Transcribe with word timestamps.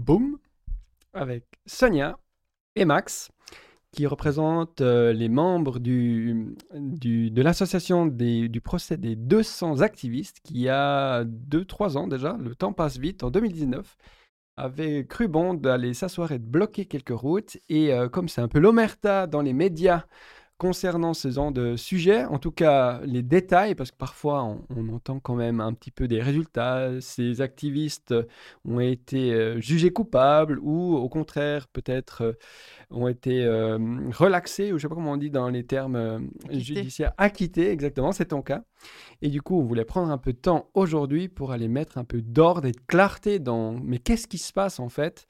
Boom 0.00 0.38
avec 1.12 1.44
Sonia 1.66 2.18
et 2.74 2.84
Max 2.84 3.30
qui 3.92 4.06
représentent 4.06 4.80
euh, 4.80 5.12
les 5.12 5.28
membres 5.28 5.78
du, 5.80 6.54
de 6.72 7.42
l'association 7.42 8.06
du 8.06 8.60
procès 8.60 8.96
des 8.96 9.16
200 9.16 9.80
activistes 9.80 10.38
qui, 10.44 10.68
a 10.68 11.24
2-3 11.24 11.96
ans 11.96 12.06
déjà, 12.06 12.36
le 12.40 12.54
temps 12.54 12.72
passe 12.72 12.98
vite, 12.98 13.24
en 13.24 13.30
2019, 13.30 13.96
avait 14.56 15.06
cru 15.06 15.26
bon 15.26 15.54
d'aller 15.54 15.94
s'asseoir 15.94 16.32
et 16.32 16.38
de 16.38 16.44
bloquer 16.44 16.84
quelques 16.84 17.08
routes. 17.08 17.56
Et 17.68 17.92
euh, 17.92 18.08
comme 18.08 18.28
c'est 18.28 18.40
un 18.40 18.48
peu 18.48 18.60
l'omerta 18.60 19.26
dans 19.26 19.42
les 19.42 19.54
médias 19.54 20.04
concernant 20.60 21.14
ce 21.14 21.30
genre 21.30 21.52
de 21.52 21.74
sujet, 21.76 22.26
en 22.26 22.38
tout 22.38 22.50
cas 22.50 23.00
les 23.04 23.22
détails, 23.22 23.74
parce 23.74 23.90
que 23.90 23.96
parfois 23.96 24.44
on, 24.44 24.60
on 24.76 24.90
entend 24.90 25.18
quand 25.18 25.34
même 25.34 25.58
un 25.58 25.72
petit 25.72 25.90
peu 25.90 26.06
des 26.06 26.20
résultats, 26.20 27.00
ces 27.00 27.40
activistes 27.40 28.14
ont 28.66 28.78
été 28.78 29.32
euh, 29.32 29.58
jugés 29.58 29.90
coupables 29.90 30.58
ou 30.60 30.96
au 30.96 31.08
contraire 31.08 31.66
peut-être 31.66 32.22
euh, 32.24 32.32
ont 32.90 33.08
été 33.08 33.42
euh, 33.42 33.78
relaxés, 34.12 34.70
ou 34.70 34.76
je 34.76 34.82
sais 34.82 34.88
pas 34.88 34.96
comment 34.96 35.12
on 35.12 35.16
dit 35.16 35.30
dans 35.30 35.48
les 35.48 35.64
termes 35.64 35.96
euh, 35.96 36.18
judiciaires, 36.50 37.14
acquittés, 37.16 37.70
exactement, 37.70 38.12
c'est 38.12 38.26
ton 38.26 38.42
cas. 38.42 38.62
Et 39.22 39.28
du 39.28 39.40
coup, 39.40 39.58
on 39.58 39.64
voulait 39.64 39.86
prendre 39.86 40.10
un 40.10 40.18
peu 40.18 40.34
de 40.34 40.38
temps 40.38 40.68
aujourd'hui 40.74 41.28
pour 41.28 41.52
aller 41.52 41.68
mettre 41.68 41.96
un 41.96 42.04
peu 42.04 42.20
d'ordre 42.20 42.66
et 42.66 42.72
de 42.72 42.80
clarté 42.86 43.38
dans 43.38 43.72
mais 43.82 43.98
qu'est-ce 43.98 44.26
qui 44.26 44.38
se 44.38 44.52
passe 44.52 44.78
en 44.78 44.90
fait 44.90 45.26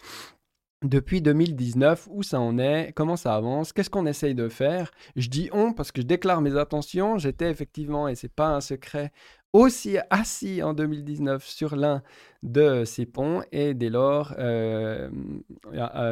depuis 0.82 1.20
2019, 1.20 2.08
où 2.10 2.22
ça 2.22 2.40
en 2.40 2.58
est, 2.58 2.92
comment 2.94 3.16
ça 3.16 3.34
avance, 3.34 3.72
qu'est-ce 3.72 3.90
qu'on 3.90 4.06
essaye 4.06 4.34
de 4.34 4.48
faire? 4.48 4.90
Je 5.16 5.28
dis 5.28 5.50
on 5.52 5.72
parce 5.72 5.92
que 5.92 6.00
je 6.00 6.06
déclare 6.06 6.40
mes 6.40 6.56
intentions. 6.56 7.18
J'étais 7.18 7.50
effectivement, 7.50 8.08
et 8.08 8.14
c'est 8.14 8.32
pas 8.32 8.48
un 8.48 8.60
secret, 8.60 9.12
aussi 9.52 9.98
assis 10.10 10.62
en 10.62 10.72
2019 10.72 11.44
sur 11.44 11.76
l'un 11.76 12.02
de 12.42 12.84
ces 12.84 13.04
ponts 13.04 13.42
et 13.52 13.74
dès 13.74 13.90
lors, 13.90 14.34
euh, 14.38 15.10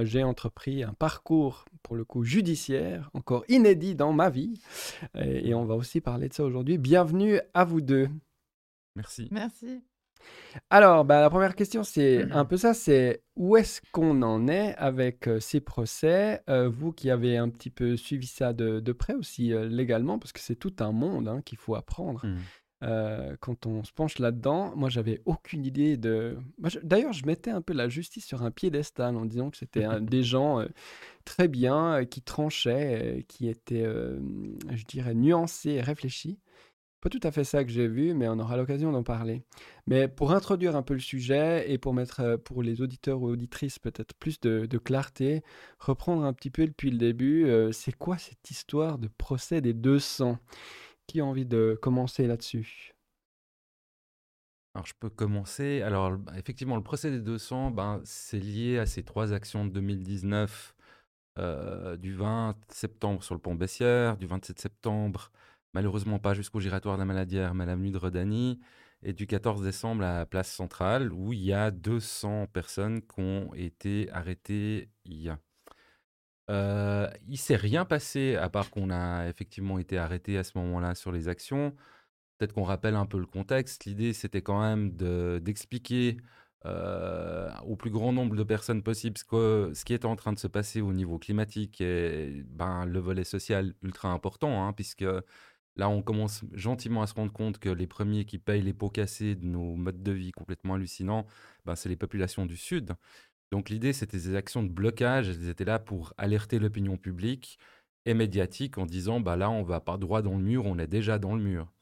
j'ai 0.03 0.25
entrepris 0.25 0.83
un 0.83 0.93
parcours 0.93 1.65
pour 1.83 1.97
le 1.97 2.05
coup 2.05 2.25
judiciaire, 2.25 3.11
encore 3.15 3.45
inédit 3.49 3.95
dans 3.95 4.13
ma 4.13 4.29
vie. 4.29 4.61
Et, 5.17 5.49
et 5.49 5.55
on 5.55 5.65
va 5.65 5.77
aussi 5.77 6.01
parler 6.01 6.29
de 6.29 6.35
ça 6.35 6.45
aujourd'hui. 6.45 6.79
Bienvenue 6.79 7.41
à 7.55 7.65
vous 7.65 7.81
deux. 7.81 8.09
Merci. 8.97 9.29
Merci. 9.31 9.83
Alors, 10.71 11.05
bah, 11.05 11.21
la 11.21 11.31
première 11.31 11.55
question, 11.55 11.85
c'est 11.85 12.31
un 12.33 12.45
peu 12.45 12.57
ça, 12.57 12.75
c'est 12.75 13.23
où 13.37 13.57
est-ce 13.57 13.81
qu'on 13.93 14.23
en 14.23 14.49
est 14.49 14.75
avec 14.77 15.29
euh, 15.29 15.41
ces 15.41 15.61
procès? 15.61 16.43
Euh, 16.49 16.69
Vous 16.69 16.93
qui 16.93 17.11
avez 17.11 17.37
un 17.37 17.49
petit 17.49 17.71
peu 17.71 17.97
suivi 17.97 18.27
ça 18.27 18.53
de, 18.53 18.81
de 18.81 18.93
près 18.93 19.15
aussi 19.15 19.53
euh, 19.53 19.69
légalement, 19.69 20.19
parce 20.19 20.33
que 20.33 20.41
c'est 20.41 20.57
tout 20.57 20.75
un 20.81 20.93
monde 20.93 21.29
hein, 21.29 21.43
qu'il 21.45 21.59
faut 21.59 21.75
apprendre. 21.75 22.25
Euh, 22.85 23.37
quand 23.41 23.67
on 23.67 23.83
se 23.83 23.93
penche 23.93 24.21
là-dedans, 24.21 24.73
moi 24.77 24.89
j'avais 24.89 25.21
aucune 25.25 25.65
idée 25.65 25.97
de. 25.97 26.39
D'ailleurs, 26.85 27.13
je 27.13 27.27
mettais 27.27 27.51
un 27.51 27.61
peu 27.61 27.73
la 27.73 27.89
justice 27.89 28.25
sur 28.25 28.43
un 28.43 28.53
piédestal 28.53 29.17
en 29.17 29.25
disant 29.25 29.51
que 29.51 29.57
c'était 29.57 29.87
des 30.01 30.23
gens 30.23 30.65
très 31.25 31.49
bien, 31.49 32.05
qui 32.05 32.23
tranchaient, 32.23 33.25
qui 33.27 33.49
étaient, 33.49 33.85
je 33.85 34.85
dirais, 34.85 35.15
nuancés 35.15 35.71
et 35.71 35.81
réfléchis. 35.81 36.39
Pas 37.01 37.11
tout 37.11 37.21
à 37.23 37.31
fait 37.31 37.45
ça 37.45 37.63
que 37.65 37.71
j'ai 37.71 37.87
vu, 37.87 38.13
mais 38.13 38.29
on 38.29 38.41
aura 38.41 38.57
l'occasion 38.57 38.91
d'en 38.91 39.05
parler. 39.05 39.45
Mais 39.87 40.09
pour 40.09 40.33
introduire 40.33 40.75
un 40.75 40.83
peu 40.83 40.95
le 40.95 41.01
sujet 41.01 41.71
et 41.71 41.79
pour 41.79 41.95
mettre 41.95 42.21
euh, 42.21 42.37
pour 42.37 42.61
les 42.63 42.83
auditeurs 42.83 43.23
ou 43.23 43.29
auditrices 43.29 43.79
peut-être 43.79 44.15
plus 44.15 44.41
de, 44.41 44.67
clarté, 44.79 45.43
reprendre 45.79 46.25
un 46.25 46.33
petit 46.33 46.51
peu 46.51 46.67
depuis 46.67 46.91
le 46.91 46.99
début, 46.99 47.47
euh, 47.47 47.71
c'est 47.71 47.97
quoi 47.97 48.19
cette 48.19 48.51
histoire 48.51 48.99
de 48.99 49.09
procès 49.17 49.61
des 49.61 49.75
200 49.75 50.39
Qui 51.07 51.21
a 51.21 51.25
envie 51.25 51.47
de 51.47 51.79
commencer 51.81 52.27
là-dessus? 52.27 52.95
Alors, 54.75 54.87
je 54.87 54.95
peux 54.99 55.11
commencer. 55.11 55.83
Alors, 55.83 56.17
bah, 56.19 56.33
effectivement, 56.37 56.77
le 56.77 56.83
procès 56.83 57.11
des 57.11 57.21
200, 57.21 57.71
ben, 57.71 58.01
c'est 58.05 58.39
lié 58.39 58.79
à 58.79 58.87
ces 58.87 59.03
trois 59.03 59.33
actions 59.33 59.65
de 59.65 59.71
2019, 59.71 60.75
euh, 61.39 61.97
du 61.97 62.15
20 62.15 62.57
septembre 62.69 63.23
sur 63.23 63.35
le 63.35 63.41
pont 63.41 63.55
Bessières, 63.55 64.17
du 64.17 64.27
27 64.27 64.61
septembre, 64.61 65.31
malheureusement 65.75 66.19
pas 66.19 66.35
jusqu'au 66.35 66.61
giratoire 66.61 66.97
de 66.97 67.01
la 67.03 67.07
Maladière, 67.07 67.55
mais 67.55 67.65
à 67.65 67.67
l'avenue 67.67 67.91
de 67.91 67.99
Redani, 67.99 68.61
et 69.03 69.13
du 69.13 69.27
14 69.27 69.63
décembre 69.63 70.05
à 70.05 70.19
la 70.19 70.27
place 70.27 70.51
centrale, 70.53 71.13
où 71.13 71.33
il 71.33 71.41
y 71.41 71.53
a 71.53 71.71
200 71.71 72.47
personnes 72.53 73.01
qui 73.03 73.21
ont 73.21 73.55
été 73.55 74.11
arrêtées. 74.13 74.91
A- 75.29 75.39
Euh, 76.51 77.09
il 77.27 77.37
s'est 77.39 77.57
rien 77.57 77.85
passé, 77.85 78.37
à 78.37 78.49
part 78.49 78.71
qu'on 78.71 78.91
a 78.91 79.29
effectivement 79.29 79.79
été 79.79 79.99
arrêtés 79.99 80.39
à 80.39 80.45
ce 80.45 80.57
moment-là 80.59 80.95
sur 80.95 81.13
les 81.13 81.29
actions. 81.29 81.75
Peut-être 82.39 82.55
qu'on 82.55 82.65
rappelle 82.65 82.95
un 82.97 83.07
peu 83.07 83.19
le 83.19 83.27
contexte. 83.27 83.85
L'idée, 83.85 84.13
c'était 84.15 84.43
quand 84.43 84.61
même 84.63 84.97
de- 84.97 85.41
d'expliquer 85.43 86.19
euh, 86.67 87.51
au 87.67 87.77
plus 87.77 87.91
grand 87.91 88.13
nombre 88.13 88.35
de 88.37 88.43
personnes 88.43 88.83
possible 88.83 89.17
ce, 89.19 89.25
que- 89.25 89.73
ce 89.75 89.85
qui 89.85 89.95
est 89.95 90.05
en 90.05 90.17
train 90.17 90.33
de 90.33 90.39
se 90.41 90.49
passer 90.49 90.81
au 90.81 90.93
niveau 90.93 91.19
climatique 91.19 91.81
et 91.81 92.43
ben, 92.49 92.85
le 92.87 92.99
volet 92.99 93.25
social 93.25 93.75
ultra 93.83 94.11
important, 94.11 94.65
hein, 94.67 94.73
puisque 94.73 95.05
là, 95.79 95.89
on 95.89 96.03
commence 96.03 96.45
gentiment 96.53 97.03
à 97.03 97.07
se 97.07 97.15
rendre 97.15 97.33
compte 97.33 97.59
que 97.59 97.69
les 97.71 97.87
premiers 97.87 98.25
qui 98.25 98.39
payent 98.39 98.63
les 98.63 98.75
pots 98.75 98.91
cassés 98.91 99.35
de 99.35 99.47
nos 99.47 99.75
modes 99.77 100.03
de 100.03 100.13
vie 100.13 100.33
complètement 100.33 100.75
hallucinants, 100.75 101.27
ben, 101.65 101.75
c'est 101.77 101.89
les 101.89 101.97
populations 101.97 102.45
du 102.47 102.57
Sud. 102.57 102.93
Donc 103.51 103.71
l'idée, 103.71 103.93
c'était 103.95 104.19
des 104.19 104.35
actions 104.35 104.63
de 104.63 104.69
blocage. 104.69 105.29
Elles 105.29 105.49
étaient 105.49 105.65
là 105.65 105.79
pour 105.79 106.13
alerter 106.19 106.59
l'opinion 106.59 106.97
publique 106.99 107.59
et 108.05 108.13
médiatique 108.15 108.77
en 108.79 108.87
disant, 108.87 109.21
bah 109.21 109.37
là, 109.37 109.51
on 109.51 109.63
va 109.63 109.81
pas 109.81 109.97
droit 109.97 110.21
dans 110.23 110.37
le 110.37 110.43
mur, 110.45 110.67
on 110.67 110.79
est 110.79 110.87
déjà 110.87 111.19
dans 111.19 111.35
le 111.35 111.43
mur. 111.43 111.73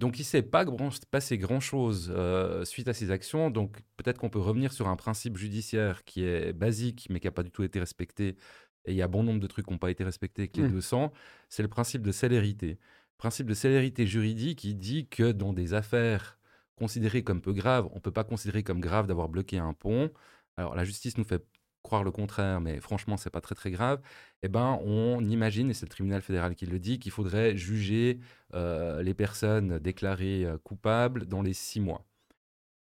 Donc 0.00 0.18
il 0.18 0.22
ne 0.22 0.26
s'est 0.26 0.42
pas 0.42 0.64
grand- 0.64 0.90
passé 1.10 1.38
grand-chose 1.38 2.12
euh, 2.14 2.64
suite 2.64 2.86
à 2.88 2.92
ces 2.94 3.10
actions. 3.10 3.50
Donc 3.50 3.78
peut-être 3.96 4.18
qu'on 4.18 4.30
peut 4.30 4.38
revenir 4.38 4.72
sur 4.72 4.86
un 4.88 4.94
principe 4.96 5.36
judiciaire 5.36 6.04
qui 6.04 6.22
est 6.24 6.52
basique, 6.52 7.08
mais 7.10 7.18
qui 7.18 7.26
n'a 7.26 7.32
pas 7.32 7.42
du 7.42 7.50
tout 7.50 7.64
été 7.64 7.80
respecté. 7.80 8.36
Et 8.84 8.92
il 8.92 8.94
y 8.96 9.02
a 9.02 9.08
bon 9.08 9.24
nombre 9.24 9.40
de 9.40 9.46
trucs 9.48 9.66
qui 9.66 9.72
n'ont 9.72 9.78
pas 9.78 9.90
été 9.90 10.04
respectés 10.04 10.42
avec 10.42 10.56
les 10.56 10.62
Mm. 10.68 10.70
200. 10.72 11.12
C'est 11.48 11.62
le 11.62 11.68
principe 11.68 12.02
de 12.02 12.12
célérité. 12.12 12.78
Principe 13.18 13.48
de 13.48 13.54
célérité 13.54 14.06
juridique 14.06 14.60
qui 14.60 14.74
dit 14.74 15.08
que 15.08 15.32
dans 15.32 15.52
des 15.52 15.74
affaires 15.74 16.38
considérées 16.76 17.24
comme 17.24 17.42
peu 17.42 17.52
graves, 17.52 17.88
on 17.92 17.96
ne 17.96 18.00
peut 18.00 18.12
pas 18.12 18.24
considérer 18.24 18.62
comme 18.62 18.80
grave 18.80 19.06
d'avoir 19.08 19.28
bloqué 19.28 19.58
un 19.58 19.72
pont. 19.72 20.10
Alors 20.56 20.76
la 20.76 20.84
justice 20.84 21.18
nous 21.18 21.24
fait 21.24 21.44
croire 21.82 22.04
le 22.04 22.10
contraire, 22.12 22.60
mais 22.60 22.80
franchement, 22.80 23.16
c'est 23.16 23.30
pas 23.30 23.40
très 23.40 23.54
très 23.54 23.70
grave. 23.70 24.00
Eh 24.42 24.48
ben, 24.48 24.78
on 24.84 25.20
imagine, 25.24 25.70
et 25.70 25.74
c'est 25.74 25.86
le 25.86 25.90
tribunal 25.90 26.22
fédéral 26.22 26.54
qui 26.54 26.66
le 26.66 26.78
dit, 26.78 26.98
qu'il 26.98 27.12
faudrait 27.12 27.56
juger 27.56 28.20
euh, 28.54 29.02
les 29.02 29.14
personnes 29.14 29.78
déclarées 29.78 30.44
euh, 30.44 30.58
coupables 30.58 31.26
dans 31.26 31.42
les 31.42 31.54
six 31.54 31.80
mois. 31.80 32.04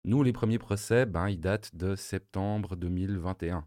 Nous, 0.04 0.22
les 0.22 0.32
premiers 0.32 0.58
procès, 0.58 1.06
ben, 1.06 1.28
ils 1.28 1.40
datent 1.40 1.74
de 1.76 1.96
septembre 1.96 2.76
2021. 2.76 3.66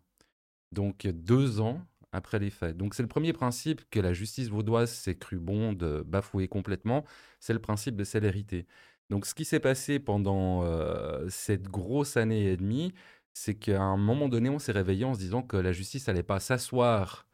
Donc 0.72 1.08
deux 1.08 1.62
ans 1.62 1.82
après 2.12 2.40
les 2.40 2.50
faits. 2.50 2.78
Donc 2.78 2.94
c'est 2.94 3.04
le 3.04 3.08
premier 3.08 3.34
principe 3.34 3.82
que 3.90 4.00
la 4.00 4.14
justice 4.14 4.50
vaudoise 4.50 4.92
s'est 4.92 5.16
cru 5.16 5.40
bon 5.40 5.74
de 5.74 6.04
bafouer 6.06 6.48
complètement, 6.48 7.06
c'est 7.40 7.54
le 7.54 7.60
principe 7.60 7.96
de 7.96 8.04
célérité. 8.04 8.66
Donc 9.10 9.26
ce 9.26 9.34
qui 9.34 9.46
s'est 9.46 9.60
passé 9.60 10.00
pendant 10.00 10.64
euh, 10.64 11.28
cette 11.30 11.70
grosse 11.70 12.18
année 12.18 12.52
et 12.52 12.58
demie, 12.58 12.94
c'est 13.34 13.56
qu'à 13.56 13.82
un 13.82 13.98
moment 13.98 14.30
donné, 14.30 14.50
on 14.50 14.60
s'est 14.60 14.72
réveillé 14.72 15.06
en 15.06 15.14
se 15.14 15.20
disant 15.20 15.44
que 15.44 15.58
la 15.58 15.72
justice 15.72 16.08
n'allait 16.08 16.24
pas 16.24 16.40
s'asseoir 16.40 17.28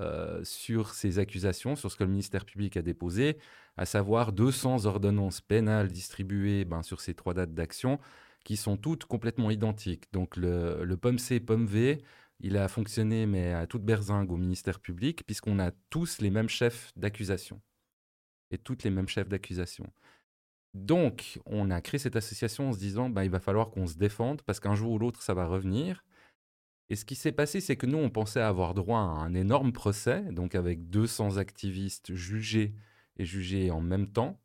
euh, 0.00 0.42
sur 0.44 0.94
ces 0.94 1.18
accusations, 1.18 1.76
sur 1.76 1.90
ce 1.92 1.96
que 1.96 2.04
le 2.04 2.10
ministère 2.10 2.46
public 2.46 2.76
a 2.76 2.82
déposé, 2.82 3.38
à 3.76 3.84
savoir 3.86 4.32
200 4.32 4.86
ordonnances 4.86 5.40
pénales 5.42 5.88
distribuées 5.88 6.64
ben, 6.64 6.82
sur 6.82 7.00
ces 7.00 7.14
trois 7.14 7.34
dates 7.34 7.54
d'action, 7.54 8.00
qui 8.44 8.56
sont 8.56 8.76
toutes 8.78 9.04
complètement 9.04 9.50
identiques. 9.50 10.10
Donc 10.12 10.36
le, 10.36 10.84
le 10.84 10.96
pomme 10.96 11.18
C, 11.18 11.40
pomme 11.40 11.66
V, 11.66 12.02
il 12.40 12.56
a 12.56 12.68
fonctionné, 12.68 13.26
mais 13.26 13.52
à 13.52 13.66
toute 13.66 13.84
berzingue 13.84 14.32
au 14.32 14.36
ministère 14.36 14.80
public, 14.80 15.24
puisqu'on 15.26 15.58
a 15.58 15.70
tous 15.90 16.20
les 16.20 16.30
mêmes 16.30 16.48
chefs 16.48 16.92
d'accusation. 16.96 17.60
Et 18.50 18.58
toutes 18.58 18.82
les 18.82 18.90
mêmes 18.90 19.08
chefs 19.08 19.28
d'accusation. 19.28 19.92
Donc, 20.74 21.38
on 21.46 21.70
a 21.70 21.80
créé 21.80 21.98
cette 21.98 22.16
association 22.16 22.70
en 22.70 22.72
se 22.72 22.78
disant, 22.78 23.10
bah, 23.10 23.24
il 23.24 23.30
va 23.30 23.40
falloir 23.40 23.70
qu'on 23.70 23.86
se 23.86 23.96
défende, 23.96 24.42
parce 24.42 24.60
qu'un 24.60 24.74
jour 24.74 24.92
ou 24.92 24.98
l'autre, 24.98 25.22
ça 25.22 25.34
va 25.34 25.46
revenir. 25.46 26.04
Et 26.88 26.96
ce 26.96 27.04
qui 27.04 27.14
s'est 27.14 27.32
passé, 27.32 27.60
c'est 27.60 27.76
que 27.76 27.86
nous, 27.86 27.98
on 27.98 28.10
pensait 28.10 28.40
avoir 28.40 28.74
droit 28.74 28.98
à 28.98 29.02
un 29.02 29.34
énorme 29.34 29.72
procès, 29.72 30.22
donc 30.32 30.54
avec 30.54 30.88
200 30.90 31.36
activistes 31.36 32.14
jugés 32.14 32.74
et 33.16 33.24
jugés 33.24 33.70
en 33.70 33.80
même 33.80 34.10
temps, 34.10 34.40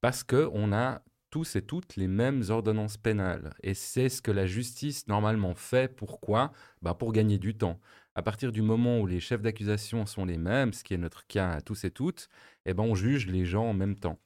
parce 0.00 0.22
qu'on 0.22 0.72
a 0.72 1.02
tous 1.30 1.56
et 1.56 1.62
toutes 1.62 1.96
les 1.96 2.08
mêmes 2.08 2.42
ordonnances 2.48 2.96
pénales. 2.96 3.54
Et 3.62 3.74
c'est 3.74 4.08
ce 4.08 4.22
que 4.22 4.30
la 4.30 4.46
justice 4.46 5.06
normalement 5.08 5.54
fait. 5.54 5.94
Pourquoi? 5.94 6.52
Bah 6.82 6.94
Pour 6.94 7.12
gagner 7.12 7.38
du 7.38 7.56
temps. 7.56 7.80
À 8.14 8.22
partir 8.22 8.52
du 8.52 8.62
moment 8.62 9.00
où 9.00 9.06
les 9.06 9.20
chefs 9.20 9.42
d'accusation 9.42 10.06
sont 10.06 10.24
les 10.24 10.38
mêmes, 10.38 10.72
ce 10.72 10.84
qui 10.84 10.94
est 10.94 10.98
notre 10.98 11.26
cas 11.26 11.50
à 11.52 11.60
tous 11.60 11.84
et 11.84 11.90
toutes, 11.90 12.28
eh 12.66 12.74
ben 12.74 12.82
on 12.84 12.94
juge 12.94 13.26
les 13.26 13.44
gens 13.44 13.66
en 13.70 13.74
même 13.74 13.96
temps. 13.96 14.18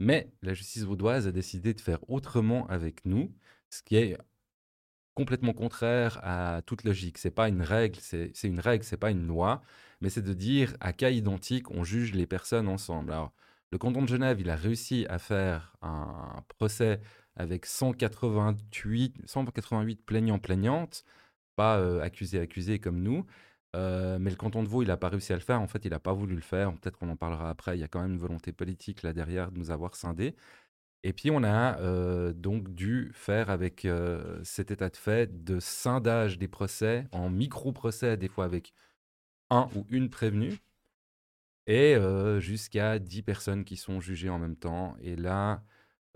Mais 0.00 0.32
la 0.42 0.54
justice 0.54 0.82
vaudoise 0.84 1.26
a 1.28 1.32
décidé 1.32 1.74
de 1.74 1.80
faire 1.80 2.00
autrement 2.10 2.66
avec 2.68 3.04
nous, 3.04 3.32
ce 3.70 3.82
qui 3.82 3.96
est 3.96 4.16
complètement 5.14 5.52
contraire 5.52 6.18
à 6.22 6.62
toute 6.66 6.84
logique. 6.84 7.18
C'est 7.18 7.30
pas 7.30 7.48
une 7.48 7.62
règle, 7.62 7.98
c'est 8.00 8.32
une 8.44 8.60
règle, 8.60 8.84
c'est 8.84 8.96
pas 8.96 9.10
une 9.10 9.26
loi, 9.26 9.62
mais 10.00 10.10
c'est 10.10 10.22
de 10.22 10.32
dire 10.34 10.76
à 10.80 10.92
cas 10.92 11.10
identique, 11.10 11.70
on 11.70 11.84
juge 11.84 12.14
les 12.14 12.26
personnes 12.26 12.68
ensemble. 12.68 13.12
Alors, 13.12 13.32
le 13.72 13.78
canton 13.78 14.02
de 14.02 14.08
Genève, 14.08 14.40
il 14.40 14.50
a 14.50 14.56
réussi 14.56 15.06
à 15.08 15.18
faire 15.18 15.74
un 15.82 16.42
procès 16.58 17.00
avec 17.36 17.66
188, 17.66 19.22
188 19.24 20.04
plaignants-plaignantes, 20.04 21.04
pas 21.56 21.78
euh, 21.78 22.00
accusés-accusés 22.02 22.80
comme 22.80 23.00
nous. 23.02 23.26
Euh, 23.76 24.18
mais 24.18 24.30
le 24.30 24.36
canton 24.36 24.64
de 24.64 24.68
Vaud, 24.68 24.82
il 24.82 24.88
n'a 24.88 24.96
pas 24.96 25.08
réussi 25.08 25.32
à 25.32 25.36
le 25.36 25.42
faire. 25.42 25.60
En 25.60 25.68
fait, 25.68 25.84
il 25.84 25.92
n'a 25.92 26.00
pas 26.00 26.12
voulu 26.12 26.34
le 26.34 26.40
faire. 26.40 26.72
Peut-être 26.72 26.98
qu'on 26.98 27.08
en 27.10 27.16
parlera 27.16 27.50
après. 27.50 27.76
Il 27.76 27.80
y 27.80 27.84
a 27.84 27.88
quand 27.88 28.02
même 28.02 28.12
une 28.12 28.18
volonté 28.18 28.52
politique 28.52 29.02
là 29.02 29.12
derrière 29.12 29.52
de 29.52 29.58
nous 29.58 29.70
avoir 29.70 29.94
scindés. 29.94 30.34
Et 31.04 31.12
puis, 31.12 31.30
on 31.30 31.44
a 31.44 31.78
euh, 31.80 32.32
donc 32.32 32.74
dû 32.74 33.10
faire 33.14 33.50
avec 33.50 33.86
cet 34.42 34.70
état 34.72 34.90
de 34.90 34.96
fait 34.96 35.44
de 35.44 35.60
scindage 35.60 36.38
des 36.38 36.48
procès 36.48 37.06
en 37.12 37.30
micro-procès, 37.30 38.16
des 38.16 38.28
fois 38.28 38.44
avec 38.44 38.72
un 39.50 39.68
ou 39.76 39.86
une 39.90 40.10
prévenue, 40.10 40.58
et 41.70 41.96
jusqu'à 42.40 42.98
10 42.98 43.22
personnes 43.22 43.64
qui 43.64 43.76
sont 43.76 44.00
jugées 44.00 44.28
en 44.28 44.38
même 44.38 44.56
temps. 44.56 44.96
Et 45.00 45.14
là, 45.16 45.62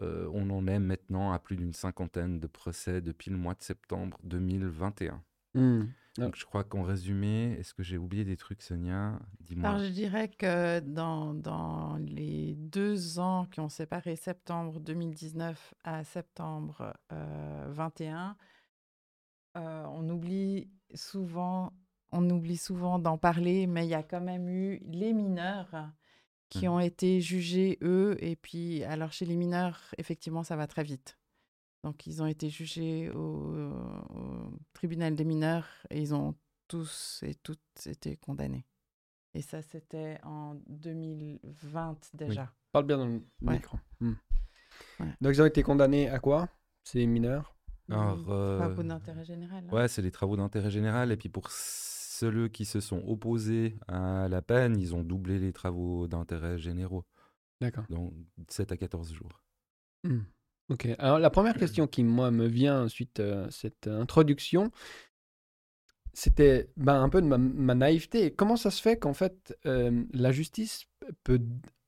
on 0.00 0.50
en 0.50 0.66
est 0.66 0.80
maintenant 0.80 1.32
à 1.32 1.38
plus 1.38 1.56
d'une 1.56 1.72
cinquantaine 1.72 2.40
de 2.40 2.46
procès 2.46 3.00
depuis 3.00 3.30
le 3.30 3.36
mois 3.36 3.54
de 3.54 3.62
septembre 3.62 4.18
2021. 4.24 5.22
Mmh. 5.54 5.84
Donc, 6.18 6.36
je 6.36 6.44
crois 6.44 6.62
qu'en 6.62 6.82
résumé, 6.82 7.56
est-ce 7.58 7.74
que 7.74 7.82
j'ai 7.82 7.98
oublié 7.98 8.24
des 8.24 8.36
trucs, 8.36 8.62
Sonia? 8.62 9.18
Dis-moi. 9.40 9.78
je 9.78 9.88
dirais 9.88 10.28
que 10.28 10.78
dans, 10.78 11.34
dans, 11.34 11.96
les 11.96 12.54
deux 12.54 13.18
ans 13.18 13.46
qui 13.46 13.58
ont 13.58 13.68
séparé 13.68 14.14
septembre 14.14 14.78
2019 14.78 15.74
à 15.82 16.04
septembre 16.04 16.94
2021, 17.10 18.36
on 19.56 20.08
oublie 20.08 20.68
souvent 20.94 21.72
on 22.14 22.30
oublie 22.30 22.56
souvent 22.56 22.98
d'en 22.98 23.18
parler, 23.18 23.66
mais 23.66 23.84
il 23.84 23.90
y 23.90 23.94
a 23.94 24.04
quand 24.04 24.20
même 24.20 24.48
eu 24.48 24.80
les 24.86 25.12
mineurs 25.12 25.90
qui 26.48 26.66
mmh. 26.66 26.70
ont 26.70 26.78
été 26.78 27.20
jugés, 27.20 27.76
eux. 27.82 28.16
Et 28.20 28.36
puis, 28.36 28.84
alors 28.84 29.12
chez 29.12 29.26
les 29.26 29.34
mineurs, 29.34 29.80
effectivement, 29.98 30.44
ça 30.44 30.54
va 30.54 30.68
très 30.68 30.84
vite. 30.84 31.18
Donc, 31.82 32.06
ils 32.06 32.22
ont 32.22 32.26
été 32.26 32.48
jugés 32.48 33.10
au, 33.10 33.74
tribunal 34.72 35.16
des 35.16 35.24
mineurs 35.24 35.68
et 35.90 36.00
ils 36.00 36.14
ont 36.14 36.34
tous 36.68 37.20
et 37.26 37.34
toutes 37.34 37.60
été 37.86 38.16
condamnés. 38.16 38.64
Et 39.34 39.42
ça, 39.42 39.60
c'était 39.60 40.18
en 40.22 40.54
2020 40.68 42.10
déjà. 42.14 42.52
Parle 42.70 42.86
bien 42.86 42.98
dans 42.98 43.06
le 43.06 43.22
micro. 43.40 43.76
Mmh. 44.00 44.12
Donc, 45.20 45.34
ils 45.34 45.42
ont 45.42 45.46
été 45.46 45.64
condamnés 45.64 46.08
à 46.08 46.20
quoi 46.20 46.48
Ces 46.84 47.06
mineurs? 47.06 47.56
Alors, 47.90 48.24
Travaux 48.24 48.82
d'intérêt 48.84 49.24
général. 49.24 49.64
Hein. 49.68 49.74
Ouais, 49.74 49.88
c'est 49.88 50.00
les 50.00 50.12
travaux 50.12 50.36
d'intérêt 50.36 50.70
général. 50.70 51.10
Et 51.12 51.16
puis 51.16 51.28
pour 51.28 51.50
ceux 52.14 52.48
qui 52.48 52.64
se 52.64 52.80
sont 52.80 53.02
opposés 53.06 53.76
à 53.88 54.28
la 54.28 54.42
peine, 54.42 54.78
ils 54.78 54.94
ont 54.94 55.02
doublé 55.02 55.38
les 55.38 55.52
travaux 55.52 56.06
d'intérêt 56.06 56.58
généraux. 56.58 57.04
D'accord. 57.60 57.84
Donc 57.90 58.12
7 58.48 58.72
à 58.72 58.76
14 58.76 59.12
jours. 59.12 59.42
Hmm. 60.04 60.20
Ok. 60.68 60.88
Alors 60.98 61.18
la 61.18 61.30
première 61.30 61.56
question 61.56 61.86
qui 61.86 62.04
moi 62.04 62.30
me 62.30 62.46
vient 62.46 62.88
suite 62.88 63.20
à 63.20 63.50
cette 63.50 63.88
introduction, 63.88 64.70
c'était 66.12 66.70
ben, 66.76 67.02
un 67.02 67.08
peu 67.08 67.20
de 67.20 67.26
ma, 67.26 67.74
naïveté. 67.74 68.32
Comment 68.32 68.56
ça 68.56 68.70
se 68.70 68.80
fait 68.80 68.96
qu'en 68.96 69.14
fait 69.14 69.56
euh, 69.66 70.04
la 70.12 70.30
justice 70.30 70.86
peut 71.24 71.40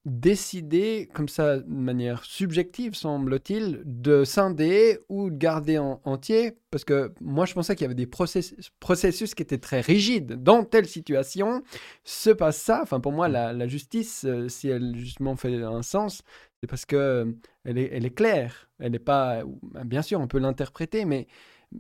décider 0.07 1.09
comme 1.13 1.29
ça 1.29 1.59
de 1.59 1.69
manière 1.69 2.25
subjective, 2.25 2.95
semble-t-il, 2.95 3.83
de 3.85 4.23
scinder 4.23 5.01
ou 5.09 5.31
de 5.31 5.37
garder 5.37 5.79
en 5.79 6.01
entier 6.05 6.57
Parce 6.71 6.85
que 6.85 7.13
moi, 7.21 7.45
je 7.45 7.55
pensais 7.55 7.75
qu'il 7.75 7.83
y 7.83 7.87
avait 7.87 7.95
des 7.97 8.07
processus, 8.07 9.35
qui 9.35 9.43
étaient 9.43 9.59
très 9.59 9.81
rigides. 9.81 10.41
Dans 10.45 10.65
telle 10.65 10.87
situation, 10.87 11.65
se 12.05 12.31
passe 12.31 12.59
ça. 12.59 12.81
Enfin, 12.83 13.01
pour 13.01 13.11
moi, 13.11 13.27
la, 13.29 13.67
justice, 13.67 14.25
euh, 14.25 14.49
si 14.49 14.69
elle 14.69 14.95
justement 14.97 15.35
fait 15.35 15.61
un 15.61 15.83
sens, 15.83 16.23
c'est 16.61 16.69
parce 16.69 16.87
que 16.87 16.97
euh, 16.97 17.33
elle 17.65 17.77
est, 17.77 17.91
elle 17.93 18.07
est 18.07 18.15
claire. 18.15 18.71
Elle 18.79 18.93
n'est 18.93 19.01
pas... 19.01 19.43
Bien 19.85 20.03
sûr, 20.03 20.21
on 20.21 20.29
peut 20.29 20.39
l'interpréter, 20.39 21.05
mais, 21.05 21.27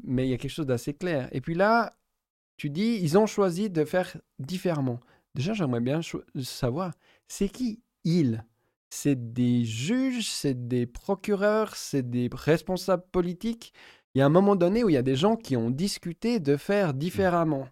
mais 0.02 0.26
il 0.26 0.30
y 0.30 0.34
a 0.34 0.36
quelque 0.36 0.50
chose 0.50 0.66
d'assez 0.66 0.94
clair. 0.94 1.28
Et 1.30 1.40
puis 1.40 1.54
là, 1.54 1.96
tu 2.56 2.70
dis, 2.70 2.98
ils 3.00 3.16
ont 3.18 3.26
choisi 3.26 3.70
de 3.70 3.84
faire 3.84 4.16
différemment. 4.40 4.98
Déjà, 5.36 5.52
j'aimerais 5.52 5.80
bien 5.80 6.00
savoir, 6.42 6.92
c'est 7.28 7.48
qui 7.50 7.82
ils. 8.06 8.44
C'est 8.88 9.34
des 9.34 9.64
juges, 9.64 10.30
c'est 10.30 10.68
des 10.68 10.86
procureurs, 10.86 11.76
c'est 11.76 12.08
des 12.08 12.30
responsables 12.32 13.04
politiques. 13.12 13.74
Il 14.14 14.20
y 14.20 14.22
a 14.22 14.26
un 14.26 14.30
moment 14.30 14.56
donné 14.56 14.84
où 14.84 14.88
il 14.88 14.94
y 14.94 14.96
a 14.96 15.02
des 15.02 15.16
gens 15.16 15.36
qui 15.36 15.56
ont 15.56 15.70
discuté 15.70 16.40
de 16.40 16.56
faire 16.56 16.94
différemment. 16.94 17.68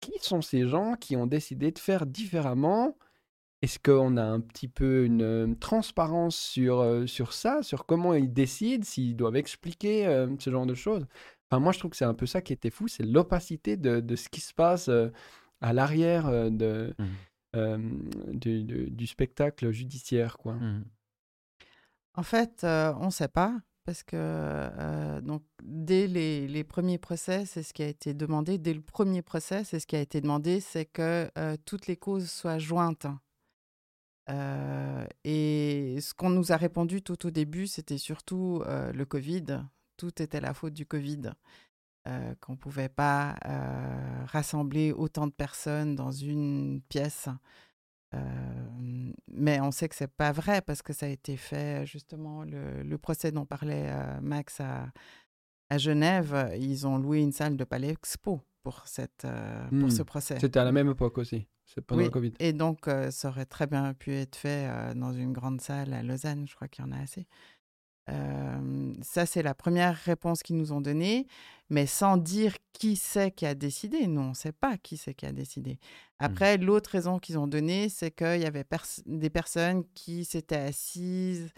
Qui 0.00 0.12
sont 0.20 0.42
ces 0.42 0.68
gens 0.68 0.94
qui 0.94 1.16
ont 1.16 1.26
décidé 1.26 1.72
de 1.72 1.78
faire 1.78 2.06
différemment? 2.06 2.96
Est-ce 3.62 3.78
qu'on 3.78 4.18
a 4.18 4.22
un 4.22 4.40
petit 4.40 4.68
peu 4.68 5.06
une, 5.06 5.22
euh, 5.22 5.54
transparence 5.58 6.36
sur, 6.36 6.80
euh, 6.80 7.06
sur 7.06 7.32
ça, 7.32 7.62
sur 7.62 7.86
comment 7.86 8.14
ils 8.14 8.32
décident, 8.32 8.84
s'ils 8.84 9.16
doivent 9.16 9.36
expliquer 9.36 10.06
euh, 10.06 10.28
ce 10.38 10.50
genre 10.50 10.66
de 10.66 10.74
choses? 10.74 11.06
Enfin, 11.50 11.60
moi, 11.60 11.72
je 11.72 11.78
trouve 11.78 11.92
que 11.92 11.96
c'est 11.96 12.04
un 12.04 12.14
peu 12.14 12.26
ça 12.26 12.42
qui 12.42 12.52
était 12.52 12.70
fou, 12.70 12.86
c'est 12.86 13.04
l'opacité 13.04 13.76
de, 13.76 14.14
ce 14.14 14.28
qui 14.28 14.40
se 14.40 14.52
passe 14.52 14.90
à 15.60 15.72
l'arrière 15.72 16.50
de, 16.50 16.94
mmh. 16.98 17.04
Euh, 17.56 17.78
du, 18.32 19.06
spectacle 19.06 19.70
judiciaire. 19.70 20.36
Quoi. 20.36 20.54
Mmh. 20.54 20.84
En 22.14 22.22
fait, 22.22 22.64
euh, 22.64 22.92
on 23.00 23.06
ne 23.06 23.10
sait 23.10 23.28
pas 23.28 23.54
parce 23.84 24.02
que 24.02 24.16
euh, 24.16 25.20
donc 25.20 25.42
dès 25.62 26.06
les, 26.06 26.64
premiers 26.64 26.98
procès, 26.98 27.46
c'est 27.46 27.62
ce 27.62 27.72
qui 27.72 27.82
a 27.82 27.88
été 27.88 28.14
demandé. 28.14 28.58
Dès 28.58 28.74
le 28.74 28.80
premier 28.80 29.22
procès, 29.22 29.64
c'est 29.64 29.80
ce 29.80 29.86
qui 29.86 29.96
a 29.96 30.00
été 30.00 30.20
demandé, 30.20 30.60
c'est 30.60 30.86
que 30.86 31.30
toutes 31.64 31.86
les 31.86 31.96
causes 31.96 32.28
soient 32.30 32.58
jointes. 32.58 33.06
et 34.28 35.98
ce 36.00 36.14
qu'on 36.14 36.30
nous 36.30 36.52
a 36.52 36.56
répondu 36.56 37.00
tout 37.00 37.26
au 37.26 37.30
début, 37.30 37.68
c'était 37.68 37.98
surtout 37.98 38.62
le 38.66 39.04
Covid. 39.04 39.62
Tout 39.96 40.20
était 40.20 40.40
la 40.40 40.52
faute 40.52 40.74
du 40.74 40.84
Covid. 40.84 41.30
Euh, 42.06 42.34
qu'on 42.40 42.52
ne 42.52 42.56
pouvait 42.56 42.88
pas 42.88 43.34
euh, 43.46 44.24
rassembler 44.26 44.92
autant 44.92 45.26
de 45.26 45.32
personnes 45.32 45.96
dans 45.96 46.12
une 46.12 46.80
pièce. 46.88 47.28
Euh, 48.14 49.12
mais 49.26 49.60
on 49.60 49.72
sait 49.72 49.88
que 49.88 49.96
c'est 49.96 50.12
pas 50.12 50.30
vrai 50.30 50.60
parce 50.60 50.82
que 50.82 50.92
ça 50.92 51.06
a 51.06 51.08
été 51.08 51.36
fait 51.36 51.84
justement 51.84 52.44
le, 52.44 52.96
procès 52.96 53.32
dont 53.32 53.44
parlait 53.44 53.90
Max 54.22 54.60
à, 54.60 54.92
à, 55.68 55.78
Genève. 55.78 56.52
Ils 56.60 56.86
ont 56.86 56.98
loué 56.98 57.22
une 57.22 57.32
salle 57.32 57.56
de 57.56 57.64
Palais 57.64 57.88
Expo 57.88 58.40
pour 58.62 58.86
cette 58.86 59.26
pour 59.80 59.90
ce 59.90 60.02
hmm. 60.02 60.04
procès. 60.04 60.38
C'était 60.38 60.60
à 60.60 60.64
la 60.64 60.72
même 60.72 60.90
époque 60.90 61.18
aussi. 61.18 61.48
C'est 61.64 61.80
pendant 61.80 62.02
le 62.02 62.10
Covid. 62.10 62.34
Et 62.38 62.52
donc 62.52 62.88
ça 63.10 63.30
aurait 63.30 63.46
très 63.46 63.66
bien 63.66 63.94
pu 63.94 64.12
être 64.12 64.36
fait 64.36 64.94
dans 64.94 65.12
une 65.12 65.32
grande 65.32 65.60
salle 65.60 65.92
à 65.92 66.04
Lausanne. 66.04 66.46
Je 66.46 66.54
crois 66.54 66.68
qu'il 66.68 66.84
y 66.84 66.88
en 66.88 66.92
a 66.92 67.00
assez 67.00 67.26
ça, 69.02 69.26
c'est 69.26 69.42
la 69.42 69.54
première 69.54 69.96
réponse 69.96 70.42
qu'ils 70.42 70.56
nous 70.56 70.72
ont 70.72 70.80
donnée, 70.80 71.26
mais 71.70 71.86
sans 71.86 72.16
dire 72.16 72.54
qui 72.72 72.96
c'est 72.96 73.30
qui 73.32 73.46
a 73.46 73.54
décidé. 73.54 74.06
Nous, 74.06 74.20
on 74.20 74.28
ne 74.30 74.34
sait 74.34 74.52
pas 74.52 74.76
qui 74.76 74.96
c'est 74.96 75.14
qui 75.14 75.26
a 75.26 75.32
décidé. 75.32 75.72
Mmh. 75.72 75.76
Après, 76.20 76.56
l'autre 76.56 76.90
raison 76.90 77.18
qu'ils 77.18 77.38
ont 77.38 77.48
donnée, 77.48 77.88
c'est 77.88 78.10
qu'il 78.10 78.40
y 78.40 78.46
avait 78.46 78.64
des 79.06 79.30
personnes 79.30 79.84
qui 79.94 80.24
s'étaient 80.24 80.56
assises 80.56 81.50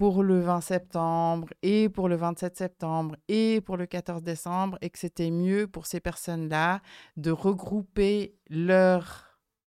pour 0.00 0.22
le 0.22 0.40
20 0.40 0.62
septembre 0.62 1.48
et 1.62 1.90
pour 1.90 2.08
le 2.08 2.16
27 2.16 2.56
septembre 2.56 3.16
et 3.28 3.60
pour 3.60 3.76
le 3.76 3.84
14 3.84 4.22
décembre 4.22 4.78
et 4.80 4.88
que 4.88 4.98
c'était 4.98 5.30
mieux 5.30 5.66
pour 5.66 5.84
ces 5.84 6.00
personnes-là 6.00 6.80
de 7.18 7.30
regrouper 7.30 8.34
leurs 8.48 9.29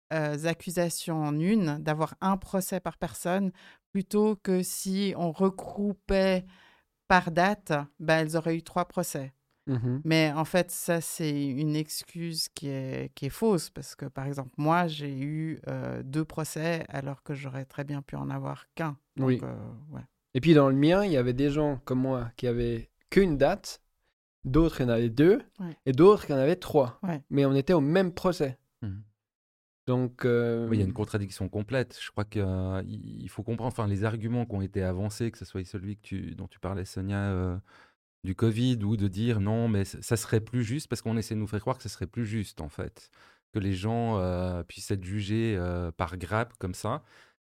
accusations 0.09 1.21
en 1.21 1.39
une, 1.39 1.77
d'avoir 1.79 2.15
un 2.21 2.37
procès 2.37 2.79
par 2.79 2.97
personne 2.97 3.51
plutôt 3.91 4.35
que 4.35 4.63
si 4.63 5.13
on 5.17 5.31
regroupait 5.31 6.45
par 7.07 7.31
date, 7.31 7.73
ben, 7.99 8.19
elles 8.19 8.37
auraient 8.37 8.55
eu 8.55 8.63
trois 8.63 8.85
procès. 8.85 9.33
Mmh 9.67 9.99
Mais 10.05 10.31
en 10.31 10.45
fait, 10.45 10.71
ça, 10.71 11.01
c'est 11.01 11.47
une 11.47 11.75
excuse 11.75 12.47
qui 12.49 12.69
est, 12.69 13.11
qui 13.15 13.25
est 13.25 13.29
fausse 13.29 13.69
parce 13.69 13.95
que, 13.95 14.05
par 14.05 14.25
exemple, 14.25 14.51
moi, 14.57 14.87
j'ai 14.87 15.13
eu 15.13 15.59
euh, 15.67 16.01
deux 16.03 16.23
procès 16.23 16.85
alors 16.87 17.21
que 17.21 17.33
j'aurais 17.33 17.65
très 17.65 17.83
bien 17.83 18.01
pu 18.01 18.15
en 18.15 18.29
avoir 18.29 18.65
qu'un. 18.75 18.97
Oui. 19.17 19.39
Euh, 19.43 19.99
Et 20.33 20.39
puis, 20.39 20.53
dans 20.53 20.69
le 20.69 20.75
mien, 20.75 21.03
il 21.03 21.11
y 21.11 21.17
avait 21.17 21.33
des 21.33 21.49
gens 21.49 21.81
comme 21.83 21.99
moi 21.99 22.31
qui 22.37 22.47
avaient 22.47 22.89
qu'une 23.09 23.37
date, 23.37 23.81
d'autres, 24.45 24.83
en 24.83 24.89
avait 24.89 25.09
deux, 25.09 25.41
et 25.85 25.91
d'autres, 25.91 26.25
qui 26.25 26.33
en 26.33 26.37
avaient 26.37 26.55
trois. 26.55 26.99
Mais 27.29 27.45
on 27.45 27.53
était 27.53 27.73
au 27.73 27.81
même 27.81 28.13
procès. 28.13 28.57
Mmh 28.81 28.99
donc, 29.87 30.21
il 30.23 30.77
y 30.77 30.81
a 30.81 30.85
une 30.85 30.93
contradiction 30.93 31.49
complète. 31.49 31.97
Je 31.99 32.11
crois 32.11 32.25
qu'il 32.25 33.29
faut 33.29 33.41
comprendre, 33.43 33.69
enfin, 33.69 33.87
les 33.87 34.03
arguments 34.03 34.45
qui 34.45 34.55
ont 34.55 34.61
été 34.61 34.83
avancés, 34.83 35.31
que 35.31 35.37
ce 35.37 35.45
soit 35.45 35.65
celui 35.65 35.95
que 35.95 36.01
tu, 36.01 36.35
dont 36.35 36.47
tu 36.47 36.59
parlais, 36.59 36.85
Sonia, 36.85 37.59
du 38.23 38.35
Covid, 38.35 38.79
ou 38.83 38.97
de 38.97 39.07
dire 39.07 39.39
non, 39.39 39.67
mais 39.69 39.85
ça 39.85 40.17
serait 40.17 40.41
plus 40.41 40.63
juste, 40.63 40.89
parce 40.89 41.01
qu'on 41.01 41.17
essaie 41.17 41.35
de 41.35 41.39
nous 41.39 41.47
faire 41.47 41.61
croire 41.61 41.77
que 41.77 41.83
ce 41.83 41.89
serait 41.89 42.07
plus 42.07 42.25
juste, 42.25 42.61
en 42.61 42.69
fait, 42.69 43.09
que 43.53 43.59
les 43.59 43.73
gens 43.73 44.63
puissent 44.67 44.91
être 44.91 45.05
jugés 45.05 45.57
par 45.95 46.17
grappe 46.17 46.53
comme 46.59 46.73
ça, 46.73 47.03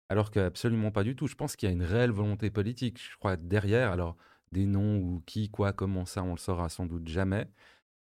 alors 0.10 0.30
qu'absolument 0.30 0.92
pas 0.92 1.04
du 1.04 1.16
tout. 1.16 1.28
Je 1.28 1.36
pense 1.36 1.56
qu'il 1.56 1.68
y 1.68 1.72
a 1.72 1.74
une 1.74 1.84
réelle 1.84 2.12
volonté 2.12 2.50
politique. 2.52 3.02
Je 3.02 3.18
crois 3.18 3.38
derrière, 3.38 3.92
alors 3.92 4.18
des 4.52 4.66
noms 4.66 4.98
ou 4.98 5.24
qui, 5.26 5.50
quoi, 5.50 5.74
comment 5.74 6.06
ça, 6.06 6.24
on 6.24 6.32
le 6.32 6.38
saura 6.38 6.70
sans 6.70 6.86
doute 6.86 7.08
jamais. 7.08 7.48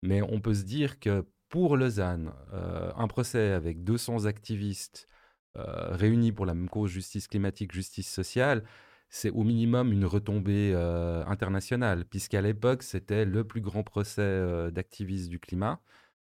Mais 0.02 0.20
on 0.20 0.40
peut 0.40 0.54
se 0.54 0.64
dire 0.64 1.00
que 1.00 1.24
pour 1.56 1.78
Lausanne, 1.78 2.34
euh, 2.52 2.92
un 2.96 3.08
procès 3.08 3.52
avec 3.52 3.82
200 3.82 4.26
activistes 4.26 5.08
euh, 5.56 5.62
réunis 5.96 6.30
pour 6.30 6.44
la 6.44 6.52
même 6.52 6.68
cause, 6.68 6.90
justice 6.90 7.28
climatique, 7.28 7.72
justice 7.72 8.12
sociale, 8.12 8.62
c'est 9.08 9.30
au 9.30 9.42
minimum 9.42 9.90
une 9.90 10.04
retombée 10.04 10.72
euh, 10.74 11.24
internationale, 11.24 12.04
puisqu'à 12.04 12.42
l'époque, 12.42 12.82
c'était 12.82 13.24
le 13.24 13.42
plus 13.42 13.62
grand 13.62 13.82
procès 13.84 14.70
d'activistes 14.70 15.30
du 15.30 15.40
climat. 15.40 15.80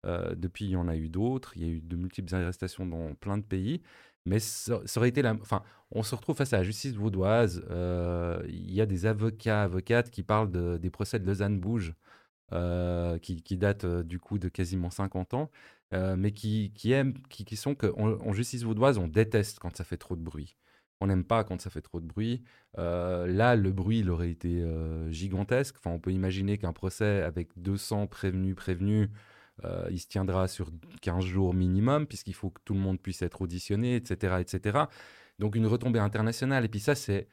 Depuis, 0.06 0.64
il 0.64 0.70
y 0.70 0.76
en 0.76 0.88
a 0.88 0.96
eu 0.96 1.10
d'autres. 1.10 1.52
Il 1.54 1.62
y 1.62 1.66
a 1.66 1.68
eu 1.68 1.82
de 1.82 1.96
multiples 1.96 2.34
arrestations 2.34 2.86
dans 2.86 3.14
plein 3.14 3.36
de 3.36 3.44
pays. 3.44 3.82
Mais 4.24 4.38
ça, 4.38 4.80
aurait 4.96 5.10
été 5.10 5.20
la... 5.20 5.34
Enfin, 5.34 5.62
on 5.90 6.02
se 6.02 6.14
retrouve 6.14 6.36
face 6.36 6.54
à 6.54 6.58
la 6.58 6.64
justice 6.64 6.94
vaudoise. 6.94 7.62
il 8.48 8.72
y 8.72 8.80
a 8.80 8.86
des 8.86 9.04
avocats, 9.04 9.64
avocates 9.64 10.10
qui 10.10 10.22
parlent 10.22 10.78
des 10.78 10.90
procès 10.90 11.18
de 11.18 11.26
Lausanne-Bouge, 11.26 11.92
qui, 12.50 13.56
datent 13.56 13.86
du 13.86 14.18
coup 14.18 14.38
de 14.38 14.48
quasiment 14.48 14.90
50 14.90 15.34
ans, 15.34 15.50
mais 15.92 16.32
qui, 16.32 16.72
qui, 16.74 16.92
aiment, 16.92 17.14
qui, 17.28 17.44
qui 17.44 17.56
sont 17.56 17.74
qu'en 17.74 18.32
justice 18.32 18.62
vaudoise, 18.62 18.98
on 18.98 19.08
déteste 19.08 19.58
quand 19.58 19.76
ça 19.76 19.84
fait 19.84 19.96
trop 19.96 20.16
de 20.16 20.22
bruit. 20.22 20.56
On 21.00 21.06
n'aime 21.06 21.24
pas 21.24 21.44
quand 21.44 21.60
ça 21.60 21.70
fait 21.70 21.80
trop 21.80 22.00
de 22.00 22.06
bruit. 22.06 22.42
Euh, 22.78 23.26
là, 23.26 23.56
le 23.56 23.72
bruit, 23.72 24.00
il 24.00 24.10
aurait 24.10 24.30
été 24.30 24.62
euh, 24.62 25.10
gigantesque. 25.10 25.76
Enfin, 25.78 25.90
on 25.90 25.98
peut 25.98 26.12
imaginer 26.12 26.58
qu'un 26.58 26.72
procès 26.74 27.22
avec 27.22 27.50
200 27.56 28.06
prévenus, 28.06 28.54
prévenus, 28.54 29.08
euh, 29.64 29.88
il 29.90 29.98
se 29.98 30.08
tiendra 30.08 30.46
sur 30.48 30.70
15 31.02 31.24
jours 31.24 31.54
minimum, 31.54 32.06
puisqu'il 32.06 32.34
faut 32.34 32.50
que 32.50 32.60
tout 32.64 32.74
le 32.74 32.80
monde 32.80 33.00
puisse 33.00 33.22
être 33.22 33.40
auditionné, 33.42 33.96
etc., 33.96 34.36
etc. 34.40 34.84
Donc, 35.38 35.56
une 35.56 35.66
retombée 35.66 36.00
internationale. 36.00 36.64
Et 36.66 36.68
puis 36.68 36.80
ça, 36.80 36.94
c'est 36.94 37.28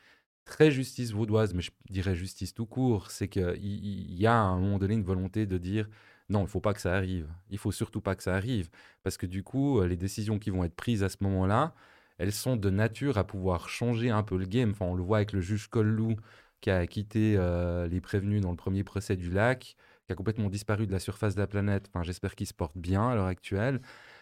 très 0.47 0.71
justice 0.71 1.11
vaudoise, 1.11 1.53
mais 1.53 1.61
je 1.61 1.71
dirais 1.89 2.15
justice 2.15 2.53
tout 2.53 2.65
court. 2.65 3.11
C'est 3.11 3.27
qu'il 3.27 3.57
y, 3.63 4.21
y 4.21 4.27
a 4.27 4.33
à 4.33 4.43
un 4.43 4.59
moment 4.59 4.79
donné 4.79 4.95
une 4.95 5.03
volonté 5.03 5.45
de 5.45 5.57
dire 5.57 5.87
non, 6.29 6.39
il 6.41 6.43
ne 6.43 6.47
faut 6.47 6.61
pas 6.61 6.73
que 6.73 6.81
ça 6.81 6.95
arrive. 6.95 7.29
Il 7.49 7.57
faut 7.57 7.71
surtout 7.71 8.01
pas 8.01 8.15
que 8.15 8.23
ça 8.23 8.35
arrive. 8.35 8.69
Parce 9.03 9.17
que 9.17 9.25
du 9.25 9.43
coup, 9.43 9.81
les 9.83 9.95
décisions 9.97 10.39
qui 10.39 10.49
vont 10.49 10.63
être 10.63 10.75
prises 10.75 11.03
à 11.03 11.09
ce 11.09 11.17
moment-là, 11.21 11.73
elles 12.17 12.33
sont 12.33 12.55
de 12.55 12.69
nature 12.69 13.17
à 13.17 13.25
pouvoir 13.25 13.69
changer 13.69 14.09
un 14.09 14.23
peu 14.23 14.37
le 14.37 14.45
game. 14.45 14.71
Enfin, 14.71 14.85
on 14.85 14.95
le 14.95 15.03
voit 15.03 15.17
avec 15.17 15.33
le 15.33 15.41
juge 15.41 15.67
Collou 15.67 16.15
qui 16.61 16.69
a 16.71 16.85
quitté 16.87 17.35
euh, 17.37 17.87
les 17.87 18.01
prévenus 18.01 18.41
dans 18.41 18.51
le 18.51 18.57
premier 18.57 18.83
procès 18.83 19.15
du 19.15 19.29
lac, 19.29 19.75
qui 20.05 20.11
a 20.11 20.15
complètement 20.15 20.49
disparu 20.49 20.87
de 20.87 20.91
la 20.91 20.99
surface 20.99 21.35
de 21.35 21.39
la 21.39 21.47
planète. 21.47 21.87
Enfin, 21.89 22.03
j'espère 22.03 22.35
qu'il 22.35 22.47
se 22.47 22.53
porte 22.53 22.77
bien 22.77 23.09
à 23.09 23.15
l'heure 23.15 23.27
actuelle. 23.27 23.81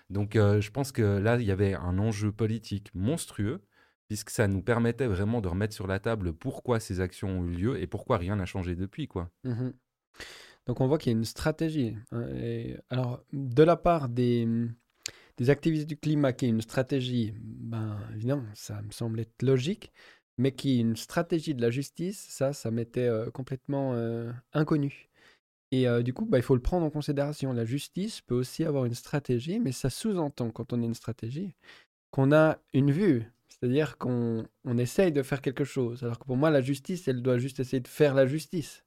Donc, 0.10 0.36
euh, 0.36 0.62
je 0.62 0.72
pense 0.72 0.92
que 0.92 1.02
là, 1.02 1.38
il 1.38 1.44
y 1.46 1.52
avait 1.52 1.74
un 1.76 1.98
enjeu 1.98 2.32
politique 2.32 2.92
monstrueux, 2.94 3.62
puisque 4.08 4.30
ça 4.30 4.48
nous 4.48 4.62
permettait 4.62 5.08
vraiment 5.08 5.42
de 5.42 5.48
remettre 5.48 5.74
sur 5.74 5.88
la 5.88 6.00
table 6.00 6.34
pourquoi 6.34 6.80
ces 6.80 7.00
actions 7.00 7.40
ont 7.40 7.46
eu 7.46 7.52
lieu 7.52 7.82
et 7.82 7.88
pourquoi 7.88 8.18
rien 8.18 8.36
n'a 8.36 8.46
changé 8.46 8.76
depuis, 8.76 9.08
quoi. 9.08 9.30
Mmh 9.44 9.70
Donc, 10.68 10.82
on 10.82 10.88
voit 10.88 10.98
qu'il 10.98 11.12
y 11.12 11.16
a 11.16 11.18
une 11.18 11.26
stratégie. 11.26 11.96
Hein, 12.12 12.28
alors, 12.90 13.24
de 13.34 13.64
la 13.64 13.76
part 13.76 14.10
des 14.10 14.48
activistes 15.48 15.88
du 15.88 15.98
climat 15.98 16.34
qui 16.34 16.46
est 16.46 16.50
une 16.50 16.62
stratégie, 16.62 17.34
ben 17.40 17.98
évidemment, 18.14 18.46
ça 18.54 18.82
me 18.82 18.92
semble 18.92 19.20
être 19.20 19.42
logique, 19.42 19.92
mais 20.38 20.52
qui 20.52 20.78
est 20.78 20.82
une 20.82 20.96
stratégie 20.96 21.56
de 21.56 21.62
la 21.62 21.70
justice, 21.70 22.26
ça, 22.30 22.54
ça 22.54 22.72
m'était 22.72 23.08
euh, 23.08 23.30
complètement 23.32 23.94
euh, 23.94 24.32
inconnu. 24.54 25.10
Et 25.72 25.88
euh, 25.88 26.04
du 26.04 26.14
coup, 26.14 26.26
bah, 26.26 26.38
il 26.38 26.44
faut 26.44 26.56
le 26.56 26.62
prendre 26.62 26.86
en 26.86 26.90
considération. 26.90 27.54
La 27.54 27.66
justice 27.66 28.22
peut 28.22 28.36
aussi 28.36 28.64
avoir 28.64 28.86
une 28.86 28.94
stratégie, 28.94 29.60
mais 29.60 29.72
ça 29.72 29.90
sous-entend, 29.90 30.52
quand 30.52 30.74
on 30.74 30.82
a 30.82 30.86
une 30.86 30.94
stratégie, 30.94 31.56
qu'on 32.12 32.32
a 32.32 32.60
une 32.74 32.92
vue. 32.92 33.26
C'est-à-dire 33.60 33.98
qu'on 33.98 34.46
on 34.66 34.78
essaye 34.78 35.12
de 35.12 35.24
faire 35.24 35.42
quelque 35.42 35.64
chose. 35.64 36.04
Alors 36.04 36.20
que 36.20 36.26
pour 36.26 36.38
moi, 36.38 36.50
la 36.50 36.62
justice, 36.62 37.08
elle 37.08 37.22
doit 37.22 37.38
juste 37.38 37.60
essayer 37.60 37.80
de 37.80 37.88
faire 37.88 38.14
la 38.14 38.28
justice. 38.28 38.84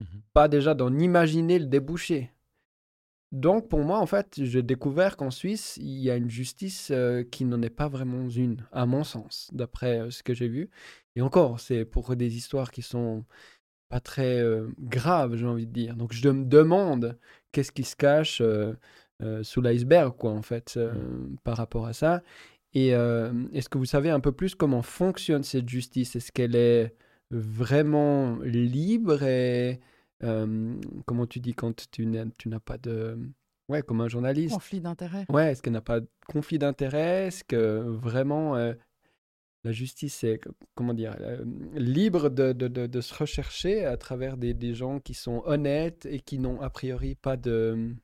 Mmh 0.00 0.04
Pas 0.32 0.48
déjà 0.48 0.74
d'en 0.74 0.96
imaginer 0.98 1.58
le 1.58 1.66
débouché. 1.66 2.30
Donc, 3.32 3.68
pour 3.68 3.80
moi, 3.80 3.98
en 3.98 4.06
fait, 4.06 4.40
j'ai 4.42 4.62
découvert 4.62 5.16
qu'en 5.16 5.30
Suisse, 5.30 5.76
il 5.78 5.98
y 5.98 6.10
a 6.10 6.16
une 6.16 6.30
justice 6.30 6.90
euh, 6.92 7.24
qui 7.24 7.44
n'en 7.44 7.60
est 7.60 7.70
pas 7.70 7.88
vraiment 7.88 8.28
une, 8.28 8.64
à 8.72 8.86
mon 8.86 9.04
sens, 9.04 9.50
d'après 9.52 10.00
euh, 10.00 10.10
ce 10.10 10.22
que 10.22 10.32
j'ai 10.32 10.48
vu. 10.48 10.70
Et 11.16 11.22
encore, 11.22 11.58
c'est 11.60 11.84
pour 11.84 12.14
des 12.14 12.36
histoires 12.36 12.70
qui 12.70 12.82
sont 12.82 13.24
pas 13.88 14.00
très 14.00 14.40
euh, 14.40 14.68
graves, 14.78 15.36
j'ai 15.36 15.46
envie 15.46 15.66
de 15.66 15.72
dire. 15.72 15.96
Donc, 15.96 16.12
je 16.12 16.28
me 16.28 16.44
demande 16.44 17.18
qu'est-ce 17.52 17.72
qui 17.72 17.84
se 17.84 17.96
cache 17.96 18.42
sous 19.42 19.62
l'iceberg, 19.62 20.14
quoi, 20.16 20.30
en 20.30 20.42
fait, 20.42 20.76
mmh. 20.76 21.36
par 21.42 21.56
rapport 21.56 21.86
à 21.86 21.94
ça. 21.94 22.22
Et 22.74 22.88
est-ce 22.88 23.68
que 23.68 23.78
vous 23.78 23.86
savez 23.86 24.10
un 24.10 24.20
peu 24.20 24.32
plus 24.32 24.54
comment 24.54 24.82
fonctionne 24.82 25.42
cette 25.42 25.68
justice? 25.68 26.16
Est-ce 26.16 26.30
qu'elle 26.30 26.54
est 26.54 26.94
vraiment 27.30 28.36
libre 28.40 29.22
et 29.22 29.80
comment 30.20 31.26
tu 31.26 31.40
dis 31.40 31.54
quand 31.54 31.88
tu 31.90 32.06
n'as 32.06 32.60
pas 32.60 32.78
de... 32.78 33.18
Ouais, 33.68 33.82
comme 33.82 34.00
un 34.00 34.08
journaliste? 34.08 34.54
Conflit 34.54 34.80
d'intérêt. 34.80 35.24
Ouais, 35.28 35.52
est-ce 35.52 35.62
qu'elle 35.62 35.72
n'a 35.72 35.80
pas 35.80 36.00
de 36.00 36.08
conflit 36.28 36.58
d'intérêt 36.58 37.28
Est-ce 37.28 37.44
que 37.44 37.78
vraiment 37.80 38.54
la 39.66 39.72
justice 39.72 40.22
est, 40.22 40.40
comment 40.76 40.94
dire, 40.94 41.16
libre 41.74 42.30
de, 42.30 42.52
de, 42.52 42.68
de, 42.68 43.00
se 43.00 43.12
rechercher 43.12 43.84
à 43.84 43.96
travers 43.96 44.36
des, 44.36 44.54
des, 44.54 44.74
gens 44.74 45.00
qui 45.00 45.12
sont 45.12 45.42
honnêtes 45.44 46.06
et 46.06 46.20
qui 46.20 46.38
n'ont 46.38 46.60
a 46.60 46.70
priori 46.70 47.16
pas 47.16 47.36
de 47.36 47.96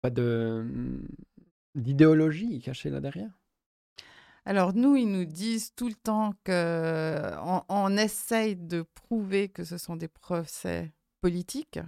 pas 0.00 0.08
de 0.08 0.64
d'idéologie 1.76 2.60
cachée 2.60 2.90
là 2.90 3.00
derrière? 3.00 3.30
Alors 4.44 4.74
nous, 4.74 4.94
ils 4.96 5.10
nous 5.10 5.24
disent 5.24 5.72
tout 5.74 5.88
le 5.88 5.94
temps 5.94 6.32
qu'on 6.44 7.62
on 7.68 7.96
essaye 7.96 8.54
de 8.54 8.82
prouver 8.82 9.48
que 9.48 9.64
ce 9.64 9.76
sont 9.76 9.96
des 9.96 10.08
procès 10.08 10.92
politiques. 11.20 11.80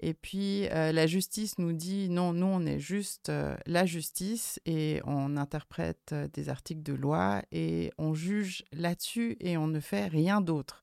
Et 0.00 0.14
puis 0.14 0.68
euh, 0.68 0.92
la 0.92 1.08
justice 1.08 1.58
nous 1.58 1.72
dit 1.72 2.08
non, 2.08 2.32
nous 2.32 2.46
on 2.46 2.64
est 2.66 2.78
juste 2.78 3.30
euh, 3.30 3.56
la 3.66 3.84
justice 3.84 4.60
et 4.64 5.00
on 5.04 5.36
interprète 5.36 6.12
euh, 6.12 6.28
des 6.28 6.48
articles 6.50 6.84
de 6.84 6.92
loi 6.92 7.42
et 7.50 7.90
on 7.98 8.14
juge 8.14 8.64
là-dessus 8.72 9.36
et 9.40 9.56
on 9.56 9.66
ne 9.66 9.80
fait 9.80 10.06
rien 10.06 10.40
d'autre. 10.40 10.82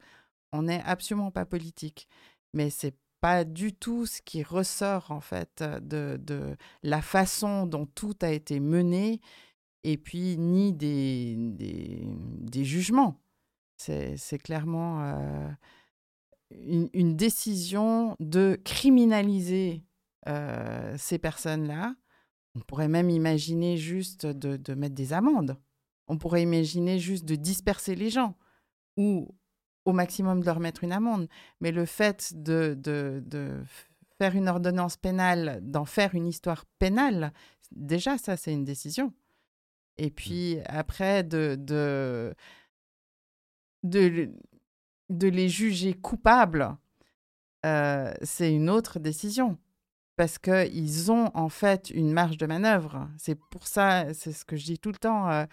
On 0.51 0.63
n'est 0.63 0.81
absolument 0.83 1.31
pas 1.31 1.45
politique. 1.45 2.09
Mais 2.53 2.69
c'est 2.69 2.95
pas 3.25 3.43
du 3.43 3.73
tout 3.73 4.05
ce 4.05 4.21
qui 4.21 4.43
ressort 4.43 5.09
en 5.09 5.19
fait 5.19 5.63
de, 5.63 6.15
de 6.17 6.55
la 6.83 7.01
façon 7.01 7.65
dont 7.65 7.87
tout 7.87 8.13
a 8.21 8.29
été 8.29 8.59
mené 8.59 9.19
et 9.83 9.97
puis 9.97 10.37
ni 10.37 10.73
des, 10.73 11.33
des, 11.35 12.63
jugements. 12.63 13.19
C'est 13.77 14.37
clairement 14.37 15.01
euh, 15.01 15.49
une, 16.51 17.15
décision 17.15 18.15
de 18.19 18.59
criminaliser 18.63 19.81
euh, 20.27 20.95
ces 20.99 21.17
personnes-là. 21.17 21.95
On 22.53 22.59
pourrait 22.59 22.89
même 22.89 23.09
imaginer 23.09 23.75
juste 23.75 24.27
de, 24.27 24.55
de, 24.55 24.73
mettre 24.75 24.93
des 24.93 25.13
amendes. 25.13 25.57
On 26.07 26.19
pourrait 26.19 26.43
imaginer 26.43 26.99
juste 26.99 27.25
de 27.25 27.33
disperser 27.33 27.95
les 27.95 28.11
gens 28.11 28.35
ou 28.97 29.35
au 29.85 29.93
maximum 29.93 30.41
de 30.41 30.45
leur 30.45 30.59
mettre 30.59 30.83
une 30.83 30.91
amende. 30.91 31.27
Mais 31.61 31.71
le 31.71 31.85
fait 31.85 32.33
de, 32.35 32.75
de, 32.77 33.23
de 33.25 33.63
faire 34.17 34.35
une 34.35 34.49
ordonnance 34.49 34.97
pénale, 34.97 35.59
d'en 35.61 35.85
faire 35.85 36.15
une 36.15 36.27
histoire 36.27 36.65
pénale, 36.79 37.31
déjà 37.71 38.17
ça 38.17 38.37
c'est 38.37 38.53
une 38.53 38.65
décision. 38.65 39.13
Et 39.97 40.07
mmh. 40.07 40.11
puis 40.11 40.57
après, 40.65 41.23
de, 41.23 41.55
de, 41.57 42.33
de, 43.83 44.31
de 45.09 45.27
les 45.27 45.49
juger 45.49 45.93
coupables, 45.93 46.75
euh, 47.65 48.13
c'est 48.21 48.53
une 48.53 48.69
autre 48.69 48.99
décision. 48.99 49.57
Parce 50.17 50.37
qu'ils 50.37 51.11
ont 51.11 51.29
en 51.33 51.49
fait 51.49 51.89
une 51.89 52.13
marge 52.13 52.37
de 52.37 52.45
manœuvre. 52.45 53.09
C'est 53.17 53.35
pour 53.35 53.67
ça, 53.67 54.13
c'est 54.13 54.31
ce 54.31 54.45
que 54.45 54.55
je 54.55 54.63
dis 54.63 54.79
tout 54.79 54.91
le 54.93 54.97
temps, 54.97 55.29
euh, 55.29 55.45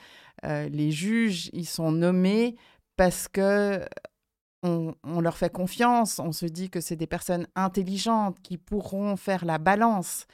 euh, 0.44 0.68
les 0.68 0.92
juges, 0.92 1.50
ils 1.52 1.66
sont 1.66 1.90
nommés 1.90 2.54
parce 2.96 3.26
que 3.26 3.84
on, 4.62 5.20
leur 5.20 5.36
fait 5.36 5.52
confiance, 5.52 6.18
on 6.18 6.32
se 6.32 6.46
dit 6.46 6.70
que 6.70 6.80
c'est 6.80 6.96
des 6.96 7.06
personnes 7.06 7.46
intelligentes 7.56 8.40
qui 8.42 8.58
pourront 8.58 9.16
faire 9.16 9.44
la 9.44 9.58
balance. 9.58 10.26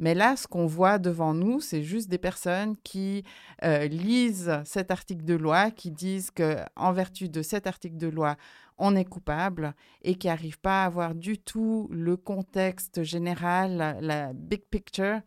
Mais 0.00 0.14
là, 0.14 0.36
ce 0.36 0.46
qu'on 0.46 0.66
voit 0.66 0.98
devant 0.98 1.34
nous, 1.34 1.60
c'est 1.60 1.82
juste 1.82 2.08
des 2.08 2.18
personnes 2.18 2.76
qui 2.78 3.24
euh, 3.62 3.86
lisent 3.86 4.60
cet 4.64 4.90
article 4.90 5.24
de 5.24 5.34
loi, 5.34 5.70
qui 5.70 5.90
disent 5.90 6.30
que 6.30 6.58
en 6.76 6.92
vertu 6.92 7.28
de 7.28 7.42
cet 7.42 7.66
article 7.66 7.96
de 7.96 8.08
loi, 8.08 8.36
on 8.76 8.96
est 8.96 9.04
coupable 9.04 9.74
et 10.02 10.16
qui 10.16 10.26
n'arrivent 10.26 10.58
pas 10.58 10.82
à 10.82 10.86
avoir 10.86 11.14
du 11.14 11.38
tout 11.38 11.88
le 11.90 12.16
contexte 12.16 13.04
général, 13.04 13.98
la, 14.00 14.32
big 14.32 14.64
picture. 14.68 15.20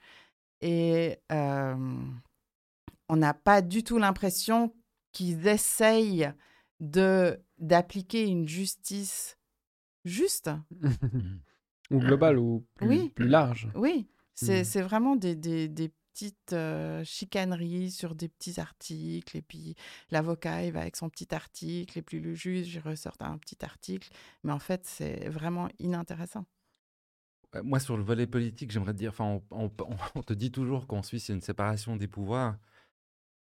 Et 0.62 1.18
euh, 1.32 1.76
on 3.10 3.16
n'a 3.16 3.34
pas 3.34 3.62
du 3.62 3.84
tout 3.84 3.98
l'impression 3.98 4.74
qu'ils 5.14 5.48
essayent 5.48 6.32
de 6.80 7.40
d'appliquer 7.58 8.28
une 8.28 8.48
justice 8.48 9.38
juste? 10.06 10.50
ou 11.92 12.00
globale 12.00 12.38
ou 12.38 12.66
plus, 12.76 13.10
plus 13.10 13.28
large. 13.28 13.70
Oui. 13.76 14.10
Mmh. 14.42 14.64
C'est 14.64 14.82
vraiment 14.82 15.16
des, 15.16 15.36
petites 16.14 16.56
chicaneries 17.04 17.92
sur 17.92 18.14
des 18.14 18.28
petits 18.28 18.60
articles. 18.60 19.38
Et 19.38 19.42
puis 19.42 19.76
l'avocat, 20.12 20.64
il 20.64 20.72
va 20.72 20.82
avec 20.82 20.96
son 20.96 21.10
petit 21.10 21.34
article. 21.34 21.98
Et 21.98 22.02
puis 22.02 22.20
le 22.20 22.34
juge, 22.34 22.74
il 22.76 22.80
ressort 22.80 23.16
un 23.20 23.38
petit 23.38 23.64
article. 23.64 24.10
Mais 24.44 24.52
en 24.52 24.60
fait, 24.60 24.82
c'est 24.86 25.30
vraiment 25.30 25.70
inintéressant. 25.80 26.46
Moi, 27.64 27.80
sur 27.80 27.98
le 27.98 28.04
volet 28.04 28.28
politique, 28.28 28.72
j'aimerais 28.72 28.94
dire, 28.94 29.12
enfin, 29.12 29.42
on, 29.52 29.70
te 30.26 30.34
dit 30.34 30.52
toujours 30.52 30.86
qu'en 30.86 31.02
Suisse, 31.02 31.28
il 31.28 31.32
y 31.32 31.34
a 31.34 31.36
une 31.36 31.42
séparation 31.42 31.96
des 31.96 32.08
pouvoirs. 32.08 32.58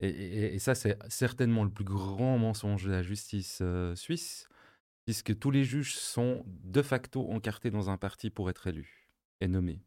Et, 0.03 0.59
ça, 0.59 0.75
c'est 0.75 0.99
certainement 1.09 1.63
le 1.63 1.71
plus 1.71 1.85
grand 1.85 2.37
mensonge 2.37 2.85
de 2.85 2.91
la 2.91 3.03
justice 3.03 3.61
euh, 3.63 3.95
suisse, 3.95 4.49
puisque 5.05 5.39
tous 5.39 5.53
les 5.53 5.65
juges 5.65 5.95
sont 5.95 6.45
de 6.47 6.83
facto 6.83 7.31
encartés 7.31 7.71
dans 7.71 7.89
un 7.89 7.97
parti 7.97 8.29
pour 8.29 8.51
être 8.51 8.67
élus 8.67 9.09
et 9.41 9.47
nommés. 9.47 9.81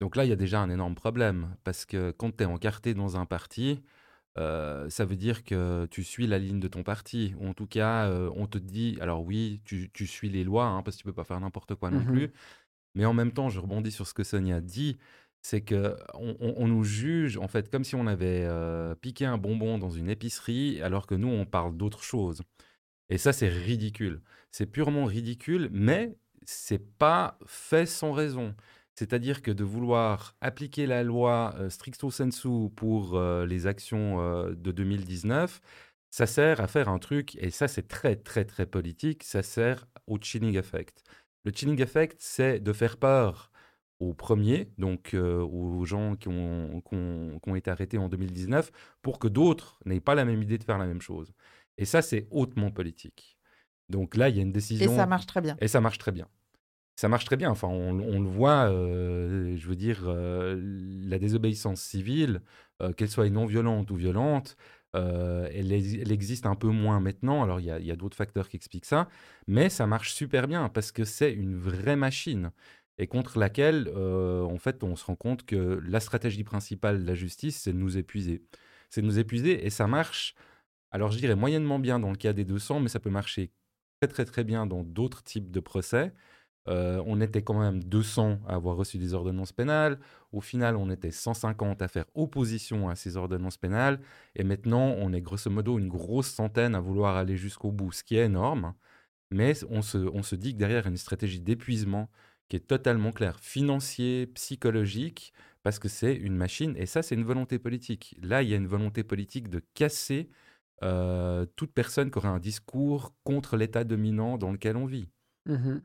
Donc 0.00 0.16
là, 0.16 0.24
il 0.24 0.28
y 0.28 0.32
a 0.32 0.36
déjà 0.36 0.60
un 0.60 0.70
énorme 0.70 0.94
problème, 0.94 1.54
parce 1.62 1.84
que 1.84 2.10
quand 2.12 2.36
tu 2.36 2.44
es 2.44 2.46
encarté 2.46 2.94
dans 2.94 3.18
un 3.18 3.26
parti, 3.26 3.82
euh, 4.38 4.88
ça 4.88 5.04
veut 5.04 5.16
dire 5.16 5.44
que 5.44 5.86
tu 5.90 6.04
suis 6.04 6.26
la 6.26 6.38
ligne 6.38 6.60
de 6.60 6.68
ton 6.68 6.82
parti. 6.82 7.34
Ou 7.38 7.48
en 7.48 7.54
tout 7.54 7.66
cas, 7.66 8.06
euh, 8.06 8.30
on 8.34 8.46
te 8.46 8.58
dit, 8.58 8.96
alors 9.00 9.24
oui, 9.24 9.60
tu, 9.64 10.06
suis 10.06 10.30
les 10.30 10.44
lois, 10.44 10.66
hein, 10.66 10.82
parce 10.82 10.96
que 10.96 11.02
tu 11.02 11.06
peux 11.06 11.12
pas 11.12 11.24
faire 11.24 11.40
n'importe 11.40 11.74
quoi 11.74 11.90
non 11.90 12.00
mmh 12.00 12.06
plus. 12.06 12.32
Mais 12.94 13.04
en 13.04 13.12
même 13.12 13.32
temps, 13.32 13.50
je 13.50 13.60
rebondis 13.60 13.92
sur 13.92 14.06
ce 14.06 14.14
que 14.14 14.24
Sonia 14.24 14.60
dit, 14.60 14.98
c'est 15.42 15.62
que 15.62 15.96
on, 16.14 16.68
nous 16.68 16.84
juge 16.84 17.38
en 17.38 17.48
fait 17.48 17.70
comme 17.70 17.84
si 17.84 17.94
on 17.94 18.06
avait 18.06 18.44
euh, 18.44 18.94
piqué 18.94 19.24
un 19.24 19.38
bonbon 19.38 19.78
dans 19.78 19.90
une 19.90 20.10
épicerie, 20.10 20.82
alors 20.82 21.06
que 21.06 21.14
nous, 21.14 21.28
on 21.28 21.46
parle 21.46 21.76
d'autre 21.76 22.02
chose. 22.02 22.42
Et 23.10 23.18
ça, 23.18 23.32
c'est 23.32 23.48
ridicule. 23.48 24.22
C'est 24.50 24.66
purement 24.66 25.04
ridicule, 25.06 25.70
mais 25.72 26.16
c'est 26.44 26.84
pas 26.98 27.38
fait 27.46 27.86
sans 27.86 28.12
raison. 28.12 28.54
C'est-à-dire 28.94 29.42
que 29.42 29.50
de 29.52 29.64
vouloir 29.64 30.36
appliquer 30.40 30.86
la 30.86 31.02
loi 31.04 31.54
euh, 31.58 31.70
stricto 31.70 32.10
sensu 32.10 32.70
pour 32.76 33.16
euh, 33.16 33.46
les 33.46 33.66
actions 33.66 34.18
de 34.50 34.72
2019, 34.72 35.60
ça 36.10 36.26
sert 36.26 36.60
à 36.60 36.66
faire 36.66 36.88
un 36.88 36.98
truc, 36.98 37.36
et 37.36 37.50
ça 37.50 37.68
c'est 37.68 37.86
très 37.88 38.16
très 38.16 38.44
très 38.44 38.66
politique, 38.66 39.24
ça 39.24 39.42
sert 39.42 39.86
au 40.06 40.18
chilling 40.20 40.56
effect. 40.56 41.02
Le 41.44 41.52
chilling 41.54 41.80
effect, 41.82 42.16
c'est 42.20 42.60
de 42.60 42.72
faire 42.72 42.96
peur 42.96 43.50
aux 44.00 44.14
premiers, 44.14 44.70
donc 44.78 45.14
aux 45.14 45.84
gens 45.84 46.14
qui 46.16 46.28
ont, 46.28 46.82
qui 46.88 46.94
ont, 46.94 47.56
été 47.56 47.70
arrêtés 47.70 47.98
en 47.98 48.08
2019, 48.08 48.70
pour 49.02 49.18
que 49.18 49.28
d'autres 49.28 49.80
n'aient 49.84 50.00
pas 50.00 50.14
la 50.14 50.24
même 50.24 50.42
idée 50.42 50.58
de 50.58 50.64
faire 50.64 50.78
la 50.78 50.86
même 50.86 51.00
chose. 51.00 51.32
Et 51.76 51.84
ça, 51.84 52.02
c'est 52.02 52.28
hautement 52.30 52.70
politique. 52.70 53.38
Donc 53.88 54.16
là, 54.16 54.28
il 54.28 54.36
y 54.36 54.38
a 54.38 54.42
une 54.42 54.52
décision. 54.52 54.92
Et 54.92 54.96
ça 54.96 55.06
marche 55.06 55.26
très 55.26 55.40
bien. 55.40 55.56
Et 55.60 55.68
ça 55.68 55.80
marche 55.80 55.98
très 55.98 56.12
bien 56.12 56.28
ça 56.98 57.08
marche 57.08 57.26
très 57.26 57.36
bien. 57.36 57.48
Enfin, 57.48 57.68
on, 57.68 57.92
le 57.92 58.28
voit, 58.28 58.68
euh, 58.72 59.56
je 59.56 59.68
veux 59.68 59.76
dire, 59.76 60.02
euh, 60.06 60.60
la 60.60 61.20
désobéissance 61.20 61.80
civile, 61.80 62.42
euh, 62.82 62.92
qu'elle 62.92 63.08
soit 63.08 63.30
non 63.30 63.46
violente 63.46 63.92
ou 63.92 63.94
violente, 63.94 64.56
elle, 64.94 65.72
existe 65.72 66.44
un 66.44 66.56
peu 66.56 66.66
moins 66.66 66.98
maintenant. 66.98 67.44
Alors, 67.44 67.60
il 67.60 67.66
y 67.66 67.92
a, 67.92 67.96
d'autres 67.96 68.16
facteurs 68.16 68.48
qui 68.48 68.56
expliquent 68.56 68.84
ça, 68.84 69.08
mais 69.46 69.68
ça 69.68 69.86
marche 69.86 70.12
super 70.12 70.48
bien 70.48 70.68
parce 70.68 70.90
que 70.90 71.04
c'est 71.04 71.32
une 71.32 71.56
vraie 71.56 71.94
machine 71.94 72.50
et 72.98 73.06
contre 73.06 73.38
laquelle, 73.38 73.88
en 73.88 74.58
fait, 74.58 74.82
on 74.82 74.96
se 74.96 75.04
rend 75.04 75.16
compte 75.16 75.44
que 75.46 75.80
la 75.86 76.00
stratégie 76.00 76.44
principale 76.44 77.02
de 77.02 77.06
la 77.06 77.14
justice, 77.14 77.60
c'est 77.62 77.72
de 77.72 77.78
nous 77.78 77.96
épuiser. 77.96 78.42
C'est 78.90 79.02
de 79.02 79.06
nous 79.06 79.18
épuiser 79.18 79.64
et 79.64 79.70
ça 79.70 79.86
marche, 79.86 80.34
alors 80.90 81.10
je 81.10 81.18
dirais 81.18 81.36
moyennement 81.36 81.78
bien 81.78 81.98
dans 82.00 82.10
le 82.10 82.16
cas 82.16 82.32
des 82.32 82.44
200, 82.44 82.80
mais 82.80 82.88
ça 82.88 83.00
peut 83.00 83.10
marcher 83.10 83.52
très 84.00 84.08
très 84.08 84.24
très 84.24 84.44
bien 84.44 84.66
dans 84.66 84.84
d'autres 84.84 85.22
types 85.22 85.50
de 85.50 85.60
procès. 85.60 86.12
Euh, 86.68 87.02
on 87.06 87.20
était 87.20 87.42
quand 87.42 87.58
même 87.58 87.82
200 87.82 88.40
à 88.46 88.54
avoir 88.54 88.76
reçu 88.76 88.98
des 88.98 89.14
ordonnances 89.14 89.52
pénales. 89.52 89.98
Au 90.32 90.40
final, 90.40 90.76
on 90.76 90.90
était 90.90 91.10
150 91.10 91.80
à 91.80 91.88
faire 91.88 92.04
opposition 92.14 92.88
à 92.88 92.94
ces 92.94 93.16
ordonnances 93.16 93.56
pénales. 93.56 94.00
Et 94.34 94.44
maintenant, 94.44 94.94
on 94.98 95.12
est 95.12 95.22
grosso 95.22 95.50
modo 95.50 95.78
une 95.78 95.88
grosse 95.88 96.28
centaine 96.28 96.74
à 96.74 96.80
vouloir 96.80 97.16
aller 97.16 97.36
jusqu'au 97.36 97.72
bout, 97.72 97.92
ce 97.92 98.04
qui 98.04 98.16
est 98.16 98.26
énorme. 98.26 98.74
Mais 99.30 99.54
on 99.70 99.82
se, 99.82 99.98
on 99.98 100.22
se 100.22 100.34
dit 100.36 100.52
que 100.54 100.58
derrière, 100.58 100.86
une 100.86 100.96
stratégie 100.96 101.40
d'épuisement 101.40 102.10
qui 102.48 102.56
est 102.56 102.66
totalement 102.66 103.12
claire, 103.12 103.38
financier, 103.40 104.26
psychologique, 104.28 105.32
parce 105.62 105.78
que 105.78 105.88
c'est 105.88 106.14
une 106.14 106.36
machine. 106.36 106.74
Et 106.76 106.86
ça, 106.86 107.02
c'est 107.02 107.14
une 107.14 107.24
volonté 107.24 107.58
politique. 107.58 108.16
Là, 108.22 108.42
il 108.42 108.48
y 108.48 108.54
a 108.54 108.56
une 108.56 108.66
volonté 108.66 109.04
politique 109.04 109.48
de 109.48 109.60
casser 109.74 110.30
euh, 110.82 111.44
toute 111.56 111.72
personne 111.72 112.10
qui 112.10 112.18
aurait 112.18 112.28
un 112.28 112.38
discours 112.38 113.14
contre 113.24 113.56
l'état 113.56 113.84
dominant 113.84 114.38
dans 114.38 114.52
lequel 114.52 114.76
on 114.76 114.86
vit. 114.86 115.08
Mmh 115.46 115.78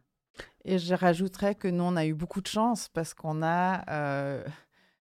et 0.65 0.79
je 0.79 0.93
rajouterais 0.93 1.55
que 1.55 1.67
nous, 1.67 1.83
on 1.83 1.95
a 1.95 2.05
eu 2.05 2.13
beaucoup 2.13 2.41
de 2.41 2.47
chance 2.47 2.89
parce 2.89 3.13
qu'on 3.13 3.43
a 3.43 3.83
euh, 3.89 4.43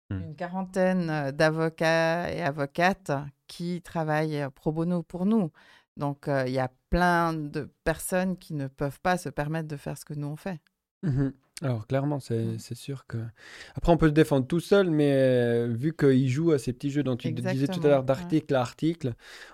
mmh. 0.10 0.16
une 0.16 0.36
quarantaine 0.36 1.10
euh, 1.10 1.32
d'avocats 1.32 2.32
et 2.32 2.42
avocates 2.42 3.12
qui 3.48 3.82
travaillent 3.82 4.48
pro 4.56 4.72
bono 4.72 5.04
pour 5.04 5.26
nous. 5.26 5.52
Donc, 5.98 6.28
euh, 6.28 6.46
il 6.48 6.54
y 6.54 6.60
a 6.60 6.72
plein 6.90 7.34
de 7.34 7.72
personnes 7.84 8.38
qui 8.38 8.54
ne 8.54 8.68
peuvent 8.68 9.02
pas 9.02 9.18
se 9.18 9.30
permettre 9.30 9.68
de 9.68 9.78
faire 9.78 9.98
ce 9.98 10.06
que 10.06 10.14
nous 10.14 10.28
on 10.28 10.38
fait. 10.38 10.62
Mmh 11.04 11.30
alors 11.64 11.86
clairement, 11.86 12.18
mmh. 12.18 12.58
c'est 12.58 12.76
sûr 12.76 13.06
que... 13.06 13.18
Après, 13.76 13.92
on 13.92 13.98
peut 13.98 14.08
se 14.08 14.14
défendre 14.14 14.48
tout 14.48 14.60
seul, 14.60 14.90
mais 14.90 15.14
euh, 15.14 15.68
vu 15.72 15.96
qu'il 15.96 16.28
joue 16.28 16.54
à 16.54 16.58
ces 16.58 16.74
petits 16.74 16.90
jeux 16.90 17.04
dont 17.04 17.16
tu 17.16 17.32
disais 17.32 17.68
tout 17.68 17.80
à 17.84 17.88
l'heure 17.88 18.04
d'article 18.04 18.56
à 18.56 18.62
article, 18.62 19.14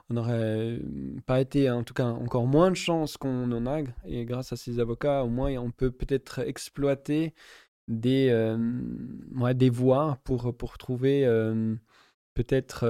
on 0.10 0.14
n'aurait 0.14 0.80
pas 1.26 1.42
été, 1.42 1.70
en 1.70 1.84
tout 1.84 1.94
cas, 1.94 2.06
encore 2.06 2.48
moins 2.48 2.72
de 2.72 2.78
chance 2.78 3.18
qu'on 3.18 3.52
en 3.52 3.66
a. 3.66 3.82
Et 4.06 4.24
grâce 4.24 4.54
à 4.54 4.56
ces 4.56 4.80
avocats, 4.80 5.26
au 5.26 5.28
moins, 5.28 5.52
on 5.58 5.70
peut 5.70 5.92
peut-être 5.92 6.40
exploiter 6.40 7.34
des, 7.90 8.30
euh, 8.30 8.58
des 9.54 9.70
voies 9.70 10.18
pour, 10.24 10.56
pour 10.56 10.78
trouver 10.78 11.26
euh, 11.26 11.76
peut-être 12.36 12.86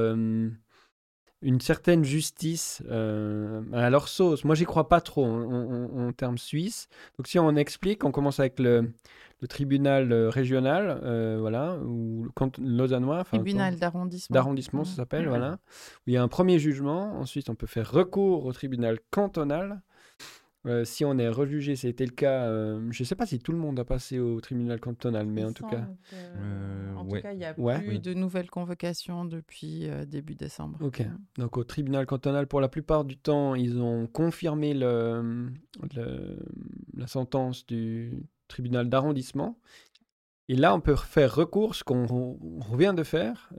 une 1.41 1.61
certaine 1.61 2.03
justice 2.03 2.81
à 2.89 3.89
leur 3.89 4.07
sauce. 4.07 4.43
Moi, 4.43 4.55
j'y 4.55 4.65
crois 4.65 4.87
pas 4.87 5.01
trop 5.01 5.25
en, 5.25 6.11
termes 6.13 6.37
suisses. 6.37 6.89
Donc, 7.17 7.27
si 7.27 7.37
on 7.39 7.55
explique, 7.55 8.03
on 8.03 8.11
commence 8.11 8.39
avec 8.39 8.59
le, 8.59 8.93
le 9.41 9.47
tribunal 9.47 10.13
régional, 10.29 10.99
voilà, 11.39 11.77
ou 11.85 12.25
le 12.25 12.77
lausannois. 12.77 13.23
Tribunal 13.23 13.77
d'arrondissement. 13.77 14.33
D'arrondissement, 14.33 14.83
ça 14.83 14.95
s'appelle, 14.95 15.27
voilà. 15.27 15.53
Où 15.53 16.09
il 16.09 16.13
y 16.13 16.17
a 16.17 16.23
un 16.23 16.27
premier 16.27 16.59
jugement. 16.59 17.19
Ensuite, 17.19 17.49
on 17.49 17.55
peut 17.55 17.67
faire 17.67 17.91
recours 17.91 18.45
au 18.45 18.53
tribunal 18.53 18.99
cantonal. 19.11 19.81
Euh, 20.67 20.83
si 20.83 21.05
on 21.05 21.17
est 21.17 21.29
rejugé, 21.29 21.75
c'était 21.75 22.05
le 22.05 22.11
cas. 22.11 22.43
Euh, 22.43 22.87
je 22.91 23.01
ne 23.01 23.05
sais 23.05 23.15
pas 23.15 23.25
si 23.25 23.39
tout 23.39 23.53
le 23.53 23.57
monde 23.57 23.79
a 23.79 23.85
passé 23.85 24.19
au 24.19 24.41
tribunal 24.41 24.79
cantonal, 24.79 25.25
mais 25.25 25.43
en 25.43 25.53
tout 25.53 25.65
cas. 25.65 25.87
Euh, 26.13 26.93
en 26.95 27.05
tout 27.05 27.21
cas, 27.21 27.31
il 27.31 27.37
n'y 27.37 27.45
a 27.45 27.53
plus 27.53 27.99
de 27.99 28.13
nouvelles 28.13 28.49
convocations 28.49 29.25
depuis 29.25 29.87
début 30.07 30.35
décembre. 30.35 30.77
Ok. 30.81 31.03
Donc 31.37 31.57
au 31.57 31.63
tribunal 31.63 32.05
cantonal, 32.05 32.47
pour 32.47 32.61
la 32.61 32.67
plupart 32.67 33.05
du 33.05 33.17
temps, 33.17 33.55
ils 33.55 33.79
ont 33.79 34.07
confirmé 34.07 34.73
le, 34.73 35.47
la 36.95 37.07
sentence 37.07 37.65
du 37.65 38.23
tribunal 38.47 38.89
d'arrondissement. 38.89 39.57
Et 40.49 40.55
là, 40.55 40.73
on 40.73 40.79
peut 40.79 40.95
faire 40.95 41.35
recours, 41.35 41.75
ce 41.75 41.83
qu'on 41.83 42.37
vient 42.77 42.93
de 42.93 43.03
faire, 43.03 43.49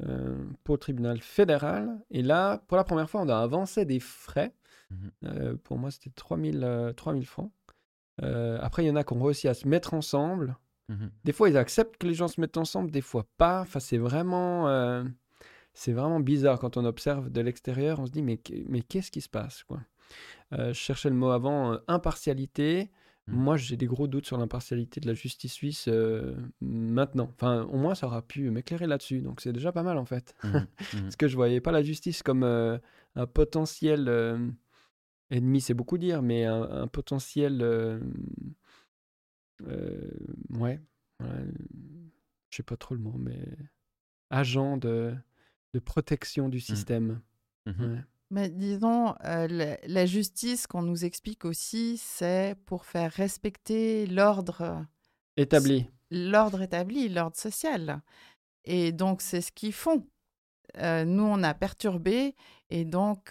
pour 0.64 0.76
le 0.76 0.78
tribunal 0.78 1.20
fédéral. 1.20 1.98
Et 2.10 2.22
là, 2.22 2.62
pour 2.66 2.76
la 2.76 2.84
première 2.84 3.08
fois, 3.08 3.22
on 3.22 3.28
a 3.28 3.36
avancé 3.36 3.84
des 3.84 4.00
frais. 4.00 4.54
Mmh 4.90 5.08
euh, 5.24 5.56
pour 5.64 5.78
moi, 5.78 5.90
c'était 5.90 6.10
3000, 6.10 6.92
3000 6.96 7.22
euh, 7.22 7.26
francs. 7.26 7.52
Euh, 8.22 8.58
après, 8.60 8.84
il 8.84 8.88
y 8.88 8.90
en 8.90 8.96
a 8.96 9.04
qui 9.04 9.12
ont 9.12 9.22
réussi 9.22 9.48
à 9.48 9.54
se 9.54 9.68
mettre 9.68 9.94
ensemble. 9.94 10.56
Mmh 10.88 11.06
des 11.24 11.32
fois, 11.32 11.48
ils 11.48 11.56
acceptent 11.56 11.96
que 11.98 12.06
les 12.06 12.14
gens 12.14 12.28
se 12.28 12.40
mettent 12.40 12.56
ensemble, 12.56 12.90
des 12.90 13.00
fois 13.00 13.26
pas. 13.36 13.60
Enfin, 13.60 13.80
c'est 13.80 13.98
vraiment, 13.98 15.04
c'est 15.74 15.92
vraiment 15.92 16.20
bizarre 16.20 16.58
quand 16.58 16.76
on 16.76 16.84
observe 16.84 17.30
de 17.30 17.40
l'extérieur. 17.40 18.00
On 18.00 18.06
se 18.06 18.12
dit, 18.12 18.22
mais, 18.22 18.40
mais 18.68 18.82
qu'est-ce 18.82 19.10
qui 19.10 19.20
se 19.20 19.28
passe 19.28 19.62
quoi? 19.64 19.80
Je 20.52 20.72
cherchais 20.72 21.10
le 21.10 21.16
mot 21.16 21.30
avant, 21.30 21.78
impartialité. 21.86 22.90
Mmh. 23.26 23.36
Moi, 23.36 23.56
j'ai 23.58 23.76
des 23.76 23.84
gros 23.84 24.06
doutes 24.08 24.24
sur 24.24 24.38
l'impartialité 24.38 25.00
de 25.00 25.06
la 25.06 25.12
justice 25.12 25.52
suisse 25.52 25.90
maintenant. 26.62 27.30
Enfin, 27.34 27.64
au 27.64 27.76
moins, 27.76 27.94
ça 27.94 28.06
aura 28.06 28.22
pu 28.22 28.50
m'éclairer 28.50 28.86
là-dessus. 28.86 29.20
Donc, 29.20 29.42
c'est 29.42 29.52
déjà 29.52 29.70
pas 29.70 29.82
mal, 29.82 29.98
en 29.98 30.06
fait. 30.06 30.34
Parce 30.92 31.16
que 31.16 31.28
je 31.28 31.36
voyais 31.36 31.60
pas 31.60 31.72
la 31.72 31.82
justice 31.82 32.22
comme 32.22 32.42
un 32.42 33.26
potentiel 33.26 34.08
ennemi, 35.30 35.60
c'est 35.60 35.74
beaucoup 35.74 35.98
dire, 35.98 36.22
mais 36.22 36.44
un, 36.44 36.86
potentiel. 36.86 37.60
Euh, 37.62 38.00
euh, 39.66 40.10
ouais. 40.50 40.80
je 41.20 42.56
sais 42.56 42.62
pas 42.62 42.76
trop 42.76 42.94
le 42.94 43.00
mot, 43.00 43.16
mais. 43.18 43.40
Agent 44.30 44.76
de, 44.76 45.14
de 45.72 45.78
protection 45.78 46.50
du 46.50 46.58
mmh. 46.58 46.60
système. 46.60 47.20
Mmh 47.66 47.96
mais 48.30 48.50
disons, 48.50 49.14
euh, 49.24 49.76
la, 49.86 50.04
justice 50.04 50.66
qu'on 50.66 50.82
nous 50.82 51.06
explique 51.06 51.46
aussi, 51.46 51.96
c'est 51.96 52.56
pour 52.66 52.84
faire 52.84 53.10
respecter 53.10 54.06
l'ordre 54.06 54.84
établi. 55.38 55.86
L'ordre 56.10 56.60
établi, 56.60 57.08
l'ordre 57.08 57.38
social. 57.38 58.02
Et 58.66 58.92
donc, 58.92 59.22
c'est 59.22 59.40
ce 59.40 59.50
qu'ils 59.50 59.72
font. 59.72 60.06
nous, 60.78 61.22
on 61.22 61.42
a 61.42 61.54
perturbé 61.54 62.36
et 62.68 62.84
donc 62.84 63.30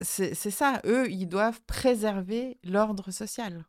c'est 0.00 0.34
ça, 0.34 0.80
eux, 0.84 1.10
ils 1.10 1.26
doivent 1.26 1.60
préserver 1.66 2.58
l'ordre 2.64 3.10
social. 3.10 3.64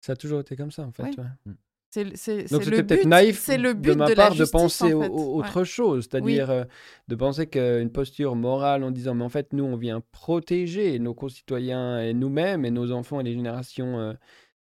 Ça 0.00 0.12
a 0.12 0.16
toujours 0.16 0.40
été 0.40 0.56
comme 0.56 0.70
ça, 0.70 0.82
en 0.82 0.92
fait. 0.92 1.16
Mmh. 1.44 1.52
C'est 1.90 2.04
le 2.04 2.82
but, 2.82 3.06
naïf 3.06 3.48
le 3.48 3.72
but 3.72 3.90
de 3.90 3.94
ma 3.94 4.14
part 4.14 4.34
de, 4.34 4.44
penser 4.44 4.92
autre 4.92 5.64
chose, 5.64 6.06
c'est-à-dire 6.10 6.50
euh, 6.50 6.64
de 7.08 7.14
penser 7.14 7.46
qu'une 7.46 7.90
posture 7.90 8.36
morale 8.36 8.84
en 8.84 8.90
disant 8.90 9.14
mais 9.14 9.24
en 9.24 9.30
fait 9.30 9.54
nous 9.54 9.64
on 9.64 9.76
vient 9.76 10.02
protéger 10.12 10.98
nos 10.98 11.14
concitoyens 11.14 12.00
et 12.00 12.12
nous-mêmes 12.12 12.66
et 12.66 12.70
nos 12.70 12.92
enfants 12.92 13.20
et 13.20 13.22
les 13.22 13.32
générations 13.32 13.98
euh, 13.98 14.12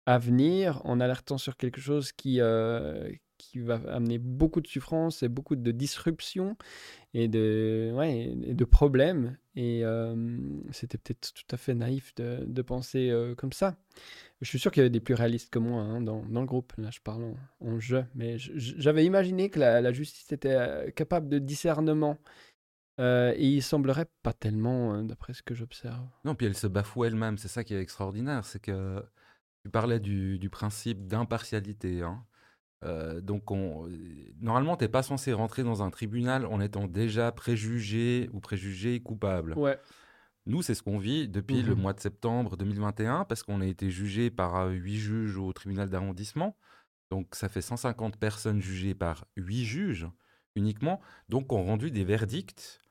à 0.05 0.17
venir 0.17 0.81
en 0.83 0.99
alertant 0.99 1.37
sur 1.37 1.55
quelque 1.55 1.79
chose 1.79 2.11
qui, 2.11 2.41
euh, 2.41 3.09
qui 3.53 3.59
va 3.59 3.79
amener 3.87 4.17
beaucoup 4.17 4.61
de 4.61 4.67
souffrance 4.67 5.21
et 5.21 5.27
beaucoup 5.27 5.55
de 5.55 5.71
disruption 5.71 6.57
et 7.13 7.27
de, 7.27 7.91
ouais, 7.93 8.33
et 8.43 8.53
de 8.55 8.65
problèmes. 8.65 9.37
Et 9.55 9.81
euh, 9.83 10.37
c'était 10.71 10.97
peut-être 10.97 11.33
tout 11.33 11.45
à 11.51 11.57
fait 11.57 11.75
naïf 11.75 12.15
de, 12.15 12.43
de 12.47 12.61
penser 12.63 13.11
euh, 13.11 13.35
comme 13.35 13.53
ça. 13.53 13.77
Je 14.41 14.49
suis 14.49 14.57
sûr 14.57 14.71
qu'il 14.71 14.81
y 14.81 14.83
avait 14.83 14.89
des 14.89 14.99
plus 14.99 15.13
réalistes 15.13 15.51
que 15.51 15.59
moi 15.59 15.83
hein, 15.83 16.01
dans, 16.01 16.25
dans, 16.25 16.41
le 16.41 16.47
groupe. 16.47 16.73
Là, 16.77 16.89
je 16.91 16.99
parle 16.99 17.35
en, 17.59 17.79
jeu. 17.79 18.05
Mais 18.15 18.37
j'avais 18.39 19.05
imaginé 19.05 19.51
que 19.51 19.59
la, 19.59 19.93
justice 19.93 20.31
était 20.31 20.55
euh, 20.55 20.89
capable 20.89 21.29
de 21.29 21.37
discernement. 21.37 22.17
Et 22.99 23.47
il 23.47 23.61
semblerait 23.61 24.07
pas 24.23 24.33
tellement, 24.33 24.95
euh, 24.95 25.03
d'après 25.03 25.33
ce 25.33 25.43
que 25.43 25.53
j'observe. 25.53 26.07
Non, 26.25 26.33
puis 26.33 26.47
elle 26.47 26.57
se 26.57 26.67
bafoue 26.67 27.05
elle-même. 27.05 27.37
C'est 27.37 27.47
ça 27.47 27.63
qui 27.63 27.75
est 27.75 27.81
extraordinaire. 27.81 28.45
C'est 28.45 28.59
que 28.59 29.03
tu 29.63 29.69
parlais 29.69 29.99
du, 29.99 30.39
du 30.39 30.49
principe 30.49 31.05
d'impartialité. 31.05 32.01
Hein. 32.01 32.25
Euh, 32.83 33.21
donc, 33.21 33.51
on, 33.51 33.87
normalement, 34.41 34.75
tu 34.77 34.83
n'es 34.83 34.89
pas 34.89 35.03
censé 35.03 35.33
rentrer 35.33 35.63
dans 35.63 35.83
un 35.83 35.89
tribunal 35.89 36.45
en 36.45 36.59
étant 36.59 36.87
déjà 36.87 37.31
préjugé 37.31 38.29
ou 38.33 38.39
préjugé 38.39 38.99
coupable. 38.99 39.53
Ouais. 39.57 39.79
Nous, 40.45 40.61
c'est 40.61 40.75
ce 40.75 40.83
qu'on 40.83 40.97
vit 40.97 41.29
depuis 41.29 41.63
mmh. 41.63 41.67
le 41.67 41.75
mois 41.75 41.93
de 41.93 42.01
septembre 42.01 42.57
2021 42.57 43.23
parce 43.25 43.43
qu'on 43.43 43.61
a 43.61 43.65
été 43.65 43.89
jugé 43.89 44.29
par 44.29 44.67
huit 44.67 44.97
juges 44.97 45.37
au 45.37 45.53
tribunal 45.53 45.89
d'arrondissement. 45.89 46.57
Donc, 47.11 47.35
ça 47.35 47.47
fait 47.47 47.61
150 47.61 48.17
personnes 48.17 48.61
jugées 48.61 48.95
par 48.95 49.25
huit 49.37 49.63
juges 49.63 50.07
uniquement. 50.55 50.99
Donc, 51.29 51.53
ont 51.53 51.63
rendu 51.63 51.91
des 51.91 52.03
verdicts 52.03 52.81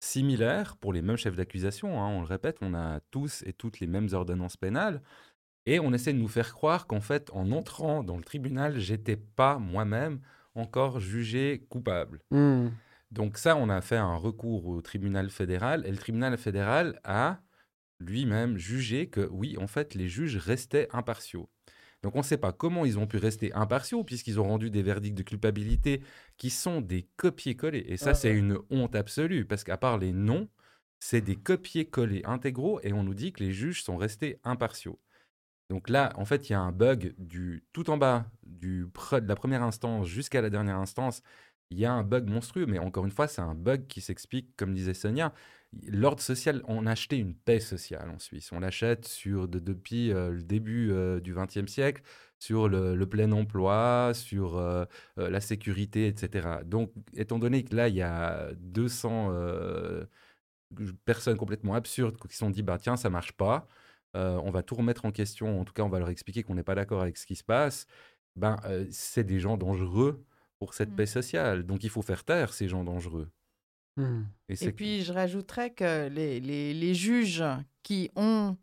similaires 0.00 0.76
pour 0.76 0.92
les 0.92 1.02
mêmes 1.02 1.16
chefs 1.16 1.36
d'accusation. 1.36 2.02
Hein. 2.02 2.08
On 2.08 2.20
le 2.20 2.26
répète, 2.26 2.58
on 2.62 2.74
a 2.74 3.00
tous 3.10 3.42
et 3.46 3.52
toutes 3.52 3.80
les 3.80 3.86
mêmes 3.86 4.08
ordonnances 4.12 4.56
pénales. 4.56 5.02
Et 5.66 5.78
on 5.78 5.92
essaie 5.92 6.12
de 6.12 6.18
nous 6.18 6.28
faire 6.28 6.52
croire 6.52 6.86
qu'en 6.86 7.00
fait, 7.00 7.30
en 7.32 7.52
entrant 7.52 8.02
dans 8.02 8.16
le 8.16 8.24
tribunal, 8.24 8.78
j'étais 8.78 9.16
pas 9.16 9.58
moi-même 9.58 10.20
encore 10.54 11.00
jugé 11.00 11.66
coupable. 11.68 12.20
Mmh. 12.30 12.68
Donc 13.10 13.38
ça, 13.38 13.56
on 13.56 13.68
a 13.68 13.80
fait 13.80 13.96
un 13.96 14.16
recours 14.16 14.66
au 14.66 14.80
tribunal 14.82 15.30
fédéral 15.30 15.84
et 15.86 15.90
le 15.90 15.98
tribunal 15.98 16.36
fédéral 16.38 17.00
a 17.04 17.40
lui-même 17.98 18.56
jugé 18.56 19.08
que 19.08 19.28
oui, 19.30 19.56
en 19.58 19.66
fait, 19.66 19.94
les 19.94 20.08
juges 20.08 20.36
restaient 20.36 20.88
impartiaux. 20.92 21.48
Donc 22.02 22.14
on 22.14 22.20
ne 22.20 22.24
sait 22.24 22.38
pas 22.38 22.52
comment 22.52 22.86
ils 22.86 22.98
ont 22.98 23.06
pu 23.06 23.18
rester 23.18 23.52
impartiaux 23.52 24.04
puisqu'ils 24.04 24.40
ont 24.40 24.44
rendu 24.44 24.70
des 24.70 24.82
verdicts 24.82 25.14
de 25.14 25.22
culpabilité 25.22 26.00
qui 26.38 26.48
sont 26.48 26.80
des 26.80 27.06
copier-coller. 27.16 27.84
Et 27.88 27.98
ça, 27.98 28.14
c'est 28.14 28.32
une 28.32 28.58
honte 28.70 28.94
absolue 28.94 29.44
parce 29.44 29.64
qu'à 29.64 29.76
part 29.76 29.98
les 29.98 30.12
noms, 30.12 30.48
c'est 30.98 31.20
des 31.20 31.36
copier-coller 31.36 32.22
intégraux 32.24 32.80
et 32.82 32.92
on 32.92 33.02
nous 33.02 33.14
dit 33.14 33.32
que 33.32 33.44
les 33.44 33.52
juges 33.52 33.82
sont 33.82 33.96
restés 33.96 34.38
impartiaux. 34.44 34.98
Donc 35.70 35.88
là, 35.88 36.12
en 36.16 36.24
fait, 36.24 36.50
il 36.50 36.52
y 36.52 36.56
a 36.56 36.60
un 36.60 36.72
bug 36.72 37.14
du 37.16 37.64
tout 37.72 37.90
en 37.90 37.96
bas 37.96 38.26
du 38.42 38.86
de 39.12 39.28
la 39.28 39.36
première 39.36 39.62
instance 39.62 40.08
jusqu'à 40.08 40.42
la 40.42 40.50
dernière 40.50 40.76
instance. 40.76 41.22
Il 41.70 41.78
y 41.78 41.86
a 41.86 41.92
un 41.92 42.02
bug 42.02 42.28
monstrueux, 42.28 42.66
mais 42.66 42.80
encore 42.80 43.04
une 43.06 43.12
fois, 43.12 43.28
c'est 43.28 43.40
un 43.40 43.54
bug 43.54 43.86
qui 43.86 44.00
s'explique, 44.00 44.56
comme 44.56 44.74
disait 44.74 44.94
Sonia, 44.94 45.32
l'ordre 45.86 46.20
social, 46.20 46.62
on 46.66 46.86
a 46.86 46.90
acheté 46.90 47.18
une 47.18 47.36
paix 47.36 47.60
sociale 47.60 48.10
en 48.10 48.18
Suisse. 48.18 48.50
On 48.50 48.58
l'achète 48.58 49.06
sur 49.06 49.46
de, 49.46 49.60
depuis 49.60 50.12
euh, 50.12 50.32
le 50.32 50.42
début 50.42 50.90
euh, 50.90 51.20
du 51.20 51.34
XXe 51.34 51.70
siècle 51.70 52.02
sur 52.40 52.68
le, 52.68 52.96
plein 53.06 53.30
emploi, 53.30 54.12
sur 54.14 54.56
euh, 54.58 54.84
la 55.16 55.40
sécurité, 55.40 56.08
etc. 56.08 56.48
Donc, 56.64 56.92
étant 57.14 57.38
donné 57.38 57.62
que 57.64 57.76
là, 57.76 57.88
il 57.88 57.94
y 57.94 58.02
a 58.02 58.50
200 58.56 59.32
personnes 61.04 61.36
complètement 61.36 61.74
absurdes 61.74 62.16
qui 62.16 62.32
se 62.32 62.38
sont 62.38 62.50
dit, 62.50 62.62
bah, 62.62 62.78
tiens, 62.78 62.96
ça 62.96 63.10
marche 63.10 63.32
pas, 63.32 63.68
on 64.14 64.50
va 64.50 64.62
tout 64.62 64.74
remettre 64.74 65.04
en 65.04 65.12
question, 65.12 65.60
en 65.60 65.64
tout 65.64 65.72
cas, 65.72 65.82
on 65.82 65.88
va 65.88 65.98
leur 65.98 66.10
expliquer 66.10 66.42
qu'on 66.42 66.54
n'est 66.54 66.62
pas 66.62 66.74
d'accord 66.74 67.02
avec 67.02 67.16
ce 67.16 67.26
qui 67.26 67.36
se 67.36 67.44
passe, 67.44 67.86
ben, 68.36 68.56
c'est 68.90 69.24
des 69.24 69.40
gens 69.40 69.56
dangereux 69.56 70.24
pour 70.58 70.74
cette 70.74 70.90
mmh. 70.90 70.96
paix 70.96 71.06
sociale. 71.06 71.62
Donc, 71.64 71.82
il 71.84 71.90
faut 71.90 72.02
faire 72.02 72.22
taire 72.22 72.52
ces 72.52 72.68
gens 72.68 72.84
dangereux. 72.84 73.30
Mmh. 73.96 74.22
Et, 74.48 74.72
puis, 74.72 75.02
je 75.02 75.12
rajouterais 75.12 75.70
que 75.70 76.08
les, 76.08 76.38
les, 76.38 76.74
les, 76.74 76.94
juges 76.94 77.44
qui 77.82 78.10
ont 78.14 78.56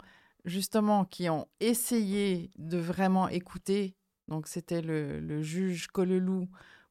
justement 0.46 1.06
qui 1.06 1.30
ont 1.30 1.48
essayé 1.60 2.50
de 2.58 2.78
vraiment 2.78 3.28
écouter, 3.28 3.96
donc 4.28 4.48
c'était 4.48 4.82
le, 4.82 5.20
le, 5.20 5.42
juge 5.42 5.88
Colelou 5.88 6.48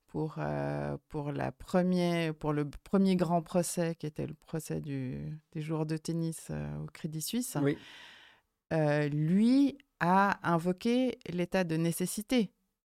pour, 0.09 0.37
euh, 0.38 0.97
pour, 1.09 1.33
la 1.33 1.53
premier, 1.53 2.33
pour 2.33 2.53
le 2.53 2.69
premier 2.69 3.16
grand 3.16 3.42
procès 3.42 3.95
qui 3.95 4.07
était 4.07 4.27
le 4.27 4.35
procès 4.35 4.81
du, 4.81 5.40
des 5.53 5.62
joueurs 5.62 5.87
de 5.87 5.97
tennis 5.97 6.49
euh, 6.51 6.79
au 6.83 6.87
Crédit 6.87 7.23
Suisse, 7.23 7.57
oui. 7.62 7.79
Euh, 8.72 9.09
lui 9.09 9.79
a 10.00 10.38
invoqué 10.42 11.18
l'état 11.29 11.64
de 11.64 11.76
nécessité 11.76 12.52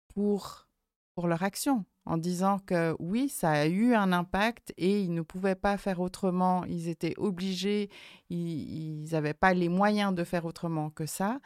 pour, 0.08 0.68
pour 1.14 1.26
leur 1.26 1.42
action 1.42 1.84
en 2.04 2.16
disant 2.16 2.58
que 2.58 2.96
oui, 2.98 3.28
ça 3.28 3.50
a 3.50 3.66
eu 3.66 3.94
un 3.94 4.12
impact 4.12 4.72
et 4.76 5.00
ils 5.02 5.14
ne 5.14 5.22
pouvaient 5.22 5.54
pas 5.54 5.76
faire 5.76 6.00
autrement, 6.00 6.64
ils 6.64 6.88
étaient 6.88 7.14
obligés, 7.16 7.90
ils 8.28 9.08
n'avaient 9.12 9.34
pas 9.34 9.54
les 9.54 9.68
moyens 9.68 10.14
de 10.14 10.24
faire 10.24 10.44
autrement 10.44 10.90
que 10.90 11.06
ça. 11.06 11.40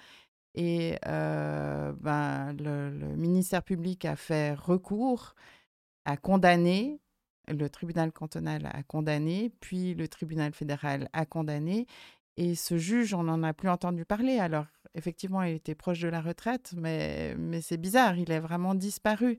Et 0.54 0.96
euh, 1.06 1.92
ben, 2.00 2.54
le, 2.54 2.90
le, 2.90 3.08
ministère 3.16 3.62
public 3.62 4.06
a 4.06 4.16
fait 4.16 4.54
recours, 4.54 5.34
a 6.06 6.16
condamné, 6.16 6.98
le 7.48 7.68
tribunal 7.68 8.10
cantonal 8.10 8.66
a 8.72 8.82
condamné, 8.82 9.52
puis 9.60 9.94
le 9.94 10.08
tribunal 10.08 10.52
fédéral 10.52 11.08
a 11.12 11.26
condamné. 11.26 11.86
Et 12.36 12.54
ce 12.54 12.76
juge, 12.76 13.14
on 13.14 13.24
n'en 13.24 13.42
a 13.42 13.52
plus 13.54 13.68
entendu 13.68 14.04
parler. 14.04 14.38
Alors, 14.38 14.66
effectivement, 14.94 15.42
il 15.42 15.54
était 15.54 15.74
proche 15.74 16.00
de 16.00 16.08
la 16.08 16.20
retraite, 16.20 16.74
mais, 16.76 17.34
mais 17.38 17.60
c'est 17.60 17.76
bizarre, 17.78 18.18
il 18.18 18.30
est 18.30 18.40
vraiment 18.40 18.74
disparu. 18.74 19.38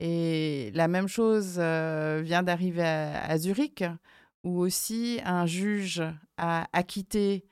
Et 0.00 0.70
la 0.74 0.88
même 0.88 1.08
chose 1.08 1.56
euh, 1.58 2.20
vient 2.24 2.42
d'arriver 2.42 2.82
à, 2.82 3.36
Zurich, 3.38 3.84
où 4.44 4.58
aussi 4.58 5.20
un 5.24 5.46
juge 5.46 6.02
a 6.36 6.66
acquitté 6.72 7.44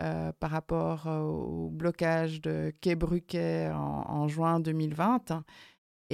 euh, 0.00 0.32
par 0.40 0.50
rapport 0.50 1.06
au 1.06 1.70
blocage 1.70 2.40
de 2.40 2.72
Quai 2.80 2.96
Bruquet 2.96 3.70
en 3.72 4.26
juin 4.26 4.58
2020. 4.58 5.44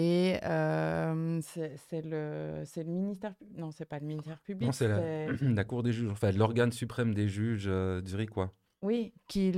Et 0.01 0.39
euh, 0.45 1.41
c'est 1.43 2.05
le, 2.05 2.63
le 2.77 2.85
ministère. 2.85 3.35
Non, 3.57 3.73
c'est 3.73 3.85
pas 3.85 3.99
le 3.99 4.07
ministère 4.07 4.39
public. 4.39 4.65
Non, 4.65 4.71
c'est 4.71 4.87
la, 4.87 5.33
la, 5.43 5.65
Cour 5.65 5.83
des 5.83 5.93
juges, 5.93 6.09
enfin 6.09 6.31
l'organe 6.31 6.71
suprême 6.71 7.15
des 7.15 7.29
juges 7.29 7.67
euh, 7.67 8.01
zurichois. 8.07 8.55
Oui, 8.81 9.13
qui, 9.27 9.53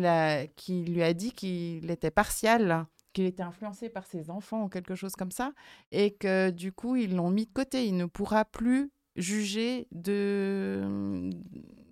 qui 0.57 0.85
lui 0.87 1.03
a 1.03 1.13
dit 1.13 1.33
qu'il 1.33 1.91
était 1.91 2.11
partial 2.11 2.87
qu'il 3.13 3.27
était 3.27 3.43
influencé 3.43 3.91
par 3.91 4.07
ses 4.07 4.31
enfants 4.31 4.63
ou 4.63 4.69
quelque 4.69 4.95
chose 4.95 5.13
comme 5.15 5.33
ça, 5.33 5.53
et 5.91 6.15
que 6.15 6.51
du 6.51 6.73
coup, 6.73 6.97
ils 6.97 7.17
l'ont 7.17 7.31
mis 7.31 7.45
de 7.45 7.53
côté. 7.53 7.87
Il 7.87 7.97
ne 7.97 8.07
pourra 8.07 8.45
plus 8.47 8.91
juger 9.17 9.89
de 9.91 11.29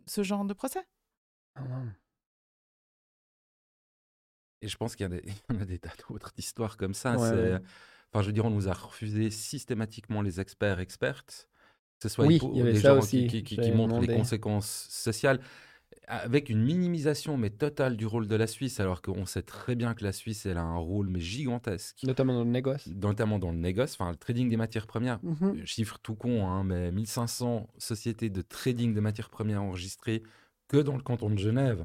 ce 0.07 0.23
genre 0.23 0.47
de 0.47 0.55
procès. 0.55 0.87
Ah, 1.57 1.65
et 4.63 4.69
je 4.69 4.77
pense 4.77 4.97
qu'il 4.97 5.07
y, 5.07 5.11
y, 5.59 5.61
a 5.61 5.65
des 5.67 5.79
tas 5.79 5.91
d'autres 6.09 6.33
histoires 6.39 6.77
comme 6.79 6.95
ça. 6.95 7.17
Ouais, 7.17 7.61
Enfin, 8.13 8.23
je 8.23 8.29
veux 8.29 8.33
dire, 8.33 8.45
on 8.45 8.51
nous 8.51 8.69
a 8.69 8.73
refusé 8.73 9.31
systématiquement 9.31 10.23
les 10.23 10.41
experts 10.41 10.81
expertes, 10.81 11.49
que 11.99 12.09
ce 12.09 12.15
soit 12.15 12.27
oui, 12.27 12.41
les 12.55 12.75
gens 12.77 12.99
aussi, 12.99 13.27
qui, 13.27 13.43
qui, 13.43 13.57
qui 13.57 13.73
montrent 13.73 14.01
les 14.01 14.15
conséquences 14.15 14.87
sociales 14.89 15.41
avec 16.09 16.49
une 16.49 16.63
minimisation 16.63 17.37
mais 17.37 17.51
totale 17.51 17.97
du 17.97 18.07
rôle 18.07 18.27
de 18.27 18.35
la 18.35 18.47
Suisse, 18.47 18.81
alors 18.81 19.03
qu'on 19.03 19.27
sait 19.27 19.43
très 19.43 19.75
bien 19.75 19.95
que 19.95 20.03
la 20.05 20.13
Suisse, 20.13 20.47
elle 20.47 20.57
a 20.57 20.63
un 20.63 20.77
rôle 20.77 21.09
mais 21.09 21.21
gigantesque. 21.21 22.03
Notamment 22.03 22.35
dans 22.35 22.45
le 22.45 22.51
négoce. 22.51 22.87
Notamment 22.87 23.39
dans 23.39 23.53
le 23.53 23.59
négoce, 23.59 23.93
enfin 23.93 24.11
le 24.11 24.17
trading 24.17 24.49
des 24.49 24.57
matières 24.57 24.87
premières. 24.87 25.19
Mm 25.23 25.35
-hmm. 25.35 25.67
Chiffre 25.67 25.99
tout 26.03 26.15
con, 26.15 26.47
hein, 26.49 26.65
mais 26.65 26.91
1500 26.93 27.69
sociétés 27.79 28.31
de 28.31 28.43
trading 28.43 28.95
de 28.95 29.01
matières 29.01 29.29
premières 29.29 29.63
enregistrées 29.63 30.23
que 30.69 30.79
dans 30.79 30.97
le 30.97 31.03
canton 31.03 31.31
de 31.31 31.39
Genève. 31.39 31.85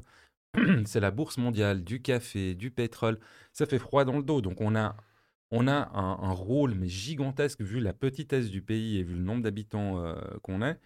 C'est 0.86 1.00
la 1.00 1.10
bourse 1.10 1.36
mondiale 1.38 1.84
du 1.84 2.00
café, 2.00 2.54
du 2.54 2.70
pétrole. 2.70 3.18
Ça 3.52 3.66
fait 3.66 3.78
froid 3.78 4.04
dans 4.04 4.16
le 4.16 4.22
dos. 4.22 4.40
Donc 4.40 4.60
on 4.60 4.74
a, 4.74 4.96
on 5.50 5.68
a 5.68 5.90
un, 5.94 6.18
un 6.22 6.32
rôle 6.32 6.74
mais 6.74 6.88
gigantesque 6.88 7.60
vu 7.60 7.80
la 7.80 7.92
petitesse 7.92 8.50
du 8.50 8.62
pays 8.62 8.98
et 8.98 9.02
vu 9.02 9.14
le 9.14 9.22
nombre 9.22 9.42
d'habitants 9.42 10.04
euh, 10.04 10.14
qu'on 10.42 10.62
est. 10.62 10.78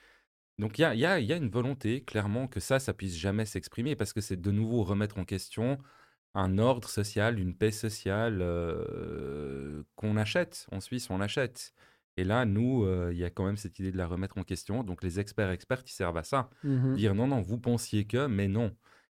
Donc 0.58 0.78
il 0.78 0.82
y 0.82 0.84
a, 0.84 0.94
y, 0.94 1.06
a, 1.06 1.20
y 1.20 1.32
a, 1.32 1.36
une 1.36 1.50
volonté, 1.50 2.02
clairement, 2.02 2.48
que 2.48 2.60
ça, 2.60 2.80
ça 2.80 2.92
puisse 2.92 3.16
jamais 3.16 3.44
s'exprimer, 3.44 3.94
parce 3.94 4.12
que 4.12 4.20
c'est 4.20 4.40
de 4.40 4.50
nouveau 4.50 4.82
remettre 4.82 5.18
en 5.18 5.24
question 5.24 5.78
un 6.34 6.58
ordre 6.58 6.88
social, 6.88 7.38
une 7.38 7.54
paix 7.54 7.70
sociale 7.70 8.38
euh, 8.40 9.82
qu'on 9.96 10.16
achète. 10.16 10.66
En 10.72 10.80
Suisse, 10.80 11.10
on 11.10 11.18
l'achète. 11.18 11.72
Et 12.16 12.24
là, 12.24 12.44
nous, 12.44 12.84
euh, 12.84 13.10
il 13.12 13.18
y 13.18 13.24
a 13.24 13.30
quand 13.30 13.44
même 13.44 13.56
cette 13.56 13.78
idée 13.78 13.92
de 13.92 13.96
la 13.96 14.06
remettre 14.06 14.38
en 14.38 14.42
question. 14.42 14.82
Donc 14.82 15.02
les 15.02 15.20
experts 15.20 15.50
experts, 15.50 15.82
ils 15.86 15.90
servent 15.92 16.16
à 16.16 16.24
ça. 16.24 16.50
Mmh 16.64 16.94
Dire 16.94 17.14
non, 17.14 17.28
non, 17.28 17.40
vous 17.40 17.58
pensiez 17.58 18.06
que, 18.06 18.26
mais 18.26 18.48
non. 18.48 18.76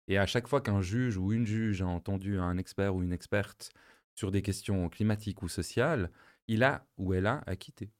Et 0.08 0.18
à 0.18 0.26
chaque 0.26 0.48
fois 0.48 0.60
qu'un 0.60 0.80
juge 0.80 1.16
ou 1.16 1.32
une 1.32 1.46
juge 1.46 1.82
a 1.82 1.86
entendu 1.86 2.38
un 2.38 2.58
expert 2.58 2.94
ou 2.94 3.02
une 3.02 3.12
experte 3.12 3.70
sur 4.18 4.32
des 4.32 4.42
questions 4.42 4.88
climatiques 4.88 5.42
ou 5.44 5.48
sociales, 5.48 6.10
il 6.48 6.64
a 6.64 6.84
ou 6.96 7.14
elle 7.14 7.26
a 7.28 7.44
acquitté. 7.46 7.92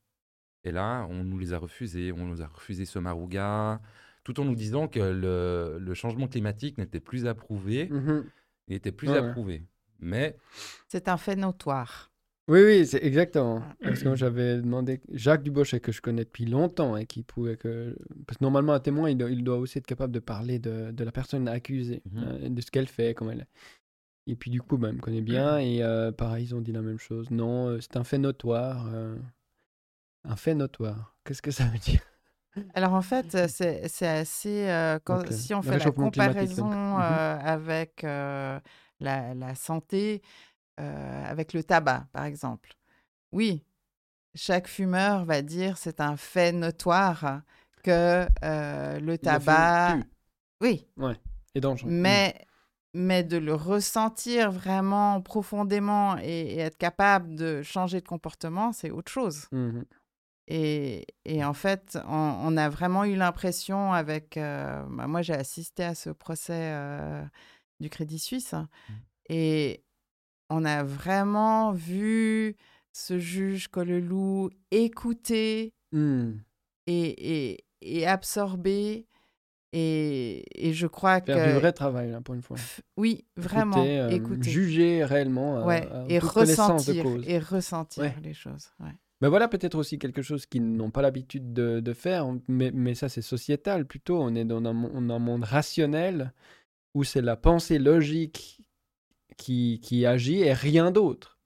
Et 0.64 0.72
là, 0.72 1.07
on 1.11 1.22
nous 1.22 1.38
les 1.38 1.52
a 1.52 1.59
refusés. 1.59 2.11
On 2.11 2.24
nous 2.26 2.42
a 2.42 2.46
refusé 2.48 2.87
ce 2.87 2.98
marouga, 2.98 3.81
tout 4.24 4.40
en 4.40 4.44
nous 4.44 4.57
disant 4.57 4.88
que 4.88 4.98
le, 4.98 5.78
le 5.78 5.94
changement 5.94 6.26
climatique 6.26 6.76
n'était 6.76 6.98
plus 6.98 7.26
approuvé. 7.28 7.88
Mmh 7.88 8.24
Il 8.66 8.74
était 8.74 8.90
plus 8.90 9.09
ouais, 9.11 9.18
approuvé. 9.18 9.62
Mais. 10.00 10.37
C'est 10.88 11.07
un 11.09 11.18
fait 11.18 11.37
notoire. 11.37 12.11
Oui, 12.48 12.61
oui, 12.64 12.87
c'est 12.87 13.04
exactement. 13.04 13.62
Parce 13.83 14.02
que 14.02 14.14
j'avais 14.16 14.57
demandé 14.57 15.00
Jacques 15.12 15.42
Dubochet, 15.42 15.81
que 15.81 15.92
je 15.92 16.00
connais 16.00 16.24
depuis 16.24 16.46
longtemps, 16.46 16.96
et 16.96 17.04
qui 17.04 17.22
pouvait 17.22 17.59
que. 17.59 17.94
Parce 18.26 18.38
que 18.38 18.44
normalement, 18.44 18.72
un 18.72 18.81
témoin, 18.81 19.11
il 19.11 19.18
doit, 19.18 19.31
il 19.31 19.44
doit 19.44 19.59
aussi 19.59 19.76
être 19.78 19.87
capable 19.87 20.14
de 20.14 20.18
parler 20.18 20.59
de, 20.59 20.90
de 20.90 21.04
la 21.04 21.12
personne 21.12 21.46
accusée, 21.46 22.02
Mhm. 22.11 22.24
euh, 22.26 22.48
de 22.48 22.61
ce 22.62 22.70
qu'elle 22.70 22.88
fait, 22.88 23.12
comment 23.14 23.33
elle 23.33 23.40
est. 23.42 23.48
Et 24.29 24.37
puis, 24.37 24.51
du 24.51 24.62
coup, 24.62 24.79
bah, 24.79 24.91
il 24.91 24.95
me 24.97 25.01
connaît 25.01 25.23
bien, 25.23 25.59
et 25.59 25.83
euh, 25.83 26.12
pareil, 26.12 26.45
ils 26.45 26.55
ont 26.55 26.61
dit 26.61 26.71
la 26.73 26.83
même 26.83 26.99
chose. 26.99 27.31
Non, 27.33 27.69
euh, 27.69 27.81
c'est 27.81 27.97
un 27.97 28.05
fait 28.05 28.19
notoire. 28.19 28.87
euh, 28.95 29.17
Un 30.23 30.37
fait 30.37 30.55
notoire. 30.55 31.17
Qu'est-ce 31.25 31.43
que 31.43 31.51
ça 31.51 31.64
veut 31.64 31.79
dire? 31.79 32.03
Alors 32.75 32.95
en 32.95 33.03
fait, 33.03 33.35
euh, 33.35 33.47
c'est 33.49 33.88
c'est 33.88 34.07
assez... 34.07 34.69
euh, 34.69 34.99
quand, 35.05 35.19
Donc, 35.19 35.33
euh, 35.33 35.35
si 35.37 35.55
on 35.55 35.62
le 35.62 35.62
fait 35.62 35.79
la 35.79 35.85
réchauffement 35.85 36.11
climatique, 36.11 36.55
donc. 36.55 36.73
comparaison 36.73 36.99
Mhm. 36.99 37.01
euh, 37.01 37.38
avec 37.41 38.05
euh, 38.05 38.59
la, 39.01 39.35
la 39.35 39.55
santé, 39.55 40.23
euh, 40.81 41.25
avec 41.27 41.53
le 41.55 41.64
tabac, 41.64 42.09
par 42.12 42.25
exemple. 42.25 42.75
Oui, 43.33 43.64
chaque 44.35 44.69
fumeur 44.69 45.25
va 45.27 45.43
dire 45.43 45.79
c'est 45.79 46.01
un 46.01 46.17
fait 46.17 46.53
notoire 46.53 47.43
que 47.85 48.27
euh, 48.45 49.01
le 49.01 49.19
Il 49.23 49.35
a 49.35 49.41
fait 49.41 49.71
tabac... 49.77 49.99
tue 49.99 50.05
Oui, 50.62 50.87
Et 51.55 51.61
dangereux. 51.61 51.91
mais, 51.91 52.35
mais 52.94 53.22
de 53.24 53.37
le 53.37 53.55
ressentir 53.55 54.51
vraiment 54.51 55.20
profondément 55.20 56.16
et, 56.18 56.55
et 56.55 56.59
être 56.59 56.79
capable 56.79 57.35
de 57.35 57.62
changer 57.62 58.01
de 58.01 58.07
comportement, 58.09 58.72
c'est 58.72 58.90
autre 58.90 59.11
chose. 59.12 59.46
Mm. 59.53 59.59
Mhm. 59.59 59.85
Et, 60.51 61.07
et 61.27 61.44
en 61.44 61.53
fait, 61.53 61.98
on, 62.07 62.37
on 62.42 62.57
a 62.57 62.70
vraiment 62.70 63.05
eu 63.05 63.16
l'impression 63.16 63.92
avec... 63.92 64.38
euh, 64.38 64.83
bah, 64.88 65.07
moi, 65.07 65.20
j'ai 65.20 65.35
assisté 65.35 65.85
à 65.85 65.94
ce 65.94 66.09
procès 66.09 66.72
euh, 66.72 67.22
du 67.81 67.90
Crédit 67.90 68.18
Suisse 68.18 68.55
et 69.29 69.85
on 70.48 70.64
a 70.64 70.83
vraiment 70.85 71.72
vu 71.72 72.57
ce 72.92 73.18
juge 73.18 73.68
Colelou 73.68 74.51
écouter 74.70 75.74
Mm. 75.92 76.33
et, 76.87 77.51
et, 77.53 77.64
et 77.83 78.07
absorber. 78.07 79.07
Et, 79.72 80.44
et 80.54 80.72
je 80.72 80.87
crois 80.87 81.20
Faire 81.20 81.37
que... 81.37 81.52
du 81.54 81.59
vrai 81.61 81.72
travail, 81.72 82.11
là, 82.11 82.20
pour 82.22 82.35
une 82.35 82.42
fois. 82.42 82.57
Oui, 82.96 83.26
vraiment, 83.37 83.76
Écouter, 83.85 83.98
euh, 84.00 84.09
écouter. 84.11 84.50
Juger 84.50 85.04
réellement. 85.04 85.59
euh, 85.61 85.64
Ouais, 85.66 85.88
euh, 85.92 86.07
et 86.09 86.18
connaissance 86.20 86.87
de 86.87 86.92
ressentir, 86.92 87.02
cause. 87.04 87.24
et 87.28 87.38
ressentir 87.38 88.02
Ouais. 88.04 88.16
les 88.22 88.33
choses. 88.35 88.70
ouais. 88.81 88.92
Mais 89.20 89.28
voilà 89.28 89.48
peut-être 89.48 89.74
aussi 89.76 89.98
quelque 89.98 90.22
chose 90.22 90.46
qu'ils 90.46 90.64
n'ont 90.76 90.92
pas 90.92 91.02
l'habitude 91.02 91.52
de, 91.52 91.81
de 91.81 91.92
faire, 91.92 92.26
mais, 92.46 92.70
mais 92.72 92.94
ça 92.94 93.09
c'est 93.09 93.20
sociétal 93.20 93.85
plutôt. 93.85 94.22
On 94.22 94.35
est 94.37 94.44
dans 94.44 94.64
un, 94.64 94.72
mon- 94.72 95.11
un 95.11 95.18
monde 95.18 95.42
rationnel 95.42 96.33
où 96.94 97.02
c'est 97.02 97.20
la 97.20 97.37
pensée 97.37 97.81
logique 97.81 98.62
qui, 99.37 99.81
qui 99.83 100.07
agit 100.07 100.40
et 100.42 100.52
rien 100.52 100.92
d'autre. 100.92 101.37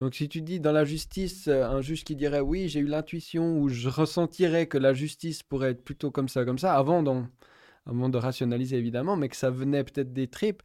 Donc 0.00 0.14
si 0.14 0.30
tu 0.30 0.40
dis 0.40 0.60
dans 0.60 0.72
la 0.72 0.86
justice, 0.86 1.46
un 1.46 1.82
juge 1.82 2.04
qui 2.04 2.16
dirait 2.16 2.40
oui, 2.40 2.68
j'ai 2.70 2.80
eu 2.80 2.86
l'intuition 2.86 3.58
ou 3.60 3.68
je 3.68 3.90
ressentirais 3.90 4.66
que 4.66 4.78
la 4.78 4.94
justice 4.94 5.42
pourrait 5.42 5.72
être 5.72 5.84
plutôt 5.84 6.10
comme 6.10 6.28
ça, 6.30 6.46
comme 6.46 6.58
ça, 6.58 6.74
avant, 6.74 7.02
d'en- 7.02 7.28
avant 7.86 8.08
de 8.08 8.18
rationaliser 8.18 8.76
évidemment, 8.76 9.16
mais 9.16 9.28
que 9.28 9.36
ça 9.36 9.50
venait 9.50 9.84
peut-être 9.84 10.12
des 10.12 10.28
tripes, 10.28 10.62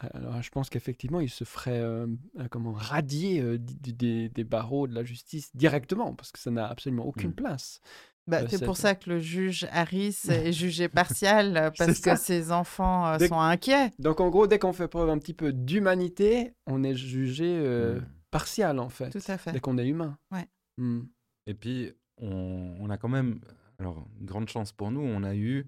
alors 0.00 0.40
je 0.40 0.50
pense 0.50 0.70
qu'effectivement 0.70 1.18
il 1.20 1.28
se 1.30 1.42
ferait 1.44 1.80
euh, 1.80 2.06
comment 2.50 2.72
radier 2.72 3.40
euh, 3.40 3.58
des, 3.58 4.28
des 4.28 4.44
barreaux 4.44 4.86
de 4.86 4.94
la 4.94 5.02
justice 5.02 5.50
directement 5.56 6.14
parce 6.14 6.30
que 6.30 6.38
ça 6.38 6.50
n'a 6.52 6.66
absolument 6.66 7.04
aucune 7.06 7.30
Mm. 7.30 7.34
place. 7.34 7.80
Bah, 8.28 8.42
Euh, 8.42 8.46
c'est 8.48 8.64
pour 8.64 8.76
ça 8.76 8.94
que 8.94 9.08
le 9.10 9.18
juge 9.18 9.66
Harris 9.72 10.16
est 10.28 10.52
jugé 10.52 10.88
partial 10.88 11.72
parce 11.76 11.98
que 12.00 12.14
ses 12.16 12.52
enfants 12.52 13.06
euh, 13.08 13.16
Dès- 13.18 13.26
sont 13.28 13.40
inquiets. 13.40 13.90
Donc 13.98 14.20
en 14.20 14.28
gros, 14.28 14.46
dès 14.46 14.58
qu'on 14.60 14.72
fait 14.74 14.86
preuve 14.86 15.08
un 15.10 15.18
petit 15.18 15.34
peu 15.34 15.52
d'humanité, 15.52 16.52
on 16.66 16.84
est 16.84 16.94
jugé 16.94 17.46
euh, 17.58 17.98
Mm. 18.00 18.06
partial 18.30 18.78
en 18.78 18.90
fait. 18.90 19.10
Tout 19.10 19.18
à 19.26 19.38
fait. 19.38 19.50
Dès 19.52 19.60
qu'on 19.60 19.76
est 19.78 19.88
humain. 19.88 20.18
Ouais. 20.30 20.46
Mm. 20.76 21.00
Et 21.46 21.54
puis, 21.54 21.90
on, 22.18 22.76
on 22.78 22.90
a 22.90 22.96
quand 22.98 23.08
même, 23.08 23.40
alors, 23.80 24.06
grande 24.20 24.48
chance 24.48 24.70
pour 24.70 24.90
nous, 24.92 25.00
on 25.00 25.24
a 25.24 25.34
eu 25.34 25.66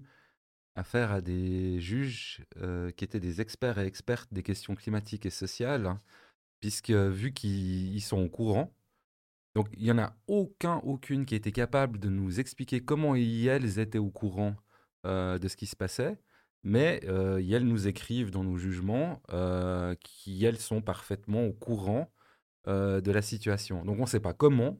affaire 0.75 1.11
à 1.11 1.21
des 1.21 1.79
juges 1.79 2.43
qui 2.95 3.03
étaient 3.03 3.19
des 3.19 3.41
experts 3.41 3.79
et 3.79 3.85
expertes 3.85 4.33
des 4.33 4.43
questions 4.43 4.75
climatiques 4.75 5.25
et 5.25 5.29
sociales, 5.31 5.85
hein, 5.85 6.01
puisque 6.59 6.91
vu 6.91 7.33
qu'ils 7.33 7.93
ils 7.95 8.01
sont 8.01 8.21
au 8.21 8.29
courant, 8.29 8.73
donc 9.55 9.67
il 9.73 9.83
n'y 9.83 9.91
en 9.91 9.99
a 9.99 10.15
aucun, 10.27 10.77
aucune 10.77 11.25
qui 11.25 11.35
était 11.35 11.51
capable 11.51 11.99
de 11.99 12.09
nous 12.09 12.39
expliquer 12.39 12.79
comment 12.79 13.15
ils, 13.15 13.47
elles 13.47 13.79
étaient 13.79 13.97
au 13.97 14.11
courant 14.11 14.55
de 15.03 15.47
ce 15.47 15.57
qui 15.57 15.65
se 15.65 15.75
passait, 15.75 16.17
mais 16.63 17.01
euh, 17.05 17.39
elles 17.39 17.67
nous 17.67 17.87
écrivent 17.87 18.31
dans 18.31 18.43
nos 18.43 18.57
jugements 18.57 19.21
qu'elles 19.29 20.59
sont 20.59 20.81
parfaitement 20.81 21.45
au 21.45 21.53
courant 21.53 22.11
de 22.67 23.11
la 23.11 23.21
situation. 23.21 23.83
Donc 23.83 23.97
on 23.97 24.03
ne 24.03 24.07
sait 24.07 24.19
pas 24.19 24.33
comment, 24.33 24.79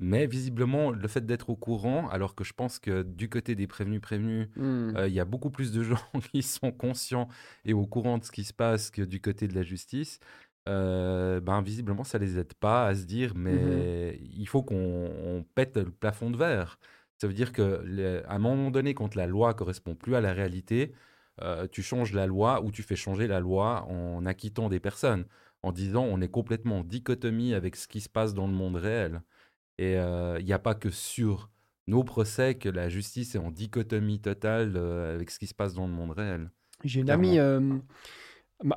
mais 0.00 0.26
visiblement, 0.26 0.90
le 0.90 1.08
fait 1.08 1.26
d'être 1.26 1.50
au 1.50 1.56
courant, 1.56 2.08
alors 2.08 2.34
que 2.34 2.44
je 2.44 2.52
pense 2.54 2.78
que 2.78 3.02
du 3.02 3.28
côté 3.28 3.54
des 3.54 3.66
prévenus 3.66 4.00
prévenus, 4.00 4.48
Mm. 4.56 4.96
euh, 4.96 5.08
il 5.08 5.14
y 5.14 5.20
a 5.20 5.24
beaucoup 5.24 5.50
plus 5.50 5.72
de 5.72 5.82
gens 5.84 6.02
qui 6.32 6.42
sont 6.42 6.72
conscients 6.72 7.28
et 7.64 7.74
au 7.74 7.86
courant 7.86 8.18
de 8.18 8.24
ce 8.24 8.32
qui 8.32 8.44
se 8.44 8.52
passe 8.54 8.90
que 8.90 9.02
du 9.02 9.20
côté 9.20 9.48
de 9.48 9.54
la 9.54 9.62
justice, 9.62 10.20
euh, 10.68 11.40
ben 11.40 11.62
visiblement, 11.62 12.04
ça 12.04 12.18
les 12.18 12.38
aide 12.38 12.54
pas 12.54 12.86
à 12.86 12.94
se 12.94 13.04
dire, 13.04 13.34
mais 13.34 14.18
il 14.22 14.46
faut 14.46 14.62
qu'on 14.62 14.76
on 14.76 15.42
pète 15.54 15.76
le 15.76 15.90
plafond 15.90 16.30
de 16.30 16.36
verre. 16.36 16.78
Ça 17.18 17.26
veut 17.26 17.34
dire 17.34 17.52
que 17.52 18.22
à 18.26 18.34
un 18.34 18.38
moment 18.38 18.70
donné, 18.70 18.94
quand 18.94 19.14
la 19.14 19.26
loi 19.26 19.54
correspond 19.54 19.94
plus 19.94 20.14
à 20.14 20.20
la 20.20 20.32
réalité, 20.32 20.92
euh, 21.42 21.66
tu 21.68 21.82
changes 21.82 22.12
la 22.12 22.26
loi 22.26 22.62
ou 22.62 22.70
tu 22.72 22.82
fais 22.82 22.96
changer 22.96 23.26
la 23.26 23.40
loi 23.40 23.84
en 23.88 24.26
acquittant 24.26 24.68
des 24.68 24.80
personnes, 24.80 25.24
en 25.62 25.72
disant 25.72 26.04
on 26.04 26.20
est 26.20 26.28
complètement 26.30 26.78
en 26.80 26.84
dichotomie 26.84 27.54
avec 27.54 27.76
ce 27.76 27.88
qui 27.88 28.00
se 28.00 28.08
passe 28.08 28.34
dans 28.34 28.46
le 28.46 28.52
monde 28.52 28.76
réel. 28.76 29.22
Et 29.80 29.96
euh, 29.96 30.38
il 30.38 30.44
n'y 30.44 30.52
a 30.52 30.58
pas 30.58 30.74
que 30.74 30.90
sur 30.90 31.48
nos 31.86 32.04
procès 32.04 32.54
que 32.54 32.68
la 32.68 32.90
justice 32.90 33.34
est 33.34 33.38
en 33.38 33.50
dichotomie 33.50 34.20
totale 34.20 34.74
euh, 34.76 35.14
avec 35.14 35.30
ce 35.30 35.38
qui 35.38 35.46
se 35.46 35.54
passe 35.54 35.72
dans 35.72 35.86
le 35.86 35.92
monde 35.92 36.10
réel. 36.10 36.50
J'ai 36.84 37.00
une 37.00 37.08
amie 37.08 37.38
euh, 37.38 37.78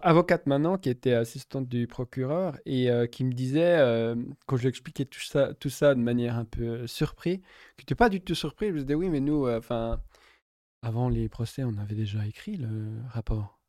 avocate 0.02 0.48
maintenant 0.48 0.78
qui 0.78 0.88
était 0.88 1.12
assistante 1.14 1.68
du 1.68 1.88
procureur 1.88 2.58
et 2.66 2.90
euh, 2.90 3.06
qui 3.06 3.26
me 3.26 3.34
disait, 3.34 3.80
euh, 3.80 4.16
quand 4.48 4.56
je 4.56 4.62
lui 4.62 4.70
expliquais 4.70 5.04
tout 5.04 5.20
ça, 5.20 5.54
tout 5.54 5.70
ça 5.70 5.94
de 5.94 6.00
manière 6.00 6.38
un 6.38 6.46
peu 6.46 6.64
euh, 6.64 6.88
surpris, 6.88 7.42
que 7.42 7.82
n'était 7.82 7.96
pas 7.96 8.08
du 8.08 8.22
tout 8.22 8.34
surpris. 8.34 8.68
Je 8.70 8.72
me 8.72 8.80
disais, 8.80 8.96
oui, 8.96 9.10
mais 9.10 9.20
nous, 9.20 9.46
euh, 9.46 9.58
enfin, 9.58 10.02
avant 10.84 11.10
les 11.10 11.28
procès, 11.28 11.66
on 11.66 11.78
avait 11.80 11.96
déjà 11.96 12.26
écrit 12.26 12.56
le 12.56 12.94
rapport. 13.10 13.60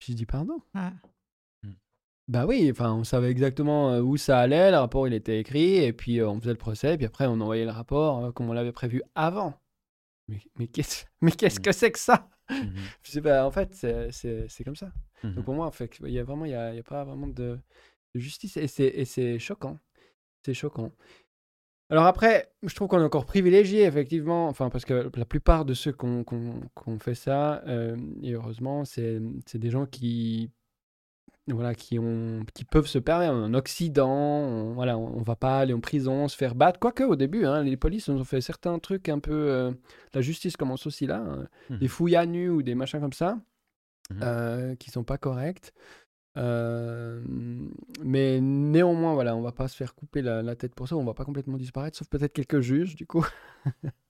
J'ai 0.00 0.14
dit, 0.14 0.24
pardon 0.24 0.62
Ouais. 0.74 0.92
Bah 2.26 2.46
oui, 2.46 2.68
enfin, 2.70 2.92
on 2.94 3.04
savait 3.04 3.30
exactement 3.30 3.90
euh, 3.92 4.00
où 4.00 4.16
ça 4.16 4.38
allait, 4.40 4.70
le 4.70 4.78
rapport 4.78 5.06
il 5.06 5.12
était 5.12 5.38
écrit, 5.38 5.76
et 5.76 5.92
puis 5.92 6.20
euh, 6.20 6.28
on 6.28 6.40
faisait 6.40 6.52
le 6.52 6.56
procès, 6.58 6.94
et 6.94 6.96
puis 6.96 7.04
après 7.06 7.26
on 7.26 7.38
envoyait 7.40 7.66
le 7.66 7.70
rapport 7.70 8.24
euh, 8.24 8.32
comme 8.32 8.48
on 8.48 8.54
l'avait 8.54 8.72
prévu 8.72 9.02
avant. 9.14 9.54
Mais, 10.28 10.40
mais 10.58 10.68
qu'est-ce 10.68 11.06
mais 11.22 11.32
qu'est-ce 11.32 11.60
que 11.60 11.72
c'est 11.72 11.92
que 11.92 11.98
ça? 12.00 12.28
Je 13.04 13.10
sais 13.12 13.22
pas, 13.22 13.46
en 13.46 13.50
fait, 13.52 13.74
c'est- 13.74 14.10
c'est 14.12 14.46
c'est 14.48 14.64
comme 14.64 14.76
ça. 14.76 14.92
Mhm. 15.24 15.34
Donc 15.34 15.44
pour 15.46 15.54
moi, 15.54 15.66
en 15.66 15.72
fait, 15.72 15.98
il 16.04 16.12
y 16.12 16.18
a 16.20 16.24
vraiment, 16.24 16.44
il 16.46 16.52
y 16.52 16.54
a, 16.54 16.72
il 16.72 16.76
y 16.76 16.80
a 16.80 16.84
pas 16.84 17.04
vraiment 17.04 17.28
de, 17.28 17.58
de 18.14 18.20
justice, 18.20 18.56
et 18.58 18.68
c'est 18.68 18.86
et 18.88 19.04
c'est 19.06 19.38
choquant. 19.38 19.78
C'est 20.44 20.54
choquant. 20.54 20.92
Alors 21.90 22.06
après, 22.06 22.52
je 22.62 22.74
trouve 22.74 22.88
qu'on 22.88 23.00
est 23.00 23.04
encore 23.04 23.26
privilégié, 23.26 23.84
effectivement, 23.84 24.48
enfin, 24.48 24.70
parce 24.70 24.84
que 24.84 25.10
la 25.14 25.24
plupart 25.26 25.64
de 25.64 25.74
ceux 25.74 25.92
qui 25.92 26.06
ont 26.06 26.98
fait 26.98 27.14
ça, 27.14 27.62
euh, 27.66 27.96
et 28.22 28.32
heureusement, 28.32 28.84
c'est 28.84 29.20
c'est 29.46 29.58
des 29.58 29.70
gens 29.70 29.86
qui, 29.86 30.50
voilà, 31.48 31.74
qui, 31.74 31.98
ont, 31.98 32.40
qui 32.54 32.64
peuvent 32.64 32.86
se 32.86 32.98
permettre 32.98 33.32
en 33.34 33.52
Occident, 33.54 34.08
on, 34.10 34.72
voilà, 34.74 34.96
on, 34.96 35.18
on 35.18 35.22
va 35.22 35.36
pas 35.36 35.58
aller 35.58 35.74
en 35.74 35.80
prison, 35.80 36.26
se 36.28 36.36
faire 36.36 36.54
battre, 36.54 36.78
quoique 36.80 37.02
au 37.04 37.16
début, 37.16 37.44
hein, 37.44 37.62
les 37.62 37.76
polices 37.76 38.08
ont 38.08 38.24
fait 38.24 38.40
certains 38.40 38.78
trucs 38.78 39.08
un 39.08 39.18
peu, 39.18 39.32
euh, 39.50 39.70
la 40.14 40.20
justice 40.22 40.56
commence 40.56 40.86
aussi 40.86 41.06
là, 41.06 41.18
hein, 41.18 41.46
Mhm. 41.70 41.78
des 41.78 41.88
fouilles 41.88 42.16
à 42.16 42.24
nu 42.26 42.48
ou 42.48 42.62
des 42.62 42.74
machins 42.74 43.00
comme 43.00 43.12
ça, 43.12 43.38
Mhm. 44.10 44.20
euh, 44.22 44.74
qui 44.76 44.90
sont 44.90 45.04
pas 45.04 45.18
corrects. 45.18 45.72
Euh, 46.36 47.22
mais 48.02 48.40
néanmoins, 48.40 49.14
voilà, 49.14 49.36
on 49.36 49.40
va 49.42 49.52
pas 49.52 49.68
se 49.68 49.76
faire 49.76 49.94
couper 49.94 50.20
la, 50.22 50.42
la 50.42 50.56
tête 50.56 50.74
pour 50.74 50.88
ça, 50.88 50.96
on 50.96 51.04
va 51.04 51.14
pas 51.14 51.24
complètement 51.24 51.56
disparaître, 51.58 51.96
sauf 51.98 52.08
peut-être 52.08 52.32
quelques 52.32 52.60
juges, 52.60 52.96
du 52.96 53.06
coup. 53.06 53.24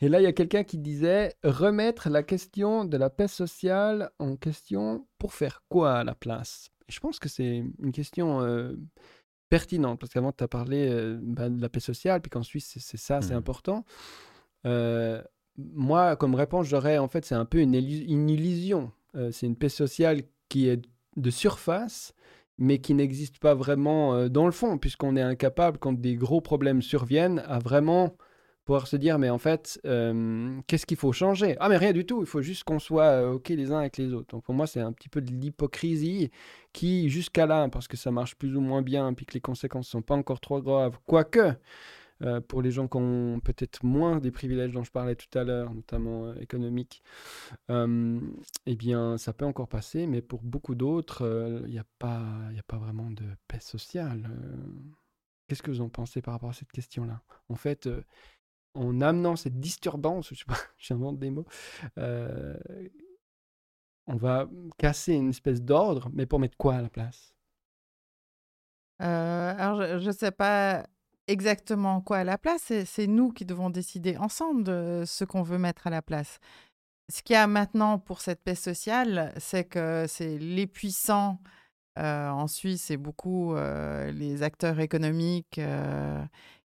Et 0.00 0.08
là, 0.08 0.20
il 0.20 0.24
y 0.24 0.26
a 0.26 0.32
quelqu'un 0.32 0.62
qui 0.64 0.78
disait 0.78 1.34
remettre 1.42 2.08
la 2.08 2.22
question 2.22 2.84
de 2.84 2.96
la 2.96 3.10
paix 3.10 3.26
sociale 3.28 4.10
en 4.18 4.36
question 4.36 5.06
pour 5.18 5.32
faire 5.34 5.62
quoi 5.68 5.94
à 5.94 6.04
la 6.04 6.14
place? 6.14 6.70
Et 6.88 6.92
Je 6.92 7.00
pense 7.00 7.18
que 7.18 7.28
c'est 7.28 7.64
une 7.82 7.92
question 7.92 8.40
euh, 8.42 8.74
pertinente, 9.48 9.98
parce 9.98 10.12
qu'avant, 10.12 10.30
tu 10.32 10.44
as 10.44 10.48
parlé 10.48 10.88
euh, 10.88 11.18
bah, 11.20 11.48
de 11.48 11.60
la 11.60 11.68
paix 11.68 11.80
sociale, 11.80 12.20
puis 12.20 12.30
qu'en 12.30 12.42
Suisse, 12.44 12.76
c'est- 12.78 12.96
ça, 12.96 13.20
c'est 13.22 13.32
Mhm. 13.32 13.38
important. 13.38 13.84
Euh, 14.66 15.22
moi, 15.56 16.14
comme 16.16 16.34
réponse, 16.36 16.66
j'aurais 16.68 16.98
en 16.98 17.08
fait, 17.08 17.24
c'est 17.24 17.34
un 17.34 17.44
peu 17.44 17.58
une, 17.58 17.74
illu- 17.74 18.04
une 18.08 18.30
illusion. 18.30 18.92
C'est 19.32 19.46
une 19.46 19.56
paix 19.56 19.70
sociale 19.70 20.22
qui 20.48 20.68
est 20.68 20.80
de 21.16 21.30
surface, 21.30 22.12
mais 22.58 22.78
qui 22.78 22.94
n'existe 22.94 23.38
pas 23.40 23.54
vraiment 23.54 24.28
dans 24.28 24.46
le 24.46 24.52
fond, 24.52 24.78
puisqu'on 24.78 25.16
est 25.16 25.22
incapable, 25.22 25.78
quand 25.78 25.92
des 25.92 26.14
gros 26.14 26.40
problèmes 26.40 26.82
surviennent, 26.82 27.40
à 27.48 27.58
vraiment 27.58 28.16
pouvoir 28.68 28.86
se 28.86 28.96
dire, 28.96 29.18
mais 29.18 29.30
en 29.30 29.38
fait, 29.38 29.80
euh, 29.86 30.60
qu'est-ce 30.66 30.84
qu'il 30.84 30.98
faut 30.98 31.10
changer? 31.10 31.56
Ah, 31.58 31.70
mais 31.70 31.78
rien 31.78 31.94
du 31.94 32.04
tout, 32.04 32.20
il 32.20 32.26
faut 32.26 32.42
juste 32.42 32.64
qu'on 32.64 32.78
soit 32.78 33.04
euh, 33.04 33.32
OK 33.32 33.48
les 33.48 33.72
uns 33.72 33.78
avec 33.78 33.96
les 33.96 34.12
autres. 34.12 34.28
Donc 34.28 34.44
pour 34.44 34.52
moi, 34.52 34.66
c'est 34.66 34.80
un 34.80 34.92
petit 34.92 35.08
peu 35.08 35.22
de 35.22 35.30
l'hypocrisie 35.30 36.30
qui, 36.74 37.08
jusqu'à 37.08 37.46
là, 37.46 37.66
parce 37.70 37.88
que 37.88 37.96
ça 37.96 38.10
marche 38.10 38.34
plus 38.34 38.54
ou 38.54 38.60
moins 38.60 38.82
bien, 38.82 39.14
puis 39.14 39.24
que 39.24 39.32
les 39.32 39.40
conséquences 39.40 39.88
sont 39.88 40.02
pas 40.02 40.16
encore 40.16 40.38
trop 40.40 40.60
graves, 40.60 40.98
quoique, 41.06 41.54
euh, 42.20 42.42
pour 42.42 42.60
les 42.60 42.70
gens 42.70 42.88
qui 42.88 42.98
ont 42.98 43.40
peut-être 43.42 43.84
moins 43.84 44.18
des 44.18 44.30
privilèges 44.30 44.72
dont 44.72 44.84
je 44.84 44.92
parlais 44.92 45.16
tout 45.16 45.38
à 45.38 45.44
l'heure, 45.44 45.72
notamment 45.72 46.26
euh, 46.26 46.34
économiques, 46.38 47.02
eh 47.70 48.76
bien, 48.76 49.16
ça 49.16 49.32
peut 49.32 49.46
encore 49.46 49.68
passer, 49.68 50.06
mais 50.06 50.20
pour 50.20 50.42
beaucoup 50.42 50.74
d'autres, 50.74 51.62
il 51.64 51.72
n'y 51.72 51.78
a, 51.78 51.86
pas- 51.98 52.20
a 52.20 52.62
pas 52.66 52.76
vraiment 52.76 53.10
de 53.10 53.24
paix 53.46 53.60
sociale. 53.60 54.28
Qu'est-ce 55.46 55.62
que 55.62 55.70
vous 55.70 55.80
en 55.80 55.88
pensez 55.88 56.20
par 56.20 56.34
rapport 56.34 56.50
à 56.50 56.52
cette 56.52 56.70
question-là? 56.70 57.22
En 57.48 57.54
fait, 57.54 57.88
en 58.78 59.00
amenant 59.00 59.36
cette 59.36 59.58
disturbance, 59.58 60.28
je 60.30 60.36
sais 60.36 60.44
pas, 60.46 60.54
j'invente 60.78 61.18
des 61.18 61.30
mots, 61.30 61.46
euh, 61.98 62.56
on 64.06 64.16
va 64.16 64.48
casser 64.78 65.14
une 65.14 65.30
espèce 65.30 65.62
d'ordre, 65.62 66.08
mais 66.12 66.26
pour 66.26 66.38
mettre 66.38 66.56
quoi 66.56 66.76
à 66.76 66.82
la 66.82 66.88
place? 66.88 67.34
Euh, 69.02 69.54
alors, 69.56 69.98
je 69.98 70.06
ne 70.06 70.12
sais 70.12 70.30
pas 70.30 70.86
exactement 71.26 72.00
quoi 72.00 72.18
à 72.18 72.24
la 72.24 72.38
place. 72.38 72.62
C'est, 72.64 72.84
c'est 72.84 73.06
nous 73.06 73.30
qui 73.32 73.44
devons 73.44 73.70
décider 73.70 74.16
ensemble 74.16 74.64
de 74.64 75.04
ce 75.06 75.24
qu'on 75.24 75.42
veut 75.42 75.58
mettre 75.58 75.86
à 75.86 75.90
la 75.90 76.02
place. 76.02 76.38
Ce 77.10 77.22
qu'il 77.22 77.34
y 77.34 77.36
a 77.36 77.46
maintenant 77.46 77.98
pour 77.98 78.20
cette 78.20 78.42
paix 78.42 78.54
sociale, 78.54 79.32
c'est 79.38 79.64
que 79.64 80.06
c'est 80.08 80.38
les 80.38 80.66
puissants 80.66 81.38
euh, 81.98 82.28
en 82.28 82.46
Suisse 82.46 82.90
et 82.90 82.96
beaucoup 82.96 83.54
les 83.54 84.42
acteurs 84.42 84.80
économiques 84.80 85.60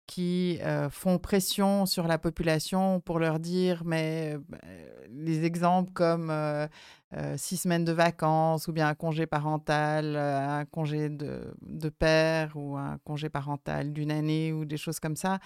qui 0.09 0.57
euh, 0.63 0.89
font 0.89 1.19
pression 1.19 1.85
sur 1.85 2.07
la 2.07 2.17
population 2.17 2.99
pour 2.99 3.19
leur 3.19 3.37
dire, 3.37 3.83
mais 3.85 4.37
euh, 4.65 4.89
les 5.07 5.45
exemples 5.45 5.91
comme 5.93 6.31
euh, 6.31 6.67
euh, 7.13 7.35
six 7.37 7.57
semaines 7.57 7.85
de 7.85 7.91
vacances 7.91 8.67
ou 8.67 8.73
bien 8.73 8.87
un 8.87 8.95
congé 8.95 9.27
parental, 9.27 10.15
un 10.15 10.65
congé 10.65 11.09
de, 11.09 11.53
de 11.61 11.89
père 11.89 12.53
ou 12.55 12.75
un 12.75 12.97
congé 13.03 13.29
parental 13.29 13.93
d'une 13.93 14.09
année 14.09 14.51
ou 14.51 14.65
des 14.65 14.77
choses 14.77 14.99
comme 14.99 15.15
ça, 15.15 15.37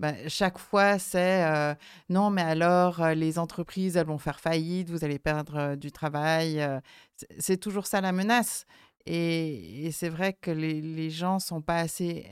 ben, 0.00 0.16
chaque 0.26 0.58
fois 0.58 0.98
c'est 0.98 1.76
non, 2.08 2.30
mais 2.30 2.42
alors 2.42 3.06
les 3.10 3.38
entreprises 3.38 3.96
elles 3.96 4.06
vont 4.06 4.18
faire 4.18 4.40
faillite, 4.40 4.90
vous 4.90 5.04
allez 5.04 5.20
perdre 5.20 5.76
du 5.76 5.92
travail. 5.92 6.60
c'est- 7.38 7.58
toujours 7.58 7.86
ça 7.86 8.00
la 8.00 8.10
menace. 8.10 8.66
Et, 9.06 9.90
c'est 9.92 10.10
vrai 10.10 10.34
que 10.34 10.50
les, 10.50 10.82
les 10.82 11.08
gens 11.08 11.38
sont 11.38 11.62
pas 11.62 11.78
assez 11.78 12.26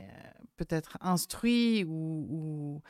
peut-être 0.57 0.97
instruits 1.01 1.83
ou, 1.85 2.27
ou- 2.29 2.81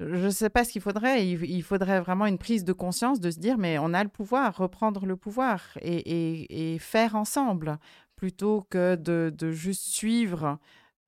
je 0.00 0.26
ne 0.26 0.30
sais 0.30 0.50
pas 0.50 0.62
ce 0.64 0.72
qu'il 0.72 0.82
faudrait. 0.82 1.26
Il, 1.26 1.42
il 1.44 1.62
faudrait 1.62 2.00
vraiment 2.00 2.26
une 2.26 2.36
prise 2.38 2.64
de 2.64 2.72
conscience 2.74 3.18
de 3.20 3.30
se 3.30 3.38
dire, 3.38 3.56
mais 3.56 3.78
on 3.78 3.94
a 3.94 4.02
le 4.04 4.10
pouvoir, 4.10 4.54
reprendre 4.56 5.06
le 5.06 5.16
pouvoir 5.16 5.62
et, 5.80 5.96
et- 5.96 6.74
et 6.74 6.78
faire 6.78 7.14
ensemble, 7.16 7.78
plutôt 8.14 8.66
que 8.70 8.94
de, 8.96 9.32
de 9.36 9.50
juste 9.52 9.84
suivre 9.86 10.58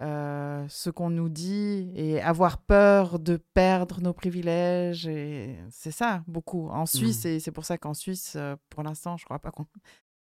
euh, 0.00 0.64
ce 0.68 0.90
qu'on 0.90 1.10
nous 1.10 1.28
dit 1.28 1.90
et 1.96 2.22
avoir 2.22 2.58
peur 2.58 3.18
de 3.18 3.36
perdre 3.52 4.00
nos 4.00 4.12
privilèges. 4.14 5.06
Et 5.08 5.58
c'est 5.70 5.90
ça, 5.90 6.22
beaucoup. 6.26 6.68
En 6.68 6.86
Suisse, 6.86 7.24
et 7.26 7.40
c'est 7.40 7.50
pour 7.52 7.64
ça 7.66 7.76
qu'en 7.78 7.94
Suisse, 7.94 8.34
euh, 8.36 8.54
pour 8.70 8.82
l'instant, 8.84 9.16
je 9.16 9.24
ne 9.24 9.26
crois 9.26 9.40
pas 9.40 9.50
qu'on 9.50 9.66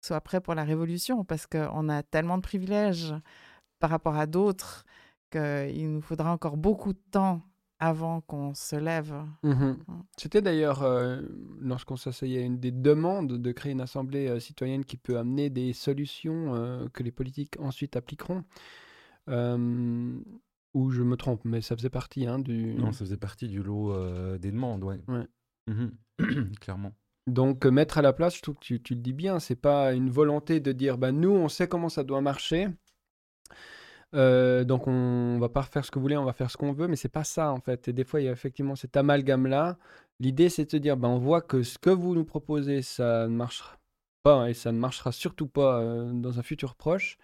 soit 0.04 0.20
prêt 0.20 0.40
pour 0.40 0.54
la 0.54 0.64
révolution, 0.64 1.24
parce 1.24 1.46
qu'on 1.46 1.88
a 1.88 2.02
tellement 2.02 2.36
de 2.38 2.42
privilèges 2.42 3.14
par 3.78 3.90
rapport 3.90 4.16
à 4.16 4.26
d'autres 4.26 4.84
qu'il 5.30 5.92
nous 5.92 6.00
faudra 6.00 6.32
encore 6.32 6.56
beaucoup 6.56 6.92
de 6.92 7.02
temps 7.10 7.42
avant 7.80 8.20
qu'on 8.22 8.54
se 8.54 8.74
lève. 8.74 9.14
Mhm. 9.44 9.78
C'était 10.16 10.42
d'ailleurs, 10.42 10.82
euh, 10.82 11.22
lorsqu'on 11.60 11.96
s'asseyait, 11.96 12.42
une 12.44 12.58
des 12.58 12.72
demandes 12.72 13.38
de 13.38 13.52
créer 13.52 13.72
une 13.72 13.80
assemblée 13.80 14.26
euh, 14.28 14.40
citoyenne 14.40 14.84
qui 14.84 14.96
peut 14.96 15.16
amener 15.16 15.48
des 15.48 15.72
solutions 15.72 16.54
euh, 16.54 16.88
que 16.92 17.04
les 17.04 17.12
politiques 17.12 17.54
ensuite 17.60 17.94
appliqueront. 17.96 18.44
Euh, 19.28 20.18
ou 20.74 20.90
je 20.90 21.02
me 21.02 21.16
trompe, 21.16 21.44
mais 21.44 21.60
ça 21.60 21.76
faisait 21.76 21.90
partie 21.90 22.26
hein, 22.26 22.38
du. 22.38 22.74
Non, 22.74 22.92
ça 22.92 23.00
faisait 23.00 23.16
partie 23.16 23.48
du 23.48 23.62
lot 23.62 23.92
euh, 23.92 24.38
des 24.38 24.50
demandes, 24.50 24.84
ouais. 24.84 25.00
Ouais. 25.08 25.26
Mhm. 25.66 25.92
Clairement. 26.60 26.92
Donc 27.26 27.66
euh, 27.66 27.70
mettre 27.70 27.98
à 27.98 28.02
la 28.02 28.12
place, 28.12 28.36
je 28.36 28.42
trouve 28.42 28.54
que 28.56 28.64
tu, 28.64 28.82
tu 28.82 28.94
le 28.94 29.00
dis 29.00 29.12
bien, 29.12 29.38
c'est 29.38 29.56
pas 29.56 29.92
une 29.92 30.10
volonté 30.10 30.60
de 30.60 30.72
dire 30.72 30.96
bah 30.96 31.12
nous 31.12 31.30
on 31.30 31.48
sait 31.48 31.68
comment 31.68 31.88
ça 31.88 32.04
doit 32.04 32.20
marcher. 32.22 32.68
Euh, 34.14 34.64
donc 34.64 34.86
on 34.86 35.38
va 35.38 35.48
pas 35.48 35.62
faire 35.62 35.84
ce 35.84 35.90
que 35.90 35.98
vous 35.98 36.02
voulez, 36.02 36.16
on 36.16 36.24
va 36.24 36.32
faire 36.32 36.50
ce 36.50 36.56
qu'on 36.56 36.72
veut, 36.72 36.88
mais 36.88 36.96
c'est 36.96 37.08
pas 37.08 37.24
ça 37.24 37.52
en 37.52 37.60
fait. 37.60 37.88
Et 37.88 37.92
des 37.92 38.04
fois 38.04 38.20
il 38.20 38.24
y 38.24 38.28
a 38.28 38.32
effectivement 38.32 38.76
cet 38.76 38.96
amalgame 38.96 39.46
là. 39.46 39.78
L'idée 40.20 40.48
c'est 40.48 40.64
de 40.64 40.70
se 40.70 40.76
dire 40.76 40.96
bah 40.96 41.08
on 41.08 41.18
voit 41.18 41.42
que 41.42 41.62
ce 41.62 41.78
que 41.78 41.90
vous 41.90 42.14
nous 42.14 42.24
proposez 42.24 42.82
ça 42.82 43.28
ne 43.28 43.34
marchera 43.34 43.78
pas 44.22 44.48
et 44.50 44.54
ça 44.54 44.72
ne 44.72 44.78
marchera 44.78 45.12
surtout 45.12 45.46
pas 45.46 45.80
euh, 45.80 46.12
dans 46.12 46.38
un 46.38 46.42
futur 46.42 46.74
proche. 46.74 47.18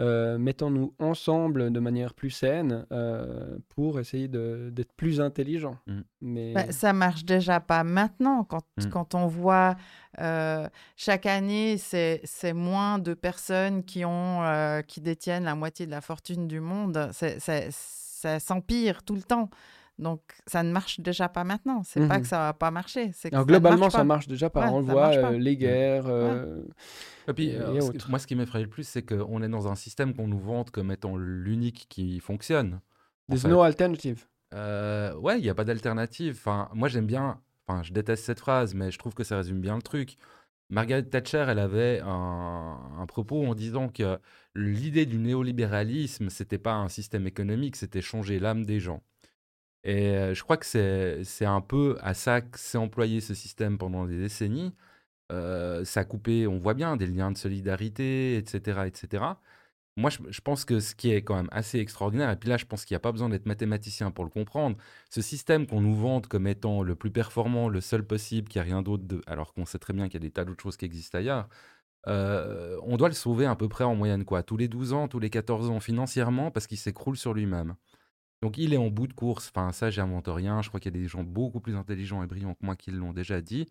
Euh, 0.00 0.38
mettons-nous 0.38 0.92
ensemble 0.98 1.70
de 1.72 1.78
manière 1.78 2.14
plus 2.14 2.30
saine 2.30 2.84
euh, 2.90 3.56
pour 3.68 4.00
essayer 4.00 4.26
de- 4.26 4.70
d'être 4.72 4.92
plus 4.94 5.20
intelligents. 5.20 5.76
Mm. 5.86 6.00
Mais 6.20 6.52
Bah, 6.52 6.72
ça 6.72 6.92
marche 6.92 7.24
déjà 7.24 7.60
pas 7.60 7.84
maintenant. 7.84 8.42
Quand, 8.42 8.64
Mm. 8.78 8.88
quand 8.90 9.14
on 9.14 9.26
voit 9.28 9.76
euh, 10.20 10.68
chaque 10.96 11.26
année, 11.26 11.76
c'est 11.78 12.20
c'est 12.24 12.52
moins 12.54 12.98
de 12.98 13.14
personnes 13.14 13.84
qui, 13.84 14.04
ont, 14.04 14.42
euh, 14.42 14.82
qui 14.82 15.00
détiennent 15.00 15.44
la 15.44 15.54
moitié 15.54 15.86
de 15.86 15.92
la 15.92 16.00
fortune 16.00 16.48
du 16.48 16.58
monde. 16.60 17.10
Ça 17.12 18.40
s'empire 18.40 19.02
tout 19.04 19.14
le 19.14 19.22
temps. 19.22 19.48
Donc, 19.98 20.20
ça 20.46 20.62
ne 20.64 20.72
marche 20.72 20.98
déjà 21.00 21.28
pas 21.28 21.44
maintenant. 21.44 21.82
C'est 21.84 22.06
pas 22.08 22.16
Mhm. 22.16 22.22
que 22.22 22.26
ça 22.28 22.38
va 22.38 22.52
pas 22.52 22.70
marcher. 22.70 23.12
c'est 23.14 23.30
que 23.30 23.34
Alors, 23.36 23.46
ça 23.46 23.52
ne 23.52 23.58
globalement, 23.58 23.78
marche 23.80 23.92
ça 23.92 24.04
marche 24.04 24.26
déjà 24.28 24.50
pas. 24.50 24.64
Ouais, 24.66 24.72
on 24.72 24.80
voit, 24.80 25.14
euh, 25.14 25.38
les 25.38 25.56
guerres. 25.56 26.06
euh, 26.08 26.62
Et 27.28 27.32
puis, 27.32 27.46
Et- 27.50 27.56
euh, 27.56 27.90
et 27.92 27.98
moi, 28.08 28.18
ce 28.18 28.26
qui 28.26 28.34
m'effraie 28.34 28.60
le 28.62 28.68
plus, 28.68 28.86
c'est 28.86 29.02
qu'on 29.02 29.42
est 29.42 29.48
dans 29.48 29.68
un 29.68 29.74
système 29.76 30.12
qu'on 30.14 30.26
nous 30.28 30.38
vante 30.38 30.70
comme 30.70 30.90
étant 30.90 31.16
l'unique 31.16 31.86
qui 31.88 32.18
fonctionne. 32.20 32.80
There's 33.28 33.44
no 33.46 33.62
alternative. 33.62 34.26
Euh, 34.52 35.14
ouais, 35.16 35.38
il 35.38 35.42
n'y 35.42 35.48
a 35.48 35.54
pas 35.54 35.64
d'alternative. 35.64 36.34
Enfin, 36.38 36.68
moi, 36.74 36.88
j'aime 36.88 37.06
bien. 37.06 37.40
Enfin, 37.66 37.82
je 37.82 37.92
déteste 37.92 38.24
cette 38.24 38.40
phrase, 38.40 38.74
mais 38.74 38.90
je 38.90 38.98
trouve 38.98 39.14
que 39.14 39.24
ça 39.24 39.36
résume 39.36 39.60
bien 39.60 39.76
le 39.76 39.82
truc. 39.82 40.16
Margaret 40.70 41.02
Thatcher, 41.04 41.46
elle 41.48 41.58
avait 41.58 42.00
un, 42.04 42.78
un 42.98 43.06
propos 43.06 43.46
en 43.46 43.54
disant 43.54 43.88
que 43.88 44.18
l'idée 44.54 45.06
du 45.06 45.18
néolibéralisme, 45.18 46.28
c'était 46.30 46.58
pas 46.58 46.74
un 46.74 46.88
système 46.88 47.26
économique, 47.26 47.76
c'était 47.76 48.00
changer 48.02 48.38
l'âme 48.38 48.64
des 48.66 48.80
gens. 48.80 49.02
Et 49.84 50.08
euh, 50.16 50.34
je 50.34 50.42
crois 50.42 50.56
que 50.56 50.66
c'est 50.66 51.44
un 51.44 51.60
peu 51.60 51.98
à 52.00 52.14
ça 52.14 52.40
que 52.40 52.58
s'est 52.58 52.78
employé 52.78 53.20
ce 53.20 53.34
système 53.34 53.78
pendant 53.78 54.06
des 54.06 54.18
décennies. 54.18 54.74
Euh, 55.32 55.84
ça 55.84 56.00
a 56.00 56.04
coupé, 56.04 56.46
on 56.46 56.58
voit 56.58 56.74
bien, 56.74 56.96
des 56.96 57.06
liens 57.06 57.30
de 57.32 57.38
solidarité, 57.38 58.36
etc., 58.36 58.82
etc. 58.86 59.24
Moi, 59.96 60.10
je, 60.10 60.40
pense 60.40 60.64
que 60.64 60.80
ce 60.80 60.94
qui 60.96 61.10
est 61.12 61.22
quand 61.22 61.36
même 61.36 61.48
assez 61.52 61.78
extraordinaire, 61.78 62.30
et 62.30 62.36
puis 62.36 62.48
là, 62.48 62.56
je 62.56 62.64
pense 62.64 62.84
qu'il 62.84 62.94
n'y 62.94 62.96
a 62.96 63.00
pas 63.00 63.12
besoin 63.12 63.28
d'être 63.28 63.46
mathématicien 63.46 64.10
pour 64.10 64.24
le 64.24 64.30
comprendre, 64.30 64.76
ce 65.08 65.22
système 65.22 65.66
qu'on 65.68 65.80
nous 65.80 65.94
vante 65.94 66.26
comme 66.26 66.48
étant 66.48 66.82
le 66.82 66.96
plus 66.96 67.12
performant, 67.12 67.68
le 67.68 67.80
seul 67.80 68.04
possible, 68.04 68.48
qu'il 68.48 68.60
n'y 68.60 68.68
a 68.68 68.72
rien 68.74 68.82
d'autre, 68.82 69.04
alors 69.28 69.54
qu'on 69.54 69.66
sait 69.66 69.78
très 69.78 69.92
bien 69.92 70.06
qu'il 70.08 70.14
y 70.14 70.24
a 70.24 70.26
des 70.26 70.32
tas 70.32 70.44
d'autres 70.44 70.62
choses 70.62 70.76
qui 70.76 70.84
existent 70.84 71.18
ailleurs, 71.18 71.48
euh, 72.08 72.78
on 72.82 72.96
doit 72.96 73.08
le 73.08 73.14
sauver 73.14 73.46
à 73.46 73.56
peu 73.56 73.68
près 73.68 73.84
en 73.84 73.94
moyenne, 73.94 74.24
quoi, 74.24 74.42
tous 74.42 74.56
les 74.56 74.68
12 74.68 74.92
ans, 74.92 75.08
tous 75.08 75.20
les 75.20 75.30
14 75.30 75.70
ans, 75.70 75.80
financièrement, 75.80 76.50
parce 76.50 76.66
qu'il 76.66 76.78
s'écroule 76.78 77.16
sur 77.16 77.34
lui-même. 77.34 77.76
Donc 78.44 78.58
il 78.58 78.74
est 78.74 78.76
en 78.76 78.88
bout 78.90 79.06
de 79.06 79.14
course, 79.14 79.48
enfin 79.48 79.72
ça, 79.72 79.88
j'invente 79.88 80.28
rien, 80.28 80.60
je 80.60 80.68
crois 80.68 80.78
qu'il 80.78 80.94
y 80.94 80.98
a 80.98 81.00
des 81.00 81.08
gens 81.08 81.24
beaucoup 81.24 81.60
plus 81.60 81.76
intelligents 81.76 82.22
et 82.22 82.26
brillants 82.26 82.52
que 82.52 82.66
moi 82.66 82.76
qui 82.76 82.90
l'ont 82.90 83.14
déjà 83.14 83.40
dit, 83.40 83.66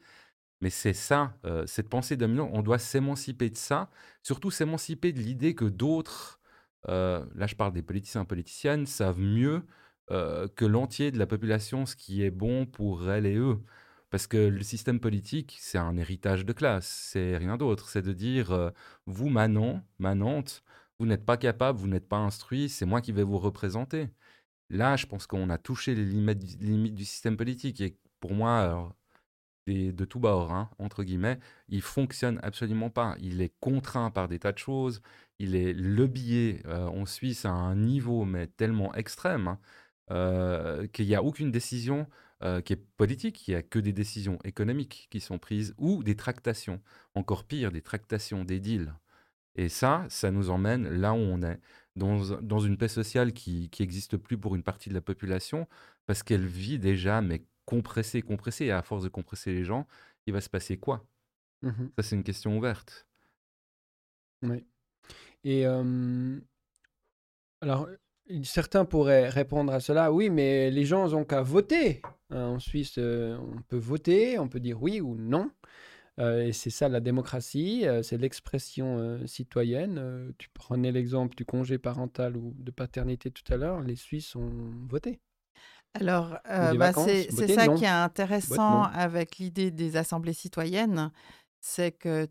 mais 0.62 0.72
c'est 0.72 0.94
ça, 0.94 1.38
euh, 1.46 1.64
cette 1.68 1.90
pensée 1.90 2.18
dominante, 2.18 2.50
on 2.54 2.64
doit 2.64 2.80
s'émanciper 2.80 3.52
de 3.52 3.58
ça, 3.58 3.92
surtout 4.24 4.50
s'émanciper 4.50 5.14
de 5.14 5.20
l'idée 5.20 5.54
que 5.54 5.66
d'autres, 5.66 6.42
euh, 6.90 7.24
là 7.36 7.46
je 7.46 7.56
parle 7.56 7.72
des 7.74 7.84
politiciens 7.84 8.26
politiciennes, 8.26 8.88
savent 8.88 9.20
mieux 9.20 9.64
euh, 10.12 10.48
que 10.56 10.66
l'entier 10.66 11.12
de 11.12 11.20
la 11.20 11.28
population 11.28 11.86
ce 11.86 11.96
qui 11.96 12.24
est 12.24 12.32
bon 12.32 12.66
pour 12.66 13.12
elles 13.12 13.28
et 13.28 13.36
eux. 13.36 13.60
Parce 14.10 14.26
que 14.28 14.38
le 14.38 14.64
système 14.64 15.00
politique, 15.00 15.56
c'est 15.60 15.78
un 15.78 15.98
héritage 15.98 16.46
de 16.46 16.54
classe, 16.54 16.88
c'est 17.12 17.38
rien 17.38 17.58
d'autre. 17.58 17.90
C'est 17.90 18.02
de 18.04 18.14
dire, 18.14 18.72
vous, 19.08 19.30
Manon, 19.30 19.84
Manante, 20.00 20.64
vous 21.00 21.06
n'êtes 21.06 21.26
pas 21.26 21.38
capable, 21.38 21.80
vous 21.80 21.88
n'êtes 21.88 22.08
pas 22.08 22.18
instruit, 22.18 22.70
c'est 22.70 22.86
moi 22.86 23.02
qui 23.02 23.12
vais 23.12 23.24
vous 23.24 23.40
représenter. 23.40 24.10
Là, 24.70 24.96
je 24.96 25.06
pense 25.06 25.28
qu'on 25.28 25.50
a 25.50 25.58
touché 25.58 25.96
les 25.96 26.06
limites, 26.06 26.96
du 26.96 27.06
système 27.06 27.38
politique. 27.38 27.82
Et 27.82 27.98
pour 28.20 28.34
moi, 28.34 28.96
de 29.68 30.06
tout 30.06 30.20
bord, 30.20 30.52
hein, 30.52 30.70
entre 30.80 31.04
guillemets, 31.04 31.40
il 31.70 31.82
fonctionne 31.82 32.40
absolument 32.44 32.90
pas. 32.90 33.16
Il 33.20 33.42
est 33.42 33.54
contraint 33.60 34.12
par 34.12 34.28
des 34.28 34.40
tas 34.40 34.52
de 34.52 34.58
choses. 34.58 35.02
Il 35.40 35.56
est 35.56 35.74
lobbyé 35.74 36.62
euh, 36.66 36.88
en 36.88 37.06
Suisse 37.06 37.46
à 37.46 37.52
un 37.52 37.76
niveau 37.76 38.26
mais 38.26 38.48
tellement 38.48 38.94
extrême 38.94 39.48
hein, 39.48 39.60
euh, 40.12 40.88
qu'il 40.88 41.08
n'y 41.08 41.16
a 41.16 41.24
aucune 41.24 41.52
décision 41.52 42.08
euh, 42.44 42.62
qui 42.62 42.74
est 42.74 42.86
politique. 42.98 43.48
Il 43.48 43.52
n'y 43.52 43.58
a 43.58 43.64
que 43.64 43.80
des 43.80 43.94
décisions 43.94 44.40
économiques 44.44 45.08
qui 45.10 45.20
sont 45.20 45.40
prises 45.40 45.74
ou 45.78 46.04
des 46.04 46.16
tractations. 46.16 46.82
Encore 47.16 47.46
pire, 47.46 47.72
des 47.72 47.82
tractations, 47.82 48.44
des 48.44 48.60
deals. 48.60 48.94
Et 49.56 49.70
ça, 49.70 50.06
ça 50.10 50.32
nous 50.32 50.50
emmène 50.50 50.90
là 50.90 51.14
où 51.14 51.18
on 51.18 51.42
est, 51.44 51.60
dans, 51.96 52.42
dans 52.42 52.60
une 52.60 52.78
paix 52.78 52.88
sociale 52.88 53.34
qui 53.34 53.70
n'existe 53.80 54.18
plus 54.18 54.38
pour 54.38 54.56
une 54.56 54.64
partie 54.64 54.90
de 54.90 54.94
la 54.94 55.02
population, 55.02 55.68
parce 56.06 56.24
qu'elle 56.24 56.46
vit 56.46 56.80
déjà, 56.80 57.22
mais 57.22 57.44
compressée, 57.66 58.22
compressée. 58.22 58.66
Et 58.66 58.72
à 58.72 58.82
force 58.82 59.04
de 59.04 59.10
compresser 59.10 59.54
les 59.54 59.64
gens, 59.64 59.88
il 60.26 60.34
va 60.34 60.42
se 60.42 60.50
passer 60.50 60.78
quoi? 60.78 61.06
Mhm. 61.62 61.92
Ça, 61.98 62.04
c'est 62.04 62.16
une 62.16 62.24
question 62.24 62.58
ouverte. 62.58 63.08
Oui. 64.42 64.66
Et 65.44 65.66
euh, 65.66 66.40
alors, 67.62 67.88
certains 68.44 68.86
pourraient 68.86 69.30
répondre 69.30 69.72
à 69.74 69.80
cela, 69.80 70.12
oui, 70.12 70.30
mais 70.30 70.72
les 70.72 70.86
gens 70.86 71.14
ont 71.14 71.26
qu'à 71.26 71.42
voter. 71.42 72.02
Hein, 72.30 72.46
en 72.48 72.60
Suisse, 72.60 72.96
euh, 72.98 73.38
on 73.38 73.62
peut 73.62 73.78
voter, 73.78 74.40
on 74.40 74.48
peut 74.48 74.60
dire 74.60 74.82
oui 74.82 75.02
ou 75.02 75.16
non. 75.16 75.52
Euh, 76.20 76.46
et 76.46 76.54
c'est 76.54 76.70
ça 76.70 76.90
la 76.90 77.00
démocratie, 77.00 77.88
euh, 77.88 78.04
c'est 78.04 78.18
l'expression 78.18 79.00
euh, 79.00 79.26
citoyenne. 79.26 80.34
Tu 80.38 80.50
prenais 80.50 80.92
l'exemple 80.92 81.36
du 81.36 81.46
congé 81.46 81.78
parental 81.78 82.38
ou 82.38 82.54
de 82.58 82.72
paternité 82.72 83.32
tout 83.32 83.52
à 83.52 83.58
l'heure, 83.58 83.82
les 83.82 83.96
Suisses 83.96 84.36
ont 84.36 84.52
voté. 84.88 85.20
Alors, 85.96 86.38
bah, 86.46 86.92
c'est 86.94 87.30
ça 87.30 87.68
non. 87.68 87.76
qui 87.76 87.84
est 87.84 87.88
intéressant 87.88 88.84
avec 88.84 89.38
l'idée 89.38 89.70
des 89.70 89.96
assemblées 89.96 90.34
citoyennes, 90.34 91.12
c'est 91.62 91.92
que 91.92 92.28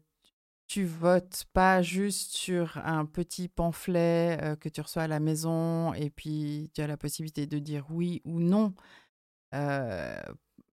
tu 0.66 0.84
votes 0.84 1.44
pas 1.52 1.80
juste 1.80 2.34
sur 2.34 2.78
un 2.78 3.04
petit 3.04 3.48
pamphlet 3.48 4.56
que 4.58 4.68
tu 4.68 4.80
reçois 4.80 5.02
à 5.02 5.06
la 5.06 5.20
maison 5.20 5.94
et 5.94 6.10
puis 6.10 6.72
tu 6.74 6.80
as 6.80 6.88
la 6.88 6.96
possibilité 6.96 7.46
de 7.46 7.60
dire 7.60 7.86
oui 7.90 8.20
ou 8.24 8.40
non. 8.40 8.74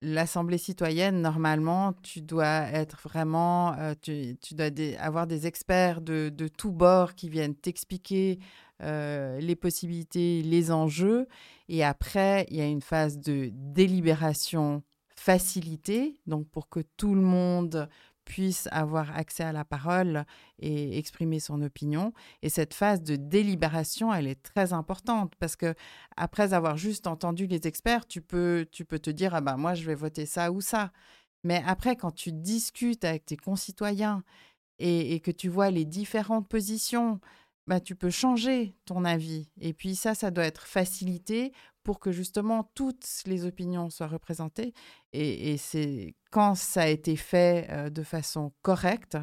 L'assemblée 0.02 0.58
citoyenne, 0.58 1.22
normalement, 1.22 1.94
tu 2.04 2.22
dois 2.22 2.68
être 2.68 3.00
vraiment, 3.04 3.74
euh, 3.74 3.94
tu, 4.00 4.38
tu 4.42 4.54
dois 4.54 4.68
avoir 5.00 5.26
des 5.26 5.48
experts 5.48 6.02
de, 6.02 6.30
de 6.30 6.48
tous 6.48 6.72
bords 6.72 7.16
qui 7.16 7.30
viennent 7.30 7.56
t'expliquer 7.56 8.40
euh, 8.82 9.40
les 9.40 9.56
possibilités, 9.56 10.42
les 10.44 10.72
enjeux. 10.72 11.28
Et 11.70 11.84
après, 11.84 12.46
il 12.50 12.58
y 12.58 12.62
a 12.62 12.66
une 12.66 12.82
phase 12.82 13.20
de 13.20 13.50
délibération 13.54 14.84
facilitée, 15.16 16.20
donc 16.28 16.48
pour 16.50 16.68
que 16.68 16.82
tout 16.98 17.16
le 17.16 17.22
monde 17.22 17.90
puisse 18.26 18.68
avoir 18.72 19.16
accès 19.16 19.44
à 19.44 19.54
la 19.54 19.64
parole 19.64 20.26
et 20.60 20.98
exprimer 20.98 21.40
son 21.40 21.62
opinion. 21.62 22.12
Et 22.42 22.50
cette 22.50 22.74
phase 22.74 23.02
de 23.02 23.16
délibération, 23.16 24.14
elle 24.14 24.28
est 24.28 24.42
très 24.42 24.74
importante 24.74 25.34
parce 25.40 25.56
que 25.56 25.74
après 26.18 26.54
avoir 26.54 26.76
juste 26.76 27.08
entendu 27.08 27.48
les 27.48 27.68
experts, 27.68 28.08
tu 28.08 28.22
peux, 28.22 28.68
tu 28.72 28.84
peux 28.84 29.00
te 29.00 29.10
dire, 29.10 29.36
ah 29.36 29.42
ben 29.42 29.58
moi, 29.58 29.76
je 29.76 29.86
vais 29.86 29.96
voter 29.96 30.26
ça 30.26 30.52
ou 30.52 30.60
ça. 30.60 30.92
Mais 31.44 31.64
après, 31.66 31.96
quand 31.96 32.12
tu 32.12 32.32
discutes 32.32 33.06
avec 33.06 33.26
tes 33.26 33.38
concitoyens 33.38 34.24
et, 34.80 35.20
que 35.22 35.32
tu 35.32 35.48
vois 35.48 35.70
les 35.70 35.86
différentes 35.86 36.50
positions, 36.50 37.22
bah, 37.68 37.80
tu 37.80 37.96
peux 37.96 38.10
changer 38.10 38.76
ton 38.86 39.06
avis. 39.06 39.50
Et 39.62 39.74
puis 39.74 39.96
ça, 39.96 40.16
ça 40.16 40.32
doit 40.32 40.46
être 40.46 40.66
facilité 40.68 41.54
pour 41.86 42.00
que 42.00 42.12
justement 42.12 42.64
toutes 42.74 43.06
les 43.28 43.46
opinions 43.46 43.90
soient 43.90 44.08
représentées. 44.08 44.74
Et, 45.14 45.56
c'est 45.58 46.16
quand 46.32 46.56
ça 46.56 46.82
a 46.82 46.88
été 46.88 47.16
fait 47.16 47.68
euh, 47.70 47.90
de 47.90 48.04
façon 48.04 48.52
correcte, 48.64 49.18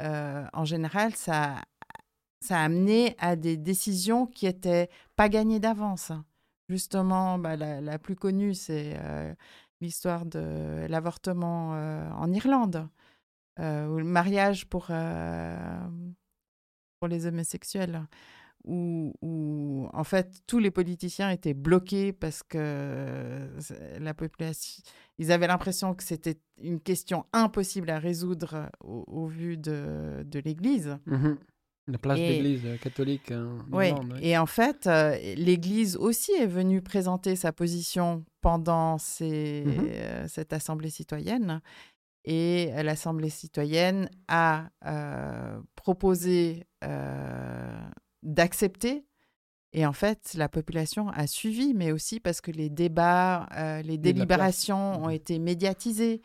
euh, 0.00 0.46
en 0.54 0.64
général, 0.64 1.14
ça, 1.16 1.56
ça 2.40 2.60
a 2.60 2.64
amené 2.64 3.16
à 3.18 3.36
des 3.36 3.56
décisions 3.56 4.26
qui 4.26 4.46
étaient 4.46 4.88
pas 5.16 5.28
gagnées 5.28 5.58
d'avance. 5.58 6.12
Justement, 6.68 7.38
bah, 7.38 7.56
la, 7.56 7.98
plus 7.98 8.14
connue, 8.14 8.54
c'est 8.54 8.94
euh, 8.96 9.34
l'histoire 9.80 10.24
de 10.24 10.86
l'avortement 10.88 11.70
en 12.16 12.32
Irlande, 12.32 12.88
ou 13.58 13.98
le 13.98 14.04
mariage 14.04 14.66
pour, 14.66 14.86
pour 17.00 17.08
les 17.08 17.26
homosexuels, 17.26 18.06
où, 18.64 19.12
où, 19.22 19.88
en 19.92 20.04
fait 20.04 20.42
tous 20.46 20.58
les 20.58 20.70
politiciens 20.70 21.30
étaient 21.30 21.54
bloqués 21.54 22.12
parce 22.12 22.42
que 22.42 22.58
euh, 22.58 23.48
la 23.98 24.14
population, 24.14 24.82
ils 25.18 25.32
avaient 25.32 25.46
l'impression 25.46 25.94
que 25.94 26.02
c'était 26.02 26.38
une 26.62 26.80
question 26.80 27.24
impossible 27.32 27.90
à 27.90 27.98
résoudre 27.98 28.70
au, 28.84 29.04
au 29.06 29.26
vu 29.26 29.56
de, 29.56 30.22
de 30.24 30.38
l'Église. 30.40 30.98
Mhm. 31.06 31.38
La 31.88 31.98
place 31.98 32.18
Et- 32.20 32.28
d'église 32.28 32.60
euh, 32.66 32.76
catholique 32.76 33.32
en 33.32 33.56
Oui, 33.72 33.90
ouais. 33.90 33.94
et 34.20 34.38
en 34.38 34.46
fait, 34.46 34.86
euh, 34.86 35.16
l'Église 35.34 35.96
aussi 35.96 36.30
est 36.32 36.46
venue 36.46 36.82
présenter 36.82 37.34
sa 37.34 37.52
position 37.52 38.24
pendant 38.42 38.98
ces- 38.98 39.64
euh, 39.66 40.28
cette 40.28 40.52
assemblée 40.52 40.90
citoyenne. 40.90 41.60
Et 42.26 42.68
euh, 42.74 42.82
l'assemblée 42.82 43.30
citoyenne 43.30 44.08
a 44.28 44.68
euh, 44.86 45.58
proposé 45.74 46.64
euh, 46.84 47.80
d'accepter. 48.22 49.04
Et 49.72 49.86
en 49.86 49.92
fait, 49.92 50.32
la 50.34 50.48
population 50.48 51.08
a 51.10 51.26
suivi, 51.26 51.74
mais 51.74 51.92
aussi 51.92 52.18
parce 52.18 52.40
que 52.40 52.50
les 52.50 52.68
débats, 52.70 53.48
euh, 53.56 53.82
les 53.82 53.98
délibérations 53.98 55.02
ont 55.04 55.06
Mhm. 55.08 55.12
été 55.14 55.38
médiatisées. 55.38 56.20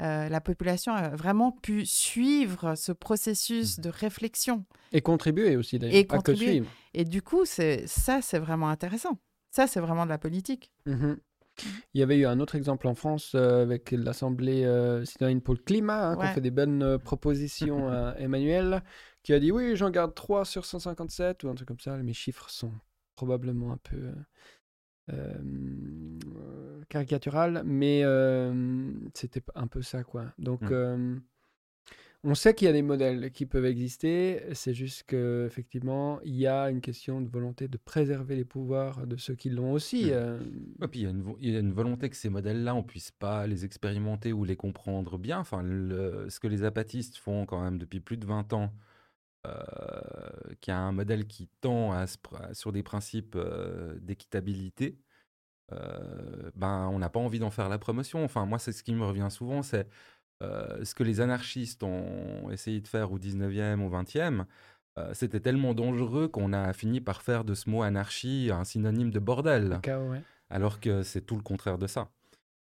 Euh, 0.00 0.28
la 0.28 0.40
population 0.40 0.92
a 0.94 1.08
vraiment 1.10 1.52
pu 1.52 1.86
suivre 1.86 2.74
ce 2.74 2.92
processus 2.92 3.78
de 3.80 3.88
réflexion. 3.88 4.64
Et 4.92 5.00
contribuer 5.00 5.56
aussi, 5.56 5.78
d'ailleurs. 5.78 5.96
Et 5.96 6.04
pas 6.04 6.14
que 6.16 6.32
contribuer. 6.32 6.50
suivre. 6.52 6.70
Et 6.94 7.04
du 7.04 7.22
coup, 7.22 7.44
ça, 7.46 8.20
c'est 8.22 8.38
vraiment 8.38 8.68
intéressant. 8.68 9.18
Ça, 9.50 9.66
c'est 9.66 9.80
vraiment 9.80 10.04
de 10.04 10.10
la 10.10 10.18
politique. 10.18 10.70
Mhm. 10.86 11.18
Il 11.92 12.00
y 12.00 12.02
avait 12.02 12.16
eu 12.16 12.24
un 12.26 12.40
autre 12.40 12.54
exemple 12.54 12.88
en 12.88 12.94
France 12.94 13.32
euh, 13.34 13.62
avec 13.62 13.90
l'Assemblée 13.90 14.64
euh, 14.64 15.04
citoyenne 15.04 15.42
pour 15.42 15.52
le 15.52 15.60
climat, 15.60 16.08
hein, 16.08 16.16
qui 16.16 16.24
ont 16.24 16.34
fait 16.34 16.40
des 16.40 16.50
bonnes 16.50 16.82
euh, 16.82 16.96
propositions 16.98 17.88
à 17.90 18.14
Emmanuel, 18.18 18.82
qui 19.22 19.32
a 19.32 19.40
dit 19.40 19.52
oui, 19.52 19.76
j'en 19.76 19.90
garde 19.90 20.14
3 20.14 20.44
sur 20.44 20.64
157 20.64 21.44
ou 21.44 21.48
un 21.48 21.54
truc 21.54 21.68
comme 21.68 21.80
ça. 21.80 21.96
Mes 21.98 22.12
chiffres 22.14 22.50
sont 22.50 22.72
probablement 23.16 23.72
un 23.72 23.76
peu 23.78 23.96
euh, 23.96 24.12
euh, 25.12 26.82
caricatural, 26.88 27.62
mais 27.64 28.02
euh, 28.04 28.92
c'était 29.14 29.42
un 29.54 29.66
peu 29.66 29.82
ça, 29.82 30.04
quoi. 30.04 30.32
Donc, 30.38 30.62
Mm. 30.62 30.68
euh, 30.72 31.16
on 32.24 32.36
sait 32.36 32.54
qu'il 32.54 32.66
y 32.66 32.68
a 32.68 32.72
des 32.72 32.82
modèles 32.82 33.32
qui 33.32 33.46
peuvent 33.46 33.64
exister, 33.64 34.44
c'est 34.52 34.74
juste 34.74 35.02
qu'effectivement, 35.08 36.20
il 36.24 36.34
y 36.36 36.46
a 36.46 36.70
une 36.70 36.80
question 36.80 37.20
de 37.20 37.28
volonté 37.28 37.66
de 37.66 37.76
préserver 37.78 38.36
les 38.36 38.44
pouvoirs 38.44 39.08
de 39.08 39.16
ceux 39.16 39.34
qui 39.34 39.50
l'ont 39.50 39.72
aussi. 39.72 40.04
Mm. 40.06 40.10
euh, 40.12 40.38
Et 40.84 40.88
puis 40.88 41.00
il 41.00 41.02
y, 41.02 41.06
a 41.06 41.10
une 41.10 41.22
vo- 41.22 41.36
il 41.40 41.50
y 41.50 41.56
a 41.56 41.58
une 41.58 41.72
volonté 41.72 42.08
que 42.10 42.16
ces 42.16 42.28
modèles-là, 42.30 42.76
on 42.76 42.84
puisse 42.84 43.10
pas 43.10 43.46
les 43.48 43.64
expérimenter 43.64 44.32
ou 44.32 44.44
les 44.44 44.54
comprendre 44.56 45.18
bien. 45.18 45.40
Enfin, 45.40 45.62
le- 45.64 46.26
ce 46.30 46.38
que 46.38 46.46
les 46.46 46.62
apatistes 46.62 47.16
font 47.16 47.44
quand 47.44 47.60
même 47.60 47.78
depuis 47.78 47.98
plus 48.00 48.16
de 48.18 48.26
20 48.26 48.52
ans, 48.52 48.72
qui 50.60 50.70
a 50.70 50.78
un 50.78 50.92
modèle 50.92 51.26
qui 51.26 51.48
tend 51.60 51.92
à 51.92 52.06
sur 52.52 52.72
des 52.72 52.82
principes 52.82 53.34
euh, 53.36 53.98
d'équitabilité, 54.00 54.98
euh, 55.72 56.50
ben, 56.54 56.88
on 56.92 56.98
n'a 56.98 57.08
pas 57.08 57.20
envie 57.20 57.38
d'en 57.38 57.50
faire 57.50 57.68
la 57.68 57.78
promotion. 57.78 58.24
Enfin, 58.24 58.46
moi, 58.46 58.58
c'est 58.58 58.72
ce 58.72 58.82
qui 58.82 58.94
me 58.94 59.04
revient 59.04 59.28
souvent, 59.30 59.62
c'est 59.62 59.88
euh, 60.42 60.84
ce 60.84 60.94
que 60.94 61.02
les 61.02 61.20
anarchistes 61.20 61.82
ont 61.82 62.50
essayé 62.50 62.80
de 62.80 62.88
faire 62.88 63.12
au 63.12 63.18
19e, 63.18 63.80
au 63.80 63.90
20e. 63.90 64.44
euh, 64.98 65.14
C'était 65.14 65.40
tellement 65.40 65.74
dangereux 65.74 66.28
qu'on 66.28 66.52
a 66.52 66.72
fini 66.72 67.00
par 67.00 67.22
faire 67.22 67.44
de 67.44 67.54
ce 67.54 67.70
mot 67.70 67.82
anarchie 67.82 68.50
un 68.52 68.64
synonyme 68.64 69.10
de 69.10 69.18
bordel 69.18 69.68
le 69.68 69.78
chaos, 69.78 70.10
ouais. 70.10 70.22
alors 70.50 70.80
que 70.80 71.02
c'est 71.02 71.22
tout 71.22 71.36
le 71.36 71.42
contraire 71.42 71.78
de 71.78 71.86
ça. 71.86 72.10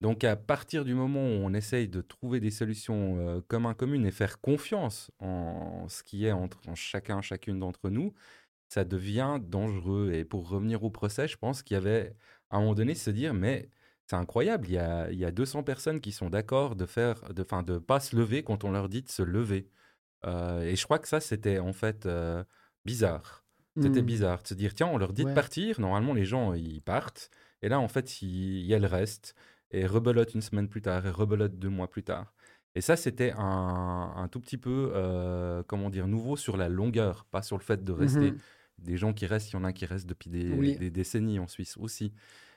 Donc 0.04 0.22
à 0.22 0.36
partir 0.36 0.84
du 0.84 0.92
moment 0.92 1.20
où 1.22 1.30
on 1.46 1.54
essaye 1.54 1.88
de 1.88 2.02
trouver 2.02 2.38
des 2.38 2.50
solutions 2.50 3.16
euh, 3.26 3.40
communes 3.40 3.74
communes 3.74 4.04
et 4.06 4.10
faire 4.10 4.38
confiance 4.38 5.10
en 5.18 5.88
ce 5.88 6.02
qui 6.02 6.26
est 6.26 6.32
entre 6.32 6.60
en 6.68 6.74
chacun, 6.74 7.22
chacune 7.22 7.58
d'entre 7.58 7.88
nous, 7.88 8.12
ça 8.68 8.84
devient 8.84 9.38
dangereux. 9.42 10.12
Et 10.12 10.26
pour 10.26 10.46
revenir 10.50 10.84
au 10.84 10.90
procès, 10.90 11.26
je 11.26 11.38
pense 11.38 11.62
qu'il 11.62 11.76
y 11.76 11.78
avait 11.78 12.14
à 12.50 12.58
un 12.58 12.60
moment 12.60 12.74
donné 12.74 12.94
se 12.94 13.08
dire, 13.08 13.32
mais 13.32 13.70
c'est 14.06 14.16
incroyable, 14.16 14.68
il 14.68 14.74
y 14.74 14.78
a, 14.78 15.10
il 15.10 15.18
y 15.18 15.24
a 15.24 15.30
200 15.30 15.62
personnes 15.62 16.00
qui 16.02 16.12
sont 16.12 16.28
d'accord 16.28 16.76
de 16.76 16.84
faire, 16.84 17.32
de, 17.32 17.42
de 17.62 17.78
pas 17.78 17.98
se 18.00 18.14
lever 18.14 18.42
quand 18.42 18.64
on 18.64 18.72
leur 18.72 18.90
dit 18.90 19.00
de 19.00 19.08
se 19.10 19.22
lever. 19.22 19.70
Euh, 20.26 20.62
et 20.64 20.76
je 20.76 20.84
crois 20.84 20.98
que 20.98 21.08
ça, 21.08 21.20
c'était 21.20 21.58
en 21.60 21.72
fait 21.72 22.04
euh, 22.06 22.44
bizarre. 22.84 23.42
C'était 23.80 24.02
Mm. 24.02 24.06
bizarre 24.06 24.42
de 24.42 24.48
se 24.48 24.54
dire, 24.54 24.74
tiens, 24.74 24.88
on 24.88 24.98
leur 24.98 25.14
dit 25.14 25.24
Ouais. 25.24 25.30
de 25.30 25.34
partir. 25.34 25.80
Normalement, 25.80 26.12
les 26.14 26.26
gens, 26.26 26.52
ils 26.54 26.82
partent. 26.82 27.30
Et 27.62 27.68
là, 27.70 27.80
en 27.80 27.88
fait, 27.88 28.22
il 28.22 28.58
il 28.60 28.66
y 28.66 28.74
a 28.74 28.78
le 28.78 28.86
reste. 28.86 29.34
Et 29.74 29.86
rebelote 29.86 30.34
une 30.34 30.40
semaine 30.40 30.68
plus 30.68 30.82
tard, 30.82 31.04
et 31.04 31.10
rebelote 31.10 31.58
deux 31.58 31.68
mois 31.68 31.88
plus 31.88 32.04
tard. 32.04 32.32
Et 32.76 32.80
ça, 32.80 32.96
c'était 32.96 33.32
un, 33.36 34.12
un 34.16 34.28
tout 34.28 34.40
petit 34.40 34.56
peu, 34.56 34.92
euh, 34.94 35.62
comment 35.66 35.90
dire, 35.90 36.06
nouveau 36.06 36.36
sur 36.36 36.56
la 36.56 36.68
longueur, 36.68 37.24
pas 37.30 37.42
sur 37.42 37.56
le 37.58 37.62
fait 37.62 37.82
de 37.82 37.92
rester. 37.92 38.32
Mhm. 38.32 38.38
Des 38.78 38.96
gens 38.96 39.12
qui 39.12 39.26
restent, 39.26 39.50
il 39.50 39.54
y 39.54 39.56
en 39.56 39.64
a 39.64 39.72
qui 39.72 39.86
restent 39.86 40.08
depuis 40.08 40.30
des, 40.30 40.50
Oui. 40.52 40.76
des 40.76 40.90
décennies 40.90 41.38
en 41.38 41.48
Suisse 41.48 41.76
aussi. 41.76 42.12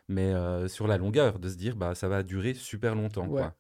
Mais 0.07 0.33
euh, 0.33 0.67
sur 0.67 0.87
la 0.87 0.97
longueur, 0.97 1.39
de 1.39 1.49
se 1.49 1.55
dire, 1.55 1.75
bah, 1.75 1.95
ça 1.95 2.07
va 2.07 2.23
durer 2.23 2.53
super 2.53 2.95
longtemps. 2.95 3.27
Ouais. 3.27 3.41
Quoi. 3.41 3.55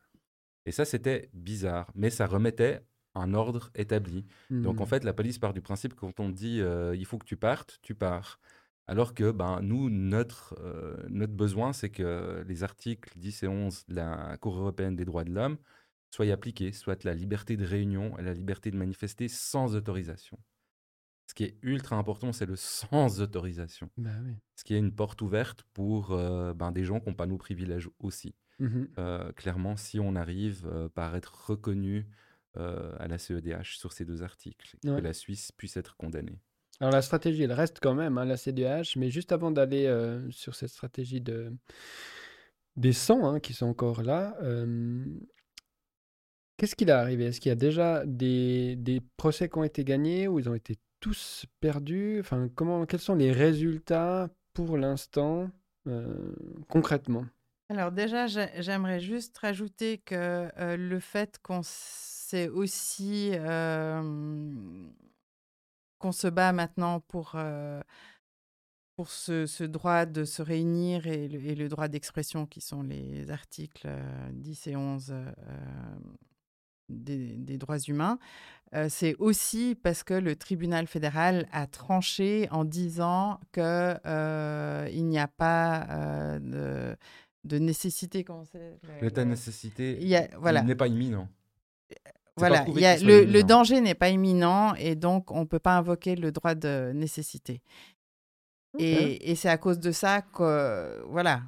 Et 0.65 0.71
ça, 0.71 0.85
c'était 0.85 1.29
bizarre. 1.33 1.91
Mais 1.95 2.09
ça 2.09 2.25
remettait 2.27 2.81
un 3.15 3.33
ordre 3.33 3.71
établi. 3.73 4.25
Donc 4.51 4.79
en 4.79 4.85
fait, 4.85 5.03
la 5.03 5.13
police 5.13 5.39
part 5.39 5.53
du 5.53 5.61
principe 5.61 5.95
que 5.95 6.01
quand 6.01 6.19
on 6.19 6.29
dit 6.29 6.61
euh, 6.61 6.95
il 6.95 7.05
faut 7.05 7.17
que 7.17 7.25
tu 7.25 7.35
partes, 7.35 7.79
tu 7.81 7.95
pars. 7.95 8.39
Alors 8.87 9.13
que 9.13 9.31
ben, 9.31 9.59
nous, 9.61 9.89
notre, 9.89 10.55
euh, 10.59 10.95
notre 11.09 11.33
besoin, 11.33 11.73
c'est 11.73 11.89
que 11.89 12.43
les 12.47 12.63
articles 12.63 13.11
10 13.17 13.43
et 13.43 13.47
11 13.47 13.85
de 13.87 13.95
la 13.95 14.37
Cour 14.37 14.57
européenne 14.57 14.95
des 14.95 15.03
droits 15.05 15.25
de 15.25 15.31
l'homme 15.33 15.57
soient 16.09 16.31
appliqués, 16.31 16.71
soit 16.71 17.03
la 17.03 17.13
liberté 17.13 17.57
de 17.57 17.65
réunion 17.65 18.17
et 18.17 18.23
la 18.23 18.33
liberté 18.33 18.71
de 18.71 18.77
manifester 18.77 19.27
sans 19.27 19.75
autorisation. 19.75 20.39
Ce 21.29 21.33
qui 21.33 21.43
est 21.43 21.57
ultra 21.61 21.97
important, 21.97 22.31
c'est 22.31 22.45
le 22.45 22.55
sens 22.55 23.17
d'autorisation. 23.17 23.89
Bah 23.97 24.11
oui. 24.23 24.35
Ce 24.55 24.63
qui 24.63 24.73
est 24.73 24.79
une 24.79 24.95
porte 24.95 25.21
ouverte 25.21 25.63
pour 25.73 26.13
euh, 26.13 26.53
ben, 26.53 26.71
des 26.71 26.85
gens 26.85 27.01
qui 27.01 27.09
n'ont 27.09 27.15
pas 27.15 27.25
nos 27.27 27.37
privilèges 27.37 27.89
aussi. 27.99 28.33
Mhm. 28.59 28.87
Euh, 28.97 29.31
clairement, 29.33 29.75
si 29.75 29.99
on 29.99 30.15
arrive 30.15 30.65
euh, 30.65 30.87
par 30.87 31.15
être 31.15 31.49
reconnu 31.49 32.07
à 32.55 33.07
la 33.07 33.19
CEDH 33.19 33.77
sur 33.77 33.93
ces 33.93 34.03
deux 34.03 34.23
articles, 34.23 34.77
Ouais. 34.83 34.95
que 34.95 35.01
la 35.01 35.13
Suisse 35.13 35.51
puisse 35.51 35.77
être 35.77 35.95
condamnée. 35.95 36.39
Alors 36.79 36.91
la 36.91 37.01
stratégie, 37.01 37.43
elle 37.43 37.53
reste 37.53 37.79
quand 37.81 37.95
même, 37.95 38.17
hein, 38.17 38.25
la 38.25 38.37
CDH, 38.37 38.97
mais 38.97 39.09
juste 39.09 39.31
avant 39.31 39.51
d'aller 39.51 39.85
euh, 39.87 40.29
sur 40.31 40.55
cette 40.55 40.69
stratégie 40.69 41.21
de... 41.21 41.51
des 42.75 42.93
100 42.93 43.25
hein, 43.27 43.39
qui 43.39 43.53
sont 43.53 43.65
encore 43.67 44.03
là, 44.03 44.37
euh, 44.43 45.03
qu'est-ce 46.57 46.75
qu'il 46.75 46.89
est 46.89 46.91
arrivé? 46.91 47.25
Est-ce 47.25 47.39
qu'il 47.41 47.49
y 47.49 47.53
a 47.53 47.55
déjà 47.55 48.05
des, 48.05 48.75
des 48.75 49.01
procès 49.17 49.49
qui 49.49 49.57
ont 49.57 49.63
été 49.63 49.83
gagnés 49.83 50.27
ou 50.27 50.39
ils 50.39 50.49
ont 50.49 50.55
été 50.55 50.77
tous 50.99 51.45
perdus? 51.59 52.17
Enfin, 52.19 52.49
comment, 52.55 52.85
quels 52.85 52.99
sont 52.99 53.15
les 53.15 53.31
résultats 53.31 54.29
pour 54.53 54.77
l'instant, 54.77 55.49
euh, 55.87 56.33
concrètement? 56.69 57.25
Alors 57.69 57.91
déjà, 57.91 58.27
j'ai- 58.27 58.49
j'aimerais 58.61 58.99
juste 58.99 59.37
rajouter 59.39 59.97
que 59.99 60.49
le 60.77 60.99
fait 60.99 61.37
qu'on 61.43 61.61
s'est 61.63 62.47
aussi 62.47 63.31
qu'on 65.99 66.11
se 66.11 66.27
bat 66.27 66.51
maintenant 66.53 66.99
pour 67.01 67.33
euh, 67.35 67.81
pour 68.95 69.09
ce, 69.11 69.45
ce 69.45 69.63
droit 69.63 70.05
de 70.07 70.25
se 70.25 70.41
réunir 70.41 71.05
et 71.05 71.27
le, 71.27 71.39
et 71.43 71.53
le 71.55 71.69
droit 71.69 71.87
d'expression 71.87 72.47
qui 72.47 72.61
sont 72.61 72.81
les 72.81 73.29
articles 73.29 73.85
euh, 73.85 74.29
10 74.31 74.67
et 74.67 74.75
11 74.75 75.11
euh, 75.11 75.31
des, 76.89 77.35
des 77.37 77.57
droits 77.57 77.77
humains, 77.79 78.17
euh, 78.73 78.87
c'est 78.89 79.15
aussi 79.19 79.75
parce 79.75 80.03
que 80.03 80.13
le 80.13 80.35
tribunal 80.35 80.87
fédéral 80.87 81.47
a 81.51 81.67
tranché 81.67 82.47
en 82.49 82.65
disant 82.65 83.39
que 83.51 83.95
euh, 84.05 84.89
il 84.91 85.05
n'y 85.05 85.19
a 85.19 85.27
pas 85.27 85.85
euh, 85.89 86.39
de, 86.39 86.97
de 87.43 87.57
nécessité. 87.59 88.25
L'état 89.01 89.23
de 89.25 89.29
nécessité 89.29 89.97
il 90.01 90.07
y 90.07 90.15
a- 90.15 90.29
voilà. 90.39 90.61
il 90.61 90.65
n'est 90.65 90.75
pas 90.75 90.87
imminent. 90.87 91.29
Voilà, 92.37 92.65
y 92.81 92.85
a, 92.85 92.97
le, 92.97 93.23
danger 93.43 93.81
n'est 93.81 93.95
pas 93.95 94.09
imminent 94.09 94.73
et 94.75 94.95
donc 94.95 95.31
on 95.31 95.41
ne 95.41 95.45
peut 95.45 95.59
pas 95.59 95.75
invoquer 95.77 96.15
le 96.15 96.31
droit 96.31 96.55
de 96.55 96.91
nécessité. 96.93 97.61
Et, 98.79 99.31
et 99.31 99.35
c'est 99.35 99.49
à 99.49 99.57
cause 99.57 99.79
de 99.79 99.91
ça 99.91 100.21
que, 100.21 101.01
voilà, 101.07 101.41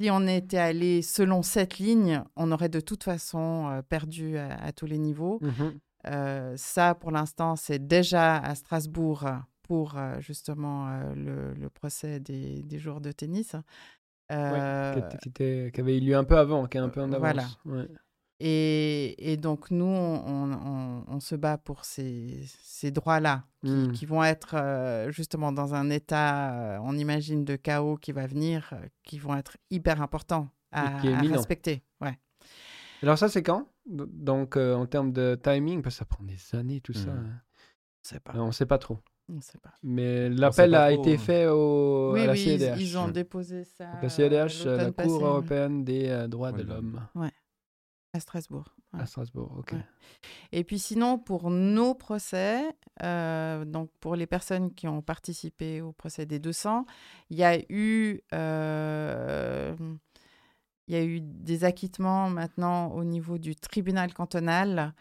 si 0.00 0.10
on 0.10 0.26
était 0.26 0.58
allé 0.58 1.02
selon 1.02 1.42
cette 1.42 1.78
ligne, 1.78 2.22
on 2.36 2.50
aurait 2.52 2.68
de 2.68 2.80
toute 2.80 3.04
façon 3.04 3.68
euh, 3.70 3.82
perdu 3.82 4.36
à, 4.36 4.54
à 4.62 4.72
tous 4.72 4.86
les 4.86 4.98
niveaux. 4.98 5.38
Mhm. 5.40 5.78
Euh, 6.08 6.54
ça, 6.56 6.94
pour 6.94 7.10
l'instant, 7.12 7.54
c'est 7.56 7.84
déjà 7.86 8.36
à 8.38 8.54
Strasbourg 8.54 9.24
pour 9.62 9.96
euh, 9.96 10.18
justement 10.20 10.88
le, 11.14 11.54
le 11.54 11.68
procès 11.70 12.18
des, 12.20 12.62
des 12.62 12.78
jours 12.78 13.00
de 13.00 13.12
tennis. 13.12 13.54
Euh, 14.32 14.92
Qui 14.94 14.98
était- 14.98 15.18
qui, 15.18 15.28
était- 15.28 15.70
qui 15.74 15.80
avait 15.80 15.98
eu 15.98 16.00
lieu 16.00 16.16
un 16.16 16.24
peu 16.24 16.38
avant, 16.38 16.66
qui 16.66 16.76
est 16.78 16.80
un 16.80 16.88
peu 16.88 17.00
en 17.02 17.12
avance. 17.12 17.18
voilà. 17.20 17.46
Ouais. 17.66 17.88
Et, 18.44 19.32
et 19.32 19.36
donc, 19.36 19.70
nous, 19.70 19.84
on, 19.84 20.52
on- 20.52 21.04
on 21.06 21.20
se 21.20 21.36
bat 21.36 21.58
pour 21.58 21.84
ces, 21.84 22.40
ces 22.64 22.90
droits-là, 22.90 23.44
qui, 23.64 23.70
Mm. 23.70 23.92
qui 23.92 24.04
vont 24.06 24.24
être 24.24 24.54
euh, 24.56 25.10
justement 25.12 25.52
dans 25.52 25.74
un 25.74 25.88
état, 25.90 26.52
euh, 26.52 26.78
on 26.82 26.96
imagine, 26.98 27.44
de 27.44 27.54
chaos 27.54 27.96
qui 27.96 28.10
va 28.10 28.26
venir, 28.26 28.70
euh, 28.72 28.84
qui 29.04 29.20
vont 29.20 29.36
être 29.36 29.56
hyper 29.70 30.02
importants 30.02 30.48
à, 30.72 30.98
qui 31.00 31.06
est 31.06 31.14
à 31.14 31.18
imminent. 31.18 31.36
respecter. 31.36 31.84
Ouais. 32.00 32.18
Alors 33.02 33.16
ça, 33.16 33.28
c'est 33.28 33.44
quand? 33.44 33.68
Donc, 33.86 34.56
euh, 34.56 34.74
en 34.74 34.86
termes 34.86 35.12
de 35.12 35.38
timing, 35.40 35.80
parce 35.82 35.94
que 35.94 35.98
ça 36.00 36.04
prend 36.04 36.24
des 36.24 36.38
années, 36.58 36.80
tout 36.80 36.92
ça. 36.94 37.10
Mhm. 37.12 37.18
hein. 37.18 37.40
On 38.04 38.08
sait 38.08 38.20
pas. 38.20 38.32
On 38.34 38.46
ne 38.46 38.52
sait 38.52 38.66
pas 38.66 38.78
trop. 38.78 38.98
On 39.32 39.40
sait 39.40 39.58
pas. 39.58 39.72
Mais 39.84 40.28
l'appel 40.30 40.74
a 40.74 40.90
trop, 40.92 41.00
été 41.02 41.14
hein. 41.14 41.18
fait 41.18 41.46
au, 41.46 42.10
oui, 42.12 42.22
à 42.22 42.26
la 42.26 42.32
oui, 42.32 42.42
ils, 42.44 42.58
CEDH. 42.58 42.80
ils 42.80 42.98
ont 42.98 43.06
ouais. 43.06 43.12
déposé 43.12 43.62
ça. 43.64 43.86
La 44.02 44.08
CEDH, 44.08 44.64
la 44.66 44.84
Cour 44.86 44.94
passé, 44.94 45.10
ouais, 45.10 45.22
européenne 45.22 45.84
des 45.84 46.08
euh, 46.08 46.26
droits 46.26 46.50
de 46.50 46.56
Ouais, 46.58 46.64
de 46.64 46.68
l'homme 46.68 47.00
à 48.12 48.20
Strasbourg. 48.20 48.74
ouais. 48.92 49.00
à 49.00 49.06
Strasbourg. 49.06 49.54
Ok. 49.58 49.72
Ouais. 49.72 49.84
Et 50.52 50.64
puis 50.64 50.78
sinon, 50.78 51.18
pour 51.18 51.50
nos 51.50 51.94
procès, 51.94 52.62
euh, 53.02 53.64
donc 53.64 53.90
pour 54.00 54.16
les 54.16 54.26
personnes 54.26 54.72
qui 54.74 54.86
ont 54.86 55.02
participé 55.02 55.80
au 55.80 55.92
procès 55.92 56.26
des 56.26 56.38
200, 56.38 56.84
il 57.30 57.38
y 57.38 57.44
a 57.44 57.58
eu, 57.70 58.20
euh, 58.34 59.74
il 60.88 60.94
y 60.94 60.98
a 60.98 61.04
eu 61.04 61.20
des 61.20 61.64
acquittements 61.64 62.28
maintenant 62.28 62.92
au 62.92 63.04
niveau 63.04 63.38
du 63.38 63.56
tribunal 63.56 64.12
cantonal 64.12 64.94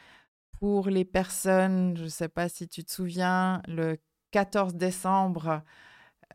pour 0.60 0.90
les 0.90 1.06
personnes, 1.06 1.98
je 1.98 2.04
ne 2.04 2.10
sais 2.10 2.30
pas 2.30 2.48
si 2.48 2.68
tu 2.68 2.84
te 2.84 2.92
souviens, 2.92 3.62
le 3.68 3.98
14 4.30 4.76
décembre, 4.76 5.64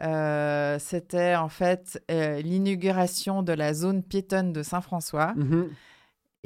euh, 0.02 0.78
c'était 0.78 1.36
en 1.36 1.48
fait 1.48 2.02
euh, 2.10 2.42
l'inauguration 2.42 3.42
de 3.42 3.52
la 3.52 3.72
zone 3.72 4.02
piétonne 4.02 4.52
de 4.52 4.62
Saint-François. 4.62 5.32
Mhm. 5.34 5.70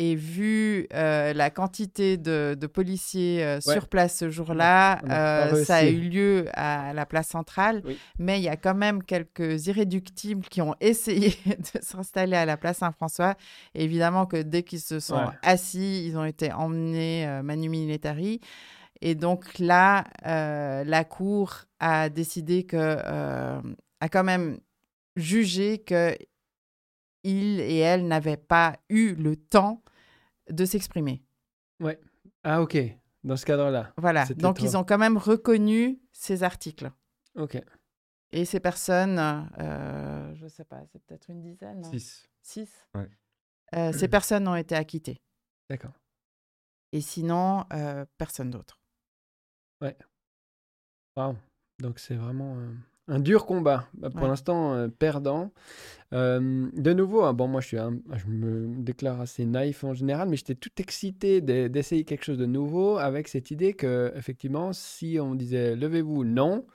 Et 0.03 0.15
vu 0.15 0.87
euh, 0.95 1.35
la 1.35 1.51
quantité 1.51 2.17
de, 2.17 2.57
de 2.59 2.67
policiers 2.67 3.45
euh, 3.45 3.57
Ouais. 3.67 3.75
sur 3.75 3.87
place 3.87 4.17
ce 4.17 4.31
jour-là, 4.31 4.99
euh, 5.05 5.63
ça 5.67 5.77
a 5.77 5.85
eu 5.85 6.01
lieu 6.01 6.47
à 6.55 6.95
la 6.95 7.05
place 7.05 7.29
centrale. 7.29 7.83
Oui. 7.85 7.99
Mais 8.19 8.39
il 8.41 8.43
y 8.43 8.49
a 8.49 8.57
quand 8.57 8.75
même 8.75 9.03
quelques 9.03 9.67
irréductibles 9.67 10.47
qui 10.49 10.63
ont 10.63 10.75
essayé 10.81 11.35
de 11.47 11.81
s'installer 11.83 12.37
à 12.37 12.47
la 12.47 12.57
place 12.57 12.79
Saint-François. 12.79 13.35
Évidemment 13.75 14.25
que 14.25 14.41
dès 14.41 14.63
qu'ils 14.63 14.81
se 14.81 15.01
sont 15.01 15.17
Ouais. 15.17 15.35
assis, 15.43 16.07
ils 16.07 16.17
ont 16.17 16.25
été 16.25 16.51
emmenés 16.51 17.27
manu 17.45 17.69
militari. 17.69 18.41
Et 19.03 19.15
donc 19.15 19.59
là, 19.59 20.05
la 20.25 21.05
Cour 21.05 21.67
a 21.79 22.09
décidé 22.09 22.65
que, 22.65 22.77
a 22.77 24.09
quand 24.11 24.25
même 24.25 24.61
jugé 25.17 25.77
que 25.79 26.17
il 27.23 27.61
et 27.61 27.77
elle 27.79 28.09
n'avaient 28.09 28.39
pas 28.39 28.77
eu 28.89 29.15
le 29.15 29.37
temps 29.37 29.83
de 30.51 30.65
s'exprimer. 30.65 31.23
Ah, 32.43 32.63
ok. 32.63 32.77
Dans 33.23 33.37
ce 33.37 33.45
cadre-là. 33.45 33.93
Voilà. 33.97 34.25
Donc 34.27 34.63
ils 34.63 34.77
ont 34.77 34.85
quand 34.85 34.99
même 34.99 35.19
reconnu 35.19 36.01
ces 36.13 36.43
articles. 36.43 36.91
Ok. 37.35 37.61
Et 38.33 38.45
ces 38.45 38.61
personnes, 38.61 39.19
euh, 39.59 40.35
je 40.35 40.45
ne 40.45 40.49
sais 40.49 40.65
pas, 40.65 40.83
c'est 40.93 41.03
peut-être 41.03 41.29
une 41.29 41.41
dizaine, 41.43 41.81
non 41.81 41.91
Six. 41.91 42.29
six. 42.43 42.87
Ouais. 42.95 43.11
Euh, 43.75 43.93
ces 43.93 44.09
personnes 44.09 44.47
ont 44.49 44.55
été 44.55 44.75
acquittées. 44.75 45.21
D'accord. 45.69 45.93
Et 46.93 47.01
sinon, 47.01 47.67
euh, 47.73 48.05
personne 48.19 48.51
d'autre. 48.51 48.81
Wow. 51.17 51.37
Donc 51.79 51.99
c'est 51.99 52.15
vraiment 52.15 52.57
un 53.11 53.19
dur 53.21 53.45
combat. 53.47 53.87
Bah, 53.95 54.09
pour 54.11 54.23
Ouais. 54.23 54.29
l'instant, 54.29 54.73
euh, 54.75 54.89
perdant. 54.89 55.53
Euh, 56.13 56.69
de 56.73 56.93
nouveau, 56.93 57.23
hein, 57.23 57.33
bon, 57.35 57.47
moi 57.49 57.61
je, 57.61 57.67
suis 57.69 57.79
un- 57.79 57.99
je 58.15 58.27
me 58.27 58.75
déclare 58.83 59.21
assez 59.21 59.45
naïf 59.45 59.85
en 59.85 59.95
général, 59.95 60.29
mais 60.29 60.37
j'étais 60.37 60.55
tout 60.57 60.71
excité 60.79 61.41
de- 61.41 61.69
d'essayer 61.69 62.05
quelque 62.05 62.25
chose 62.25 62.39
de 62.39 62.47
nouveau 62.47 62.99
avec 62.99 63.29
cette 63.29 63.51
idée 63.51 63.75
que, 63.75 64.13
effectivement, 64.17 64.73
si 64.73 65.19
on 65.21 65.35
disait 65.35 65.77
levez-vous, 65.77 66.25
non, 66.25 66.67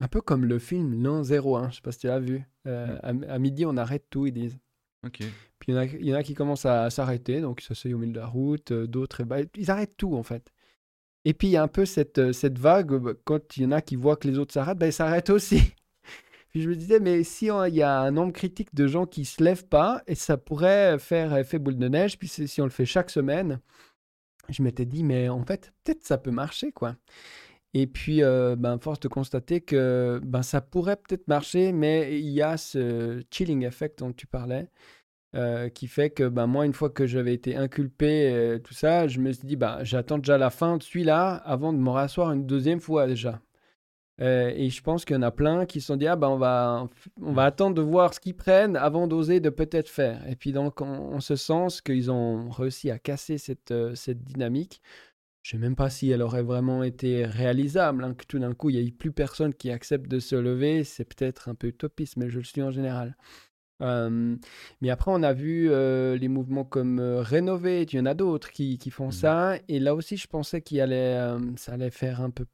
un 0.00 0.08
peu 0.08 0.20
comme 0.20 0.44
le 0.46 0.58
film 0.58 1.02
L'an 1.02 1.22
01, 1.22 1.70
je 1.70 1.76
sais 1.76 1.82
pas 1.82 1.92
si 1.92 1.98
tu 2.00 2.06
l'as 2.06 2.18
vu. 2.20 2.42
Euh, 2.66 2.98
à, 3.02 3.08
à 3.34 3.38
midi, 3.38 3.66
on 3.66 3.76
arrête 3.76 4.04
tout, 4.10 4.26
ils 4.26 4.32
disent. 4.32 4.58
Ok. 5.06 5.18
Puis 5.58 5.68
il 5.68 5.74
y, 5.74 5.78
en 5.78 5.80
a- 5.80 5.84
il 5.84 6.06
y 6.06 6.12
en 6.14 6.16
a 6.16 6.22
qui 6.22 6.34
commencent 6.34 6.66
à, 6.66 6.88
s'arrêter, 6.90 7.40
donc 7.40 7.62
ils 7.62 7.66
s'asseyent 7.66 7.94
au 7.94 7.98
milieu 7.98 8.12
de 8.12 8.18
la 8.20 8.26
route, 8.26 8.72
d'autres, 8.72 9.20
eh 9.20 9.24
ben, 9.24 9.46
ils 9.56 9.70
arrêtent 9.70 9.96
tout 9.96 10.14
en 10.14 10.22
fait. 10.22 10.51
Et 11.24 11.34
puis 11.34 11.48
il 11.48 11.50
y 11.52 11.56
a 11.56 11.62
un 11.62 11.68
peu 11.68 11.84
cette, 11.86 12.18
euh, 12.18 12.32
cette 12.32 12.58
vague, 12.58 12.92
euh, 12.92 13.20
quand 13.24 13.56
il 13.56 13.62
y 13.64 13.66
en 13.66 13.72
a 13.72 13.80
qui 13.80 13.96
voient 13.96 14.16
que 14.16 14.28
les 14.28 14.38
autres 14.38 14.52
s'arrêtent, 14.54 14.78
ben, 14.78 14.86
ils 14.86 14.92
s'arrêtent 14.92 15.30
aussi. 15.30 15.60
puis 16.50 16.62
je 16.62 16.68
me 16.68 16.76
disais, 16.76 17.00
mais 17.00 17.22
si 17.24 17.50
on- 17.50 17.64
il 17.64 17.74
y 17.76 17.82
a 17.82 18.00
un 18.00 18.10
nombre 18.10 18.32
critique 18.32 18.74
de 18.74 18.86
gens 18.86 19.06
qui 19.06 19.24
se 19.24 19.42
lèvent 19.42 19.66
pas, 19.66 20.02
et 20.06 20.14
ça 20.14 20.36
pourrait 20.36 20.98
faire 20.98 21.36
effet 21.36 21.58
boule 21.58 21.78
de 21.78 21.88
neige, 21.88 22.18
puis 22.18 22.28
si 22.28 22.60
on 22.60 22.64
le 22.64 22.70
fait 22.70 22.86
chaque 22.86 23.10
semaine, 23.10 23.60
je 24.48 24.62
m'étais 24.62 24.86
dit, 24.86 25.04
mais 25.04 25.28
en 25.28 25.44
fait, 25.44 25.72
peut-être 25.84 26.04
ça 26.04 26.18
peut 26.18 26.30
marcher, 26.32 26.72
quoi. 26.72 26.96
Et 27.74 27.86
puis, 27.86 28.22
euh, 28.22 28.54
ben, 28.56 28.78
force 28.78 29.00
de 29.00 29.08
constater 29.08 29.60
que 29.62 30.20
ben, 30.24 30.42
ça 30.42 30.60
pourrait 30.60 30.96
peut-être 30.96 31.26
marcher, 31.28 31.72
mais 31.72 32.18
il 32.18 32.28
y 32.30 32.42
a 32.42 32.56
ce 32.58 33.22
chilling 33.30 33.64
effect 33.64 34.00
dont 34.00 34.12
tu 34.12 34.26
parlais, 34.26 34.68
euh, 35.34 35.70
qui 35.70 35.88
fait 35.88 36.10
que 36.10 36.28
ben, 36.28 36.46
moi, 36.46 36.66
une 36.66 36.74
fois 36.74 36.90
que 36.90 37.06
j'avais 37.06 37.32
été 37.32 37.56
inculpé, 37.56 38.30
euh, 38.30 38.58
tout 38.58 38.74
ça, 38.74 39.08
je 39.08 39.18
me 39.18 39.32
suis 39.32 39.46
dit, 39.46 39.56
ben, 39.56 39.82
j'attends 39.82 40.18
déjà 40.18 40.36
la 40.36 40.50
fin 40.50 40.76
de 40.76 40.82
celui-là 40.82 41.36
avant 41.36 41.72
de 41.72 41.78
me 41.78 41.88
rasseoir 41.88 42.32
une 42.32 42.46
deuxième 42.46 42.80
fois 42.80 43.06
déjà. 43.06 43.40
Euh, 44.20 44.52
et 44.54 44.68
je 44.68 44.82
pense 44.82 45.06
qu'il 45.06 45.16
y 45.16 45.18
en 45.18 45.22
a 45.22 45.30
plein 45.30 45.64
qui 45.64 45.80
se 45.80 45.86
sont 45.86 45.96
dit, 45.96 46.06
ah 46.06 46.16
ben, 46.16 46.28
on 46.28 46.36
va, 46.36 46.86
on 47.22 47.32
va 47.32 47.44
attendre 47.44 47.74
de 47.74 47.80
voir 47.80 48.12
ce 48.12 48.20
qu'ils 48.20 48.36
prennent 48.36 48.76
avant 48.76 49.06
d'oser 49.06 49.40
de 49.40 49.48
peut-être 49.48 49.88
faire. 49.88 50.28
Et 50.28 50.36
puis 50.36 50.52
donc, 50.52 50.82
en, 50.82 51.18
ce 51.20 51.34
sens 51.36 51.80
qu'ils 51.80 52.10
ont 52.10 52.50
réussi 52.50 52.90
à 52.90 52.98
casser 52.98 53.38
cette, 53.38 53.72
cette 53.94 54.22
dynamique. 54.22 54.82
Je 55.42 55.56
ne 55.56 55.60
sais 55.60 55.66
même 55.66 55.76
pas 55.76 55.88
si 55.88 56.10
elle 56.10 56.22
aurait 56.22 56.42
vraiment 56.42 56.82
été 56.82 57.24
réalisable, 57.24 58.04
hein, 58.04 58.14
que 58.14 58.26
tout 58.26 58.38
d'un 58.38 58.52
coup, 58.52 58.68
il 58.70 58.76
n'y 58.80 58.88
ait 58.88 58.92
plus 58.92 59.12
personne 59.12 59.54
qui 59.54 59.70
accepte 59.70 60.08
de 60.08 60.18
se 60.18 60.36
lever. 60.36 60.84
C'est 60.84 61.06
peut-être 61.06 61.48
un 61.48 61.54
peu 61.54 61.68
utopiste, 61.68 62.18
mais 62.18 62.28
je 62.28 62.38
le 62.38 62.44
suis 62.44 62.62
en 62.62 62.70
général. 62.70 63.16
Euh, 63.82 64.36
mais 64.80 64.90
après, 64.90 65.10
on 65.12 65.22
a 65.22 65.32
vu 65.32 65.68
euh, 65.70 66.16
les 66.16 66.28
mouvements 66.28 66.64
comme 66.64 66.98
euh, 67.00 67.22
il 67.30 67.94
y 67.94 68.00
en 68.00 68.06
a 68.06 68.14
d'autres 68.14 68.50
qui, 68.50 68.78
qui 68.78 68.90
font 68.90 69.06
Mhm. 69.06 69.12
ça. 69.12 69.54
Et 69.68 69.78
là 69.80 69.94
aussi, 69.94 70.16
je 70.16 70.26
pensais 70.26 70.60
qu'il 70.60 70.80
allait, 70.80 71.18
ça 71.56 71.72
allait 71.72 71.90
faire 71.90 72.20
un 72.20 72.30
peu 72.30 72.44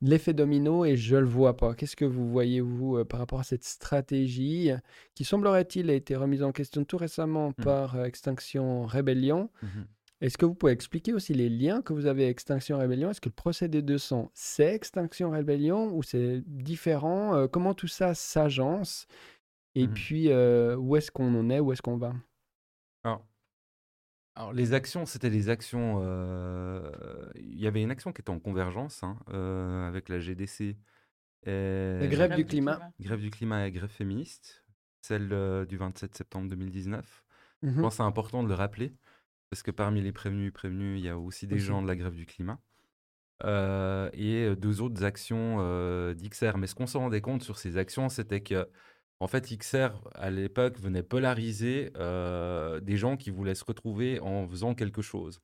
l'effet 0.00 0.32
domino 0.32 0.84
et 0.84 0.96
je 0.96 1.16
le 1.16 1.26
vois 1.26 1.56
pas. 1.56 1.74
Qu'est-ce 1.74 1.96
que 1.96 2.04
vous 2.04 2.28
voyez, 2.28 2.60
vous, 2.60 3.04
par 3.04 3.20
rapport 3.20 3.40
à 3.40 3.44
cette 3.44 3.64
stratégie 3.64 4.70
qui, 5.14 5.24
semblerait-il, 5.24 5.90
a 5.90 5.94
été 5.94 6.14
remise 6.16 6.42
en 6.42 6.52
question 6.52 6.84
tout 6.84 6.96
récemment 6.98 7.50
Mmh. 7.58 7.64
par 7.64 8.04
Extinction 8.04 8.84
Rébellion 8.86 9.50
Mhm. 9.62 9.86
Est-ce 10.20 10.36
que 10.36 10.44
vous 10.46 10.54
pouvez 10.54 10.72
expliquer 10.72 11.12
aussi 11.14 11.32
les 11.32 11.48
liens 11.48 11.80
que 11.80 11.92
vous 11.92 12.06
avez 12.06 12.24
avec 12.24 12.32
Extinction 12.38 12.76
Rébellion 12.76 13.08
Est-ce 13.10 13.20
que 13.20 13.28
le 13.28 13.34
procédé 13.34 13.82
200, 13.82 14.32
c'est 14.34 14.74
Extinction 14.74 15.30
Rébellion 15.30 15.92
ou 15.94 16.02
c'est 16.02 16.42
différent? 16.44 17.46
Comment 17.46 17.72
tout 17.72 17.86
ça 17.86 18.14
s'agence 18.14 19.06
Et 19.78 19.86
Mhm. 19.86 19.94
puis, 19.94 20.28
euh, 20.30 20.76
où 20.76 20.94
est-ce 20.96 21.10
qu'on 21.10 21.34
en 21.34 21.48
est 21.50 21.60
Où 21.60 21.72
est-ce 21.72 21.80
qu'on 21.82 21.96
va? 21.96 22.12
Alors, 23.02 23.26
alors, 24.34 24.52
les 24.52 24.72
actions, 24.72 25.04
c'était 25.06 25.30
des 25.30 25.48
actions. 25.48 26.00
euh, 26.02 26.92
Il 27.34 27.58
y 27.60 27.66
avait 27.66 27.82
une 27.82 27.90
action 27.90 28.12
qui 28.12 28.20
était 28.20 28.30
en 28.30 28.38
convergence 28.38 29.02
hein, 29.02 29.18
euh, 29.30 29.86
avec 29.88 30.08
la 30.08 30.20
GDC. 30.20 30.76
Et 31.44 31.50
La 32.00 32.06
grève 32.08 32.34
du 32.34 32.44
climat. 32.44 32.90
grève 33.00 33.20
du 33.20 33.30
climat 33.30 33.66
et 33.66 33.72
grève 33.72 33.90
féministe, 33.90 34.64
celle 35.02 35.32
euh, 35.32 35.64
du 35.66 35.76
27 35.76 36.14
septembre 36.16 36.48
2019. 36.48 37.24
Je 37.62 37.68
Mhm. 37.68 37.80
pense 37.80 37.94
que 37.94 37.96
c'est 37.98 38.02
important 38.04 38.42
de 38.44 38.48
le 38.48 38.54
rappeler, 38.54 38.94
parce 39.50 39.62
que 39.62 39.70
parmi 39.72 40.02
les 40.02 40.12
prévenus 40.12 40.48
et 40.48 40.52
prévenus, 40.52 41.00
il 41.00 41.04
y 41.04 41.08
a 41.08 41.18
aussi 41.18 41.46
des 41.48 41.56
Aussi. 41.56 41.66
gens 41.66 41.82
de 41.82 41.88
la 41.88 41.96
grève 41.96 42.14
du 42.14 42.26
climat. 42.26 42.60
Euh, 43.44 44.10
et 44.14 44.56
deux 44.56 44.80
autres 44.80 45.04
actions 45.04 45.58
euh, 45.60 46.14
d'XR. 46.14 46.58
Mais 46.58 46.66
ce 46.66 46.74
qu'on 46.74 46.86
se 46.88 46.98
rendait 46.98 47.20
compte 47.20 47.42
sur 47.44 47.58
ces 47.58 47.76
actions, 47.76 48.08
c'était 48.08 48.42
que, 48.42 48.68
en 49.20 49.26
fait, 49.28 49.48
XR, 49.56 49.90
à 50.14 50.30
l'époque, 50.30 50.78
venait 50.78 51.02
polariser 51.02 51.92
euh, 51.96 52.80
des 52.80 52.96
gens 52.96 53.16
qui 53.16 53.30
voulaient 53.30 53.56
se 53.56 53.64
retrouver 53.64 54.20
en 54.20 54.46
faisant 54.48 54.74
quelque 54.74 55.02
chose. 55.02 55.40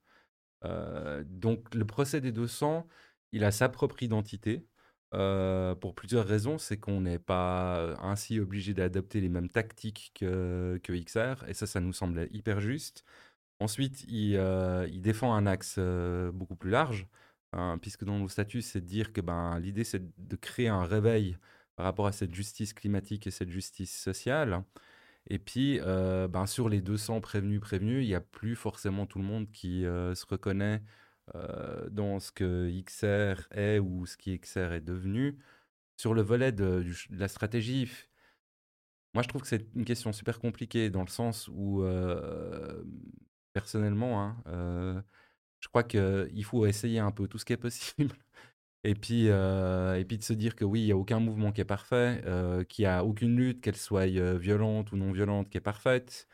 Euh, 0.64 1.24
donc, 1.26 1.74
le 1.74 1.84
procès 1.86 2.20
des 2.20 2.32
200, 2.32 2.86
il 3.32 3.44
a 3.44 3.52
sa 3.52 3.68
propre 3.68 4.02
identité. 4.02 4.66
euh, 5.14 5.74
pour 5.76 5.94
plusieurs 5.94 6.26
raisons, 6.26 6.58
c'est 6.58 6.78
qu'on 6.78 7.02
n'est 7.02 7.18
pas 7.20 7.96
ainsi 8.02 8.40
obligé 8.40 8.74
d'adopter 8.74 9.20
les 9.20 9.28
mêmes 9.28 9.48
tactiques 9.50 10.12
que, 10.14 10.80
XR, 10.88 11.44
et 11.48 11.54
ça, 11.54 11.66
ça 11.66 11.80
nous 11.80 11.92
semblait 11.92 12.28
hyper 12.32 12.60
juste. 12.60 13.04
Ensuite, 13.60 14.04
il, 14.08 14.38
défend 15.02 15.34
un 15.34 15.46
axe 15.46 15.78
beaucoup 16.32 16.56
plus 16.56 16.70
large, 16.70 17.06
hein, 17.52 17.78
puisque 17.80 18.04
dans 18.04 18.18
nos 18.18 18.28
statuts, 18.28 18.62
c'est 18.62 18.80
de 18.80 18.86
dire 18.86 19.12
que 19.12 19.20
ben, 19.20 19.58
l'idée, 19.60 19.84
c'est 19.84 20.02
de 20.18 20.36
créer 20.36 20.68
un 20.68 20.84
réveil 20.84 21.36
par 21.76 21.84
rapport 21.86 22.06
à 22.06 22.12
cette 22.12 22.34
justice 22.34 22.72
climatique 22.72 23.26
et 23.26 23.30
cette 23.30 23.50
justice 23.50 23.96
sociale. 23.96 24.64
Et 25.28 25.38
puis, 25.38 25.80
euh, 25.80 26.28
ben, 26.28 26.46
sur 26.46 26.68
les 26.68 26.80
200 26.82 27.20
prévenus 27.20 27.60
prévenus, 27.60 28.04
il 28.04 28.08
n'y 28.08 28.14
a 28.14 28.20
plus 28.20 28.56
forcément 28.56 29.06
tout 29.06 29.18
le 29.18 29.24
monde 29.24 29.50
qui 29.50 29.86
euh, 29.86 30.14
se 30.14 30.26
reconnaît 30.26 30.82
euh, 31.34 31.88
dans 31.90 32.20
ce 32.20 32.32
que 32.32 32.70
XR 32.82 33.48
est 33.52 33.78
ou 33.78 34.06
ce 34.06 34.16
qui 34.16 34.38
XR 34.38 34.72
est 34.72 34.80
devenu. 34.82 35.38
Sur 35.96 36.14
le 36.14 36.22
volet 36.22 36.52
de, 36.52 36.84
la 37.10 37.28
stratégie, 37.28 37.90
moi 39.14 39.22
je 39.22 39.28
trouve 39.28 39.42
que 39.42 39.48
c'est 39.48 39.66
une 39.74 39.84
question 39.84 40.12
super 40.12 40.38
compliquée 40.40 40.90
dans 40.90 41.02
le 41.02 41.08
sens 41.08 41.48
où, 41.48 41.84
personnellement, 43.52 44.22
hein, 44.46 45.04
je 45.60 45.68
crois 45.68 45.84
qu'il 45.84 46.44
faut 46.44 46.66
essayer 46.66 46.98
un 46.98 47.12
peu 47.12 47.28
tout 47.28 47.38
ce 47.38 47.44
qui 47.44 47.52
est 47.54 47.56
possible. 47.56 48.14
Et 48.84 48.94
puis, 48.94 49.28
euh, 49.30 49.94
et 49.98 50.04
puis 50.04 50.18
de 50.18 50.24
se 50.24 50.34
dire 50.34 50.54
que 50.56 50.64
oui, 50.64 50.82
il 50.82 50.84
n'y 50.86 50.92
a 50.92 50.96
aucun 50.96 51.18
mouvement 51.20 51.52
qui 51.52 51.60
est 51.62 51.64
parfait, 51.64 52.22
euh, 52.26 52.64
qu'il 52.64 52.84
n'y 52.84 52.86
a 52.88 53.04
aucune 53.04 53.34
lutte, 53.36 53.62
qu'elle 53.62 53.76
soit 53.76 54.02
euh, 54.08 54.36
violente 54.38 54.92
ou 54.92 54.96
non 54.96 55.10
violente, 55.12 55.48
qui 55.50 55.56
est 55.58 55.60
parfaite, 55.62 56.28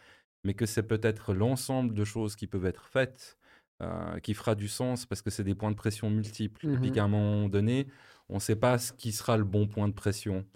mais 0.44 0.54
que 0.54 0.66
c'est 0.66 0.82
peut-être 0.82 1.32
l'ensemble 1.34 1.94
de 1.94 2.04
choses 2.04 2.34
qui 2.36 2.46
peuvent 2.48 2.66
être 2.66 2.86
faites 2.86 3.38
euh, 3.82 4.18
qui 4.20 4.34
fera 4.34 4.54
du 4.56 4.68
sens 4.68 5.06
parce 5.06 5.22
que 5.22 5.30
c'est 5.30 5.44
des 5.44 5.54
points 5.54 5.70
de 5.70 5.76
pression 5.76 6.10
multiples. 6.10 6.66
Et 6.72 6.78
puis 6.78 6.90
qu'à 6.92 7.04
un 7.04 7.08
moment 7.08 7.48
donné, 7.48 7.86
on 8.28 8.34
ne 8.36 8.40
sait 8.40 8.56
pas 8.56 8.78
ce 8.78 8.92
qui 8.92 9.12
sera 9.12 9.36
le 9.38 9.44
bon 9.44 9.66
point 9.68 9.88
de 9.88 9.94
pression, 9.94 10.46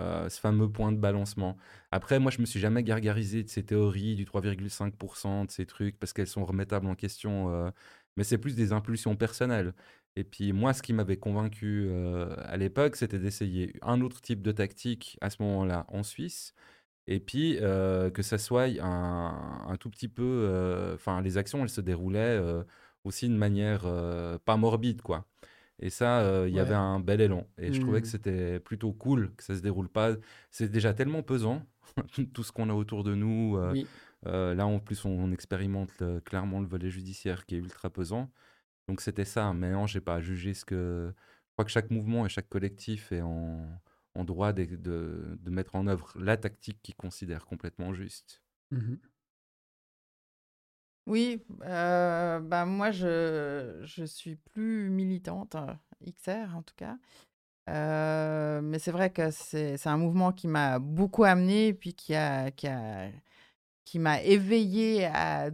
euh, 0.00 0.28
ce 0.28 0.40
fameux 0.40 0.70
point 0.70 0.90
de 0.92 0.96
balancement. 0.98 1.56
Après, 1.90 2.18
moi, 2.18 2.30
je 2.30 2.40
me 2.40 2.46
suis 2.46 2.60
jamais 2.60 2.82
gargarisé 2.82 3.42
de 3.44 3.48
ces 3.48 3.64
théories 3.64 4.16
du 4.16 4.24
3,5%, 4.24 5.44
de 5.44 5.50
ces 5.50 5.66
trucs, 5.66 5.98
parce 5.98 6.12
qu'elles 6.12 6.26
sont 6.26 6.44
remettables 6.44 6.86
en 6.86 6.94
question. 6.94 7.50
euh, 7.52 7.70
mais 8.16 8.24
c'est 8.24 8.38
plus 8.38 8.54
des 8.56 8.72
impulsions 8.72 9.16
personnelles. 9.16 9.74
Et 10.16 10.24
puis 10.24 10.52
moi, 10.52 10.72
ce 10.74 10.82
qui 10.82 10.92
m'avait 10.92 11.16
convaincu 11.16 11.86
euh, 11.88 12.34
à 12.38 12.56
l'époque, 12.58 12.96
c'était 12.96 13.18
d'essayer 13.18 13.72
un 13.82 14.00
autre 14.02 14.20
type 14.20 14.42
de 14.42 14.52
tactique 14.52 15.16
à 15.22 15.30
ce 15.30 15.42
moment-là 15.42 15.86
en 15.88 16.02
Suisse. 16.02 16.54
Et 17.08 17.20
puis 17.20 17.58
euh, 17.60 18.10
que 18.10 18.22
ça 18.22 18.38
soit 18.38 18.66
un, 18.82 19.66
un 19.68 19.76
tout 19.76 19.90
petit 19.90 20.08
peu... 20.08 20.22
euh, 20.24 20.94
Enfin, 20.94 21.22
les 21.22 21.38
actions, 21.38 21.62
elles 21.62 21.68
se 21.70 21.80
déroulaient 21.80 22.40
aussi 23.04 23.28
de 23.28 23.34
manière 23.36 23.82
pas 24.44 24.56
morbide, 24.56 25.02
quoi. 25.02 25.26
Et 25.80 25.90
ça, 25.90 26.46
il 26.46 26.54
y 26.54 26.60
Ouais. 26.60 26.60
avait 26.60 26.74
un 26.74 27.00
bel 27.00 27.20
élan. 27.20 27.46
Et 27.58 27.72
je 27.72 27.80
trouvais 27.80 28.00
que 28.02 28.06
Mhm. 28.06 28.10
c'était 28.12 28.60
plutôt 28.60 28.92
cool 28.92 29.34
que 29.36 29.42
ça 29.44 29.56
se 29.56 29.60
déroule 29.62 29.88
pas. 29.88 30.12
C'est 30.50 30.68
déjà 30.70 30.94
tellement 30.94 31.22
pesant, 31.22 31.62
tout 32.34 32.42
ce 32.44 32.52
qu'on 32.52 32.70
a 32.70 32.74
autour 32.74 33.04
de 33.04 33.14
nous. 33.14 33.58
Oui. 33.72 33.88
là, 34.24 34.66
en 34.66 34.78
plus, 34.78 35.04
on, 35.04 35.10
on 35.10 35.32
expérimente 35.32 35.90
le- 36.00 36.20
clairement 36.20 36.60
le 36.60 36.66
volet 36.66 36.90
judiciaire 36.90 37.46
qui 37.46 37.56
est 37.56 37.58
ultra 37.58 37.90
pesant. 37.90 38.30
Donc, 38.88 39.00
c'était 39.00 39.24
ça. 39.24 39.52
Mais 39.52 39.70
non, 39.72 39.86
j'ai 39.86 40.00
pas 40.00 40.16
à 40.16 40.20
juger 40.20 40.54
ce 40.54 40.64
que. 40.64 41.12
Je 41.48 41.52
crois 41.54 41.64
que 41.64 41.70
chaque 41.70 41.90
mouvement 41.90 42.24
et 42.26 42.28
chaque 42.28 42.48
collectif 42.48 43.12
est 43.12 43.20
en, 43.22 43.68
en 44.14 44.24
droit 44.24 44.52
de, 44.52 44.64
de- 44.64 45.38
de 45.40 45.50
mettre 45.50 45.74
en 45.76 45.86
œuvre 45.86 46.12
la 46.18 46.36
tactique 46.36 46.80
qu'il 46.82 46.94
considère 46.96 47.44
complètement 47.46 47.92
juste. 47.94 48.42
Mhm. 48.70 49.00
Oui, 51.06 51.42
euh, 51.62 52.38
bah 52.40 52.64
moi 52.64 52.92
je, 52.92 53.82
je 53.84 54.04
suis 54.04 54.36
plus 54.36 54.88
militante, 54.88 55.56
euh, 55.56 55.74
XR 56.06 56.56
en 56.56 56.62
tout 56.62 56.74
cas. 56.76 56.96
Euh, 57.70 58.60
mais 58.62 58.78
c'est 58.80 58.92
vrai 58.92 59.10
que 59.12 59.30
c'est 59.32 59.76
c'est 59.78 59.88
un 59.90 59.98
mouvement 59.98 60.32
qui 60.32 60.48
m'a 60.48 60.78
beaucoup 60.80 61.24
amené 61.24 61.68
et 61.68 61.74
puis 61.74 61.94
qui 61.94 62.14
a, 62.14 62.50
qui 62.52 62.68
a, 62.68 63.10
qui 63.84 63.98
m'a 64.00 64.22
éveillé 64.22 65.06
à, 65.06 65.50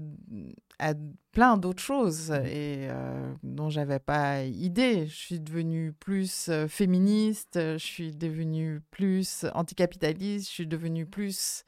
à 0.78 0.94
plein 1.32 1.56
d'autres 1.56 1.82
choses 1.82 2.30
et 2.30 2.88
euh, 2.90 3.32
dont 3.42 3.68
j'avais 3.70 3.98
pas 3.98 4.42
idée. 4.44 5.06
Je 5.06 5.14
suis 5.14 5.40
devenue 5.40 5.92
plus 5.92 6.48
euh, 6.48 6.68
féministe, 6.68 7.54
je 7.54 7.76
suis 7.78 8.12
devenue 8.14 8.80
plus 8.90 9.44
anticapitaliste, 9.54 10.46
je 10.48 10.52
suis 10.52 10.66
devenue 10.66 11.06
plus 11.06 11.64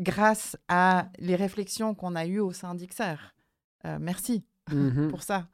grâce 0.00 0.56
à 0.68 1.08
les 1.18 1.36
réflexions 1.36 1.94
qu'on 1.94 2.14
a 2.16 2.26
eues 2.26 2.40
au 2.40 2.52
sein 2.52 2.74
d'XR. 2.74 3.34
Euh, 3.84 3.98
merci 4.00 4.44
Mhm. 4.70 5.08
pour 5.08 5.22
ça. 5.22 5.48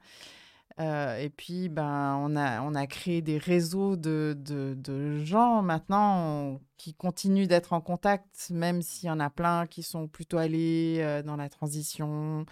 Euh, 0.79 1.17
et 1.17 1.29
puis, 1.29 1.67
ben, 1.67 2.15
on 2.21 2.35
a, 2.37 2.61
on 2.61 2.73
a 2.73 2.87
créé 2.87 3.21
des 3.21 3.37
réseaux 3.37 3.97
de, 3.97 4.33
de, 4.39 4.75
de 4.77 5.17
gens 5.25 5.61
maintenant 5.61 6.53
on- 6.55 6.61
qui 6.77 6.93
continuent 6.93 7.47
d'être 7.47 7.73
en 7.73 7.81
contact, 7.81 8.49
même 8.51 8.81
s'il 8.81 9.07
y 9.07 9.11
en 9.11 9.19
a 9.19 9.29
plein 9.29 9.67
qui 9.67 9.83
sont 9.83 10.07
plutôt 10.07 10.37
allés 10.37 10.99
euh, 11.01 11.21
dans 11.21 11.35
la 11.35 11.49
transition. 11.49 12.45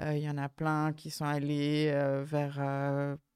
Euh, 0.00 0.14
Il 0.16 0.22
y 0.22 0.30
en 0.30 0.38
a 0.38 0.48
plein 0.48 0.92
qui 0.94 1.10
sont 1.10 1.26
allés 1.26 1.90
vers 2.24 2.58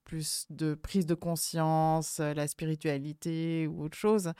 plus 0.04 0.46
de 0.50 0.74
prise 0.74 1.06
de 1.06 1.14
conscience, 1.14 2.18
la 2.18 2.48
spiritualité 2.48 3.66
ou 3.66 3.84
autre 3.84 3.96
chose. 3.96 4.32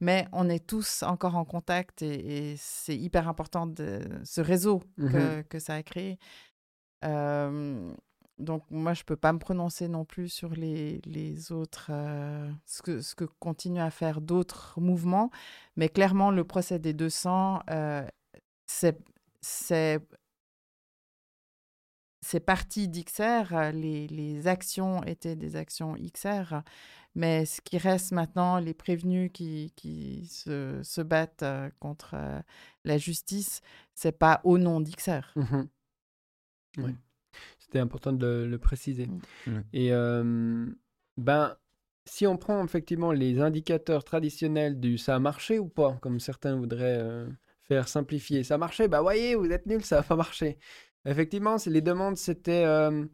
Mais 0.00 0.26
on 0.32 0.48
est 0.48 0.64
tous 0.64 1.02
encore 1.02 1.34
en 1.36 1.44
contact 1.44 2.02
et, 2.02 2.52
et 2.52 2.56
c'est 2.56 2.96
hyper 2.96 3.28
important 3.28 3.66
de 3.66 4.00
ce 4.24 4.40
réseau 4.40 4.82
que, 4.96 5.42
que 5.42 5.58
ça 5.58 5.74
a 5.74 5.82
créé. 5.82 6.18
Euh, 7.04 7.92
donc 8.38 8.64
moi, 8.70 8.94
je 8.94 9.04
peux 9.04 9.16
pas 9.16 9.32
me 9.32 9.38
prononcer 9.38 9.88
non 9.88 10.04
plus 10.04 10.28
sur 10.28 10.50
les, 10.54 11.00
les 11.04 11.52
autres, 11.52 11.88
euh, 11.90 12.50
ce, 12.66 12.82
que, 12.82 13.00
ce 13.00 13.14
que 13.14 13.24
continuent 13.24 13.80
à 13.82 13.90
faire 13.90 14.20
d'autres 14.20 14.80
mouvements. 14.80 15.30
Mais 15.76 15.88
clairement, 15.88 16.30
le 16.30 16.44
procès 16.44 16.78
des 16.78 16.92
200, 16.94 17.60
euh, 17.70 18.06
c'est 18.66 18.98
c'est 19.40 20.00
c'est 22.20 22.40
parti 22.40 22.88
d'XR, 22.88 23.72
les, 23.72 24.08
les 24.08 24.46
actions 24.48 25.02
étaient 25.04 25.36
des 25.36 25.56
actions 25.56 25.94
XR, 25.94 26.62
mais 27.14 27.46
ce 27.46 27.60
qui 27.60 27.78
reste 27.78 28.12
maintenant, 28.12 28.58
les 28.58 28.74
prévenus 28.74 29.30
qui, 29.32 29.72
qui 29.76 30.26
se, 30.26 30.80
se 30.82 31.00
battent 31.00 31.42
euh, 31.42 31.70
contre 31.80 32.14
euh, 32.14 32.40
la 32.84 32.98
justice, 32.98 33.60
c'est 33.94 34.12
pas 34.12 34.40
au 34.44 34.58
nom 34.58 34.80
d'XR. 34.80 35.32
Mhm. 35.36 35.68
Ouais. 36.78 36.94
C'était 37.58 37.78
important 37.80 38.12
de 38.12 38.46
le, 38.48 38.58
préciser. 38.58 39.06
Mm. 39.06 39.18
Ouais. 39.54 39.62
Et 39.72 39.92
euh, 39.92 40.66
ben, 41.16 41.56
si 42.06 42.26
on 42.26 42.36
prend 42.36 42.64
effectivement 42.64 43.12
les 43.12 43.40
indicateurs 43.40 44.04
traditionnels 44.04 44.80
du 44.80 44.96
ça 44.98 45.16
a 45.16 45.18
marché 45.18 45.58
ou 45.58 45.68
pas, 45.68 45.98
comme 46.00 46.20
certains 46.20 46.56
voudraient 46.56 46.98
euh, 47.00 47.26
faire 47.62 47.88
simplifier, 47.88 48.44
ça 48.44 48.54
a 48.54 48.58
marché, 48.58 48.88
bah 48.88 49.02
voyez, 49.02 49.34
vous 49.34 49.50
êtes 49.50 49.66
nuls, 49.66 49.84
ça 49.84 49.96
n'a 49.96 50.02
pas 50.02 50.16
marché. 50.16 50.58
Effectivement, 51.04 51.58
c'est- 51.58 51.70
les 51.70 51.82
demandes, 51.82 52.16
c'était 52.16 52.64
euh, 52.64 53.04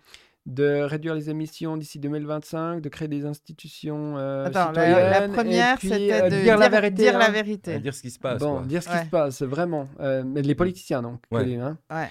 de 0.47 0.83
réduire 0.83 1.15
les 1.15 1.31
émissions 1.31 1.77
d'ici 1.77 1.99
2025, 1.99 2.81
de 2.81 2.89
créer 2.89 3.09
des 3.09 3.25
institutions 3.25 4.17
euh, 4.19 4.45
Attends, 4.47 4.73
la, 4.73 4.85
citoyennes, 4.85 5.11
la 5.11 5.25
et 5.25 5.29
première, 5.29 5.81
c'était 5.81 6.13
euh, 6.13 6.29
de 6.31 6.43
dire 6.43 6.59
la 6.59 6.69
vérité. 6.69 6.95
dire 7.03 7.19
la 7.19 7.29
hein. 7.29 7.33
vérité. 7.33 7.79
Dire 7.81 7.95
ce 7.95 8.03
qui 8.03 8.11
se 8.11 8.19
passe. 8.19 8.41
Bon, 8.41 8.59
quoi. 8.59 8.67
dire 8.67 8.83
ce 8.83 8.89
qui 8.91 9.05
se 9.05 9.11
passe, 9.11 9.43
vraiment. 9.43 9.89
Euh, 10.01 10.23
mais 10.25 10.43
les 10.43 10.55
politiciens, 10.55 11.03
donc. 11.03 11.21
Ouais. 11.31 11.45
les- 11.45 11.57
hein. 11.57 11.79
Ouais. 11.91 12.11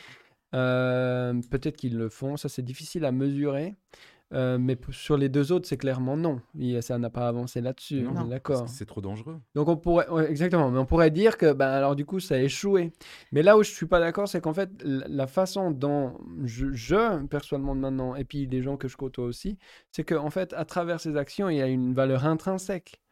Euh, 0.53 1.33
Peut-être 1.49 1.77
qu'ils 1.77 1.97
le 1.97 2.09
font, 2.09 2.37
ça 2.37 2.49
c'est 2.49 2.61
difficile 2.63 3.05
à 3.05 3.11
mesurer. 3.11 3.75
Euh, 4.33 4.57
mais 4.57 4.75
sur 4.89 5.15
les 5.15 5.29
deux 5.29 5.51
autres, 5.51 5.67
c'est 5.67 5.77
clairement 5.77 6.17
non. 6.17 6.41
Il- 6.55 6.81
ça 6.81 6.97
n'a 6.97 7.11
pas 7.11 7.27
avancé 7.27 7.61
là-dessus. 7.61 8.01
D'accord. 8.29 8.67
C'est 8.67 8.85
trop 8.87 8.99
dangereux. 8.99 9.39
Donc 9.53 9.67
on 9.67 9.77
pourrait, 9.77 10.07
exactement, 10.27 10.71
mais 10.71 10.79
on 10.79 10.87
pourrait 10.87 11.11
dire 11.11 11.37
que, 11.37 11.53
ben 11.53 11.67
alors 11.67 11.95
du 11.95 12.03
coup, 12.03 12.19
ça 12.19 12.33
a 12.35 12.39
échoué. 12.39 12.93
Mais 13.31 13.43
là 13.43 13.57
où 13.59 13.63
je 13.63 13.69
suis 13.69 13.85
pas 13.85 13.99
d'accord, 13.99 14.27
c'est 14.27 14.41
qu'en 14.41 14.53
fait, 14.53 14.71
la 14.83 15.27
façon 15.27 15.69
dont 15.69 16.17
je, 16.45 16.73
je 16.73 17.23
perçois 17.27 17.59
le 17.59 17.63
monde 17.63 17.79
maintenant, 17.79 18.15
et 18.15 18.23
puis 18.23 18.47
les 18.47 18.63
gens 18.63 18.75
que 18.75 18.87
je 18.87 18.97
côtoie 18.97 19.25
aussi, 19.25 19.59
c'est 19.91 20.03
qu'en 20.03 20.31
fait, 20.31 20.51
à 20.53 20.65
travers 20.65 20.99
ces 20.99 21.15
actions, 21.15 21.47
il 21.49 21.57
y 21.57 21.61
a 21.61 21.67
une 21.67 21.93
valeur 21.93 22.25
intrinsèque. 22.25 23.02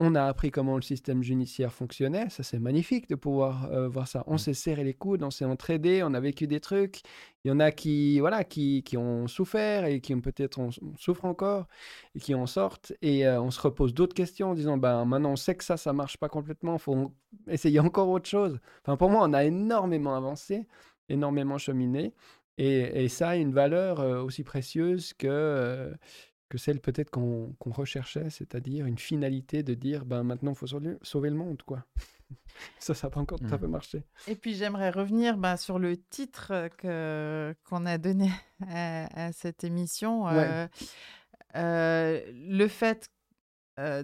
On 0.00 0.14
a 0.14 0.26
appris 0.26 0.52
comment 0.52 0.76
le 0.76 0.82
système 0.82 1.24
judiciaire 1.24 1.72
fonctionnait, 1.72 2.28
ça 2.30 2.44
c'est 2.44 2.60
magnifique 2.60 3.08
de 3.08 3.16
pouvoir 3.16 3.64
euh, 3.72 3.88
voir 3.88 4.06
ça. 4.06 4.22
On 4.28 4.34
Mm. 4.34 4.38
s'est 4.38 4.54
serré 4.54 4.84
les 4.84 4.94
coudes, 4.94 5.24
on 5.24 5.30
s'est 5.32 5.44
entraidé, 5.44 6.02
on 6.04 6.14
a 6.14 6.20
vécu 6.20 6.46
des 6.46 6.60
trucs. 6.60 7.00
Il 7.44 7.48
y 7.48 7.50
en 7.50 7.58
a 7.58 7.72
qui, 7.72 8.20
voilà, 8.20 8.44
qui, 8.44 8.84
qui 8.84 8.96
ont 8.96 9.26
souffert 9.26 9.84
et 9.86 10.00
qui 10.00 10.14
ont 10.14 10.20
peut-être 10.20 10.60
on, 10.60 10.68
on 10.82 10.96
souffre 10.96 11.24
encore 11.24 11.66
et 12.14 12.20
qui 12.20 12.32
en 12.36 12.46
sortent. 12.46 12.92
Et 13.02 13.26
euh, 13.26 13.40
on 13.42 13.50
se 13.50 13.60
repose 13.60 13.92
d'autres 13.92 14.14
questions 14.14 14.50
en 14.50 14.54
disant, 14.54 14.76
ben 14.76 15.04
maintenant 15.04 15.32
on 15.32 15.36
sait 15.36 15.56
que 15.56 15.64
ça, 15.64 15.76
ça 15.76 15.92
marche 15.92 16.16
pas 16.16 16.28
complètement, 16.28 16.74
il 16.74 16.78
faut 16.80 17.12
essayer 17.48 17.80
encore 17.80 18.08
autre 18.08 18.28
chose. 18.28 18.60
Enfin, 18.84 18.96
pour 18.96 19.10
moi, 19.10 19.24
on 19.28 19.32
a 19.32 19.44
énormément 19.44 20.14
avancé, 20.14 20.68
énormément 21.08 21.58
cheminé. 21.58 22.14
Et, 22.60 23.04
et 23.04 23.08
ça 23.08 23.30
a 23.30 23.36
une 23.36 23.52
valeur 23.52 24.00
euh, 24.00 24.22
aussi 24.22 24.42
précieuse 24.44 25.12
que, 25.14 25.92
que 26.48 26.58
celle 26.58 26.80
peut-être 26.80 27.10
qu'on 27.10 27.54
qu'on 27.58 27.70
recherchait, 27.70 28.30
c'est-à-dire 28.30 28.86
une 28.86 28.98
finalité 28.98 29.62
de 29.62 29.74
dire, 29.74 30.04
ben 30.04 30.22
maintenant 30.22 30.52
il 30.52 30.56
faut 30.56 30.66
sauver, 30.66 30.96
sauver 31.02 31.30
le 31.30 31.36
monde, 31.36 31.62
quoi. 31.62 31.84
ça, 32.78 32.94
ça 32.94 33.06
n'a 33.06 33.10
pas 33.10 33.20
encore 33.20 33.38
tout 33.38 33.52
à 33.52 33.58
fait 33.58 33.68
marché. 33.68 34.02
Et 34.26 34.34
puis 34.34 34.54
j'aimerais 34.54 34.90
revenir 34.90 35.36
ben, 35.36 35.56
sur 35.56 35.78
le 35.78 35.96
titre 35.96 36.52
euh, 36.52 36.68
que, 36.68 37.54
qu'on 37.64 37.86
a 37.86 37.98
donné 37.98 38.30
à, 38.68 39.26
à 39.28 39.32
cette 39.32 39.64
émission. 39.64 40.24
Ouais. 40.24 40.32
Euh, 40.36 40.66
euh, 41.56 42.20
le 42.32 42.68
fait, 42.68 43.10
euh, 43.78 44.02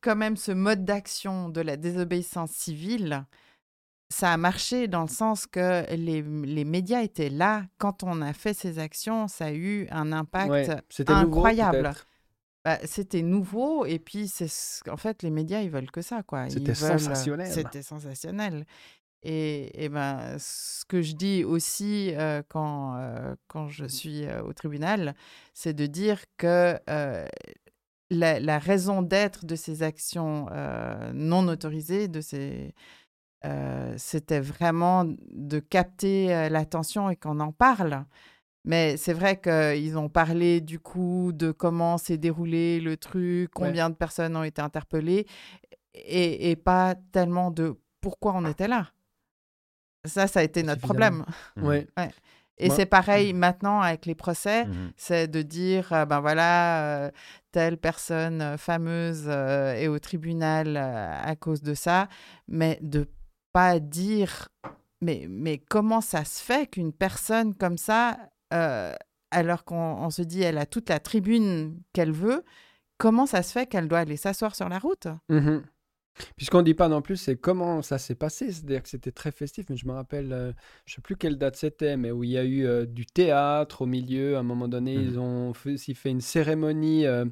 quand 0.00 0.16
même, 0.16 0.36
ce 0.36 0.52
mode 0.52 0.84
d'action 0.84 1.48
de 1.48 1.60
la 1.60 1.76
désobéissance 1.76 2.50
civile, 2.50 3.24
ça 4.10 4.32
a 4.32 4.36
marché 4.36 4.88
dans 4.88 5.02
le 5.02 5.08
sens 5.08 5.46
que 5.46 5.84
les, 5.94 6.22
les 6.22 6.64
médias 6.64 7.02
étaient 7.02 7.28
là 7.28 7.64
quand 7.78 8.02
on 8.02 8.22
a 8.22 8.32
fait 8.32 8.54
ces 8.54 8.78
actions. 8.78 9.28
Ça 9.28 9.46
a 9.46 9.52
eu 9.52 9.86
un 9.90 10.12
impact 10.12 10.50
Ouais, 10.50 10.66
c'était 10.88 11.12
nouveau, 11.14 11.38
incroyable. 11.46 11.92
Bah, 12.64 12.78
c'était 12.84 13.22
nouveau 13.22 13.84
et 13.86 13.98
puis 13.98 14.26
c'est 14.28 14.48
ce- 14.48 14.88
en 14.90 14.96
fait 14.96 15.22
les 15.22 15.30
médias 15.30 15.60
ils 15.60 15.70
veulent 15.70 15.90
que 15.90 16.02
ça 16.02 16.22
quoi. 16.22 16.48
C'était 16.50 16.72
veulent- 16.72 16.98
sensationnel. 16.98 17.52
C'était 17.52 17.82
sensationnel. 17.82 18.66
Et, 19.24 19.84
et 19.84 19.88
ben 19.88 20.36
ce 20.38 20.84
que 20.84 21.02
je 21.02 21.12
dis 21.14 21.44
aussi 21.44 22.12
euh, 22.14 22.42
quand 22.48 22.94
euh, 22.96 23.34
quand 23.48 23.68
je 23.68 23.84
suis 23.84 24.24
euh, 24.24 24.42
au 24.42 24.52
tribunal, 24.52 25.14
c'est 25.54 25.72
de 25.74 25.86
dire 25.86 26.20
que 26.36 26.78
euh, 26.88 27.26
la, 28.10 28.40
la 28.40 28.58
raison 28.58 29.02
d'être 29.02 29.44
de 29.44 29.54
ces 29.56 29.82
actions 29.82 30.46
euh, 30.52 31.10
non 31.12 31.46
autorisées, 31.48 32.08
de 32.08 32.20
ces 32.20 32.74
euh, 33.44 33.94
c'était 33.96 34.40
vraiment 34.40 35.04
de 35.30 35.58
capter 35.60 36.48
l'attention 36.50 37.10
et 37.10 37.16
qu'on 37.16 37.40
en 37.40 37.52
parle. 37.52 38.04
Mais 38.64 38.96
c'est 38.96 39.12
vrai 39.14 39.40
qu'ils 39.40 39.96
ont 39.96 40.08
parlé 40.08 40.60
du 40.60 40.78
coup 40.78 41.30
de 41.32 41.52
comment 41.52 41.96
s'est 41.96 42.18
déroulé 42.18 42.80
le 42.80 42.96
truc, 42.96 43.50
combien 43.54 43.88
de 43.88 43.94
personnes 43.94 44.36
ont 44.36 44.42
été 44.42 44.60
interpellées, 44.60 45.26
et, 45.94 46.50
et 46.50 46.56
pas 46.56 46.94
tellement 47.12 47.50
de 47.50 47.78
pourquoi 48.00 48.32
on 48.34 48.44
était 48.44 48.68
là. 48.68 48.88
Ça, 50.04 50.26
ça 50.26 50.40
a 50.40 50.42
été 50.42 50.62
notre 50.62 50.80
problème. 50.80 51.24
Mhm. 51.56 51.64
Ouais. 51.66 51.86
Et 52.60 52.70
c'est 52.70 52.86
pareil 52.86 53.32
maintenant 53.34 53.80
avec 53.80 54.04
les 54.04 54.16
procès, 54.16 54.64
Mhm. 54.64 54.92
c'est 54.96 55.28
de 55.28 55.42
dire, 55.42 55.92
euh, 55.92 56.04
ben 56.06 56.18
voilà, 56.20 57.04
euh, 57.06 57.10
telle 57.52 57.76
personne 57.78 58.56
fameuse 58.58 59.26
euh, 59.28 59.74
est 59.74 59.86
au 59.86 59.98
tribunal 60.00 60.76
euh, 60.76 61.12
à 61.22 61.36
cause 61.36 61.62
de 61.62 61.74
ça, 61.74 62.08
mais 62.48 62.78
de 62.82 63.06
pas 63.52 63.80
dire, 63.80 64.48
mais, 65.00 65.58
comment 65.68 66.00
ça 66.00 66.24
se 66.24 66.42
fait 66.42 66.70
qu'une 66.70 66.92
personne 66.92 67.54
comme 67.54 67.78
ça, 67.78 68.18
euh, 68.52 68.94
alors 69.30 69.64
qu'on 69.64 69.76
on 69.76 70.10
se 70.10 70.22
dit 70.22 70.42
elle 70.42 70.58
a 70.58 70.66
toute 70.66 70.88
la 70.88 71.00
tribune 71.00 71.80
qu'elle 71.92 72.12
veut, 72.12 72.44
comment 72.98 73.26
ça 73.26 73.42
se 73.42 73.52
fait 73.52 73.66
qu'elle 73.66 73.88
doit 73.88 74.00
aller 74.00 74.16
s'asseoir 74.16 74.54
sur 74.54 74.68
la 74.68 74.78
route? 74.78 75.08
Mhm. 75.28 75.64
Puis 76.36 76.46
ce 76.46 76.50
qu'on 76.50 76.62
dit 76.62 76.74
pas 76.74 76.88
non 76.88 77.02
plus, 77.02 77.16
c'est 77.16 77.36
comment 77.36 77.82
ça 77.82 77.98
s'est 77.98 78.14
passé. 78.14 78.50
C'est-à-dire 78.52 78.82
que 78.82 78.88
c'était 78.88 79.12
très 79.12 79.30
festif, 79.32 79.66
mais 79.70 79.76
je 79.76 79.86
me 79.86 79.92
rappelle, 79.92 80.32
euh, 80.32 80.52
je 80.86 80.94
sais 80.94 81.00
plus 81.00 81.16
quelle 81.16 81.36
date 81.38 81.56
c'était, 81.56 81.96
mais 81.96 82.10
où 82.10 82.24
il 82.24 82.30
y 82.30 82.38
a 82.38 82.44
eu 82.44 82.66
euh, 82.66 82.86
du 82.86 83.06
théâtre 83.06 83.82
au 83.82 83.86
milieu. 83.86 84.36
À 84.36 84.40
un 84.40 84.42
moment 84.42 84.68
donné, 84.68 84.96
Mhm. 84.96 85.04
ils 85.04 85.18
ont 85.18 85.52
fait- 85.54 85.72
aussi 85.74 85.94
fait 85.94 86.10
une 86.10 86.20
cérémonie 86.20 87.06
euh, 87.06 87.24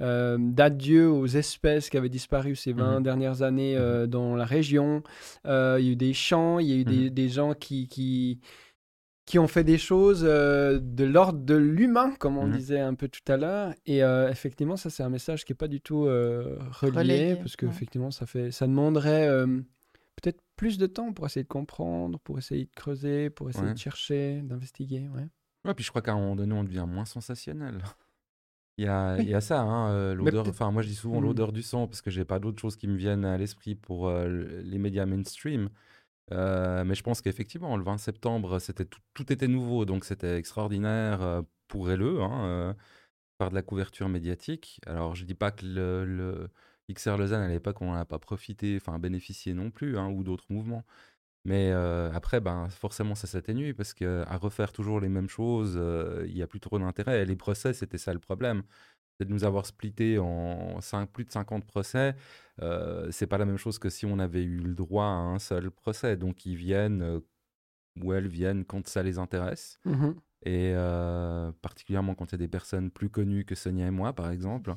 euh, 0.00 0.36
d'adieu 0.38 1.10
aux 1.10 1.26
espèces 1.26 1.88
qui 1.90 1.96
avaient 1.96 2.08
disparu 2.08 2.54
ces 2.56 2.72
20 2.72 2.96
Mhm. 2.98 3.02
dernières 3.02 3.42
années 3.42 3.76
euh, 3.76 4.06
dans 4.06 4.36
la 4.36 4.44
région. 4.44 5.02
Il 5.44 5.50
y 5.50 5.52
a 5.52 5.78
eu 5.80 5.96
des 5.96 6.12
chants, 6.12 6.58
il 6.58 6.68
y 6.68 6.72
a 6.72 6.76
eu 6.76 6.84
des, 6.84 7.10
des 7.10 7.28
gens 7.28 7.54
qui, 7.54 7.88
qui, 7.88 8.40
qui 9.26 9.38
ont 9.40 9.48
fait 9.48 9.64
des 9.64 9.76
choses 9.78 10.22
euh, 10.24 10.78
de 10.80 11.04
l'ordre 11.04 11.40
de 11.40 11.54
l'humain, 11.56 12.14
comme 12.18 12.38
on 12.38 12.46
Mhm. 12.46 12.56
disait 12.56 12.80
un 12.80 12.94
peu 12.94 13.08
tout 13.08 13.20
à 13.30 13.36
l'heure. 13.36 13.74
Et 13.84 14.02
euh, 14.04 14.30
effectivement, 14.30 14.76
ça, 14.76 14.88
c'est 14.88 15.02
un 15.02 15.08
message 15.10 15.44
qui 15.44 15.52
n'est 15.52 15.56
pas 15.56 15.68
du 15.68 15.80
tout 15.80 16.06
euh, 16.06 16.56
relié, 16.70 16.90
Relayé, 17.00 17.36
parce 17.36 17.56
que 17.56 17.66
ouais. 17.66 17.72
effectivement, 17.72 18.10
ça, 18.12 18.24
fait, 18.26 18.52
ça 18.52 18.66
demanderait 18.68 19.26
euh, 19.28 19.46
peut-être 20.14 20.40
plus 20.54 20.78
de 20.78 20.86
temps 20.86 21.12
pour 21.12 21.26
essayer 21.26 21.42
de 21.42 21.48
comprendre, 21.48 22.18
pour 22.20 22.38
essayer 22.38 22.64
de 22.66 22.70
creuser, 22.74 23.28
pour 23.28 23.50
essayer 23.50 23.66
Ouais. 23.66 23.74
de 23.74 23.78
chercher, 23.78 24.40
d'investiguer. 24.42 25.08
Ouais. 25.14 25.26
Ouais, 25.64 25.74
puis 25.74 25.84
je 25.84 25.90
crois 25.90 26.02
qu'à 26.02 26.12
un 26.12 26.20
moment 26.20 26.36
donné, 26.36 26.54
on 26.54 26.62
devient 26.64 26.86
moins 26.88 27.04
sensationnel. 27.04 27.82
Il 28.78 28.84
y 28.84 28.88
a, 28.88 29.16
Oui. 29.16 29.24
il 29.24 29.28
y 29.30 29.34
a 29.34 29.40
ça, 29.40 29.60
hein, 29.60 29.90
euh, 29.90 30.14
l'odeur. 30.14 30.46
Enfin, 30.46 30.70
moi, 30.70 30.82
je 30.82 30.88
dis 30.88 30.94
souvent 30.94 31.20
Hmm. 31.20 31.24
l'odeur 31.24 31.50
du 31.50 31.62
sang 31.62 31.88
parce 31.88 32.00
que 32.00 32.10
j'ai 32.10 32.24
pas 32.24 32.38
d'autres 32.38 32.60
choses 32.60 32.76
qui 32.76 32.86
me 32.86 32.96
viennent 32.96 33.24
à 33.24 33.36
l'esprit 33.38 33.74
pour 33.74 34.06
euh, 34.08 34.28
les 34.62 34.78
médias 34.78 35.04
mainstream. 35.06 35.68
Euh, 36.32 36.84
mais 36.84 36.94
je 36.94 37.02
pense 37.02 37.20
qu'effectivement, 37.20 37.76
le 37.76 37.84
20 37.84 37.98
septembre, 37.98 38.58
tout, 39.14 39.32
était 39.32 39.48
nouveau, 39.48 39.84
donc 39.84 40.04
c'était 40.04 40.36
extraordinaire 40.36 41.22
euh, 41.22 41.42
pour 41.68 41.88
LE, 41.88 42.20
hein, 42.20 42.46
euh, 42.46 42.74
par 43.38 43.50
de 43.50 43.54
la 43.54 43.62
couverture 43.62 44.08
médiatique. 44.08 44.80
Alors, 44.86 45.14
je 45.14 45.24
dis 45.24 45.34
pas 45.34 45.50
que 45.52 45.64
le, 45.66 46.04
le 46.04 46.50
XR 46.92 47.16
Lausanne 47.16 47.42
à 47.42 47.48
l'époque, 47.48 47.80
on 47.82 47.86
n'en 47.86 47.94
a 47.98 48.04
pas 48.04 48.18
profité, 48.18 48.78
enfin 48.80 48.98
bénéficié 48.98 49.54
non 49.54 49.70
plus, 49.70 49.98
hein, 49.98 50.08
ou 50.10 50.24
d'autres 50.24 50.46
mouvements. 50.50 50.84
Mais 51.44 51.70
après, 51.70 52.40
ben, 52.40 52.68
forcément, 52.70 53.14
ça 53.14 53.28
s'atténue 53.28 53.72
parce 53.74 53.94
qu'à 53.94 54.24
refaire 54.36 54.72
toujours 54.72 55.00
les 55.00 55.08
mêmes 55.08 55.28
choses, 55.28 55.80
il 56.26 56.34
n'y 56.34 56.42
a 56.42 56.46
plus 56.48 56.58
trop 56.58 56.78
d'intérêt. 56.80 57.24
Les 57.24 57.36
procès, 57.36 57.72
c'était 57.72 57.98
ça 57.98 58.12
le 58.12 58.18
problème. 58.18 58.64
De 59.18 59.24
nous 59.24 59.44
avoir 59.44 59.64
splitté 59.64 60.18
en 60.18 60.78
plus 61.12 61.24
de 61.24 61.30
50 61.30 61.64
procès. 61.64 62.14
Euh, 62.60 63.10
c'est 63.10 63.26
pas 63.26 63.38
la 63.38 63.46
même 63.46 63.56
chose 63.56 63.78
que 63.78 63.88
si 63.88 64.04
on 64.04 64.18
avait 64.18 64.42
eu 64.42 64.58
le 64.58 64.74
droit 64.74 65.04
à 65.04 65.08
un 65.08 65.38
seul 65.38 65.70
procès. 65.70 66.16
Donc, 66.16 66.44
ils 66.44 66.56
viennent 66.56 67.02
euh, 67.02 67.20
ou 68.02 68.12
elles 68.12 68.28
viennent 68.28 68.64
quand 68.64 68.86
ça 68.86 69.02
les 69.02 69.18
intéresse. 69.18 69.78
Mhm. 69.84 70.14
Et 70.44 70.72
euh, 70.74 71.50
particulièrement 71.62 72.14
quand 72.14 72.26
il 72.26 72.32
y 72.32 72.34
a 72.36 72.38
des 72.38 72.48
personnes 72.48 72.90
plus 72.90 73.08
connues 73.08 73.44
que 73.44 73.54
Sonia 73.54 73.86
et 73.86 73.90
moi, 73.90 74.12
par 74.12 74.30
exemple. 74.30 74.74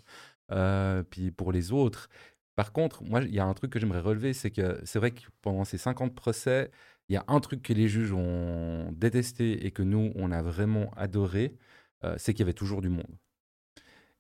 Euh, 0.52 1.04
puis 1.04 1.32
pour 1.32 1.52
les 1.52 1.72
autres. 1.72 2.10
Par 2.56 2.74
contre, 2.74 3.04
moi, 3.04 3.22
il 3.22 3.34
y 3.34 3.40
a 3.40 3.46
un 3.46 3.54
truc 3.54 3.72
que 3.72 3.80
j'aimerais 3.80 4.02
relever, 4.02 4.34
c'est 4.34 4.52
que 4.52 4.82
c'est 4.84 5.00
vrai 5.00 5.12
que 5.12 5.22
pendant 5.42 5.64
ces 5.64 5.78
50 5.78 6.14
procès, 6.16 6.72
il 7.08 7.14
y 7.14 7.18
a 7.18 7.24
un 7.28 7.40
truc 7.40 7.62
que 7.62 7.74
les 7.74 7.88
juges 7.88 8.12
ont 8.14 8.92
détesté 8.92 9.66
et 9.66 9.72
que 9.72 9.82
nous, 9.84 10.12
on 10.16 10.32
a 10.32 10.42
vraiment 10.42 10.92
adoré, 10.98 11.56
euh, 12.04 12.16
c'est 12.18 12.34
qu'il 12.34 12.42
y 12.42 12.44
avait 12.44 12.54
toujours 12.54 12.82
du 12.82 12.90
monde. 12.90 13.18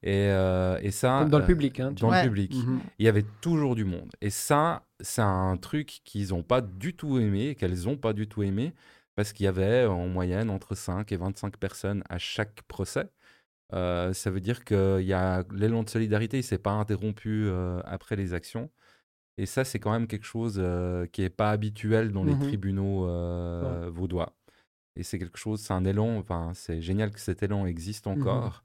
Et, 0.01 0.27
euh, 0.29 0.79
et 0.81 0.91
ça... 0.91 1.19
Comme 1.21 1.29
dans 1.31 1.37
le 1.39 1.43
euh, 1.43 1.47
public. 1.47 1.79
Hein, 1.79 1.93
tu 1.93 2.01
dans 2.01 2.07
vois. 2.07 2.15
le 2.17 2.21
Ouais. 2.21 2.27
public 2.27 2.53
Mhm. 2.55 2.79
il 2.99 3.05
y 3.05 3.09
avait 3.09 3.25
toujours 3.41 3.75
du 3.75 3.83
monde. 3.85 4.11
Et 4.21 4.29
ça, 4.29 4.83
c'est 5.01 5.21
un 5.21 5.57
truc 5.57 6.01
qu'ils 6.05 6.29
n'ont 6.29 6.43
pas 6.43 6.61
du 6.61 6.95
tout 6.95 7.19
aimé, 7.19 7.55
qu'elles 7.55 7.83
n'ont 7.85 7.97
pas 7.97 8.13
du 8.13 8.27
tout 8.27 8.43
aimé, 8.43 8.73
parce 9.15 9.33
qu'il 9.33 9.43
y 9.45 9.47
avait 9.47 9.85
en 9.85 10.07
moyenne 10.07 10.49
entre 10.49 10.75
5 10.75 11.11
et 11.11 11.17
25 11.17 11.57
personnes 11.57 12.03
à 12.09 12.17
chaque 12.17 12.61
procès. 12.63 13.09
Euh, 13.73 14.13
ça 14.13 14.31
veut 14.31 14.39
dire 14.39 14.63
que 14.65 15.01
y 15.01 15.13
a 15.13 15.43
l'élan 15.53 15.83
de 15.83 15.89
solidarité, 15.89 16.37
il 16.37 16.41
ne 16.41 16.45
s'est 16.45 16.57
pas 16.57 16.71
interrompu 16.71 17.45
euh, 17.47 17.81
après 17.85 18.15
les 18.15 18.33
actions. 18.33 18.69
Et 19.37 19.45
ça, 19.45 19.63
c'est 19.63 19.79
quand 19.79 19.91
même 19.91 20.07
quelque 20.07 20.25
chose 20.25 20.55
euh, 20.59 21.05
qui 21.07 21.21
n'est 21.21 21.29
pas 21.29 21.51
habituel 21.51 22.11
dans 22.11 22.23
les 22.23 22.33
Mhm. 22.33 22.39
tribunaux 22.39 23.07
euh, 23.07 23.89
vaudois. 23.93 24.33
Et 24.95 25.03
c'est 25.03 25.19
quelque 25.19 25.37
chose, 25.37 25.61
c'est 25.61 25.73
un 25.73 25.85
élan, 25.85 26.17
enfin, 26.17 26.51
c'est 26.55 26.81
génial 26.81 27.11
que 27.11 27.19
cet 27.19 27.43
élan 27.43 27.65
existe 27.65 28.07
Mhm. 28.07 28.13
encore. 28.13 28.63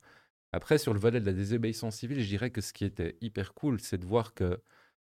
Après, 0.55 0.79
sur 0.79 0.95
le 0.95 1.01
volet 1.01 1.21
de 1.21 1.27
la 1.27 1.33
désobéissance 1.33 1.97
civile, 1.97 2.21
je 2.21 2.29
dirais 2.29 2.51
que 2.51 2.61
ce 2.61 2.73
qui 2.73 2.85
était 2.85 3.17
hyper 3.21 3.55
cool, 3.55 3.81
c'est 3.81 3.99
de 3.99 4.07
voir 4.07 4.35
que 4.35 4.61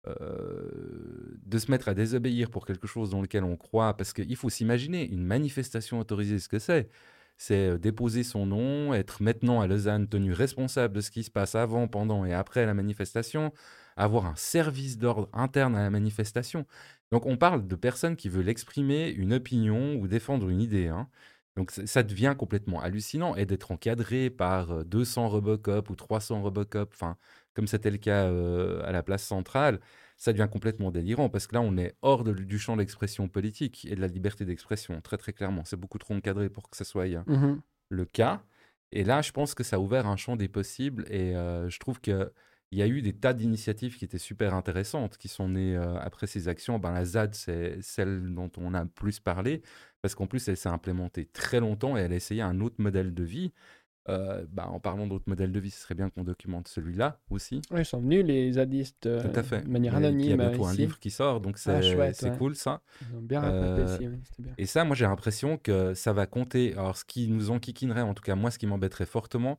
euh, 0.07 1.39
de 1.45 1.59
se 1.59 1.71
mettre 1.71 1.89
à 1.89 1.95
désobéir 1.95 2.51
pour 2.51 2.67
quelque 2.67 2.87
chose 2.87 3.11
dans 3.11 3.23
lequel 3.23 3.45
on 3.45 3.57
croit, 3.57 3.97
parce 3.97 4.13
qu'il 4.13 4.37
faut 4.37 4.51
s'imaginer 4.51 5.09
une 5.11 5.25
manifestation 5.25 5.99
autorisée, 5.99 6.39
ce 6.39 6.49
que 6.49 6.59
c'est. 6.59 6.91
C'est 7.37 7.71
euh, 7.71 7.79
déposer 7.79 8.23
son 8.23 8.47
nom, 8.47 8.95
être 8.95 9.23
maintenant 9.23 9.61
à 9.61 9.67
Lausanne 9.67 10.09
tenu 10.09 10.33
responsable 10.33 10.95
de 10.95 11.01
ce 11.01 11.11
qui 11.11 11.25
se 11.25 11.31
passe 11.31 11.55
avant, 11.55 11.89
pendant 11.89 12.25
et 12.25 12.35
après 12.35 12.67
la 12.67 12.75
manifestation, 12.75 13.53
avoir 13.97 14.27
un 14.27 14.37
service 14.37 14.99
d'ordre 14.99 15.29
interne 15.33 15.75
à 15.77 15.83
la 15.83 15.91
manifestation. 15.91 16.67
Donc 17.11 17.27
on 17.27 17.37
parle 17.37 17.67
de 17.67 17.77
personnes 17.77 18.17
qui 18.17 18.29
veulent 18.29 18.49
exprimer 18.49 19.11
une 19.11 19.33
opinion 19.35 19.97
ou 19.97 20.07
défendre 20.09 20.49
une 20.51 20.61
idée. 20.61 20.89
hein. 20.89 21.09
Donc 21.57 21.71
ça 21.71 22.03
devient 22.03 22.35
complètement 22.37 22.81
hallucinant 22.81 23.37
et 23.37 23.47
d'être 23.47 23.71
encadré 23.71 24.29
par 24.29 24.85
200 24.85 25.29
Robocop 25.29 25.89
ou 25.89 25.95
300 25.95 26.43
Robocop, 26.43 26.91
enfin 26.93 27.17
comme 27.55 27.69
c'était 27.69 27.93
le 27.93 27.99
cas 27.99 28.29
à 28.83 28.91
la 28.91 29.03
place 29.05 29.23
centrale, 29.23 29.79
ça 30.17 30.33
devient 30.33 30.49
complètement 30.51 30.91
délirant 30.91 31.29
parce 31.29 31.47
que 31.47 31.55
là 31.55 31.61
on 31.61 31.77
est 31.77 31.95
hors 32.03 32.25
du 32.25 32.59
champ 32.59 32.77
d'expression 32.77 33.29
politique 33.29 33.87
et 33.89 33.95
de 33.95 34.01
la 34.01 34.09
liberté 34.09 34.45
d'expression 34.45 35.01
très 35.01 35.17
très 35.17 35.33
clairement. 35.33 35.63
C'est 35.65 35.77
beaucoup 35.77 35.99
trop 35.99 36.15
encadré 36.15 36.49
pour 36.49 36.69
que 36.69 36.77
ce 36.77 36.85
soit 36.85 37.07
mmh 37.07 37.61
le 37.91 38.05
cas. 38.05 38.43
Et 38.91 39.05
là 39.05 39.23
je 39.23 39.31
pense 39.31 39.55
que 39.55 39.63
ça 39.63 39.77
a 39.77 39.79
ouvert 39.79 40.07
un 40.09 40.17
champ 40.17 40.35
des 40.35 40.49
possibles 40.49 41.05
et 41.09 41.35
je 41.35 41.79
trouve 41.79 42.01
que 42.01 42.33
il 42.75 42.79
y 42.79 42.83
a 42.83 42.89
eu 42.89 43.03
des 43.03 43.13
tas 43.13 43.35
d'initiatives 43.35 43.97
qui 43.97 44.05
étaient 44.05 44.19
super 44.19 44.53
intéressantes, 44.53 45.17
qui 45.17 45.29
sont 45.29 45.49
nées 45.49 45.77
après 45.77 46.27
ces 46.27 46.49
actions. 46.49 46.81
Ben, 46.81 46.93
la 46.93 47.05
ZAD, 47.05 47.35
c'est 47.35 47.81
celle 47.83 48.35
dont 48.35 48.51
on 48.57 48.75
a 48.75 48.85
plus 48.85 49.21
parlé, 49.21 49.63
parce 50.03 50.17
qu'en 50.17 50.27
plus, 50.27 50.49
elle 50.49 50.57
s'est 50.57 50.69
implémentée 50.69 51.27
très 51.27 51.61
longtemps 51.61 51.97
et 51.97 52.01
elle 52.01 52.13
a 52.13 52.17
essayé 52.17 52.43
un 52.43 52.61
autre 52.61 52.77
modèle 52.79 53.15
de 53.15 53.23
vie. 53.23 53.53
Euh, 54.11 54.45
bah, 54.53 54.69
en 54.69 54.81
parlant 54.81 55.07
d'autres 55.07 55.25
modèles 55.29 55.51
de 55.51 55.59
vie, 55.59 55.71
ce 55.71 55.81
serait 55.81 55.95
bien 55.95 56.11
qu'on 56.11 56.25
documente 56.25 56.69
celui-là 56.69 57.21
aussi. 57.31 57.63
Oui, 57.71 57.81
ils 57.81 57.85
sont 57.87 58.01
venus, 58.01 58.23
les 58.23 58.53
zadistes, 58.53 59.07
euh, 59.07 59.23
Tout 59.23 59.39
à 59.39 59.43
fait. 59.43 59.63
de 59.63 59.71
manière 59.71 59.95
anonyme. 59.95 60.21
Il 60.21 60.29
y 60.29 60.33
a 60.33 60.37
bientôt 60.37 60.67
un 60.67 60.75
livre 60.75 60.99
qui 60.99 61.11
sort, 61.11 61.41
donc 61.41 61.57
c'est 61.57 61.71
ah, 61.71 62.31
cool 62.37 62.55
ça. 62.55 62.83
Ils 63.01 63.17
ont 63.17 63.23
bien 63.23 63.43
euh, 63.43 63.87
ici, 64.21 64.43
bien. 64.43 64.53
Et 64.59 64.67
ça, 64.67 64.85
moi 64.85 64.95
j'ai 64.95 65.07
l'impression 65.07 65.57
que 65.57 65.95
ça 65.95 66.13
va 66.13 66.27
compter. 66.27 66.75
Alors, 66.75 66.99
ce 66.99 67.07
qui 67.07 67.29
nous 67.29 67.51
enquiquinerait, 67.51 68.03
en 68.03 68.13
tout 68.13 68.23
cas 68.23 68.35
moi, 68.35 68.51
ce 68.51 68.59
qui 68.59 68.67
m'embêterait 68.67 69.07
fortement, 69.07 69.59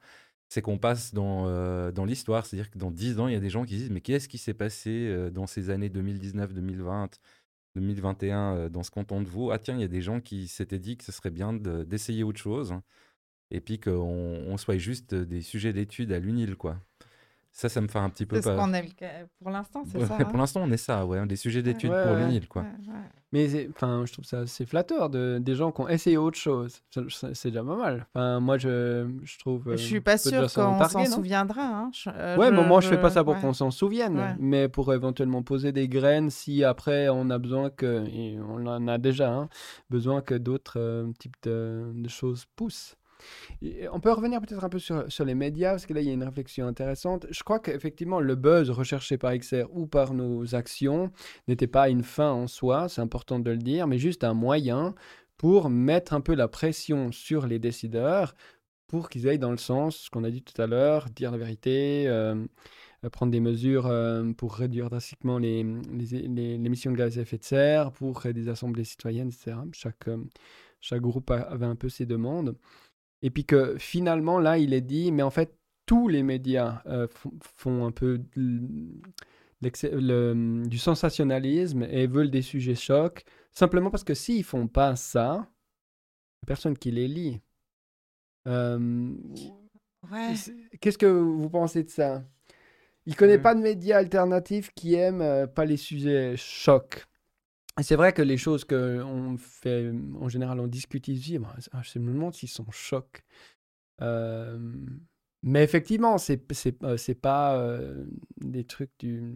c'est 0.49 0.61
qu'on 0.61 0.77
passe 0.77 1.13
dans, 1.13 1.47
euh, 1.47 1.91
dans 1.91 2.05
l'histoire. 2.05 2.45
C'est-à-dire 2.45 2.69
que 2.71 2.77
dans 2.77 2.91
10 2.91 3.19
ans, 3.19 3.27
il 3.27 3.33
y 3.33 3.37
a 3.37 3.39
des 3.39 3.49
gens 3.49 3.65
qui 3.65 3.75
disent 3.75 3.91
Mais 3.91 4.01
qu'est-ce 4.01 4.29
qui 4.29 4.37
s'est 4.37 4.53
passé 4.53 5.29
dans 5.31 5.47
ces 5.47 5.69
années 5.69 5.89
2019, 5.89 6.53
2020 6.53 7.19
2021 7.75 8.69
dans 8.69 8.83
ce 8.83 8.91
canton 8.91 9.21
de 9.21 9.27
Vaud, 9.27 9.51
ah 9.51 9.59
tiens, 9.59 9.75
il 9.75 9.81
y 9.81 9.83
a 9.83 9.89
des 9.89 10.01
gens 10.01 10.21
qui 10.21 10.47
s'étaient 10.47 10.79
dit 10.79 10.95
que 10.95 11.03
ce 11.03 11.11
serait 11.11 11.29
bien 11.29 11.51
d'essayer 11.51 12.23
autre 12.23 12.39
chose 12.39 12.73
et 13.51 13.61
puis 13.61 13.79
qu'on 13.79 13.91
on 13.91 14.57
soit 14.57 14.77
juste 14.77 15.13
des 15.13 15.41
sujets 15.41 15.73
d'études 15.73 16.11
à 16.11 16.19
l'UNIL, 16.19 16.55
quoi. 16.55 16.79
Ça, 17.57 17.69
ça 17.69 17.79
me 17.79 17.87
fait 17.87 17.99
un 17.99 18.09
petit 18.09 18.25
peu 18.25 18.41
peur. 18.41 18.57
Pour 19.39 19.49
l'instant, 19.49 19.85
c'est 19.85 20.05
ça. 20.05 20.17
Pour 20.17 20.35
hein 20.35 20.39
l'instant, 20.39 20.61
on 20.65 20.71
est 20.71 20.77
ça, 20.77 21.05
ouais, 21.05 21.25
des 21.25 21.37
sujets 21.37 21.63
d'études 21.63 21.89
pour 21.89 22.15
l'UNIL, 22.17 22.49
quoi. 22.49 22.65
Mais 23.31 23.69
enfin, 23.69 24.03
je 24.05 24.11
trouve 24.11 24.25
ça 24.25 24.39
assez 24.39 24.65
flatteur 24.65 25.09
de 25.09 25.39
des 25.41 25.55
gens 25.55 25.71
qui 25.71 25.79
ont 25.79 25.87
essayé 25.87 26.17
autre 26.17 26.37
chose. 26.37 26.81
C'est 27.33 27.49
déjà 27.49 27.63
pas 27.63 27.77
mal. 27.77 28.07
Enfin, 28.13 28.41
moi, 28.41 28.57
je, 28.57 29.09
je 29.23 29.39
trouve. 29.39 29.71
Je 29.71 29.77
suis 29.77 30.01
pas 30.01 30.17
sûr 30.17 30.51
qu'on 30.53 30.83
s'en 30.83 31.05
souviendra. 31.05 31.63
Hein. 31.63 31.91
Euh, 32.07 32.35
ouais, 32.35 32.51
moi, 32.51 32.81
je 32.81 32.89
fais 32.89 32.99
pas 32.99 33.09
ça 33.09 33.23
pour 33.23 33.39
qu'on 33.39 33.53
s'en 33.53 33.71
souvienne, 33.71 34.35
mais 34.37 34.67
pour 34.67 34.93
éventuellement 34.93 35.41
poser 35.41 35.71
des 35.71 35.87
graines 35.87 36.29
si 36.29 36.65
après 36.65 37.07
on 37.07 37.29
a 37.29 37.37
besoin 37.37 37.69
que, 37.69 38.05
et 38.09 38.37
on 38.37 38.67
en 38.67 38.85
a 38.89 38.97
déjà, 38.97 39.31
hein, 39.31 39.47
besoin 39.89 40.21
que 40.21 40.35
d'autres 40.35 40.77
euh, 40.77 41.09
types 41.19 41.37
de, 41.43 41.93
de 41.95 42.09
choses 42.09 42.45
poussent 42.57 42.97
on 43.91 43.99
peut 43.99 44.11
revenir 44.11 44.41
peut-être 44.41 44.63
un 44.63 44.69
peu 44.69 44.79
sur, 44.79 45.25
les 45.25 45.35
médias, 45.35 45.71
parce 45.71 45.85
que 45.85 45.93
là, 45.93 46.01
il 46.01 46.07
y 46.07 46.09
a 46.09 46.13
une 46.13 46.23
réflexion 46.23 46.67
intéressante. 46.67 47.25
Je 47.29 47.43
crois 47.43 47.59
qu'effectivement, 47.59 48.19
le 48.19 48.35
buzz 48.35 48.69
recherché 48.69 49.17
par 49.17 49.35
XR 49.37 49.65
ou 49.71 49.87
par 49.87 50.13
nos 50.13 50.55
actions 50.55 51.11
n'était 51.47 51.67
pas 51.67 51.89
une 51.89 52.03
fin 52.03 52.31
en 52.31 52.47
soi, 52.47 52.89
c'est 52.89 53.01
important 53.01 53.39
de 53.39 53.51
le 53.51 53.57
dire, 53.57 53.87
mais 53.87 53.97
juste 53.97 54.23
un 54.23 54.33
moyen 54.33 54.95
pour 55.37 55.69
mettre 55.69 56.13
un 56.13 56.21
peu 56.21 56.33
la 56.33 56.47
pression 56.47 57.11
sur 57.11 57.47
les 57.47 57.59
décideurs 57.59 58.35
pour 58.87 59.09
qu'ils 59.09 59.27
aillent 59.27 59.39
dans 59.39 59.51
le 59.51 59.57
sens, 59.57 59.97
ce 59.97 60.09
qu'on 60.09 60.23
a 60.23 60.29
dit 60.29 60.43
tout 60.43 60.59
à 60.61 60.67
l'heure, 60.67 61.09
dire 61.09 61.31
la 61.31 61.37
vérité, 61.37 62.05
euh, 62.07 62.45
prendre 63.11 63.31
des 63.31 63.39
mesures 63.39 63.87
euh, 63.87 64.31
pour 64.33 64.55
réduire 64.55 64.89
drastiquement 64.89 65.37
les, 65.37 65.59
émissions 65.59 66.91
de 66.91 66.97
gaz 66.97 67.17
à 67.17 67.21
effet 67.21 67.37
de 67.37 67.43
serre, 67.43 67.91
pour 67.91 68.19
créer 68.19 68.33
des 68.33 68.47
assemblées 68.49 68.83
citoyennes, 68.83 69.29
etc. 69.29 69.57
Euh, 70.07 70.17
chaque 70.81 71.01
groupe 71.01 71.31
avait 71.31 71.65
un 71.65 71.75
peu 71.75 71.89
ses 71.89 72.05
demandes. 72.05 72.55
Et 73.25 73.31
puis 73.31 73.43
que 73.43 73.75
finalement, 73.79 74.37
là, 74.37 74.59
il 74.59 74.71
est 74.71 74.81
dit, 74.81 75.11
mais 75.11 75.23
en 75.23 75.31
fait, 75.31 75.57
tous 75.87 76.07
les 76.07 76.21
médias 76.21 76.83
euh, 76.85 77.07
font 77.41 77.83
un 77.83 77.91
peu 77.91 78.19
du 78.31 79.01
sensationnalisme 80.77 81.87
et 81.89 82.05
veulent 82.05 82.29
des 82.29 82.43
sujets 82.43 82.75
chocs, 82.75 83.25
simplement 83.51 83.89
parce 83.89 84.03
que 84.03 84.13
s'ils 84.13 84.43
font 84.43 84.67
pas 84.67 84.95
ça, 84.95 85.49
personne 86.45 86.77
qui 86.77 86.91
les 86.91 87.07
lit. 87.07 87.41
Euh, 88.47 89.15
qu'est-ce 90.79 90.99
que 90.99 91.07
vous 91.07 91.49
pensez 91.49 91.83
de 91.83 91.89
ça? 91.89 92.23
Il 93.07 93.13
ne 93.13 93.17
connaît 93.17 93.39
pas 93.39 93.55
de 93.55 93.59
médias 93.59 93.97
alternatifs 93.97 94.69
qui 94.75 94.93
aiment 94.93 95.23
euh, 95.23 95.47
pas 95.47 95.65
les 95.65 95.77
sujets 95.77 96.35
chocs. 96.37 97.07
C'est 97.81 97.95
vrai 97.95 98.13
que 98.13 98.21
les 98.21 98.37
choses 98.37 98.63
qu'on 98.63 99.35
fait, 99.37 99.91
en 100.19 100.29
général, 100.29 100.59
on 100.59 100.67
discute 100.67 101.09
ici, 101.09 101.37
je 101.81 101.99
me 101.99 102.13
demande 102.13 102.33
s'ils 102.33 102.49
sont 102.49 102.69
chocs. 102.71 103.23
Euh, 104.01 104.57
mais 105.43 105.63
effectivement, 105.63 106.17
c'est 106.17 106.41
c'est 106.53 106.83
euh, 106.83 107.19
pas 107.21 107.57
euh, 107.57 108.05
des 108.37 108.63
trucs 108.63 108.91
du. 108.99 109.33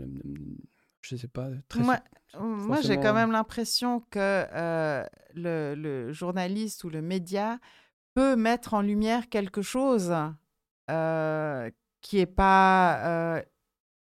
Je 1.01 1.15
sais 1.15 1.27
pas. 1.27 1.49
Très 1.67 1.81
moi, 1.81 1.99
moi 2.39 2.81
j'ai 2.81 2.95
quand 2.95 3.13
même 3.13 3.31
l'impression 3.31 4.01
que 4.09 4.45
le, 5.35 5.75
le, 5.75 6.11
journaliste 6.11 6.83
ou 6.83 6.89
le 6.89 7.01
média 7.01 7.59
peut 8.13 8.35
mettre 8.35 8.73
en 8.73 8.81
lumière 8.81 9.29
quelque 9.29 9.61
chose 9.61 10.13
qui 10.87 12.17
n'est 12.17 12.25
pas 12.25 13.43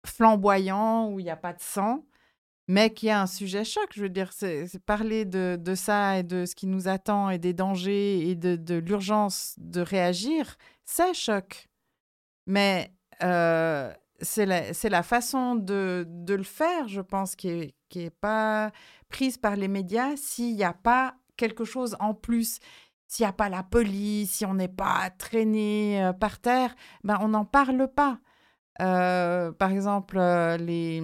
flamboyant, 0.05 1.11
où 1.11 1.19
il 1.19 1.23
n'y 1.23 1.30
a 1.30 1.38
pas 1.38 1.53
de 1.53 1.61
sang 1.61 2.05
mais 2.68 2.93
qui 2.93 3.09
a 3.09 3.22
un 3.22 3.28
sujet 3.28 3.63
choc. 3.63 3.88
Je 3.93 4.01
veux 4.01 4.09
dire, 4.09 4.32
c'est 4.34 4.68
parler 4.86 5.26
de, 5.26 5.57
de, 5.59 5.76
ça 5.76 6.20
et 6.20 6.24
de 6.24 6.45
ce 6.45 6.55
qui 6.55 6.68
nous 6.68 6.88
attend 6.88 7.30
et 7.30 7.38
des 7.38 7.53
dangers 7.53 8.30
et 8.30 8.36
de, 8.36 8.55
de 8.55 8.76
l'urgence 8.76 9.55
de 9.57 9.82
réagir, 9.82 10.57
c'est 10.84 11.13
choc. 11.13 11.68
Mais 12.47 12.91
euh, 13.24 13.91
c'est 14.22 14.45
la, 14.45 14.72
la, 14.89 15.03
façon 15.03 15.55
de, 15.55 16.05
de, 16.07 16.34
le 16.34 16.43
faire, 16.43 16.88
je 16.88 17.01
pense, 17.01 17.36
qui 17.36 17.47
n'est 17.47 17.76
qui 17.89 18.01
est 18.01 18.09
pas 18.09 18.72
prise 19.09 19.38
par 19.38 19.55
les 19.55 19.68
médias 19.68 20.16
s'il 20.18 20.55
n'y 20.55 20.63
a 20.63 20.74
pas 20.74 21.16
quelque 21.38 21.63
chose 21.63 21.95
en 21.99 22.13
plus. 22.13 22.59
S'il 23.07 23.24
n'y 23.24 23.30
a 23.30 23.34
pas 23.34 23.49
la 23.49 23.63
police, 23.63 24.34
si 24.34 24.45
on 24.45 24.55
n'est 24.55 24.68
pas 24.68 25.09
traîné 25.11 26.03
euh, 26.03 26.13
par 26.13 26.39
terre, 26.39 26.76
ben 27.03 27.18
on 27.22 27.30
n'en 27.30 27.45
parle 27.45 27.88
pas. 27.88 28.20
Euh, 28.82 29.51
par 29.53 29.71
exemple, 29.71 30.17
euh, 30.17 30.57
les, 30.57 31.01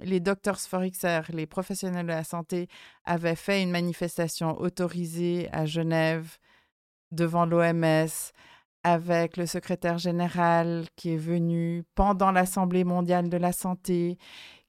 les 0.00 0.20
Doctors 0.20 0.60
for 0.60 0.80
les 0.80 1.46
professionnels 1.46 2.06
de 2.06 2.12
la 2.12 2.24
santé, 2.24 2.68
avaient 3.04 3.36
fait 3.36 3.62
une 3.62 3.70
manifestation 3.70 4.58
autorisée 4.58 5.48
à 5.52 5.66
Genève 5.66 6.38
devant 7.12 7.44
l'OMS 7.44 8.08
avec 8.82 9.36
le 9.36 9.46
secrétaire 9.46 9.98
général 9.98 10.86
qui 10.96 11.12
est 11.12 11.18
venu 11.18 11.84
pendant 11.94 12.32
l'Assemblée 12.32 12.84
mondiale 12.84 13.28
de 13.28 13.36
la 13.36 13.52
santé, 13.52 14.16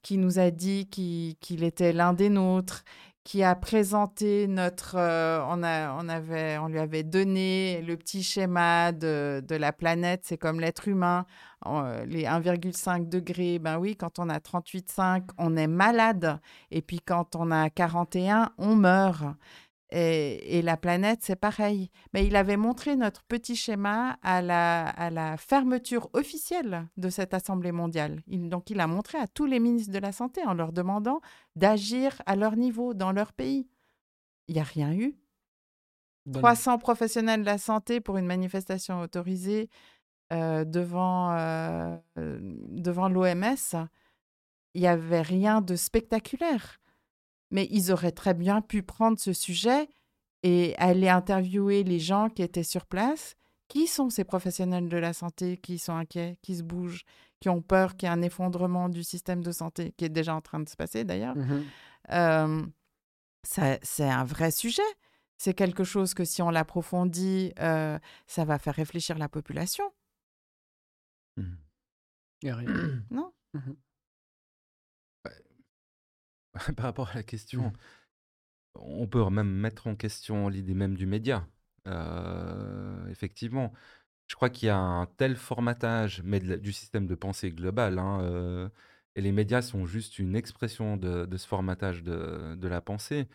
qui 0.02 0.18
nous 0.18 0.40
a 0.40 0.52
dit 0.52 0.88
qu'il 0.90 1.64
était 1.64 1.94
l'un 1.94 2.14
des 2.14 2.30
nôtres 2.30 2.84
qui 3.24 3.44
a 3.44 3.56
présenté 3.56 4.48
notre, 4.48 4.96
euh, 4.98 5.44
on, 5.48 5.62
a, 5.64 5.94
on, 5.94 6.10
avait, 6.10 6.58
on 6.58 6.68
lui 6.68 6.80
avait 6.80 7.04
donné 7.04 7.82
le 7.84 7.96
petit 7.96 8.24
schéma 8.24 8.92
de, 8.92 9.44
de 9.48 9.56
la 9.56 9.72
planète, 9.72 10.22
c'est 10.24 10.38
comme 10.38 10.60
l'être 10.60 10.88
humain, 10.88 11.26
euh, 11.68 12.04
les 12.06 12.24
1,5 12.24 13.10
degrés, 13.10 13.60
ben 13.60 13.78
oui, 13.78 13.96
quand 13.96 14.18
on 14.18 14.28
a 14.30 14.40
38,5, 14.40 15.30
on 15.38 15.56
est 15.56 15.68
malade, 15.68 16.40
et 16.72 16.82
puis 16.82 17.00
quand 17.00 17.36
on 17.36 17.52
a 17.52 17.70
41, 17.70 18.54
on 18.58 18.76
meurt. 18.76 19.24
Et, 19.94 20.62
la 20.62 20.78
planète, 20.78 21.20
c'est 21.22 21.36
pareil. 21.36 21.92
Mais 22.14 22.26
il 22.26 22.36
avait 22.38 22.58
montré 22.58 22.96
notre 22.96 23.24
petit 23.24 23.56
schéma 23.56 24.18
à 24.22 24.42
la, 24.42 24.88
à 24.88 25.10
la 25.10 25.36
fermeture 25.36 26.10
officielle 26.14 26.88
de 26.96 27.10
cette 27.10 27.34
Assemblée 27.34 27.74
mondiale. 27.74 28.22
donc, 28.28 28.70
il 28.70 28.80
a 28.80 28.88
montré 28.88 29.18
à 29.18 29.28
tous 29.28 29.46
les 29.46 29.60
ministres 29.60 29.92
de 29.92 30.00
la 30.00 30.14
Santé 30.14 30.42
en 30.46 30.54
leur 30.54 30.72
demandant 30.72 31.20
d'agir 31.56 32.22
à 32.26 32.36
leur 32.38 32.56
niveau, 32.56 32.94
dans 32.94 33.12
leur 33.12 33.34
pays. 33.34 33.68
Il 34.48 34.56
n'y 34.56 34.62
a 34.62 34.66
rien 34.66 34.94
eu. 34.94 35.16
300 36.32 36.78
professionnels 36.78 37.42
de 37.42 37.46
la 37.46 37.58
santé 37.58 38.00
pour 38.00 38.18
une 38.18 38.28
manifestation 38.28 39.02
autorisée 39.02 39.70
euh, 40.32 40.64
devant, 40.64 41.36
euh, 41.36 41.98
devant 42.16 43.10
l'OMS. 43.10 43.88
Il 44.74 44.82
n'y 44.82 44.88
avait 44.88 45.22
rien 45.22 45.62
de 45.62 45.76
spectaculaire 45.76 46.80
mais 47.52 47.68
ils 47.72 47.92
auraient 47.92 48.12
très 48.12 48.34
bien 48.34 48.62
pu 48.62 48.82
prendre 48.82 49.20
ce 49.20 49.34
sujet 49.34 49.88
et 50.44 50.76
aller 50.78 51.10
interviewer 51.10 51.84
les 51.84 52.00
gens 52.00 52.30
qui 52.30 52.42
étaient 52.42 52.64
sur 52.64 52.86
place. 52.86 53.36
Qui 53.68 53.88
sont 53.88 54.10
ces 54.10 54.26
professionnels 54.26 54.90
de 54.90 54.98
la 54.98 55.14
santé 55.14 55.56
qui 55.56 55.80
sont 55.80 55.96
inquiets, 55.96 56.38
qui 56.42 56.58
se 56.58 56.64
bougent, 56.64 57.06
qui 57.40 57.48
ont 57.48 57.62
peur 57.62 57.96
qu'il 57.96 58.10
y 58.10 58.12
ait 58.12 58.14
un 58.14 58.22
effondrement 58.22 58.90
du 58.90 59.02
système 59.02 59.42
de 59.42 59.52
santé, 59.54 59.94
qui 59.96 60.04
est 60.04 60.10
déjà 60.10 60.36
en 60.36 60.42
train 60.42 60.60
de 60.60 60.68
se 60.68 60.76
passer 60.76 61.06
d'ailleurs? 61.06 61.38
Mmh 61.38 61.64
euh, 62.12 62.62
C'est 63.44 64.10
un 64.10 64.26
vrai 64.26 64.52
sujet. 64.52 64.82
C'est 65.38 65.54
quelque 65.54 65.86
chose 65.86 66.14
que 66.14 66.26
si 66.26 66.42
on 66.42 66.50
l'approfondit, 66.50 67.54
euh, 67.60 67.98
ça 68.28 68.44
va 68.44 68.60
faire 68.60 68.76
réfléchir 68.76 69.18
la 69.18 69.30
population. 69.30 69.86
Il 71.38 71.46
n'y 72.44 72.50
a 72.50 72.56
rien. 72.58 73.04
Non? 73.10 73.32
Mmh 73.54 73.72
Par 76.76 76.86
rapport 76.86 77.10
à 77.12 77.16
la 77.16 77.24
question, 77.24 77.70
mmh. 77.70 77.74
on 78.76 79.08
peut 79.08 79.28
même 79.30 79.50
mettre 79.52 79.88
en 79.88 79.96
question 79.96 80.50
l'idée 80.50 80.74
même 80.74 80.96
du 80.96 81.06
média. 81.06 81.48
Euh, 81.88 83.08
effectivement, 83.10 83.74
je 84.28 84.36
crois 84.36 84.50
qu'il 84.50 84.68
y 84.68 84.70
a 84.70 84.78
un 84.78 85.08
tel 85.08 85.36
formatage, 85.36 86.22
mais 86.24 86.40
de 86.40 86.56
du 86.58 86.74
système 86.74 87.08
de 87.08 87.16
pensée 87.16 87.52
global, 87.52 88.00
hein, 88.00 88.22
euh, 88.24 88.70
et 89.16 89.22
les 89.22 89.32
médias 89.34 89.62
sont 89.62 89.86
juste 89.86 90.20
une 90.20 90.36
expression 90.36 90.98
de, 90.98 91.26
de 91.26 91.38
ce 91.38 91.48
formatage 91.48 92.04
de, 92.04 92.56
de 92.56 92.68
la 92.68 92.82
pensée. 92.82 93.28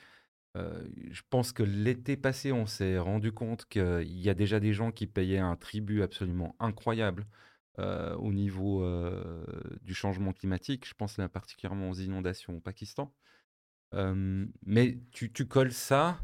Euh, 0.57 0.87
je 1.11 1.23
pense 1.31 1.53
que 1.53 1.63
l'été 1.63 2.17
passé, 2.17 2.53
on 2.53 2.67
s'est 2.67 2.99
rendu 2.99 3.33
compte 3.33 3.67
qu'il 3.67 4.19
y 4.19 4.31
a 4.31 4.35
déjà 4.35 4.61
des 4.61 4.73
gens 4.73 4.93
qui 4.93 5.07
payaient 5.07 5.39
un 5.39 5.57
tribut 5.57 6.03
absolument 6.03 6.57
incroyable 6.61 7.27
euh, 7.79 8.15
au 8.17 8.33
niveau 8.33 8.83
euh, 8.83 9.45
du 9.83 9.95
changement 9.95 10.33
climatique. 10.33 10.89
Je 10.89 10.95
pense 10.95 11.19
là 11.19 11.29
particulièrement 11.29 11.91
aux 11.91 11.95
inondations 11.95 12.57
au 12.57 12.61
Pakistan. 12.61 13.13
Mais 14.65 14.99
tu, 15.13 15.33
tu 15.33 15.47
colles 15.47 15.73
ça 15.73 16.21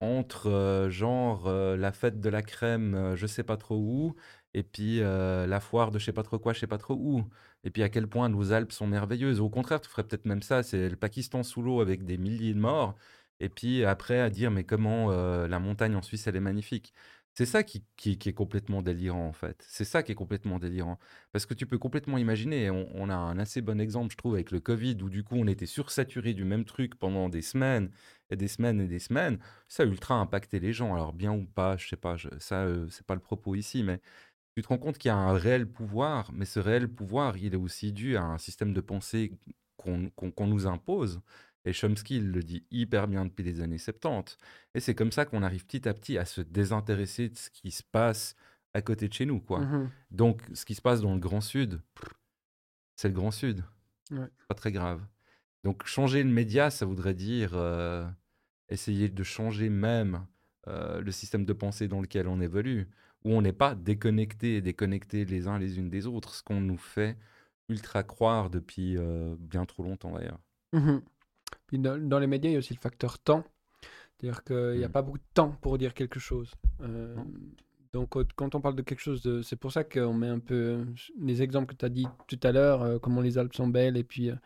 entre 0.00 0.48
euh, 0.50 0.90
genre 0.90 1.48
la 1.50 1.92
fête 1.92 2.20
de 2.20 2.28
la 2.28 2.42
crème, 2.42 3.14
je 3.16 3.26
sais 3.26 3.44
pas 3.44 3.56
trop 3.56 3.76
où, 3.76 4.14
et 4.54 4.62
puis 4.62 5.00
la 5.00 5.60
foire 5.60 5.90
de 5.90 5.98
je 5.98 6.06
sais 6.06 6.12
pas 6.12 6.22
trop 6.22 6.38
quoi, 6.38 6.52
je 6.52 6.60
sais 6.60 6.66
pas 6.66 6.78
trop 6.78 6.94
où. 6.94 7.24
Et 7.64 7.70
puis 7.70 7.82
à 7.82 7.88
quel 7.88 8.06
point 8.08 8.28
nos 8.28 8.52
Alpes 8.52 8.72
sont 8.72 8.86
merveilleuses. 8.86 9.40
Au 9.40 9.48
contraire, 9.50 9.80
tu 9.80 9.88
ferais 9.88 10.04
peut-être 10.04 10.26
même 10.26 10.42
ça, 10.42 10.62
c'est 10.62 10.88
le 10.88 10.96
Pakistan 10.96 11.42
sous 11.42 11.62
l'eau 11.62 11.80
avec 11.80 12.04
des 12.04 12.18
milliers 12.18 12.54
de 12.54 12.60
morts. 12.60 12.94
Et 13.40 13.48
puis 13.48 13.84
après 13.84 14.20
à 14.20 14.30
dire 14.30 14.50
mais 14.50 14.64
comment 14.64 15.10
la 15.10 15.58
montagne 15.58 15.96
en 15.96 16.02
Suisse 16.02 16.26
elle 16.26 16.36
est 16.36 16.40
magnifique. 16.40 16.94
C'est 17.36 17.46
ça 17.46 17.64
qui, 17.64 17.84
qui- 17.96 18.12
est 18.12 18.32
complètement 18.32 18.80
délirant 18.80 19.26
en 19.26 19.32
fait. 19.32 19.64
C'est 19.68 19.84
ça 19.84 20.04
qui 20.04 20.12
est 20.12 20.14
complètement 20.14 20.60
délirant. 20.60 20.98
Parce 21.32 21.46
que 21.46 21.54
tu 21.54 21.66
peux 21.66 21.78
complètement 21.78 22.16
imaginer, 22.18 22.70
on, 22.70 23.08
a 23.10 23.14
un 23.16 23.38
assez 23.40 23.60
bon 23.60 23.80
exemple 23.80 24.12
je 24.12 24.16
trouve 24.16 24.34
avec 24.34 24.52
le 24.52 24.60
Covid 24.60 24.96
où 25.02 25.08
du 25.10 25.24
coup 25.24 25.34
on 25.36 25.48
était 25.48 25.66
sursaturé 25.66 26.32
du 26.32 26.44
même 26.44 26.64
truc 26.64 26.94
pendant 26.96 27.28
des 27.28 27.42
semaines 27.42 27.90
et 28.30 28.36
des 28.36 28.46
semaines 28.46 28.80
et 28.80 28.86
des 28.86 29.00
semaines. 29.00 29.38
Ça 29.66 29.82
a 29.82 29.86
ultra 29.86 30.14
impacté 30.14 30.60
les 30.60 30.72
gens. 30.72 30.94
Alors 30.94 31.12
bien 31.12 31.32
ou 31.32 31.44
pas, 31.44 31.76
je 31.76 31.88
sais 31.88 31.96
pas, 31.96 32.16
je- 32.16 32.28
ça 32.38 32.62
euh, 32.66 32.86
c'est 32.90 33.06
pas 33.06 33.14
le 33.16 33.20
propos 33.20 33.56
ici, 33.56 33.82
mais 33.82 34.00
tu 34.56 34.62
te 34.62 34.68
rends 34.68 34.78
compte 34.78 34.98
qu'il 34.98 35.08
y 35.10 35.12
a 35.12 35.16
un 35.16 35.34
réel 35.38 35.66
pouvoir, 35.66 36.32
mais 36.32 36.44
ce 36.46 36.60
réel 36.60 36.88
pouvoir, 36.88 37.36
il 37.38 37.54
est 37.54 37.56
aussi 37.56 37.92
dû 37.92 38.16
à 38.16 38.24
un 38.24 38.38
système 38.38 38.72
de 38.74 38.80
pensée 38.82 39.32
qu'on 39.76 40.46
nous 40.46 40.66
impose. 40.66 41.20
Et 41.64 41.72
Chomsky 41.72 42.16
il 42.16 42.30
le 42.30 42.42
dit 42.42 42.64
hyper 42.70 43.08
bien 43.08 43.24
depuis 43.24 43.42
les 43.42 43.60
années 43.60 43.78
70. 43.78 44.36
Et 44.74 44.80
c'est 44.80 44.94
comme 44.94 45.12
ça 45.12 45.24
qu'on 45.24 45.42
arrive 45.42 45.64
petit 45.64 45.88
à 45.88 45.94
petit 45.94 46.18
à 46.18 46.24
se 46.24 46.40
désintéresser 46.40 47.30
de 47.30 47.36
ce 47.36 47.50
qui 47.50 47.70
se 47.70 47.82
passe 47.82 48.36
à 48.74 48.82
côté 48.82 49.08
de 49.08 49.12
chez 49.12 49.24
nous, 49.24 49.40
quoi. 49.40 49.60
Mhm. 49.60 49.90
Donc, 50.10 50.42
ce 50.52 50.64
qui 50.64 50.74
se 50.74 50.82
passe 50.82 51.00
dans 51.00 51.14
le 51.14 51.20
Grand 51.20 51.40
Sud, 51.40 51.80
c'est 52.96 53.08
le 53.08 53.14
Grand 53.14 53.30
Sud. 53.30 53.64
Ouais. 54.10 54.26
Pas 54.48 54.54
très 54.54 54.72
grave. 54.72 55.00
Donc, 55.62 55.86
changer 55.86 56.22
le 56.22 56.30
média, 56.30 56.70
ça 56.70 56.84
voudrait 56.84 57.14
dire 57.14 57.52
euh, 57.54 58.04
essayer 58.68 59.08
de 59.08 59.22
changer 59.22 59.70
même 59.70 60.26
euh, 60.66 61.00
le 61.00 61.12
système 61.12 61.44
de 61.44 61.52
pensée 61.52 61.88
dans 61.88 62.00
lequel 62.00 62.26
on 62.26 62.40
évolue, 62.40 62.88
où 63.24 63.32
on 63.32 63.42
n'est 63.42 63.52
pas 63.52 63.74
déconnecté 63.74 64.56
et 64.56 64.60
déconnecté 64.60 65.24
les 65.24 65.46
uns 65.46 65.58
les 65.58 65.78
unes 65.78 65.88
des 65.88 66.06
autres, 66.06 66.34
ce 66.34 66.42
qu'on 66.42 66.60
nous 66.60 66.76
fait 66.76 67.16
ultra 67.68 68.02
croire 68.02 68.50
depuis 68.50 68.96
euh, 68.98 69.36
bien 69.38 69.64
trop 69.64 69.82
longtemps 69.82 70.12
d'ailleurs. 70.12 70.40
Puis 70.72 70.82
dans, 71.78 71.98
dans 71.98 72.18
les 72.18 72.26
médias, 72.26 72.50
il 72.50 72.54
y 72.54 72.56
a 72.56 72.58
aussi 72.58 72.74
le 72.74 72.80
facteur 72.80 73.18
temps. 73.18 73.44
C'est-à-dire 74.20 74.44
qu'il 74.44 74.78
n'y 74.78 74.84
a 74.84 74.88
Mm. 74.88 74.92
pas 74.92 75.02
beaucoup 75.02 75.18
de 75.18 75.24
temps 75.34 75.50
pour 75.60 75.76
dire 75.78 75.92
quelque 75.94 76.20
chose. 76.20 76.52
Euh, 76.82 77.16
donc, 77.92 78.14
quand 78.36 78.54
on 78.54 78.60
parle 78.60 78.76
de 78.76 78.82
quelque 78.82 79.00
chose, 79.00 79.22
de- 79.22 79.42
c'est 79.42 79.56
pour 79.56 79.70
ça 79.72 79.84
qu'on 79.84 80.14
met 80.14 80.28
un 80.28 80.38
peu 80.40 80.54
euh, 80.54 80.84
les 81.20 81.42
exemples 81.42 81.74
que 81.74 81.78
tu 81.78 81.84
as 81.84 81.88
dit 81.88 82.06
tout 82.26 82.38
à 82.42 82.52
l'heure, 82.52 82.82
euh, 82.82 82.98
comment 82.98 83.20
les 83.20 83.38
Alpes 83.38 83.54
sont 83.54 83.68
belles 83.68 83.96
et 83.96 84.04
puis 84.04 84.30
euh, 84.30 84.36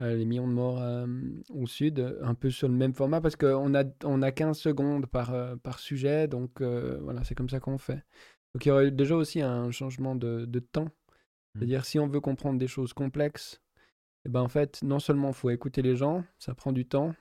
les 0.00 0.24
millions 0.24 0.48
de 0.48 0.52
morts 0.54 0.82
au 1.50 1.66
sud, 1.66 2.16
un 2.22 2.32
peu 2.34 2.48
sur 2.48 2.68
le 2.68 2.74
même 2.74 2.94
format 2.94 3.20
parce 3.20 3.36
qu'on 3.36 3.74
a, 3.74 3.84
on 4.04 4.22
a 4.22 4.32
15 4.32 4.58
secondes 4.58 5.04
par, 5.06 5.34
par 5.58 5.78
sujet. 5.78 6.26
Donc, 6.26 6.62
voilà, 6.62 7.22
c'est 7.22 7.34
comme 7.34 7.50
ça 7.50 7.60
qu'on 7.60 7.76
fait. 7.76 8.02
Donc, 8.54 8.64
il 8.64 8.70
y 8.70 8.72
aurait 8.72 8.90
déjà 8.90 9.14
aussi 9.14 9.42
un 9.42 9.70
changement 9.70 10.14
de, 10.16 10.46
de 10.46 10.58
temps. 10.58 10.88
C'est-à-dire, 11.54 11.84
si 11.84 11.98
on 11.98 12.06
veut 12.08 12.20
comprendre 12.20 12.58
des 12.58 12.66
choses 12.66 12.94
complexes, 12.94 13.60
eh 14.24 14.28
ben, 14.28 14.40
en 14.42 14.48
fait, 14.48 14.82
non 14.82 14.98
seulement 14.98 15.28
il 15.28 15.34
faut 15.34 15.50
écouter 15.50 15.82
les 15.82 15.96
gens, 15.96 16.24
ça 16.38 16.54
prend 16.54 16.72
du 16.72 16.86
temps, 16.86 17.14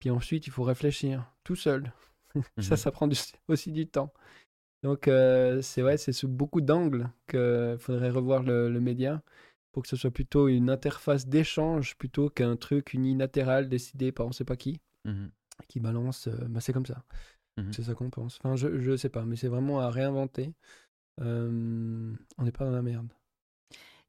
puis 0.00 0.10
ensuite, 0.10 0.46
il 0.46 0.50
faut 0.50 0.64
réfléchir 0.64 1.32
tout 1.44 1.56
seul. 1.56 1.92
ça, 2.58 2.74
Mhm. 2.74 2.76
ça 2.76 2.90
prend 2.92 3.08
du- 3.08 3.16
aussi 3.48 3.72
du 3.72 3.86
temps. 3.88 4.12
Donc, 4.82 5.08
euh, 5.08 5.60
c'est 5.62 5.82
vrai, 5.82 5.96
c'est 5.98 6.12
sous 6.12 6.28
beaucoup 6.28 6.60
d'angles 6.60 7.10
qu'il 7.28 7.76
faudrait 7.80 8.10
revoir 8.10 8.42
le, 8.44 8.68
le 8.70 8.80
média 8.80 9.22
pour 9.72 9.82
que 9.82 9.88
ce 9.88 9.96
soit 9.96 10.10
plutôt 10.10 10.48
une 10.48 10.70
interface 10.70 11.26
d'échange 11.26 11.96
plutôt 11.96 12.30
qu'un 12.30 12.56
truc 12.56 12.94
unilatéral 12.94 13.68
décidé 13.68 14.12
par 14.12 14.26
on 14.26 14.32
sait 14.32 14.44
pas 14.44 14.56
qui, 14.56 14.80
Mhm. 15.04 15.30
qui 15.68 15.80
balance. 15.80 16.28
euh, 16.28 16.46
bah, 16.48 16.60
c'est 16.60 16.72
comme 16.72 16.86
ça. 16.86 17.02
Mhm. 17.56 17.72
C'est 17.72 17.82
ça 17.84 17.94
qu'on 17.94 18.10
pense. 18.10 18.38
Enfin, 18.38 18.54
je, 18.56 18.80
je 18.80 18.96
sais 18.96 19.08
pas, 19.08 19.24
mais 19.24 19.36
c'est 19.36 19.48
vraiment 19.48 19.80
à 19.80 19.90
réinventer. 19.90 20.54
Euh, 21.20 22.14
on 22.38 22.44
n'est 22.44 22.52
pas 22.52 22.64
dans 22.64 22.70
la 22.72 22.82
merde. 22.82 23.12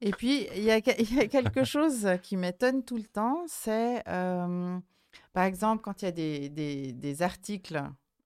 Et 0.01 0.11
puis, 0.11 0.47
il 0.55 0.63
y, 0.63 0.71
a 0.71 0.79
que- 0.81 0.91
il 0.99 1.13
y 1.15 1.19
a 1.19 1.27
quelque 1.27 1.63
chose 1.63 2.07
qui 2.23 2.37
m'étonne 2.37 2.83
tout 2.83 2.97
le 2.97 3.03
temps, 3.03 3.43
c'est, 3.47 4.01
euh, 4.07 4.77
par 5.33 5.43
exemple, 5.43 5.81
quand 5.83 6.01
il 6.01 6.05
y 6.05 6.07
a 6.07 6.11
des, 6.11 6.49
des- 6.49 6.93
des 6.93 7.21
articles 7.21 7.81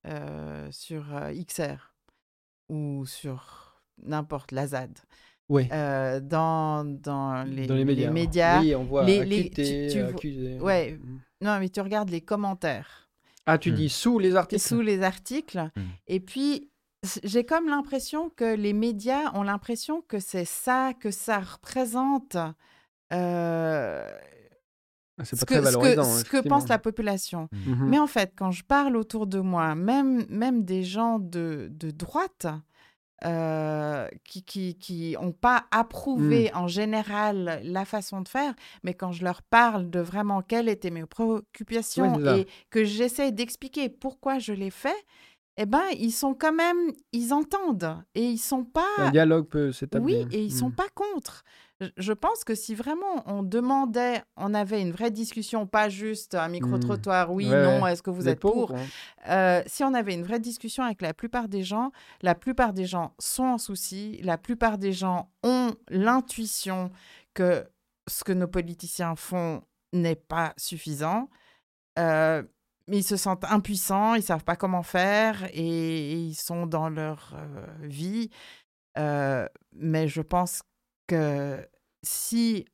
euh, 0.06 0.68
sur 0.72 1.16
euh, 1.16 1.32
XR 1.34 1.94
ou 2.70 3.06
sur 3.06 3.82
n'importe 4.04 4.52
la 4.52 4.68
ZAD, 4.68 5.00
Oui. 5.50 5.68
euh, 5.72 6.20
dans, 6.20 6.84
dans, 6.86 7.44
les, 7.44 7.68
dans 7.68 7.76
les 7.76 7.86
médias. 7.86 8.12
médias. 8.12 8.60
Oui, 8.62 8.76
on 8.76 8.84
voit 8.84 9.04
les- 9.06 9.24
les- 9.26 9.50
tu- 9.50 9.88
tu 9.92 10.00
vois- 10.02 10.10
accusé. 10.10 10.60
Ouais. 10.60 11.00
Mm. 11.02 11.20
Non, 11.42 11.60
mais 11.60 11.70
tu 11.70 11.82
regardes 11.82 12.10
les 12.10 12.22
commentaires 12.22 13.10
Ah, 13.46 13.58
tu 13.58 13.72
Hmm. 13.72 13.76
dis 13.76 13.90
sous 13.90 14.20
les 14.20 14.36
articles? 14.36 14.62
Sous 14.62 14.80
les 14.82 15.02
articles. 15.04 15.70
Mm. 15.76 15.82
Et 16.08 16.20
puis, 16.22 16.70
j'ai 17.24 17.44
comme 17.46 17.68
l'impression 17.68 18.30
que 18.30 18.56
les 18.56 18.74
médias 18.74 19.32
ont 19.34 19.44
l'impression 19.44 20.02
que 20.08 20.20
c'est 20.20 20.46
ça, 20.46 20.94
que 21.00 21.12
ça 21.12 21.40
représente 21.40 22.38
euh, 23.12 24.08
Ah, 25.20 25.26
ce 25.26 25.36
que, 25.36 25.46
très 25.46 25.56
ce 25.56 25.60
que- 25.60 25.64
valorisant. 25.66 26.04
ce 26.04 26.24
que 26.24 26.30
effectivement. 26.38 26.60
pense 26.60 26.70
la 26.70 26.80
population. 26.80 27.50
Mhm. 27.52 27.90
Mais 27.90 28.00
en 28.00 28.08
fait, 28.08 28.34
quand 28.36 28.52
je 28.52 28.64
parle 28.64 28.96
autour 28.98 29.28
de 29.28 29.40
moi, 29.40 29.76
même, 29.76 30.26
même 30.30 30.64
des 30.64 30.84
gens 30.84 31.20
de, 31.20 31.68
de 31.72 31.92
droite 31.92 32.48
euh, 33.26 34.08
qui 34.26 34.44
qui 34.44 34.78
qui 34.78 35.16
ont 35.18 35.32
pas 35.32 35.66
approuvé 35.72 36.52
Hmm. 36.54 36.58
en 36.58 36.68
général 36.68 37.62
la 37.64 37.86
façon 37.86 38.20
de 38.22 38.28
faire, 38.28 38.54
mais 38.84 38.94
quand 38.96 39.14
je 39.14 39.24
leur 39.24 39.44
parle 39.44 39.90
de 39.90 40.00
vraiment 40.02 40.42
quelles 40.42 40.68
étaient 40.68 40.90
mes 40.90 41.06
préoccupations 41.06 42.20
et 42.36 42.48
que 42.70 42.84
j'essaie 42.84 43.32
d'expliquer 43.32 43.88
pourquoi 43.88 44.40
je 44.40 44.52
les 44.52 44.72
fais, 44.72 44.96
eh 45.58 45.66
ben 45.66 45.84
ils 46.00 46.12
sont 46.12 46.34
quand 46.34 46.54
même, 46.54 46.92
ils 47.12 47.34
entendent 47.34 48.04
et 48.16 48.24
ils 48.26 48.38
sont 48.40 48.64
pas 48.66 48.86
Un 48.98 49.12
dialogue 49.12 49.48
peut 49.48 49.72
s'établir. 49.72 50.26
oui, 50.28 50.36
et 50.36 50.44
ils 50.44 50.54
sont 50.54 50.70
Mm. 50.70 50.76
pas 50.76 50.90
contre. 50.96 51.44
Je- 51.98 52.14
pense 52.14 52.46
que 52.46 52.56
si 52.56 52.76
vraiment 52.76 53.24
on 53.26 53.44
demandait, 53.44 54.24
on 54.38 54.54
avait 54.54 54.82
une 54.82 54.92
vraie 54.92 55.12
discussion, 55.12 55.68
pas 55.68 55.90
juste 55.90 56.34
un 56.34 56.48
micro-trottoir, 56.48 57.32
oui, 57.34 57.46
Hmm. 57.48 57.52
Ouais, 57.52 57.80
non, 57.80 57.88
est-ce 57.88 58.02
que 58.02 58.10
vous, 58.10 58.30
êtes 58.30 58.40
pour, 58.40 58.74
hein 58.74 58.86
Euh, 59.28 59.62
Si 59.68 59.84
on 59.84 59.94
avait 59.94 60.14
une 60.14 60.24
vraie 60.24 60.40
discussion 60.40 60.84
avec 60.84 61.02
la 61.02 61.14
plupart 61.14 61.50
des 61.50 61.64
gens, 61.64 61.92
la 62.22 62.36
plupart 62.36 62.72
des 62.74 62.86
gens 62.86 63.14
sont 63.20 63.44
en 63.44 63.58
souci, 63.58 64.20
la 64.24 64.38
plupart 64.38 64.78
des 64.78 64.94
gens 64.94 65.30
ont 65.44 65.74
l'intuition 65.90 66.90
que 67.34 67.66
ce 68.08 68.24
que 68.24 68.32
nos 68.34 68.48
politiciens 68.48 69.16
font 69.18 69.62
n'est 69.92 70.16
pas 70.16 70.54
suffisant. 70.58 71.30
Euh, 72.00 72.44
mais 72.88 72.98
ils 73.00 73.04
se 73.04 73.16
sentent 73.18 73.46
impuissants, 73.46 74.16
ils 74.16 74.24
savent 74.24 74.44
pas 74.44 74.56
comment 74.56 74.84
faire 74.84 75.46
et, 75.54 76.12
et 76.14 76.16
ils 76.16 76.36
sont 76.36 76.66
dans 76.68 76.90
leur 76.90 77.34
euh, 77.36 77.66
vie. 77.82 78.30
Euh, 78.98 79.48
mais 79.74 80.08
je 80.08 80.22
pense 80.22 80.64
que 81.08 81.66
si 82.04 82.66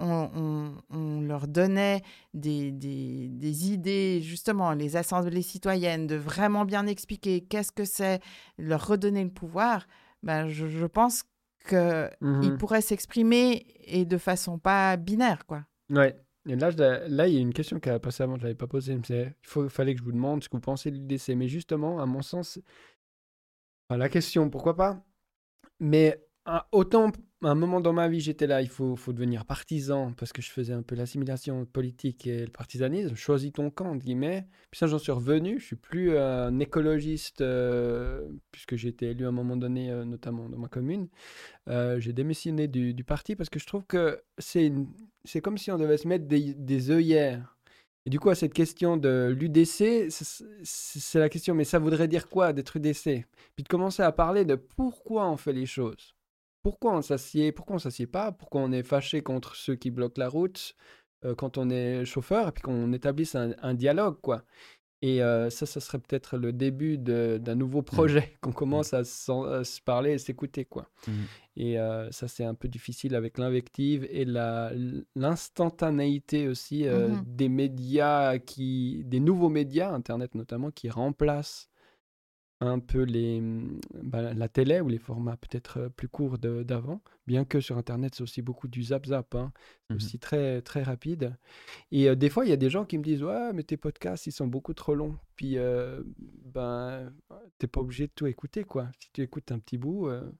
on, 0.00 0.30
on- 0.34 0.76
on 0.90 1.20
leur 1.20 1.46
donnait 1.46 2.02
des, 2.34 2.72
des- 2.72 3.28
des 3.28 3.70
idées, 3.72 4.20
justement, 4.20 4.72
les 4.72 4.96
assemblées 4.96 5.42
citoyennes, 5.42 6.06
de 6.08 6.16
vraiment 6.16 6.64
bien 6.64 6.86
expliquer 6.86 7.42
qu'est-ce 7.42 7.72
que 7.72 7.84
c'est, 7.84 8.20
leur 8.58 8.86
redonner 8.86 9.22
le 9.24 9.30
pouvoir, 9.30 9.86
ben, 10.22 10.48
je, 10.48 10.66
je 10.66 10.86
pense 10.86 11.22
qu'ils 11.68 12.10
Mhm. 12.20 12.58
pourraient 12.58 12.80
s'exprimer 12.80 13.64
et 13.86 14.04
de 14.04 14.18
façon 14.18 14.58
pas 14.58 14.96
binaire, 14.96 15.46
quoi. 15.46 15.64
Ouais. 15.90 16.16
Et 16.48 16.56
là, 16.56 16.70
il 17.28 17.34
y 17.34 17.36
a 17.36 17.40
une 17.40 17.52
question 17.52 17.78
qui 17.78 17.88
a 17.88 18.00
passé 18.00 18.22
avant, 18.24 18.34
je 18.34 18.40
ne 18.40 18.44
l'avais 18.44 18.56
pas 18.56 18.66
posée. 18.66 18.94
Il 18.94 19.68
fallait 19.68 19.94
que 19.94 20.00
je 20.00 20.04
vous 20.04 20.12
demande 20.12 20.42
ce 20.42 20.48
que 20.48 20.56
vous 20.56 20.60
pensez 20.60 20.90
de 20.90 20.96
l'IDC. 20.96 21.36
Mais 21.36 21.46
justement, 21.46 22.00
à 22.00 22.06
mon 22.06 22.22
sens, 22.22 22.58
la 23.90 24.08
question, 24.08 24.50
pourquoi 24.50 24.74
pas? 24.74 25.04
Mais 25.78 26.24
ah, 26.44 26.66
autant, 26.72 27.12
à 27.44 27.50
un 27.50 27.54
moment 27.54 27.80
dans 27.80 27.92
ma 27.92 28.08
vie, 28.08 28.20
j'étais 28.20 28.48
là, 28.48 28.62
il 28.62 28.68
faut, 28.68 28.96
devenir 29.08 29.44
partisan, 29.44 30.12
parce 30.12 30.32
que 30.32 30.42
je 30.42 30.50
faisais 30.50 30.72
un 30.72 30.82
peu 30.82 30.96
l'assimilation 30.96 31.64
politique 31.66 32.26
et 32.26 32.46
le 32.46 32.50
partisanisme. 32.50 33.14
Choisis 33.14 33.52
ton 33.52 33.70
camp, 33.70 33.92
entre 33.92 34.04
guillemets. 34.04 34.48
Puis 34.72 34.78
ça, 34.80 34.88
j'en 34.88 34.98
suis 34.98 35.12
revenu. 35.12 35.60
Je 35.60 35.66
suis 35.66 35.76
plus 35.76 36.16
un 36.18 36.58
écologiste, 36.58 37.42
euh, 37.42 38.28
puisque 38.50 38.74
j'ai 38.74 38.88
été 38.88 39.10
élu 39.10 39.24
à 39.24 39.28
un 39.28 39.32
moment 39.32 39.56
donné, 39.56 39.90
euh, 39.92 40.04
notamment 40.04 40.48
dans 40.48 40.58
ma 40.58 40.68
commune. 40.68 41.08
Euh, 41.68 42.00
j'ai 42.00 42.12
démissionné 42.12 42.66
du, 42.66 43.04
parti 43.04 43.36
parce 43.36 43.50
que 43.50 43.60
je 43.60 43.66
trouve 43.66 43.84
que 43.84 44.20
c'est 44.38 44.72
c'est 45.24 45.40
comme 45.40 45.58
si 45.58 45.70
on 45.70 45.78
devait 45.78 45.98
se 45.98 46.08
mettre 46.08 46.26
des, 46.26 46.54
des 46.54 46.90
œillères. 46.90 47.56
Et 48.04 48.10
du 48.10 48.18
coup, 48.18 48.30
à 48.30 48.34
cette 48.34 48.54
question 48.54 48.96
de 48.96 49.32
l'UDC, 49.38 50.10
c'est 50.64 51.18
la 51.20 51.28
question, 51.28 51.54
mais 51.54 51.64
ça 51.64 51.78
voudrait 51.78 52.08
dire 52.08 52.28
quoi 52.28 52.52
d'être 52.52 52.76
UDC 52.76 53.26
Puis 53.54 53.62
de 53.62 53.68
commencer 53.68 54.02
à 54.02 54.10
parler 54.10 54.44
de 54.44 54.56
pourquoi 54.56 55.28
on 55.30 55.36
fait 55.36 55.52
les 55.52 55.66
choses. 55.66 56.16
Pourquoi 56.62 56.96
on 56.96 57.02
s'assied, 57.02 57.52
pourquoi 57.52 57.76
on 57.76 57.78
s'assied 57.78 58.06
pas, 58.06 58.32
pourquoi 58.32 58.60
on 58.60 58.72
est 58.72 58.82
fâché 58.82 59.22
contre 59.22 59.56
ceux 59.56 59.74
qui 59.74 59.90
bloquent 59.90 60.20
la 60.20 60.28
route 60.28 60.76
euh, 61.24 61.34
quand 61.34 61.58
on 61.58 61.70
est 61.70 62.04
chauffeur, 62.04 62.48
et 62.48 62.52
puis 62.52 62.62
qu'on 62.62 62.92
établisse 62.92 63.34
un, 63.34 63.52
un 63.62 63.74
dialogue, 63.74 64.20
quoi? 64.20 64.44
Et 65.04 65.20
euh, 65.20 65.50
ça, 65.50 65.66
ça 65.66 65.80
serait 65.80 65.98
peut-être 65.98 66.36
le 66.36 66.52
début 66.52 66.96
d'un 66.96 67.56
nouveau 67.56 67.82
projet, 67.82 68.34
qu'on 68.40 68.52
commence 68.52 68.94
à, 68.94 69.02
se 69.04 69.80
parler 69.80 70.12
et 70.12 70.18
s'écouter, 70.18 70.64
quoi. 70.64 70.88
Mhm. 71.08 71.14
Et 71.56 71.78
euh, 71.78 72.08
ça, 72.12 72.28
c'est 72.28 72.44
un 72.44 72.54
peu 72.54 72.68
difficile 72.68 73.16
avec 73.16 73.36
l'invective 73.38 74.06
et 74.10 74.24
l'instantanéité 75.16 76.46
aussi 76.46 76.86
des 77.26 77.48
médias, 77.48 78.38
qui, 78.38 79.02
des 79.04 79.20
nouveaux 79.20 79.48
médias, 79.48 79.92
Internet 79.92 80.36
notamment, 80.36 80.70
qui 80.70 80.88
remplacent 80.88 81.68
un 82.66 82.78
peu 82.78 83.02
les, 83.02 83.38
hum, 83.40 83.80
bah, 84.02 84.34
la 84.34 84.48
télé 84.48 84.80
ou 84.80 84.88
les 84.88 84.98
formats 84.98 85.36
peut-être 85.36 85.78
euh, 85.78 85.88
plus 85.88 86.08
courts 86.08 86.38
d'avant. 86.38 87.00
Bien 87.26 87.44
que 87.44 87.60
sur 87.60 87.78
Internet, 87.78 88.14
c'est 88.14 88.22
aussi 88.22 88.42
beaucoup 88.42 88.68
du 88.68 88.82
zap-zap. 88.82 89.34
hein. 89.34 89.52
C'est 89.88 89.94
Mhm. 89.94 89.96
aussi 89.96 90.18
très, 90.18 90.62
très 90.62 90.82
rapide. 90.82 91.36
Et 91.92 92.08
euh, 92.08 92.14
des 92.16 92.30
fois, 92.30 92.44
il 92.46 92.50
y 92.50 92.52
a 92.52 92.56
des 92.56 92.70
gens 92.70 92.84
qui 92.84 92.98
me 92.98 93.04
disent 93.04 93.22
Ouais, 93.22 93.52
mais 93.52 93.62
tes 93.64 93.76
podcasts, 93.76 94.26
ils 94.26 94.32
sont 94.32 94.46
beaucoup 94.48 94.74
trop 94.74 94.94
longs. 94.94 95.16
Puis, 95.36 95.58
euh, 95.58 96.02
ben, 96.44 97.12
t'es 97.58 97.66
pas 97.68 97.80
obligé 97.80 98.06
de 98.08 98.12
tout 98.14 98.26
écouter, 98.26 98.64
quoi. 98.64 98.88
Si 99.00 99.10
tu 99.12 99.22
écoutes 99.22 99.52
un 99.52 99.58
petit 99.58 99.78
bout, 99.78 100.08
euh, 100.08 100.30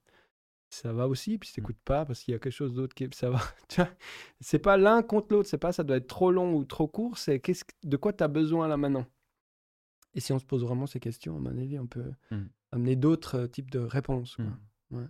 ça 0.70 0.92
va 0.92 1.08
aussi. 1.08 1.38
Puis 1.38 1.48
si 1.50 1.54
tu 1.56 1.60
Mm. 1.60 1.64
n'écoutes 1.64 1.82
pas 1.84 2.04
parce 2.06 2.20
qu'il 2.22 2.32
y 2.32 2.34
a 2.36 2.38
quelque 2.40 2.52
chose 2.52 2.74
d'autre 2.74 2.94
qui 2.94 3.08
ça 3.12 3.30
va. 3.30 3.40
C'est 4.40 4.58
pas 4.58 4.76
l'un 4.76 5.02
contre 5.02 5.28
l'autre. 5.34 5.48
C'est 5.48 5.58
pas 5.58 5.72
ça 5.72 5.84
doit 5.84 5.96
être 5.96 6.06
trop 6.08 6.32
long 6.32 6.54
ou 6.54 6.64
trop 6.64 6.88
court. 6.88 7.18
C'est 7.18 7.40
qu'est-ce 7.40 7.64
que- 7.64 7.72
de 7.84 7.96
quoi 7.96 8.12
tu 8.12 8.24
as 8.24 8.28
besoin 8.28 8.68
là 8.68 8.76
maintenant? 8.76 9.06
Et 10.14 10.20
si 10.20 10.32
on 10.32 10.38
se 10.38 10.44
pose 10.44 10.62
vraiment 10.64 10.86
ces 10.86 11.00
questions, 11.00 11.36
à 11.36 11.40
mon 11.40 11.56
avis, 11.58 11.78
on 11.78 11.86
peut 11.86 12.12
Mm. 12.30 12.42
amener 12.72 12.96
d'autres 12.96 13.40
euh, 13.40 13.46
types 13.46 13.70
de 13.70 13.78
réponses. 13.80 14.36
quoi. 14.36 14.46
Mm. 14.90 15.08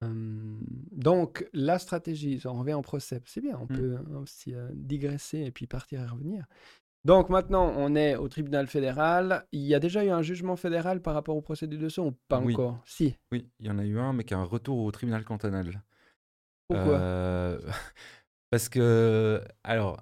Hum, 0.00 0.60
donc, 0.92 1.48
la 1.52 1.78
stratégie, 1.80 2.40
on 2.44 2.54
revient 2.54 2.74
en 2.74 2.82
procès, 2.82 3.20
c'est 3.26 3.40
bien, 3.40 3.58
on 3.58 3.64
Mm. 3.64 3.76
peut 3.76 3.96
hein, 3.96 4.16
aussi 4.22 4.54
euh, 4.54 4.68
digresser 4.74 5.38
et 5.40 5.50
puis 5.50 5.66
partir 5.66 6.00
et 6.00 6.06
revenir. 6.06 6.46
Donc 7.04 7.30
maintenant, 7.30 7.72
on 7.76 7.94
est 7.96 8.14
au 8.16 8.28
tribunal 8.28 8.66
fédéral. 8.66 9.46
Il 9.52 9.62
y 9.62 9.74
a 9.74 9.80
déjà 9.80 10.04
eu 10.04 10.10
un 10.10 10.22
jugement 10.22 10.56
fédéral 10.56 11.00
par 11.00 11.14
rapport 11.14 11.36
au 11.36 11.40
procès 11.42 11.66
du 11.66 11.78
dessous 11.78 12.02
ou 12.02 12.12
pas 12.28 12.40
Oui. 12.40 12.52
encore? 12.54 12.80
Si. 12.86 13.16
Oui, 13.32 13.48
il 13.60 13.66
y 13.66 13.70
en 13.70 13.78
a 13.78 13.84
eu 13.84 13.98
un, 13.98 14.12
mais 14.12 14.24
qui 14.24 14.34
a 14.34 14.38
un 14.38 14.44
retour 14.44 14.78
au 14.84 14.90
tribunal 14.92 15.24
cantonal. 15.24 15.82
Pourquoi? 16.68 16.94
Euh, 16.98 17.60
Parce 18.50 18.68
que, 18.68 19.42
alors, 19.64 20.00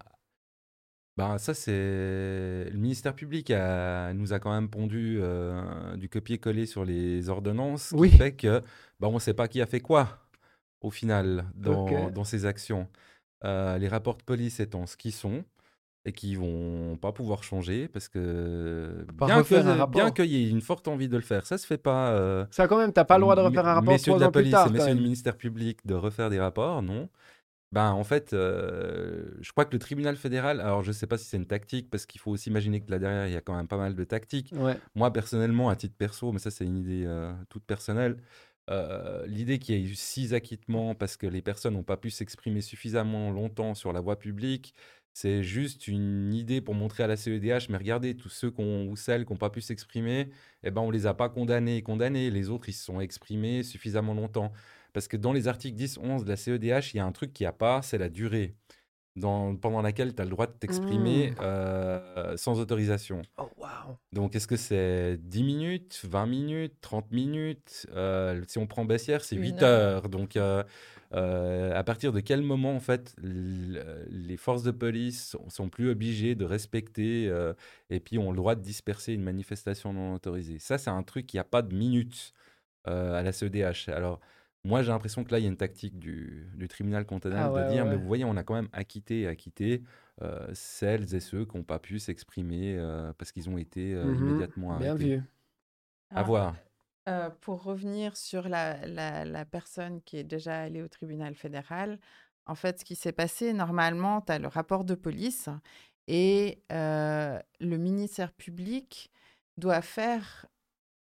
ben 1.16 1.38
ça 1.38 1.54
c'est 1.54 1.72
le 1.72 2.76
ministère 2.78 3.14
public 3.14 3.50
a- 3.50 4.12
nous 4.12 4.32
a 4.32 4.38
quand 4.38 4.52
même 4.52 4.68
pondu 4.68 5.18
euh, 5.20 5.96
du 5.96 6.08
copier-coller 6.08 6.66
sur 6.66 6.84
les 6.84 7.28
ordonnances, 7.30 7.94
qui 8.10 8.10
fait 8.10 8.32
que 8.32 8.60
ben, 9.00 9.08
on 9.08 9.14
ne 9.14 9.18
sait 9.18 9.34
pas 9.34 9.48
qui 9.48 9.60
a 9.62 9.66
fait 9.66 9.80
quoi 9.80 10.18
au 10.82 10.90
final 10.90 11.46
dans, 11.54 11.86
Ok. 11.86 12.12
dans 12.12 12.24
ces 12.24 12.44
actions. 12.46 12.86
Euh, 13.44 13.78
les 13.78 13.88
rapports 13.88 14.16
de 14.16 14.22
police 14.22 14.60
étant 14.60 14.86
ce 14.86 14.96
qu'ils 14.96 15.12
sont 15.12 15.44
et 16.04 16.12
qui 16.12 16.36
vont 16.36 16.96
pas 16.96 17.12
pouvoir 17.12 17.42
changer 17.42 17.88
parce 17.88 18.08
que 18.08 19.04
Pas 19.18 19.26
bien 19.26 19.42
que 19.42 19.86
bien 19.90 20.10
qu'il 20.10 20.26
y 20.26 20.44
ait 20.46 20.50
une 20.50 20.60
forte 20.60 20.86
envie 20.88 21.08
de 21.08 21.16
le 21.16 21.22
faire, 21.22 21.46
ça 21.46 21.58
se 21.58 21.66
fait 21.66 21.78
pas. 21.78 22.10
euh, 22.12 22.44
Ça 22.50 22.68
quand 22.68 22.78
même, 22.78 22.92
t'as 22.92 23.04
pas 23.04 23.16
le 23.18 23.22
droit 23.22 23.36
de 23.36 23.40
refaire 23.40 23.66
un 23.66 23.74
rapport 23.74 23.92
messieurs 23.92 24.14
de 24.14 24.20
la 24.20 24.30
police 24.30 24.52
tard. 24.52 24.68
et 24.68 24.70
messieurs 24.70 24.94
du 24.94 25.00
ministère 25.02 25.36
public 25.36 25.78
de 25.86 25.94
refaire 25.94 26.30
des 26.30 26.38
rapports, 26.40 26.82
non. 26.82 27.08
Ben, 27.76 27.92
en 27.92 28.04
fait, 28.04 28.32
euh, 28.32 29.32
je 29.42 29.52
crois 29.52 29.66
que 29.66 29.74
le 29.74 29.78
tribunal 29.78 30.16
fédéral, 30.16 30.62
alors 30.62 30.82
je 30.82 30.88
ne 30.88 30.92
sais 30.94 31.06
pas 31.06 31.18
si 31.18 31.26
c'est 31.26 31.36
une 31.36 31.44
tactique, 31.44 31.90
parce 31.90 32.06
qu'il 32.06 32.18
faut 32.18 32.30
aussi 32.30 32.48
imaginer 32.48 32.80
que 32.80 32.90
là 32.90 32.98
derrière, 32.98 33.26
il 33.26 33.34
y 33.34 33.36
a 33.36 33.42
quand 33.42 33.54
même 33.54 33.68
pas 33.68 33.76
mal 33.76 33.94
de 33.94 34.02
tactiques. 34.02 34.54
Ouais. 34.56 34.78
Moi, 34.94 35.12
personnellement, 35.12 35.68
à 35.68 35.76
titre 35.76 35.94
perso, 35.94 36.32
mais 36.32 36.38
ça, 36.38 36.50
c'est 36.50 36.64
une 36.64 36.78
idée 36.78 37.04
euh, 37.04 37.34
toute 37.50 37.64
personnelle, 37.64 38.16
euh, 38.70 39.26
l'idée 39.26 39.58
qu'il 39.58 39.74
y 39.74 39.78
ait 39.78 39.82
eu 39.82 39.94
six 39.94 40.32
acquittements 40.32 40.94
parce 40.94 41.18
que 41.18 41.26
les 41.26 41.42
personnes 41.42 41.74
n'ont 41.74 41.82
pas 41.82 41.98
pu 41.98 42.08
s'exprimer 42.08 42.62
suffisamment 42.62 43.30
longtemps 43.30 43.74
sur 43.74 43.92
la 43.92 44.00
voie 44.00 44.18
publique, 44.18 44.72
c'est 45.12 45.42
juste 45.42 45.86
une 45.86 46.32
idée 46.32 46.62
pour 46.62 46.74
montrer 46.74 47.02
à 47.02 47.06
la 47.08 47.18
CEDH, 47.18 47.68
mais 47.68 47.76
regardez, 47.76 48.16
tous 48.16 48.30
ceux 48.30 48.54
ou 48.58 48.96
celles 48.96 49.26
qui 49.26 49.34
n'ont 49.34 49.38
pas 49.38 49.50
pu 49.50 49.60
s'exprimer, 49.60 50.30
eh 50.62 50.70
ben, 50.70 50.80
on 50.80 50.90
les 50.90 51.06
a 51.06 51.12
pas 51.12 51.28
condamnés 51.28 51.76
et 51.76 51.82
condamnés. 51.82 52.30
Les 52.30 52.48
autres, 52.48 52.70
ils 52.70 52.74
se 52.74 52.84
sont 52.84 53.00
exprimés 53.00 53.62
suffisamment 53.62 54.14
longtemps. 54.14 54.50
Parce 54.96 55.08
que 55.08 55.18
dans 55.18 55.34
les 55.34 55.46
articles 55.46 55.76
10, 55.76 55.98
11 55.98 56.24
de 56.24 56.30
la 56.30 56.36
CEDH, 56.36 56.94
il 56.94 56.96
y 56.96 57.00
a 57.00 57.04
un 57.04 57.12
truc 57.12 57.34
qu'il 57.34 57.44
n'y 57.44 57.48
a 57.48 57.52
pas, 57.52 57.82
c'est 57.82 57.98
la 57.98 58.08
durée 58.08 58.54
dans, 59.14 59.54
pendant 59.54 59.82
laquelle 59.82 60.14
tu 60.14 60.22
as 60.22 60.24
le 60.24 60.30
droit 60.30 60.46
de 60.46 60.52
t'exprimer 60.52 61.32
Mmh. 61.32 61.34
euh, 61.42 62.34
sans 62.38 62.58
autorisation. 62.60 63.20
Oh, 63.36 63.50
waouh. 63.58 63.98
Donc, 64.14 64.34
est-ce 64.34 64.46
que 64.46 64.56
c'est 64.56 65.18
10 65.20 65.42
minutes, 65.42 66.00
20 66.08 66.24
minutes, 66.24 66.76
30 66.80 67.12
minutes 67.12 67.86
Euh, 67.94 68.42
Si 68.48 68.56
on 68.56 68.66
prend 68.66 68.86
Bessières, 68.86 69.22
c'est 69.22 69.36
Une 69.36 69.42
8 69.42 69.62
heure. 69.62 69.96
heures. 70.04 70.08
Donc, 70.08 70.38
euh, 70.38 70.64
à 71.12 71.84
partir 71.84 72.10
de 72.14 72.20
quel 72.20 72.40
moment, 72.40 72.74
en 72.74 72.80
fait, 72.80 73.14
les 73.22 74.38
forces 74.38 74.62
de 74.62 74.70
police 74.70 75.28
sont, 75.28 75.50
sont 75.50 75.68
plus 75.68 75.90
obligées 75.90 76.34
de 76.34 76.46
respecter 76.46 77.30
et 77.90 78.00
puis 78.00 78.16
ont 78.16 78.30
le 78.30 78.36
droit 78.38 78.54
de 78.54 78.62
disperser 78.62 79.12
une 79.12 79.22
manifestation 79.22 79.92
non 79.92 80.14
autorisée? 80.14 80.58
Ça, 80.58 80.78
c'est 80.78 80.88
un 80.88 81.02
truc, 81.02 81.34
il 81.34 81.36
n'y 81.36 81.40
a 81.40 81.44
pas 81.44 81.60
de 81.60 81.76
minutes 81.76 82.32
à 82.86 83.22
la 83.22 83.32
CEDH. 83.32 83.90
Alors, 83.90 84.20
moi, 84.66 84.82
j'ai 84.82 84.88
l'impression 84.92 85.24
que 85.24 85.32
là, 85.32 85.38
il 85.38 85.42
y 85.42 85.46
a 85.46 85.48
une 85.48 85.56
tactique 85.56 85.98
du, 85.98 86.50
du 86.56 86.68
tribunal 86.68 87.06
cantonal 87.06 87.50
Ah 87.50 87.52
ouais, 87.52 87.60
de 87.60 87.62
dire, 87.62 87.86
ouais, 87.86 87.86
mais 87.86 87.96
vous 87.96 88.06
voyez, 88.06 88.24
on 88.24 88.36
a 88.36 88.42
quand 88.44 88.54
même 88.54 88.68
acquitté 88.72 89.22
et 89.22 89.26
acquitté 89.28 89.82
euh, 90.22 90.48
celles 90.54 91.14
et 91.14 91.20
ceux 91.20 91.44
qui 91.46 91.56
n'ont 91.56 91.64
pas 91.64 91.78
pu 91.78 91.98
s'exprimer 91.98 92.76
euh, 92.78 93.12
parce 93.14 93.32
qu'ils 93.32 93.48
ont 93.50 93.58
été 93.58 93.94
euh, 93.94 94.14
Mhm. 94.14 94.16
immédiatement 94.16 94.72
Bien 94.72 94.94
arrêtés. 94.94 94.94
vu. 94.94 95.22
À 96.14 96.22
voir. 96.24 96.56
Euh, 97.08 97.30
pour 97.30 97.62
revenir 97.62 98.16
sur 98.16 98.48
la, 98.48 98.84
la- 98.86 99.24
la 99.24 99.44
personne 99.44 100.02
qui 100.02 100.16
est 100.18 100.24
déjà 100.24 100.60
allée 100.62 100.82
au 100.82 100.88
tribunal 100.88 101.34
fédéral, 101.36 102.00
en 102.46 102.54
fait, 102.56 102.80
ce 102.80 102.84
qui 102.84 102.96
s'est 102.96 103.12
passé, 103.12 103.52
normalement, 103.52 104.20
tu 104.22 104.32
as 104.32 104.38
le 104.40 104.48
rapport 104.48 104.84
de 104.84 104.94
police 104.96 105.48
et 106.08 106.64
euh, 106.72 107.38
le 107.60 107.76
ministère 107.78 108.32
public 108.32 109.10
doit 109.56 109.82
faire, 109.82 110.46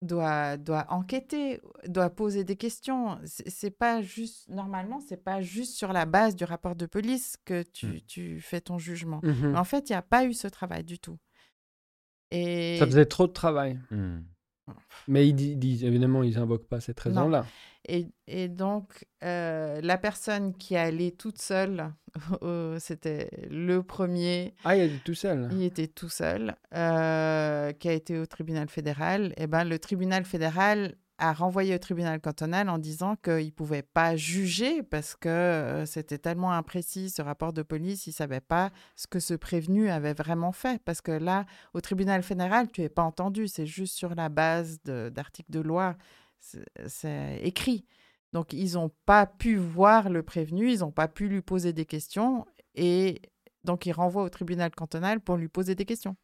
doit, 0.02 0.58
doit 0.58 0.86
enquêter, 0.90 1.60
doit 1.88 2.10
poser 2.10 2.44
des 2.44 2.56
questions. 2.56 3.18
C'est 3.26 3.72
pas 3.72 4.02
juste, 4.02 4.48
normalement, 4.50 5.00
c'est 5.00 5.24
pas 5.24 5.42
juste 5.42 5.76
sur 5.76 5.92
la 5.94 6.06
base 6.06 6.36
du 6.36 6.44
rapport 6.44 6.76
de 6.76 6.86
police 6.86 7.36
que 7.46 7.64
tu, 7.64 7.88
Mm. 7.88 8.02
tu 8.08 8.42
fais 8.42 8.62
ton 8.62 8.78
jugement. 8.78 9.20
Mais 9.24 9.58
en 9.58 9.64
fait, 9.64 9.90
il 9.90 9.94
n'y 9.94 9.98
a 9.98 10.02
pas 10.02 10.26
eu 10.26 10.34
ce 10.34 10.48
travail 10.48 10.84
du 10.84 11.00
tout. 11.00 11.18
Et 12.32 12.78
Ça 12.80 12.86
faisait 12.86 13.06
trop 13.06 13.26
de 13.28 13.32
travail. 13.34 13.80
Hmm. 13.90 14.20
Mais 15.08 15.28
ils 15.28 15.34
di- 15.34 15.56
disent, 15.56 15.84
évidemment, 15.84 16.24
ils 16.24 16.38
invoquent 16.38 16.68
pas 16.68 16.80
cette 16.82 17.00
raison-là. 17.00 17.46
Et, 17.88 18.08
et 18.28 18.50
donc, 18.50 19.06
euh, 19.24 19.80
la 19.82 19.98
personne 19.98 20.54
qui 20.54 20.74
est 20.74 20.78
allée 20.80 21.12
toute 21.14 21.40
seule, 21.42 21.94
c'était 22.80 23.30
le 23.50 23.82
premier, 23.82 24.54
Ah, 24.66 24.76
il 24.76 24.84
est 24.94 25.04
tout 25.04 25.14
seul. 25.14 25.48
il 25.54 25.64
était 25.64 25.88
tout 25.88 26.10
seul, 26.10 26.56
euh, 26.76 27.72
qui 27.74 27.88
a 27.88 27.94
été 27.94 28.20
au 28.20 28.26
tribunal 28.26 28.68
fédéral. 28.70 29.34
Et 29.38 29.48
ben, 29.48 29.64
le 29.64 29.80
tribunal 29.80 30.26
fédéral 30.26 30.96
a 31.18 31.34
renvoyé 31.34 31.74
au 31.74 31.78
tribunal 31.80 32.22
cantonal 32.22 32.70
en 32.70 32.78
disant 32.78 33.16
qu'il 33.16 33.46
ne 33.46 33.52
pouvait 33.52 33.82
pas 33.82 34.16
juger 34.16 34.84
parce 34.84 35.16
que 35.16 35.30
euh, 35.30 35.86
c'était 35.86 36.20
tellement 36.20 36.52
imprécis 36.52 37.10
ce 37.10 37.22
rapport 37.22 37.54
de 37.54 37.64
police, 37.64 38.06
il 38.06 38.12
ne 38.12 38.16
savait 38.16 38.42
pas 38.42 38.70
ce 38.96 39.08
que 39.08 39.20
ce 39.20 39.34
prévenu 39.34 39.90
avait 39.90 40.14
vraiment 40.14 40.52
fait. 40.52 40.82
Parce 40.84 41.02
que 41.02 41.12
là, 41.12 41.46
au 41.74 41.82
tribunal 41.82 42.22
fédéral, 42.22 42.70
tu 42.72 42.82
n'es 42.82 42.90
pas 42.90 43.04
entendu, 43.04 43.48
c'est 43.48 43.66
juste 43.66 43.96
sur 43.96 44.14
la 44.16 44.30
base 44.30 44.80
d'articles 44.84 45.52
de, 45.52 45.60
loi, 45.60 45.96
c'est 46.40 47.40
écrit. 47.42 47.86
Donc, 48.34 48.54
ils 48.54 48.74
n'ont 48.74 48.92
pas 49.06 49.26
pu 49.26 49.56
voir 49.56 50.10
le 50.10 50.22
prévenu, 50.22 50.72
ils 50.72 50.80
n'ont 50.80 50.92
pas 50.92 51.08
pu 51.08 51.28
lui 51.28 51.42
poser 51.42 51.74
des 51.74 51.86
questions 51.86 52.46
et 52.76 53.22
donc 53.64 53.86
ils 53.86 53.92
renvoient 53.92 54.24
au 54.24 54.30
tribunal 54.30 54.72
cantonal 54.72 55.20
pour 55.20 55.36
lui 55.38 55.48
poser 55.48 55.76
des 55.76 55.86
questions. 55.86 56.16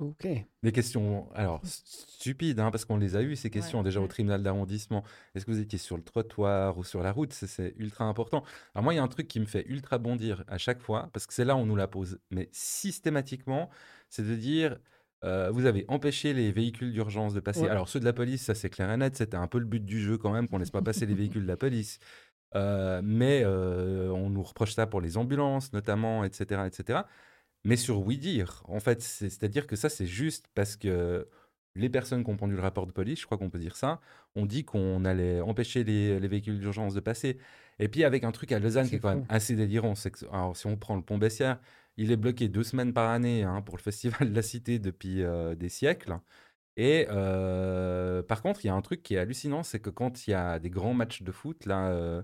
Ok. 0.00 0.26
Des 0.62 0.72
questions, 0.72 1.30
alors, 1.34 1.60
stupides, 1.64 2.58
hein, 2.58 2.70
parce 2.70 2.86
qu'on 2.86 2.96
les 2.96 3.16
a 3.16 3.22
eues, 3.22 3.36
ces 3.36 3.50
questions, 3.50 3.78
Ouais, 3.78 3.84
déjà 3.84 4.00
au 4.00 4.06
tribunal 4.06 4.42
d'arrondissement. 4.42 5.04
Est-ce 5.34 5.44
que 5.44 5.50
vous 5.50 5.60
étiez 5.60 5.78
sur 5.78 5.96
le 5.96 6.02
trottoir 6.02 6.78
ou 6.78 6.84
sur 6.84 7.02
la 7.02 7.12
route? 7.12 7.32
C'est 7.34 7.74
ultra 7.76 8.06
important. 8.06 8.42
Alors 8.74 8.82
moi, 8.82 8.94
il 8.94 8.96
y 8.96 9.00
a 9.00 9.02
un 9.02 9.08
truc 9.08 9.28
qui 9.28 9.40
me 9.40 9.44
fait 9.44 9.64
ultra 9.68 9.98
bondir 9.98 10.42
à 10.48 10.56
chaque 10.56 10.80
fois, 10.80 11.10
parce 11.12 11.26
que 11.26 11.34
c'est 11.34 11.44
là 11.44 11.54
où 11.54 11.58
on 11.58 11.66
nous 11.66 11.76
la 11.76 11.86
pose, 11.86 12.18
mais 12.30 12.48
systématiquement, 12.50 13.68
c'est 14.08 14.26
de 14.26 14.34
dire, 14.34 14.78
euh, 15.22 15.50
vous 15.52 15.66
avez 15.66 15.84
empêché 15.88 16.32
les 16.32 16.50
véhicules 16.50 16.92
d'urgence 16.92 17.34
de 17.34 17.40
passer. 17.40 17.62
Ouais. 17.62 17.68
Alors 17.68 17.88
ceux 17.88 18.00
de 18.00 18.06
la 18.06 18.14
police, 18.14 18.42
ça 18.42 18.54
c'est 18.54 18.70
clair 18.70 18.90
et 18.90 18.96
net, 18.96 19.16
c'était 19.16 19.36
un 19.36 19.48
peu 19.48 19.58
le 19.58 19.66
but 19.66 19.84
du 19.84 20.00
jeu 20.00 20.16
quand 20.16 20.32
même, 20.32 20.48
qu'on 20.48 20.58
laisse 20.58 20.70
pas 20.70 20.82
passer 20.82 21.04
les 21.04 21.14
véhicules 21.14 21.42
de 21.42 21.48
la 21.48 21.58
police. 21.58 21.98
Euh, 22.56 23.00
mais 23.04 23.42
euh, 23.44 24.10
on 24.10 24.30
nous 24.30 24.42
reproche 24.42 24.74
ça 24.74 24.86
pour 24.86 25.00
les 25.00 25.16
ambulances 25.16 25.72
notamment, 25.72 26.24
etc. 26.24 26.62
etc. 26.66 27.00
Mais 27.64 27.76
sur 27.76 28.00
oui 28.00 28.18
dire, 28.18 28.62
en 28.68 28.80
fait, 28.80 29.02
c'est- 29.02 29.28
c'est-à-dire 29.30 29.66
que 29.66 29.76
ça, 29.76 29.88
c'est 29.88 30.06
juste 30.06 30.46
parce 30.54 30.76
que 30.76 31.28
les 31.74 31.88
personnes 31.90 32.24
qui 32.24 32.30
ont 32.30 32.36
pondu 32.36 32.54
le 32.56 32.60
rapport 32.62 32.86
de 32.86 32.92
police, 32.92 33.20
je 33.20 33.26
crois 33.26 33.38
qu'on 33.38 33.50
peut 33.50 33.58
dire 33.58 33.76
ça, 33.76 34.00
ont 34.34 34.46
dit 34.46 34.64
qu'on 34.64 35.04
allait 35.04 35.40
empêcher 35.40 35.84
les, 35.84 36.18
les 36.18 36.28
véhicules 36.28 36.58
d'urgence 36.58 36.94
de 36.94 37.00
passer. 37.00 37.38
Et 37.78 37.88
puis 37.88 38.04
avec 38.04 38.24
un 38.24 38.32
truc 38.32 38.52
à 38.52 38.58
Lausanne 38.58 38.88
qui 38.88 38.96
est 38.96 39.00
quand 39.00 39.10
même 39.10 39.24
assez 39.28 39.54
délirant, 39.56 39.94
c'est 39.94 40.10
que, 40.10 40.26
alors 40.26 40.56
si 40.56 40.66
on 40.66 40.76
prend 40.76 40.96
le 40.96 41.02
pont 41.02 41.18
Bessières, 41.18 41.60
il 41.96 42.10
est 42.12 42.16
bloqué 42.16 42.48
deux 42.48 42.64
semaines 42.64 42.92
par 42.92 43.10
année 43.10 43.42
hein, 43.44 43.62
pour 43.62 43.76
le 43.76 43.82
Festival 43.82 44.30
de 44.30 44.34
la 44.34 44.42
Cité 44.42 44.78
depuis 44.78 45.22
euh, 45.22 45.54
des 45.54 45.68
siècles. 45.68 46.18
Et 46.76 47.06
euh, 47.10 48.22
par 48.22 48.42
contre, 48.42 48.64
il 48.64 48.68
y 48.68 48.70
a 48.70 48.74
un 48.74 48.80
truc 48.82 49.02
qui 49.02 49.14
est 49.14 49.18
hallucinant, 49.18 49.62
c'est 49.62 49.80
que 49.80 49.90
quand 49.90 50.26
il 50.26 50.30
y 50.30 50.34
a 50.34 50.58
des 50.58 50.70
grands 50.70 50.94
matchs 50.94 51.22
de 51.22 51.32
foot, 51.32 51.66
là, 51.66 51.88
euh, 51.90 52.22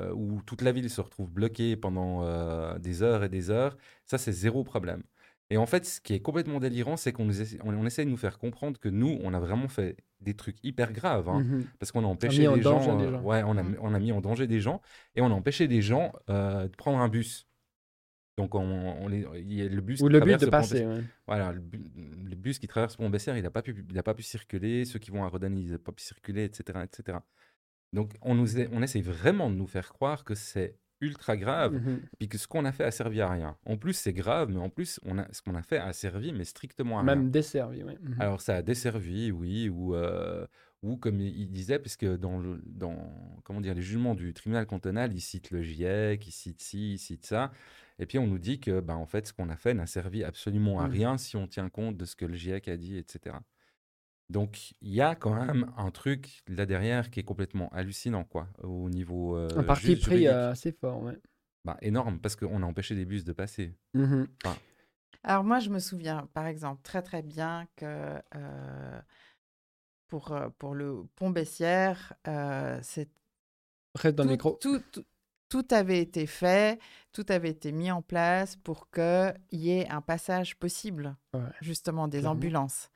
euh, 0.00 0.12
où 0.14 0.40
toute 0.46 0.62
la 0.62 0.72
ville 0.72 0.88
se 0.90 1.00
retrouve 1.00 1.30
bloquée 1.30 1.76
pendant 1.76 2.24
euh, 2.24 2.78
des 2.78 3.02
heures 3.02 3.24
et 3.24 3.28
des 3.28 3.50
heures, 3.50 3.76
ça, 4.06 4.18
c'est 4.18 4.32
zéro 4.32 4.64
problème. 4.64 5.02
Et 5.50 5.58
en 5.58 5.66
fait, 5.66 5.84
ce 5.84 6.00
qui 6.00 6.14
est 6.14 6.20
complètement 6.20 6.60
délirant, 6.60 6.96
c'est 6.96 7.12
qu'on 7.12 7.28
on, 7.28 7.74
on 7.74 7.84
essaie 7.86 8.06
de 8.06 8.10
nous 8.10 8.16
faire 8.16 8.38
comprendre 8.38 8.80
que 8.80 8.88
nous, 8.88 9.18
on 9.22 9.34
a 9.34 9.40
vraiment 9.40 9.68
fait 9.68 9.96
des 10.20 10.32
trucs 10.34 10.56
hyper 10.62 10.92
graves. 10.92 11.28
hein, 11.28 11.40
Mhm. 11.40 11.64
parce 11.78 11.92
qu'on 11.92 12.04
a 12.04 12.06
empêché 12.06 12.38
des 12.48 12.62
gens, 12.62 12.96
des 12.96 13.04
euh, 13.04 13.10
gens. 13.10 13.20
Ouais, 13.22 13.42
on 13.44 13.56
a, 13.58 13.62
Mm. 13.62 13.76
on 13.82 13.92
a 13.92 13.98
mis 13.98 14.12
en 14.12 14.20
danger 14.22 14.46
des 14.46 14.60
gens 14.60 14.80
et 15.14 15.20
on 15.20 15.26
a 15.26 15.34
empêché 15.34 15.68
des 15.68 15.82
gens 15.82 16.12
de 16.28 16.68
prendre 16.76 16.98
un 16.98 17.08
bus. 17.08 17.46
Donc, 18.38 18.54
on, 18.54 19.08
les- 19.08 19.68
le 19.68 19.80
bus 19.82 20.00
Ou 20.00 20.06
qui 20.06 20.12
le 20.14 20.20
but 20.20 20.38
traverse 20.38 20.42
de 20.44 20.48
passer. 20.50 20.86
ouais. 20.86 21.02
voilà, 21.26 21.52
le, 21.52 21.60
bu- 21.60 21.84
le 22.24 22.34
bus 22.34 22.58
qui 22.58 22.66
traverse 22.66 22.96
Pont-Bessières, 22.96 23.36
il 23.36 23.42
n'a 23.42 23.50
pas, 23.50 23.60
pu- 23.60 23.84
il 23.90 23.98
a 23.98 24.02
pas 24.02 24.14
pu 24.14 24.22
circuler. 24.22 24.86
Ceux 24.86 24.98
qui 24.98 25.10
vont 25.10 25.22
à 25.22 25.28
Rodani, 25.28 25.64
ils 25.64 25.72
n'ont 25.72 25.78
pas 25.78 25.92
pu 25.92 26.02
circuler, 26.02 26.44
etc. 26.44 26.78
etc. 26.82 27.18
Donc, 27.92 28.12
on, 28.22 28.34
nous 28.34 28.58
est- 28.58 28.68
on 28.72 28.82
essaie 28.82 29.00
vraiment 29.02 29.50
de 29.50 29.54
nous 29.56 29.66
faire 29.66 29.92
croire 29.92 30.24
que 30.24 30.34
c'est 30.34 30.76
ultra 31.00 31.36
grave, 31.36 31.74
Mhm. 31.74 32.00
puis 32.18 32.28
que 32.28 32.38
ce 32.38 32.46
qu'on 32.46 32.64
a 32.64 32.70
fait 32.72 32.84
a 32.84 32.90
servi 32.92 33.20
à 33.20 33.28
rien. 33.28 33.56
En 33.66 33.76
plus, 33.76 33.92
c'est 33.94 34.12
grave, 34.12 34.50
mais 34.50 34.60
en 34.60 34.70
plus, 34.70 35.00
on 35.04 35.18
a, 35.18 35.26
ce 35.32 35.42
qu'on 35.42 35.56
a 35.56 35.62
fait 35.62 35.78
a 35.78 35.92
servi, 35.92 36.32
mais 36.32 36.44
strictement 36.44 36.98
à 37.00 37.02
rien. 37.02 37.16
Même 37.16 37.30
desservi. 37.30 37.82
ouais. 37.82 37.98
Mhm. 38.00 38.16
Alors, 38.20 38.40
ça 38.40 38.56
a 38.56 38.62
desservi, 38.62 39.32
oui, 39.32 39.68
ou, 39.68 39.96
euh, 39.96 40.46
ou 40.82 40.96
comme 40.96 41.18
il 41.20 41.50
disait, 41.50 41.80
puisque 41.80 42.04
dans, 42.06 42.38
le, 42.38 42.62
dans 42.66 42.96
comment 43.44 43.60
dire, 43.60 43.74
les 43.74 43.82
jugements 43.82 44.14
du 44.14 44.32
tribunal 44.32 44.64
cantonal, 44.64 45.12
il 45.12 45.20
cite 45.20 45.50
le 45.50 45.60
GIEC, 45.62 46.24
il 46.26 46.30
cite 46.32 46.60
ci, 46.62 46.92
il 46.94 46.98
cite 46.98 47.26
ça. 47.26 47.50
Et 47.98 48.06
puis, 48.06 48.18
on 48.18 48.26
nous 48.28 48.38
dit 48.38 48.60
que, 48.60 48.80
ben, 48.80 48.94
en 48.94 49.06
fait, 49.06 49.26
ce 49.26 49.32
qu'on 49.32 49.48
a 49.48 49.56
fait 49.56 49.74
n'a 49.74 49.86
servi 49.86 50.22
absolument 50.22 50.80
à 50.80 50.86
Mhm. 50.86 50.92
rien 50.92 51.18
si 51.18 51.36
on 51.36 51.48
tient 51.48 51.68
compte 51.68 51.96
de 51.96 52.04
ce 52.04 52.14
que 52.16 52.24
le 52.26 52.34
GIEC 52.34 52.68
a 52.68 52.76
dit, 52.76 52.96
etc. 52.96 53.36
Donc, 54.32 54.72
il 54.80 54.92
y 54.92 55.00
a 55.02 55.14
quand 55.14 55.34
même 55.34 55.72
un 55.76 55.90
truc 55.90 56.42
là 56.48 56.64
derrière 56.66 57.10
qui 57.10 57.20
est 57.20 57.24
complètement 57.24 57.68
hallucinant, 57.70 58.24
quoi, 58.24 58.48
au 58.62 58.88
niveau 58.88 59.36
euh, 59.36 59.48
Un 59.58 59.62
parti 59.62 59.94
pris 59.96 60.00
juridique. 60.00 60.28
euh, 60.28 60.50
assez 60.52 60.72
fort. 60.72 61.02
Ouais. 61.02 61.18
Ben, 61.64 61.76
énorme, 61.82 62.18
parce 62.18 62.34
qu'on 62.34 62.62
a 62.62 62.66
empêché 62.66 62.94
des 62.94 63.04
bus 63.04 63.24
de 63.24 63.32
passer. 63.32 63.74
Mhm. 63.94 64.26
Alors 65.22 65.44
moi, 65.44 65.60
je 65.60 65.68
me 65.70 65.78
souviens, 65.78 66.26
par 66.32 66.46
exemple, 66.46 66.80
très 66.82 67.02
très 67.02 67.22
bien 67.22 67.66
que 67.76 68.18
euh, 68.34 69.00
pour, 70.08 70.36
pour 70.58 70.74
le 70.74 71.04
pont 71.16 71.30
Bessières, 71.30 72.14
euh, 72.26 72.78
c'est 72.82 73.08
Reste 73.94 74.16
dans 74.16 74.24
le 74.24 74.30
tout, 74.30 74.32
micro. 74.34 74.58
tout, 74.60 74.80
tout- 74.92 75.04
tout 75.48 75.66
avait 75.70 76.00
été 76.00 76.26
fait, 76.26 76.80
tout 77.12 77.26
avait 77.28 77.50
été 77.50 77.72
mis 77.72 77.90
en 77.90 78.00
place 78.00 78.56
pour 78.56 78.90
qu'il 78.90 79.34
y 79.52 79.70
ait 79.70 79.86
un 79.90 80.00
passage 80.00 80.56
possible, 80.56 81.14
Ouais, 81.34 81.40
justement, 81.60 82.08
des 82.08 82.20
clairement. 82.20 82.36
ambulances. 82.38 82.90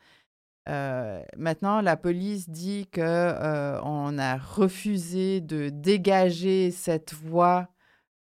Euh, 0.69 1.23
maintenant, 1.37 1.81
la 1.81 1.97
police 1.97 2.49
dit 2.49 2.89
que 2.91 3.01
euh, 3.01 3.81
on 3.83 4.19
a 4.19 4.37
refusé 4.37 5.41
de 5.41 5.69
dégager 5.69 6.71
cette 6.71 7.15
voie 7.15 7.69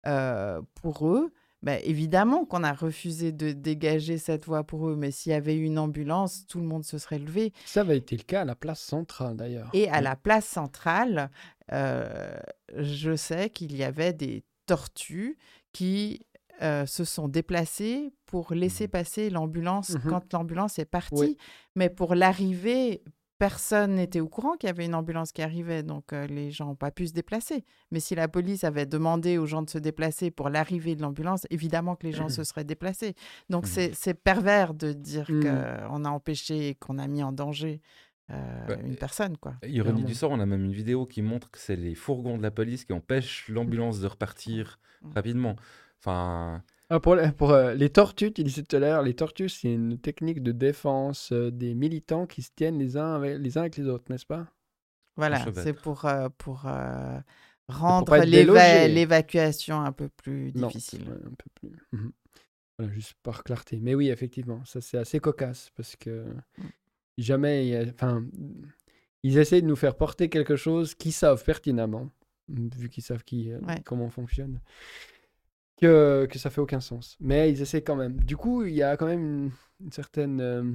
euh, 0.06 0.60
pour 0.74 1.08
eux. 1.08 1.32
Ben, 1.62 1.80
évidemment 1.82 2.44
qu'on 2.44 2.62
a 2.62 2.74
refusé 2.74 3.32
de 3.32 3.52
dégager 3.52 4.18
cette 4.18 4.44
voie 4.44 4.64
pour 4.64 4.90
eux, 4.90 4.96
mais 4.96 5.10
s'il 5.10 5.32
y 5.32 5.34
avait 5.34 5.56
eu 5.56 5.64
une 5.64 5.78
ambulance, 5.78 6.46
tout 6.46 6.58
le 6.58 6.66
monde 6.66 6.84
se 6.84 6.98
serait 6.98 7.18
levé. 7.18 7.54
Ça 7.64 7.80
avait 7.80 7.96
été 7.96 8.18
le 8.18 8.22
cas 8.22 8.42
à 8.42 8.44
la 8.44 8.54
place 8.54 8.80
centrale 8.80 9.36
d'ailleurs. 9.36 9.70
Et 9.72 9.88
à 9.88 10.02
la 10.02 10.14
place 10.14 10.44
centrale, 10.44 11.30
je 11.70 13.16
sais 13.16 13.48
qu'il 13.48 13.74
y 13.74 13.82
avait 13.82 14.12
des 14.12 14.44
tortues 14.66 15.38
qui 15.72 16.26
euh, 16.62 16.86
se 16.86 17.04
sont 17.04 17.28
déplacées 17.28 18.12
pour 18.26 18.52
laisser 18.54 18.84
Mhm. 18.84 18.90
passer 18.90 19.30
l'ambulance 19.30 19.90
Mhm. 19.90 20.02
quand 20.10 20.32
l'ambulance 20.32 20.78
est 20.78 20.84
partie. 20.84 21.14
Oui. 21.14 21.36
Mais 21.74 21.88
pour 21.90 22.14
l'arrivée, 22.14 23.02
personne 23.38 23.96
n'était 23.96 24.20
au 24.20 24.28
courant 24.28 24.56
qu'il 24.56 24.68
y 24.68 24.70
avait 24.70 24.86
une 24.86 24.94
ambulance 24.94 25.32
qui 25.32 25.42
arrivait, 25.42 25.82
donc 25.82 26.12
euh, 26.12 26.26
les 26.28 26.50
gens 26.52 26.66
n'ont 26.66 26.76
pas 26.76 26.92
pu 26.92 27.08
se 27.08 27.12
déplacer. 27.12 27.64
Mais 27.90 27.98
si 28.00 28.14
la 28.14 28.28
police 28.28 28.62
avait 28.64 28.86
demandé 28.86 29.36
aux 29.38 29.46
gens 29.46 29.62
de 29.62 29.68
se 29.68 29.78
déplacer 29.78 30.30
pour 30.30 30.48
l'arrivée 30.48 30.94
de 30.94 31.02
l'ambulance, 31.02 31.44
évidemment 31.50 31.96
que 31.96 32.06
les 32.06 32.12
gens 32.12 32.28
se 32.28 32.44
seraient 32.44 32.64
déplacés. 32.64 33.14
Donc 33.50 33.66
c'est 33.66 34.14
pervers 34.14 34.72
de 34.74 34.92
dire 34.92 35.26
qu'on 35.26 36.04
a 36.04 36.08
empêché 36.10 36.68
et 36.70 36.74
qu'on 36.76 36.98
a 36.98 37.06
mis 37.08 37.22
en 37.22 37.32
danger 37.32 37.80
euh, 38.30 38.66
Bah, 38.66 38.76
une 38.82 38.96
personne, 38.96 39.36
quoi. 39.36 39.54
Ironie 39.66 40.04
du 40.04 40.14
sort, 40.14 40.30
on 40.30 40.40
a 40.40 40.46
même 40.46 40.64
une 40.64 40.72
vidéo 40.72 41.04
qui 41.04 41.20
montre 41.20 41.50
que 41.50 41.58
c'est 41.58 41.76
les 41.76 41.94
fourgons 41.94 42.38
de 42.38 42.42
la 42.42 42.50
police 42.50 42.84
qui 42.86 42.92
empêchent 42.94 43.48
l'ambulance 43.50 44.00
de 44.00 44.06
repartir 44.06 44.78
rapidement. 45.14 45.56
Enfin, 46.04 46.62
Ah, 46.90 47.00
pour 47.00 47.14
euh, 47.14 47.72
les 47.72 47.88
tortues, 47.88 48.30
tu 48.30 48.44
disais 48.44 48.62
tout 48.62 48.76
à 48.76 48.78
l'heure, 48.78 49.02
les 49.02 49.14
tortues, 49.14 49.48
c'est 49.48 49.72
une 49.72 49.98
technique 49.98 50.42
de 50.42 50.52
défense 50.52 51.32
euh, 51.32 51.50
des 51.50 51.74
militants 51.74 52.26
qui 52.26 52.42
se 52.42 52.50
tiennent 52.54 52.78
les 52.78 52.98
uns 52.98 53.14
avec 53.14 53.38
les, 53.38 53.56
uns 53.56 53.62
avec 53.62 53.76
les 53.78 53.86
autres, 53.88 54.04
n'est-ce 54.10 54.26
pas? 54.26 54.46
Voilà, 55.16 55.38
chevette. 55.38 55.64
c'est 55.64 55.72
pour, 55.72 56.04
euh, 56.04 56.28
pour 56.36 56.66
euh, 56.66 57.18
rendre 57.68 58.18
l'évacuation 58.18 59.80
un 59.80 59.92
peu 59.92 60.08
plus 60.08 60.52
Non, 60.52 60.68
difficile. 60.68 61.00
ouais, 61.08 61.26
un 61.26 61.30
peu 61.30 61.50
plus. 61.54 61.70
Mhm. 61.92 62.12
Voilà, 62.78 62.92
juste 62.92 63.14
par 63.22 63.44
clarté. 63.44 63.78
Mais 63.80 63.94
oui, 63.94 64.10
effectivement, 64.10 64.62
ça 64.66 64.80
c'est 64.82 64.98
assez 64.98 65.20
cocasse 65.20 65.70
parce 65.76 65.96
que 65.96 66.26
jamais, 67.16 67.68
y 67.68 67.76
a- 67.76 67.84
enfin, 67.94 68.24
ils 69.22 69.38
essaient 69.38 69.62
de 69.62 69.66
nous 69.66 69.76
faire 69.76 69.96
porter 69.96 70.28
quelque 70.28 70.56
chose 70.56 70.94
qu'ils 70.94 71.12
savent 71.12 71.42
pertinemment, 71.44 72.10
vu 72.48 72.88
qu'ils 72.90 73.02
savent 73.04 73.24
qui, 73.24 73.52
euh, 73.52 73.60
Ouais. 73.66 73.80
comment 73.84 74.06
on 74.06 74.10
fonctionne, 74.10 74.60
que, 75.80 76.26
que 76.30 76.38
ça 76.38 76.50
fait 76.50 76.60
aucun 76.60 76.80
sens. 76.80 77.16
Mais 77.20 77.50
ils 77.50 77.60
essaient 77.62 77.82
quand 77.82 77.96
même. 77.96 78.16
Du 78.20 78.36
coup, 78.36 78.64
il 78.64 78.74
y 78.74 78.82
a 78.82 78.96
quand 78.96 79.06
même 79.06 79.20
une, 79.20 79.50
une 79.80 79.92
certaine 79.92 80.40
euh, 80.40 80.72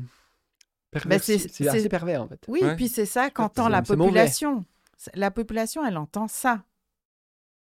perversion. 0.92 1.38
c'est- 1.38 1.68
assez 1.68 1.90
pervers 1.90 2.24
en 2.24 2.28
fait. 2.28 2.44
Oui, 2.48 2.60
Ouais. 2.64 2.76
puis 2.76 2.88
c'est 2.90 3.06
ça 3.06 3.30
qu'entend 3.30 3.70
la 3.70 3.82
population. 3.82 4.66
La 5.14 5.32
population, 5.32 5.86
elle 5.86 5.98
entend 5.98 6.28
ça. 6.28 6.64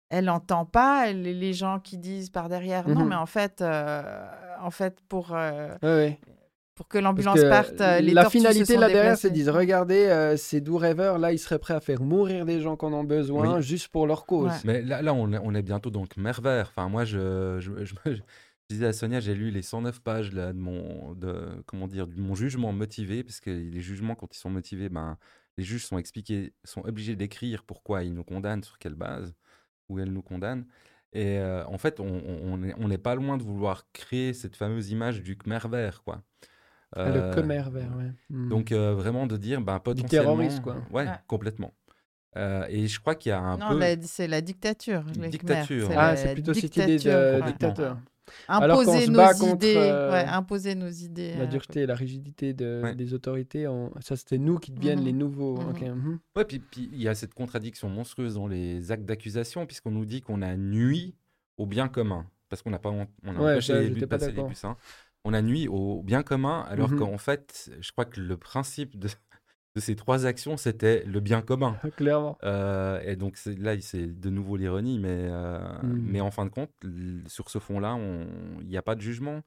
Elle 0.08 0.24
n'entend 0.24 0.64
pas 0.66 1.12
les, 1.12 1.32
les 1.32 1.52
gens 1.52 1.78
qui 1.78 1.96
disent 1.96 2.30
par 2.30 2.48
derrière, 2.48 2.88
non, 2.88 3.02
Mhm. 3.02 3.08
mais 3.10 3.14
en 3.14 3.26
fait, 3.26 3.60
euh, 3.62 4.26
en 4.60 4.72
fait 4.72 5.00
pour, 5.08 5.34
euh, 5.36 5.68
Ouais, 5.82 5.88
ouais. 5.88 6.20
Pour 6.80 6.88
que 6.88 6.96
l'ambulance 6.96 7.38
parte, 7.42 7.78
euh, 7.82 8.00
les 8.00 8.14
la 8.14 8.30
finalité 8.30 8.78
là 8.78 8.88
derrière, 8.88 9.18
c'est 9.18 9.28
de 9.28 9.34
dire 9.34 9.52
regardez, 9.52 10.06
euh, 10.06 10.38
ces 10.38 10.62
doux 10.62 10.78
rêveurs 10.78 11.18
là, 11.18 11.30
ils 11.30 11.38
seraient 11.38 11.58
prêts 11.58 11.74
à 11.74 11.80
faire 11.80 12.00
mourir 12.00 12.46
des 12.46 12.58
gens 12.62 12.74
qui 12.74 12.86
en 12.86 12.94
ont 12.94 13.04
besoin 13.04 13.56
Oui. 13.56 13.62
juste 13.62 13.88
pour 13.88 14.06
leur 14.06 14.24
cause. 14.24 14.48
Ouais. 14.48 14.56
mais 14.64 14.80
là, 14.80 15.02
là 15.02 15.12
on, 15.12 15.30
est, 15.30 15.38
on 15.42 15.54
est 15.54 15.60
bientôt 15.60 15.90
dans 15.90 16.00
le 16.00 16.06
Khmer 16.06 16.32
vert. 16.42 16.68
Enfin, 16.74 16.88
moi, 16.88 17.04
je, 17.04 17.58
je, 17.60 17.84
je- 17.84 17.94
je 18.10 18.20
disais 18.70 18.86
à 18.86 18.94
Sonia, 18.94 19.20
j'ai 19.20 19.34
lu 19.34 19.50
les 19.50 19.60
109 19.60 20.00
pages 20.00 20.32
là, 20.32 20.54
de, 20.54 20.58
mon, 20.58 21.12
de, 21.12 21.62
comment 21.66 21.86
dire, 21.86 22.06
de 22.06 22.18
mon 22.18 22.34
jugement 22.34 22.72
motivé, 22.72 23.22
parce 23.24 23.40
que 23.40 23.50
les 23.50 23.80
jugements, 23.82 24.14
quand 24.14 24.34
ils 24.34 24.38
sont 24.38 24.48
motivés, 24.48 24.88
ben, 24.88 25.18
les 25.58 25.64
juges 25.64 25.84
sont, 25.84 25.98
expliqués, 25.98 26.54
sont 26.64 26.80
obligés 26.86 27.14
d'écrire 27.14 27.62
pourquoi 27.64 28.04
ils 28.04 28.14
nous 28.14 28.24
condamnent, 28.24 28.62
sur 28.64 28.78
quelle 28.78 28.94
base, 28.94 29.34
où 29.90 29.98
elles 29.98 30.12
nous 30.14 30.22
condamnent. 30.22 30.64
Et 31.12 31.40
euh, 31.40 31.62
en 31.66 31.76
fait, 31.76 32.00
on 32.00 32.06
on- 32.06 32.40
on 32.54 32.62
est- 32.62 32.74
on 32.78 32.88
n'est 32.88 32.96
pas 32.96 33.14
loin 33.16 33.36
de 33.36 33.42
vouloir 33.42 33.84
créer 33.92 34.32
cette 34.32 34.56
fameuse 34.56 34.90
image 34.90 35.22
du 35.22 35.36
Khmer 35.36 35.58
vert, 35.68 36.02
quoi. 36.04 36.22
Ah, 36.96 37.08
le 37.08 37.20
Euh, 37.20 37.34
Khmer 37.34 37.62
vert, 37.70 37.90
ouais. 37.96 38.12
Hmm. 38.30 38.48
Donc 38.48 38.72
euh, 38.72 38.94
vraiment 38.94 39.26
de 39.26 39.36
dire, 39.36 39.60
ben, 39.60 39.78
potentiellement... 39.78 40.08
terrorisme, 40.36 40.62
quoi. 40.62 40.76
Ouais, 40.92 41.04
Ouais. 41.04 41.12
complètement. 41.26 41.72
Euh, 42.36 42.64
et 42.68 42.86
je 42.86 43.00
crois 43.00 43.14
qu'il 43.16 43.30
y 43.30 43.32
a 43.32 43.40
un 43.40 43.56
Non, 43.58 43.78
peu... 43.78 43.84
c'est 44.02 44.28
la 44.28 44.40
dictature. 44.40 45.02
les 45.20 45.28
Dictature, 45.28 45.88
c'est 45.88 45.96
ah, 45.96 46.16
c'est 46.16 46.32
plutôt 46.34 46.54
cette 46.54 46.76
idée 46.76 46.98
de 46.98 47.10
ouais. 47.40 47.42
dictateur. 47.46 47.98
Imposer 48.48 49.06
se 49.06 49.10
nos 49.10 49.18
contre, 49.18 49.54
idées, 49.54 49.74
euh, 49.76 50.12
ouais, 50.12 50.24
imposer 50.24 50.74
nos 50.76 50.88
idées. 50.88 51.34
La 51.34 51.42
euh, 51.42 51.46
dureté, 51.46 51.86
la 51.86 51.94
rigidité 51.96 52.52
de- 52.54 52.80
Ouais. 52.84 52.94
des 52.94 53.12
autorités, 53.14 53.66
on- 53.66 53.92
ça 54.00 54.14
c'était 54.16 54.38
nous 54.38 54.58
qui 54.58 54.70
deviennent 54.70 55.00
Mhm. 55.00 55.04
les 55.04 55.12
nouveaux. 55.12 55.56
Mhm. 55.60 55.70
ok, 55.70 55.80
mhm. 55.82 56.18
Ouais, 56.36 56.44
puis 56.44 56.60
puis 56.60 56.88
il 56.92 57.02
y 57.02 57.08
a 57.08 57.14
cette 57.16 57.34
contradiction 57.34 57.88
monstrueuse 57.88 58.34
dans 58.34 58.46
les 58.46 58.92
actes 58.92 59.04
d'accusation, 59.04 59.66
puisqu'on 59.66 59.90
nous 59.90 60.04
dit 60.04 60.20
qu'on 60.20 60.42
a 60.42 60.56
nuit 60.56 61.16
au 61.56 61.66
bien 61.66 61.88
commun, 61.88 62.24
parce 62.48 62.62
qu'on 62.62 62.70
n'a 62.70 62.78
pas 62.78 62.90
on 62.90 63.02
a 63.02 63.32
Ouais, 63.40 63.52
empêché 63.54 63.72
ça, 63.72 63.78
les 63.80 63.82
j'étais 63.88 63.94
bus 63.94 64.00
de 64.02 64.06
pas 64.06 64.18
passer 64.18 64.32
les 64.32 64.40
hein. 64.64 64.76
On 65.24 65.34
a 65.34 65.42
nuit 65.42 65.68
au 65.68 66.02
bien 66.02 66.22
commun, 66.22 66.62
alors 66.68 66.88
Mhm. 66.88 66.96
qu'en 66.96 67.18
fait, 67.18 67.70
je 67.80 67.92
crois 67.92 68.06
que 68.06 68.20
le 68.20 68.36
principe 68.36 68.98
de, 68.98 69.08
de 69.76 69.80
ces 69.80 69.94
trois 69.96 70.26
actions, 70.26 70.56
c'était 70.56 71.04
le 71.04 71.20
bien 71.20 71.42
commun. 71.42 71.78
Clairement. 71.96 72.38
Euh, 72.42 73.00
et 73.02 73.16
donc 73.16 73.38
là, 73.46 73.78
c'est 73.80 74.06
de 74.06 74.30
nouveau 74.30 74.56
l'ironie, 74.56 74.98
mais, 74.98 75.28
euh, 75.30 75.58
Mhm. 75.82 76.12
mais 76.12 76.20
en 76.20 76.30
fin 76.30 76.46
de 76.46 76.50
compte, 76.50 76.72
sur 77.26 77.50
ce 77.50 77.58
fond-là, 77.58 77.94
on- 77.94 78.60
il 78.62 78.68
n'y 78.68 78.76
a 78.78 78.82
pas 78.82 78.94
de 78.94 79.00
jugement, 79.02 79.42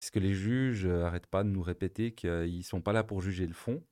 puisque 0.00 0.16
les 0.16 0.32
juges 0.34 0.86
n'arrêtent 0.86 1.26
pas 1.26 1.44
de 1.44 1.48
nous 1.50 1.62
répéter 1.62 2.12
qu'ils 2.14 2.56
ne 2.58 2.62
sont 2.62 2.80
pas 2.80 2.92
là 2.94 3.04
pour 3.04 3.20
juger 3.20 3.46
le 3.46 3.54
fond, 3.54 3.82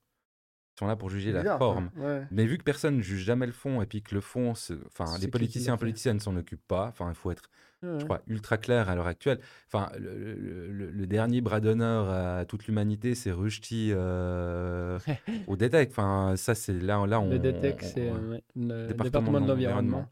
sont 0.78 0.86
là 0.86 0.97
pour 0.97 1.11
juger 1.11 1.32
la 1.32 1.40
Bizarre, 1.40 1.59
forme. 1.59 1.90
Ouais. 1.97 2.23
Mais 2.31 2.44
vu 2.47 2.59
que 2.59 2.62
personne 2.65 2.97
ne 2.98 3.03
juge 3.03 3.23
jamais 3.24 3.47
le 3.47 3.53
fond 3.53 3.81
et 3.82 3.86
puis 3.86 4.03
que 4.03 4.15
le 4.15 4.20
fond, 4.20 4.51
enfin, 4.86 5.19
les 5.20 5.28
politiciens 5.28 5.74
et 5.74 5.78
politiciennes 5.78 6.20
s'en 6.20 6.36
occupent 6.36 6.66
pas. 6.69 6.86
Enfin, 6.89 7.09
il 7.09 7.15
faut 7.15 7.31
être, 7.31 7.51
Ouais. 7.82 7.98
je 8.01 8.05
crois, 8.05 8.23
ultra 8.27 8.57
clair 8.57 8.89
à 8.89 8.94
l'heure 8.94 9.07
actuelle. 9.07 9.39
Enfin, 9.73 9.90
le, 9.98 10.35
le- 10.35 10.70
le- 10.73 10.90
le 10.90 11.07
dernier 11.07 11.40
bras 11.43 11.61
d'honneur 11.61 12.09
à 12.11 12.44
toute 12.47 12.66
l'humanité, 12.66 13.15
c'est 13.15 13.31
Rushdie 13.32 13.90
euh, 13.94 14.98
au 15.47 15.57
DETEC. 15.57 15.90
Enfin, 15.90 16.35
ça, 16.36 16.55
c'est 16.55 16.73
là, 16.73 17.07
là, 17.07 17.20
on. 17.20 17.28
Le 17.31 17.39
DETEC, 17.39 17.82
c'est 17.82 18.09
euh, 18.11 18.39
le 18.57 18.86
Département 18.89 19.05
département 19.05 19.40
de 19.43 19.47
l'environnement. 19.48 20.09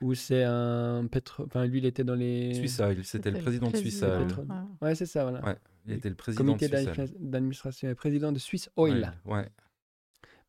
Ou 0.00 0.14
c'est 0.14 0.42
un 0.42 1.06
pétro... 1.10 1.44
Enfin, 1.44 1.64
lui, 1.66 1.78
il 1.78 1.86
était 1.86 2.04
dans 2.04 2.16
les. 2.16 2.52
Swiss 2.54 2.78
Oil, 2.80 3.04
c'était 3.04 3.30
le 3.30 3.38
président 3.38 3.68
de. 3.70 3.76
Oil. 3.76 4.26
Pétro- 4.26 4.44
Ouais. 4.82 4.94
C'est 4.94 5.06
ça, 5.06 5.22
voilà. 5.22 5.42
Ouais, 5.44 5.56
il 5.86 5.92
était 5.94 6.08
le 6.10 6.14
président 6.16 6.44
Comité 6.44 6.68
d'admi- 6.68 7.14
d'administration 7.20 7.88
et 7.88 7.94
président 7.94 8.32
de 8.32 8.38
Swiss 8.38 8.68
Oil. 8.76 9.12
Ouais. 9.24 9.48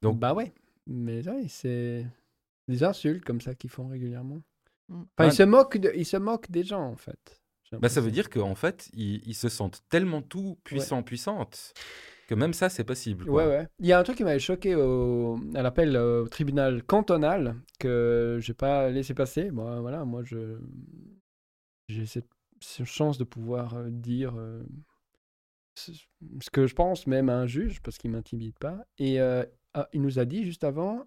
Donc, 0.05 0.19
bah 0.19 0.33
ouais. 0.33 0.53
Mais 0.87 1.27
ouais, 1.27 1.45
c'est 1.47 2.05
des 2.67 2.83
insultes 2.83 3.23
comme 3.25 3.41
ça 3.41 3.55
qu'ils 3.55 3.69
font 3.69 3.87
régulièrement. 3.87 4.41
Mm. 4.89 5.01
Enfin, 5.01 5.05
Ouais. 5.19 5.27
ils, 5.29 5.33
se 5.35 5.43
moquent 5.43 5.77
de... 5.77 5.91
ils 5.95 6.05
se 6.05 6.17
moquent 6.17 6.49
des 6.51 6.63
gens, 6.63 6.83
en 6.83 6.95
fait. 6.95 7.41
Bah, 7.71 7.89
ça 7.89 7.99
veut 7.99 8.11
dire 8.11 8.29
qu'en 8.29 8.55
fait, 8.55 8.89
ils, 8.93 9.21
ils 9.27 9.33
se 9.33 9.49
sentent 9.49 9.83
tellement 9.89 10.21
tout 10.21 10.57
puissants, 10.63 11.03
puissantes, 11.03 11.73
que 12.27 12.35
même 12.35 12.53
ça, 12.53 12.69
c'est 12.69 12.83
possible. 12.85 13.25
quoi. 13.25 13.33
Ouais, 13.33 13.49
ouais. 13.49 13.67
Il 13.79 13.87
y 13.87 13.91
a 13.91 13.99
un 13.99 14.03
truc 14.03 14.17
qui 14.17 14.23
m'avait 14.23 14.39
choqué 14.39 14.75
au... 14.75 15.39
à 15.55 15.61
l'appel 15.61 15.95
euh, 15.95 16.23
au 16.23 16.27
tribunal 16.29 16.83
cantonal 16.83 17.55
que 17.79 18.37
j'ai 18.39 18.53
pas 18.53 18.89
laissé 18.91 19.13
passer. 19.13 19.51
Bon, 19.51 19.81
voilà, 19.81 20.05
moi, 20.05 20.23
je 20.23 20.57
j'ai 21.89 22.05
cette, 22.05 22.29
cette 22.61 22.85
chance 22.85 23.17
de 23.17 23.23
pouvoir 23.23 23.73
euh, 23.75 23.89
dire 23.89 24.33
euh, 24.37 24.63
ce 25.75 25.91
ce 26.39 26.49
que 26.49 26.65
je 26.67 26.73
pense, 26.75 27.05
même 27.07 27.29
à 27.29 27.35
un 27.37 27.45
juge, 27.47 27.81
parce 27.81 27.97
qu'il 27.97 28.11
m'intimide 28.11 28.57
pas. 28.57 28.85
Et 28.97 29.19
euh, 29.19 29.43
ah, 29.75 29.89
il 29.91 30.01
nous 30.01 30.19
a 30.19 30.25
dit 30.25 30.45
juste 30.45 30.63
avant. 30.63 31.05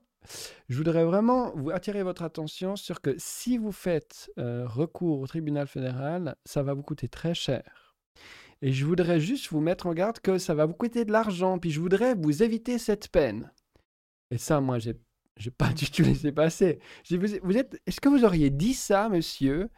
Je 0.68 0.76
voudrais 0.76 1.04
vraiment 1.04 1.52
vous 1.56 1.70
attirer 1.70 2.02
votre 2.02 2.22
attention 2.22 2.76
sur 2.76 3.00
que 3.00 3.14
si 3.16 3.56
vous 3.56 3.72
faites 3.72 4.30
euh, 4.38 4.66
recours 4.66 5.20
au 5.20 5.26
tribunal 5.26 5.66
fédéral, 5.66 6.36
ça 6.44 6.62
va 6.62 6.74
vous 6.74 6.82
coûter 6.82 7.08
très 7.08 7.32
cher. 7.32 7.96
Et 8.60 8.72
je 8.72 8.84
voudrais 8.84 9.20
juste 9.20 9.48
vous 9.48 9.60
mettre 9.60 9.86
en 9.86 9.94
garde 9.94 10.20
que 10.20 10.36
ça 10.36 10.54
va 10.54 10.66
vous 10.66 10.74
coûter 10.74 11.06
de 11.06 11.12
l'argent, 11.12 11.58
puis 11.58 11.70
je 11.70 11.80
voudrais 11.80 12.14
vous 12.14 12.42
éviter 12.42 12.76
cette 12.76 13.08
peine. 13.08 13.50
Et 14.30 14.36
ça, 14.36 14.60
moi, 14.60 14.78
j'ai, 14.78 15.00
j'ai 15.38 15.50
pas 15.50 15.72
du 15.72 15.90
tout 15.90 16.02
laissé 16.02 16.30
passer. 16.30 16.78
Vous, 17.10 17.56
êtes, 17.56 17.80
est-ce 17.86 18.02
que 18.02 18.10
vous 18.10 18.24
auriez 18.24 18.50
dit 18.50 18.74
ça, 18.74 19.08
monsieur, 19.08 19.70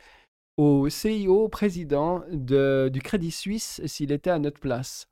au 0.56 0.88
CIO, 0.88 1.44
au 1.44 1.48
président 1.48 2.24
de, 2.32 2.90
du 2.92 3.00
Crédit 3.00 3.30
Suisse, 3.30 3.80
s'il 3.86 4.10
était 4.10 4.30
à 4.30 4.40
notre 4.40 4.58
place? 4.58 5.08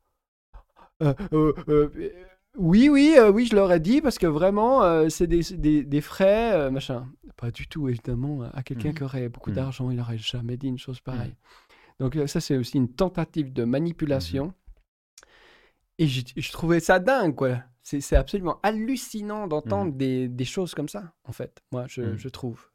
Euh, 1.01 1.13
euh, 1.69 2.11
Oui, 2.57 2.89
oui, 2.89 3.15
euh, 3.17 3.31
oui, 3.31 3.45
je 3.45 3.55
l'aurais 3.55 3.79
dit 3.79 4.01
parce 4.01 4.17
que 4.17 4.25
vraiment, 4.27 4.83
euh, 4.83 5.07
c'est 5.09 5.27
des, 5.27 5.41
des- 5.51 5.83
des 5.83 6.01
frais, 6.01 6.53
euh, 6.53 6.71
machin. 6.71 7.07
Pas 7.37 7.51
du 7.51 7.67
tout, 7.67 7.87
évidemment. 7.87 8.41
À 8.53 8.63
quelqu'un 8.63 8.89
Mhm. 8.89 8.95
qui 8.95 9.03
aurait 9.03 9.29
beaucoup 9.29 9.51
Mhm. 9.51 9.55
d'argent, 9.55 9.89
il 9.91 9.97
n'aurait 9.97 10.17
jamais 10.17 10.57
dit 10.57 10.67
une 10.67 10.77
chose 10.79 10.99
pareille. 10.99 11.35
Donc 11.99 12.15
euh, 12.15 12.27
ça, 12.27 12.41
c'est 12.41 12.57
aussi 12.57 12.77
une 12.77 12.91
tentative 12.93 13.53
de 13.53 13.63
manipulation. 13.63 14.53
Et 15.99 16.07
je 16.07 16.51
trouvais 16.51 16.79
ça 16.79 16.99
dingue, 16.99 17.35
quoi. 17.35 17.61
C'est 17.83 18.15
absolument 18.15 18.59
hallucinant 18.63 19.47
d'entendre 19.47 19.93
des, 19.93 20.27
des 20.27 20.45
choses 20.45 20.73
comme 20.73 20.87
ça, 20.89 21.13
en 21.25 21.31
fait. 21.31 21.61
Moi, 21.71 21.85
je, 21.87 22.15
je 22.17 22.29
trouve. 22.29 22.69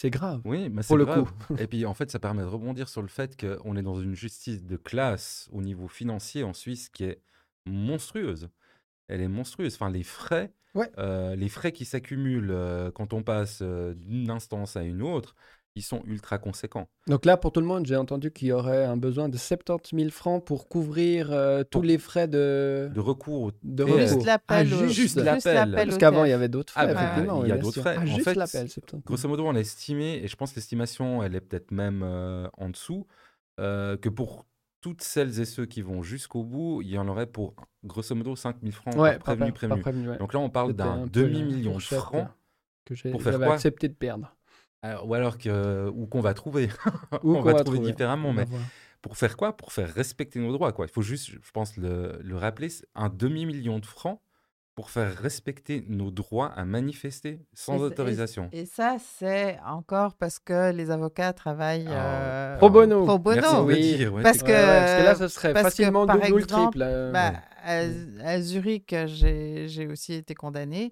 C'est 0.00 0.10
grave. 0.10 0.40
Oui, 0.44 0.68
mais 0.70 0.82
Pour 0.86 0.96
le 0.96 1.04
grave. 1.04 1.24
coup. 1.46 1.56
Et 1.56 1.66
puis 1.68 1.86
en 1.86 1.94
fait, 1.94 2.10
ça 2.10 2.18
permet 2.18 2.42
de 2.42 2.46
rebondir 2.48 2.88
sur 2.88 3.02
le 3.02 3.08
fait 3.08 3.38
qu'on 3.40 3.76
est 3.76 3.82
dans 3.82 4.00
une 4.00 4.14
justice 4.14 4.64
de 4.64 4.76
classe 4.76 5.48
au 5.52 5.62
niveau 5.62 5.86
financier 5.88 6.42
en 6.44 6.52
Suisse 6.52 6.88
qui 6.88 7.04
est 7.04 7.20
monstrueuse. 7.66 8.48
Elle 9.08 9.20
est 9.20 9.28
monstrueuse. 9.28 9.74
Enfin, 9.74 9.90
les 9.90 10.02
frais, 10.02 10.52
Ouais. 10.74 10.90
euh, 10.98 11.36
les 11.36 11.48
frais 11.48 11.72
qui 11.72 11.84
s'accumulent 11.84 12.50
euh, 12.50 12.90
quand 12.90 13.12
on 13.12 13.22
passe 13.22 13.60
euh, 13.62 13.94
d'une 13.96 14.30
instance 14.30 14.76
à 14.76 14.82
une 14.82 15.02
autre, 15.02 15.34
ils 15.76 15.82
sont 15.82 16.02
ultra 16.06 16.38
conséquents. 16.38 16.88
Donc 17.08 17.24
là, 17.24 17.36
pour 17.36 17.50
tout 17.50 17.60
le 17.60 17.66
monde, 17.66 17.84
j'ai 17.84 17.96
entendu 17.96 18.30
qu'il 18.30 18.46
y 18.48 18.52
aurait 18.52 18.84
un 18.84 18.96
besoin 18.96 19.28
de 19.28 19.36
70 19.36 19.96
000 19.96 20.10
francs 20.10 20.44
pour 20.44 20.68
couvrir 20.68 21.32
euh, 21.32 21.64
tous 21.64 21.78
Pour- 21.78 21.82
les 21.84 21.98
frais 21.98 22.28
de, 22.28 22.90
De 22.94 23.00
recours 23.00 23.50
de 23.64 23.84
Juste 23.84 24.24
l'appel. 24.24 24.68
Ah, 24.72 24.86
juste 24.88 25.16
l'appel. 25.16 25.72
Parce 25.74 25.98
qu'avant, 25.98 26.24
il 26.24 26.30
y 26.30 26.32
avait 26.32 26.48
d'autres 26.48 26.72
Ah, 26.76 26.84
frais, 26.84 26.94
bah, 26.94 27.02
effectivement. 27.02 27.44
il 27.44 27.48
y 27.48 27.52
a 27.52 27.58
d'autres 27.58 27.80
frais. 27.80 27.96
Ah, 27.98 28.02
En 28.02 28.06
juste 28.06 28.22
fait, 28.24 28.34
l'appel, 28.36 28.68
70 28.68 28.90
000. 28.90 29.02
Grosso 29.04 29.28
modo, 29.28 29.46
on 29.46 29.54
a 29.56 29.60
estimé, 29.60 30.20
et 30.22 30.28
je 30.28 30.36
pense 30.36 30.50
que 30.52 30.56
l'estimation, 30.56 31.22
elle 31.24 31.34
est 31.34 31.40
peut-être 31.40 31.72
même 31.72 32.02
euh, 32.04 32.46
en 32.56 32.68
dessous, 32.70 33.06
euh, 33.60 33.96
que 33.96 34.08
pour 34.08 34.46
toutes 34.84 35.02
celles 35.02 35.40
et 35.40 35.46
ceux 35.46 35.64
qui 35.64 35.80
vont 35.80 36.02
jusqu'au 36.02 36.42
bout, 36.44 36.82
il 36.82 36.88
y 36.90 36.98
en 36.98 37.08
aurait 37.08 37.26
pour 37.26 37.54
grosso 37.84 38.14
modo 38.14 38.36
5 38.36 38.56
000 38.60 38.72
francs 38.72 38.94
Ouais, 38.96 39.12
par 39.18 39.34
prévenu 39.34 40.08
ouais. 40.10 40.18
Donc 40.18 40.34
là, 40.34 40.40
on 40.40 40.50
parle 40.50 40.74
d'un 40.74 41.06
demi-million 41.06 41.76
de 41.76 41.82
francs, 41.82 42.28
que 42.84 42.94
j'ai- 42.94 43.10
pour 43.10 43.22
faire 43.22 43.38
quoi 43.38 43.54
accepté 43.54 43.88
de 43.88 43.94
perdre. 43.94 44.36
alors- 44.82 45.08
ou 45.08 45.14
alors 45.14 45.38
que, 45.38 45.88
ou 45.88 46.06
qu'on 46.06 46.20
va 46.20 46.34
trouver. 46.34 46.68
Ou 47.22 47.32
on 47.36 47.36
qu'on 47.38 47.42
va 47.44 47.52
va 47.54 47.64
trouver 47.64 47.78
trouver. 47.78 47.92
différemment, 47.92 48.28
On 48.28 48.32
mais 48.34 48.44
pour 49.00 49.16
faire 49.16 49.38
quoi? 49.38 49.56
Pour 49.56 49.72
faire 49.72 49.88
respecter 49.88 50.38
nos 50.38 50.52
droits. 50.52 50.72
Quoi. 50.72 50.84
Il 50.84 50.92
faut 50.92 51.00
juste, 51.00 51.30
je 51.30 51.50
pense, 51.54 51.78
le, 51.78 52.18
le 52.22 52.36
rappeler, 52.36 52.68
un 52.94 53.08
demi-million 53.08 53.78
de 53.78 53.86
francs 53.86 54.20
pour 54.74 54.90
faire 54.90 55.16
respecter 55.16 55.84
nos 55.88 56.10
droits 56.10 56.48
à 56.48 56.64
manifester 56.64 57.38
sans 57.52 57.74
Et 57.74 57.78
c'est- 57.78 57.82
et- 57.82 57.86
autorisation. 57.86 58.48
Et 58.52 58.66
ça, 58.66 58.96
c'est 58.98 59.58
encore 59.64 60.14
parce 60.14 60.38
que 60.40 60.72
les 60.72 60.90
avocats 60.90 61.32
travaillent 61.32 61.86
Ah, 61.88 62.54
euh, 62.54 62.56
Pro 62.58 62.70
bono. 62.70 63.04
pro 63.04 63.18
bono. 63.18 63.62
Oui. 63.64 63.96
dire, 63.96 64.12
ouais, 64.12 64.22
Parce 64.22 64.42
Ouais, 64.42 64.48
ouais, 64.48 64.54
parce 64.54 64.92
que 65.00 65.04
là, 65.04 65.14
ce 65.14 65.28
serait 65.28 65.52
facilement 65.52 66.06
double 66.06 66.32
ou 66.32 66.40
triple. 66.46 66.82
euh. 66.82 67.12
Bah, 67.12 67.30
Ouais. 67.66 67.88
à, 68.24 68.28
à 68.30 68.40
Zurich, 68.40 68.94
j'ai 69.06 69.86
aussi 69.90 70.14
été 70.14 70.34
condamnée 70.34 70.90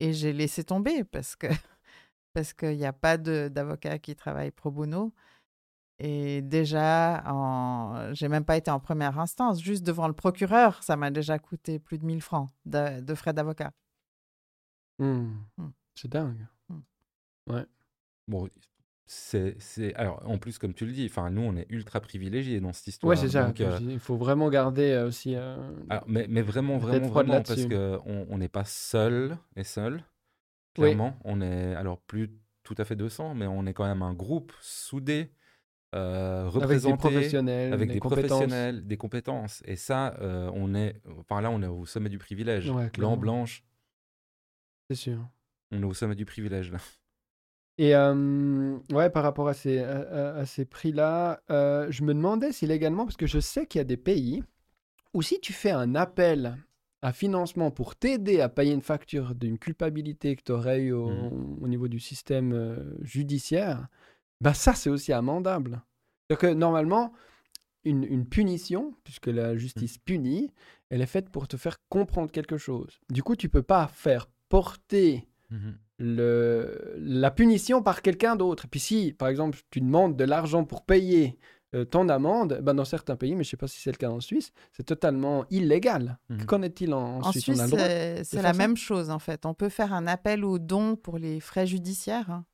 et 0.00 0.12
j'ai 0.12 0.32
laissé 0.34 0.62
tomber 0.64 1.02
parce 1.04 1.34
que 1.34 1.46
parce 2.34 2.52
qu'il 2.52 2.76
n'y 2.76 2.84
a 2.86 2.92
pas 2.92 3.16
d'avocat 3.16 3.98
qui 3.98 4.14
travaille 4.14 4.50
pro 4.50 4.70
bono. 4.70 5.14
Et 5.98 6.42
déjà, 6.42 7.22
en... 7.26 8.12
j'ai 8.12 8.28
même 8.28 8.44
pas 8.44 8.56
été 8.56 8.70
en 8.70 8.80
première 8.80 9.18
instance. 9.18 9.60
Juste 9.62 9.84
devant 9.84 10.08
le 10.08 10.14
procureur, 10.14 10.82
ça 10.82 10.96
m'a 10.96 11.10
déjà 11.10 11.38
coûté 11.38 11.78
plus 11.78 11.98
de 11.98 12.04
1000 12.04 12.20
francs 12.20 12.48
de, 12.66 13.00
de 13.00 13.14
frais 13.14 13.32
d'avocat. 13.32 13.72
Hmm. 14.98 15.34
Hmm. 15.56 15.70
C'est 15.94 16.10
dingue. 16.10 16.46
Bon, 18.26 18.48
c'est, 19.06 19.54
c'est... 19.58 19.94
Alors, 19.94 20.22
en 20.24 20.38
plus, 20.38 20.58
comme 20.58 20.72
tu 20.72 20.86
le 20.86 20.92
dis, 20.92 21.06
enfin, 21.10 21.30
nous, 21.30 21.42
on 21.42 21.56
est 21.56 21.66
ultra 21.68 22.00
privilégiés 22.00 22.60
dans 22.60 22.72
cette 22.72 22.88
histoire. 22.88 23.10
Ouais, 23.10 23.16
c'est 23.16 23.28
ça. 23.28 23.52
Euh, 23.60 23.78
Il 23.80 23.98
faut 23.98 24.16
vraiment 24.16 24.48
garder 24.48 24.90
euh, 24.92 25.08
aussi. 25.08 25.34
euh, 25.36 25.56
alors, 25.90 26.04
mais, 26.06 26.26
mais 26.28 26.42
vraiment, 26.42 26.78
vraiment, 26.78 27.08
vraiment, 27.08 27.42
parce 27.42 27.66
qu'on 27.66 28.26
on 28.28 28.38
n'est 28.38 28.48
pas 28.48 28.64
seul 28.64 29.36
et 29.56 29.64
seul. 29.64 30.04
Oui. 30.78 30.88
Clairement, 30.88 31.16
on 31.24 31.40
est, 31.40 31.74
alors, 31.74 32.00
plus 32.00 32.30
tout 32.62 32.74
à 32.78 32.84
fait 32.84 32.96
200, 32.96 33.34
mais 33.34 33.46
on 33.46 33.66
est 33.66 33.74
quand 33.74 33.84
même 33.84 34.02
un 34.02 34.14
groupe 34.14 34.52
soudé, 34.60 35.30
euh, 35.94 36.42
avec 36.46 36.52
des 36.54 36.60
représenté, 36.62 36.96
professionnels, 36.96 37.72
avec 37.72 37.92
des, 37.92 37.98
professionnels, 38.00 38.86
des 38.86 38.96
compétences. 38.96 39.62
Et 39.66 39.76
ça, 39.76 40.14
euh, 40.20 40.50
on 40.54 40.74
est, 40.74 41.00
enfin 41.20 41.40
là, 41.40 41.50
on 41.50 41.62
est 41.62 41.66
au 41.66 41.86
sommet 41.86 42.08
du 42.08 42.18
privilège. 42.18 42.68
Ouais, 42.70 42.90
Blanc, 42.98 43.16
blanche, 43.16 43.64
C'est 44.90 44.96
sûr. 44.96 45.28
on 45.70 45.80
est 45.82 45.86
au 45.86 45.94
sommet 45.94 46.14
du 46.14 46.24
privilège, 46.24 46.70
là. 46.72 46.78
Et 47.76 47.94
euh, 47.96 48.76
ouais, 48.92 49.10
par 49.10 49.24
rapport 49.24 49.48
à 49.48 49.54
ces, 49.54 49.78
à, 49.80 50.46
ces 50.46 50.64
prix-là, 50.64 51.40
euh, 51.50 51.88
je 51.90 52.04
me 52.04 52.14
demandais 52.14 52.52
si 52.52 52.66
légalement, 52.66 53.04
parce 53.04 53.16
que 53.16 53.26
je 53.26 53.40
sais 53.40 53.66
qu'il 53.66 53.78
y 53.78 53.82
a 53.82 53.84
des 53.84 53.96
pays 53.96 54.44
où 55.12 55.22
si 55.22 55.40
tu 55.40 55.52
fais 55.52 55.72
un 55.72 55.94
appel 55.96 56.56
à 57.02 57.12
financement 57.12 57.70
pour 57.72 57.96
t'aider 57.96 58.40
à 58.40 58.48
payer 58.48 58.72
une 58.72 58.80
facture 58.80 59.34
d'une 59.34 59.58
culpabilité 59.58 60.36
que 60.36 60.42
tu 60.42 60.52
aurais 60.52 60.80
eu 60.82 60.92
au, 60.92 61.08
Mhm. 61.08 61.58
au 61.62 61.68
niveau 61.68 61.88
du 61.88 61.98
système 62.00 62.52
euh, 62.52 62.94
judiciaire, 63.02 63.88
bah 64.44 64.54
ça, 64.54 64.74
c'est 64.74 64.90
aussi 64.90 65.12
amendable. 65.12 65.82
C'est-à-dire 66.28 66.50
que 66.50 66.54
normalement, 66.54 67.12
une, 67.84 68.04
une 68.04 68.26
punition, 68.26 68.94
puisque 69.04 69.26
la 69.26 69.56
justice 69.56 69.98
punit, 69.98 70.50
elle 70.90 71.02
est 71.02 71.06
faite 71.06 71.30
pour 71.30 71.48
te 71.48 71.56
faire 71.56 71.76
comprendre 71.88 72.30
quelque 72.30 72.56
chose. 72.58 73.00
Du 73.10 73.22
coup, 73.22 73.36
tu 73.36 73.48
peux 73.48 73.62
pas 73.62 73.88
faire 73.88 74.28
porter 74.48 75.26
le, 75.98 76.94
la 76.98 77.30
punition 77.30 77.82
par 77.82 78.02
quelqu'un 78.02 78.36
d'autre. 78.36 78.66
Puis 78.68 78.80
si, 78.80 79.12
par 79.12 79.28
exemple, 79.28 79.58
tu 79.70 79.80
demandes 79.80 80.16
de 80.16 80.24
l'argent 80.24 80.64
pour 80.64 80.82
payer 80.84 81.38
euh, 81.74 81.84
ton 81.84 82.08
amende, 82.08 82.60
ben 82.62 82.74
dans 82.74 82.84
certains 82.84 83.16
pays, 83.16 83.32
mais 83.34 83.44
je 83.44 83.48
ne 83.48 83.50
sais 83.50 83.56
pas 83.56 83.66
si 83.68 83.80
c'est 83.80 83.90
le 83.92 83.96
cas 83.96 84.10
en 84.10 84.20
Suisse, 84.20 84.52
c'est 84.72 84.84
totalement 84.84 85.44
illégal. 85.50 86.18
Mhm. 86.28 86.46
Qu'en 86.46 86.62
est-il 86.62 86.94
en, 86.94 87.16
en 87.18 87.20
En 87.20 87.32
Suisse, 87.32 87.46
droit 87.46 87.66
c'est 87.68 88.24
c'est 88.24 88.42
la 88.42 88.52
ça? 88.52 88.58
même 88.58 88.76
chose 88.76 89.10
en 89.10 89.18
fait. 89.18 89.44
On 89.46 89.54
peut 89.54 89.68
faire 89.68 89.92
un 89.92 90.06
appel 90.06 90.44
au 90.44 90.58
don 90.58 90.96
pour 90.96 91.18
les 91.18 91.40
frais 91.40 91.66
judiciaires, 91.66 92.30
hein, 92.30 92.44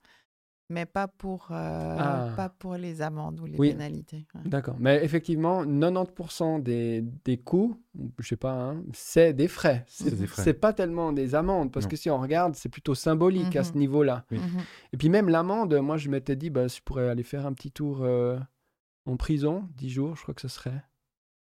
mais 0.71 0.87
pas 0.87 1.09
pour, 1.09 1.49
euh, 1.51 1.97
Ah. 1.99 2.29
pas 2.37 2.49
pour 2.49 2.77
les 2.77 3.03
amendes 3.03 3.41
ou 3.41 3.45
les 3.47 3.59
Oui. 3.59 3.73
pénalités. 3.73 4.27
ouais. 4.35 4.41
D'accord. 4.47 4.77
Mais 4.79 5.05
effectivement, 5.05 5.65
90% 5.65 6.59
des, 6.61 7.03
des 7.25 7.37
coûts, 7.37 7.77
je 8.19 8.29
sais 8.29 8.37
pas, 8.37 8.53
hein, 8.53 8.83
c'est 8.93 9.33
des 9.35 9.49
frais. 9.49 9.85
C'est 9.87 10.55
pas 10.55 10.73
tellement 10.73 11.13
des 11.13 11.35
amendes, 11.35 11.73
parce 11.73 11.85
Non. 11.87 11.91
que 11.91 11.97
si 11.97 12.09
on 12.09 12.19
regarde, 12.19 12.55
c'est 12.55 12.69
plutôt 12.69 12.95
symbolique 12.95 13.57
à 13.57 13.65
ce 13.65 13.73
Mhm. 13.73 13.79
niveau-là. 13.81 14.25
Oui. 14.31 14.39
Mhm. 14.39 14.61
Et 14.93 14.97
puis 14.97 15.09
même 15.11 15.29
l'amende, 15.29 15.75
moi 15.75 15.97
je 15.99 16.09
m'étais 16.09 16.37
dit, 16.37 16.49
bah, 16.51 16.69
je 16.69 16.81
pourrais 16.85 17.09
aller 17.09 17.25
faire 17.25 17.45
un 17.47 17.53
petit 17.53 17.71
tour 17.73 18.01
euh, 18.03 18.39
en 19.07 19.17
prison, 19.17 19.69
10 19.77 19.91
jours, 19.91 20.15
je 20.17 20.23
crois 20.23 20.35
que 20.35 20.41
ce 20.43 20.49
serait. 20.49 20.83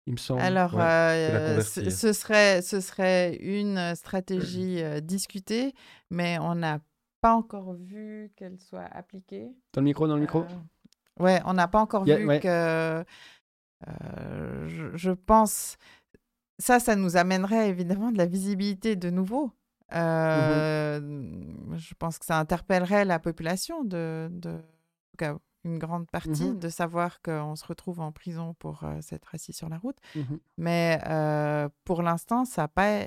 Il 0.08 0.12
me 0.12 0.18
semble. 0.18 0.40
Alors, 0.42 0.74
Ouais, 0.74 0.82
euh, 0.84 1.56
la 1.56 1.62
ce, 1.62 2.12
serait, 2.12 2.62
ce 2.62 2.80
serait 2.80 3.34
une 3.36 3.94
stratégie 3.96 4.80
euh, 4.80 5.00
discutée, 5.00 5.72
mais 6.10 6.38
on 6.38 6.54
n'a 6.54 6.78
pas 7.26 7.34
encore 7.34 7.72
vu 7.74 8.30
qu'elle 8.36 8.58
soit 8.58 8.88
appliquée. 9.00 9.50
Dans 9.72 9.80
le 9.80 9.86
micro, 9.86 10.06
dans 10.08 10.14
le 10.16 10.20
micro 10.20 10.40
Euh, 10.40 11.22
ouais, 11.24 11.40
on 11.44 11.54
n'a 11.54 11.68
pas 11.68 11.80
encore 11.80 12.04
vu 12.04 12.26
ouais. 12.26 12.40
que. 12.40 13.04
euh, 13.88 14.68
je, 14.68 14.96
je 14.96 15.10
pense. 15.10 15.76
Ça, 16.58 16.80
ça 16.80 16.96
nous 16.96 17.16
amènerait 17.16 17.68
évidemment 17.68 18.10
de 18.12 18.18
la 18.18 18.26
visibilité 18.26 18.96
de 18.96 19.10
nouveau. 19.10 19.50
Euh, 19.94 21.00
Je 21.76 21.94
pense 21.98 22.18
que 22.18 22.24
ça 22.24 22.38
interpellerait 22.38 23.04
la 23.04 23.18
population 23.18 23.84
de, 23.84 24.28
de 24.30 24.50
en 24.50 24.58
tout 25.12 25.16
cas, 25.18 25.36
une 25.64 25.78
grande 25.78 26.08
partie 26.10 26.50
Mhm. 26.50 26.58
de 26.58 26.68
savoir 26.68 27.20
qu'on 27.22 27.56
se 27.56 27.64
retrouve 27.66 28.00
en 28.00 28.12
prison 28.12 28.54
pour 28.58 28.84
s'être 29.00 29.34
assis 29.34 29.52
sur 29.52 29.68
la 29.68 29.78
route. 29.78 29.98
Mhm. 30.14 30.38
Mais 30.58 31.00
pour 31.84 32.02
l'instant, 32.02 32.44
ça 32.44 32.62
n'a 32.62 32.68
pas 32.68 33.04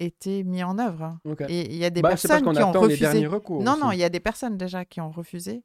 été 0.00 0.44
mis 0.44 0.62
en 0.62 0.78
œuvre. 0.78 1.04
hein. 1.04 1.20
Et 1.48 1.66
il 1.72 1.76
y 1.76 1.84
a 1.84 1.90
des 1.90 2.02
Bah, 2.02 2.16
c'est 2.16 2.28
parce 2.28 2.40
personnes 2.40 2.44
qu'on 2.44 2.52
qui 2.52 2.62
ont 2.62 2.70
attend 2.70 2.80
les 2.86 2.94
refusé. 2.94 3.00
derniers 3.12 3.26
recours. 3.26 3.62
Non, 3.62 3.76
non, 3.76 3.92
il 3.92 3.98
y 3.98 4.04
a 4.04 4.08
des 4.08 4.20
personnes 4.20 4.56
déjà 4.56 4.84
qui 4.84 5.00
ont 5.00 5.10
refusé 5.10 5.62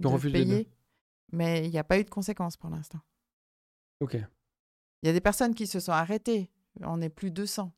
Qui 0.00 0.06
ont 0.06 0.10
de 0.10 0.14
refusé 0.14 0.38
de- 0.38 0.44
payer, 0.44 0.68
mais 1.32 1.64
il 1.64 1.70
n'y 1.70 1.78
a 1.78 1.84
pas 1.84 1.98
eu 1.98 2.04
de 2.04 2.10
conséquences 2.10 2.56
pour 2.56 2.70
l'instant. 2.70 3.00
Ok. 4.00 4.14
Il 4.14 5.06
y 5.06 5.08
a 5.08 5.12
des 5.12 5.20
personnes 5.20 5.54
qui 5.54 5.66
se 5.66 5.80
sont 5.80 5.92
arrêtées. 5.92 6.50
On 6.82 6.96
n'est 6.98 7.08
plus 7.10 7.30
200. 7.30 7.72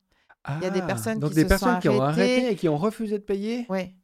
Il 0.47 0.63
y 0.63 0.65
a 0.67 0.69
des 0.69 0.81
Ah, 0.81 0.85
personnes 0.85 1.19
donc 1.19 1.31
qui 1.31 1.35
des 1.37 1.41
se 1.41 1.47
sont 1.47 1.49
personnes 1.49 1.79
qui 1.79 1.89
ont 1.89 2.01
arrêtées. 2.01 2.21
arrêté 2.35 2.51
et 2.51 2.55
qui 2.55 2.69
ont 2.69 2.77
refusé 2.77 3.17
de 3.17 3.23
payer? 3.23 3.65
Oui. 3.69 3.95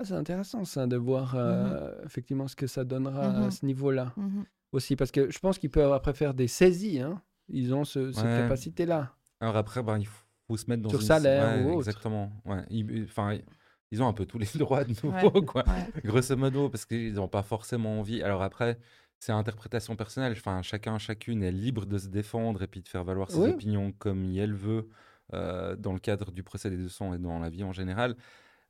Ah, 0.00 0.04
c'est 0.04 0.14
intéressant 0.14 0.64
ça 0.64 0.88
de 0.88 0.96
voir 0.96 1.36
euh, 1.36 1.92
effectivement 2.04 2.48
ce 2.48 2.56
que 2.56 2.66
ça 2.66 2.82
donnera 2.84 3.26
à 3.26 3.40
Mhm. 3.42 3.50
ce 3.52 3.64
niveau-là 3.66 4.12
Mhm. 4.16 4.44
aussi 4.72 4.96
parce 4.96 5.12
que 5.12 5.30
je 5.30 5.38
pense 5.38 5.58
qu'ils 5.58 5.70
peuvent 5.70 5.92
après 5.92 6.14
faire 6.14 6.34
des 6.34 6.48
saisies. 6.48 6.98
Hein. 7.00 7.22
Ils 7.48 7.72
ont 7.74 7.84
ce- 7.84 8.10
cette 8.10 8.24
Ouais. 8.24 8.38
capacité-là. 8.38 9.14
Alors 9.40 9.56
après, 9.56 9.82
ben, 9.84 9.98
il 9.98 10.06
faut, 10.06 10.21
se 10.56 10.68
mettre 10.68 10.82
dans 10.82 10.90
Sur 10.90 11.00
une... 11.00 11.06
salaire 11.06 11.56
Ouais, 11.58 11.62
ou 11.64 11.68
autre. 11.78 11.88
Exactement. 11.88 12.32
Ouais. 12.44 12.62
Ils, 12.70 13.04
enfin, 13.04 13.38
ils 13.90 14.02
ont 14.02 14.08
un 14.08 14.12
peu 14.12 14.26
tous 14.26 14.38
les 14.38 14.46
droits 14.56 14.84
de 14.84 14.94
nouveau, 15.02 15.30
Ouais. 15.32 15.44
quoi. 15.44 15.64
Ouais. 15.66 16.02
Grosso 16.04 16.36
modo, 16.36 16.68
parce 16.68 16.84
qu'ils 16.84 17.14
n'ont 17.14 17.28
pas 17.28 17.42
forcément 17.42 18.00
envie. 18.00 18.22
Alors 18.22 18.42
après, 18.42 18.78
c'est 19.18 19.32
interprétation 19.32 19.94
personnelle. 19.96 20.32
Enfin, 20.36 20.62
chacun, 20.62 20.98
chacune 20.98 21.42
est 21.42 21.52
libre 21.52 21.86
de 21.86 21.98
se 21.98 22.08
défendre 22.08 22.62
et 22.62 22.66
puis 22.66 22.82
de 22.82 22.88
faire 22.88 23.04
valoir 23.04 23.30
ses 23.30 23.38
Oui. 23.38 23.50
opinions 23.50 23.92
comme 23.98 24.32
elle 24.36 24.54
veut 24.54 24.88
euh, 25.34 25.76
dans 25.76 25.92
le 25.92 25.98
cadre 26.00 26.32
du 26.32 26.42
procès 26.42 26.70
des 26.70 26.76
200 26.76 27.14
et 27.14 27.18
dans 27.18 27.38
la 27.38 27.48
vie 27.50 27.62
en 27.64 27.72
général. 27.72 28.16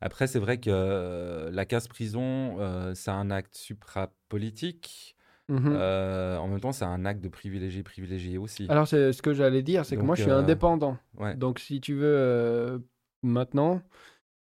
Après, 0.01 0.27
c'est 0.27 0.39
vrai 0.41 0.59
que 0.59 0.69
euh, 0.69 1.51
la 1.53 1.65
case 1.65 1.87
prison, 1.89 2.57
euh, 2.59 2.93
c'est 2.95 3.11
un 3.13 3.31
acte 3.31 3.55
supra-politique. 3.57 5.17
Mhm. 5.49 5.73
Euh, 5.75 6.37
en 6.39 6.49
même 6.49 6.61
temps, 6.61 6.73
c'est 6.73 6.85
un 6.85 7.05
acte 7.05 7.21
de 7.23 7.29
privilégié 7.29 7.83
privilégié 7.83 8.39
aussi. 8.39 8.67
Alors 8.69 8.87
c'est 8.89 9.13
ce 9.13 9.23
que 9.23 9.35
j'allais 9.35 9.63
dire, 9.63 9.85
c'est 9.85 9.97
que 9.97 10.03
moi 10.03 10.15
je 10.15 10.23
suis 10.23 10.31
euh, 10.31 10.39
indépendant. 10.39 10.97
ouais. 11.19 11.35
Donc 11.35 11.59
si 11.59 11.81
tu 11.81 11.95
veux 11.95 12.15
euh, 12.17 12.79
maintenant, 13.23 13.83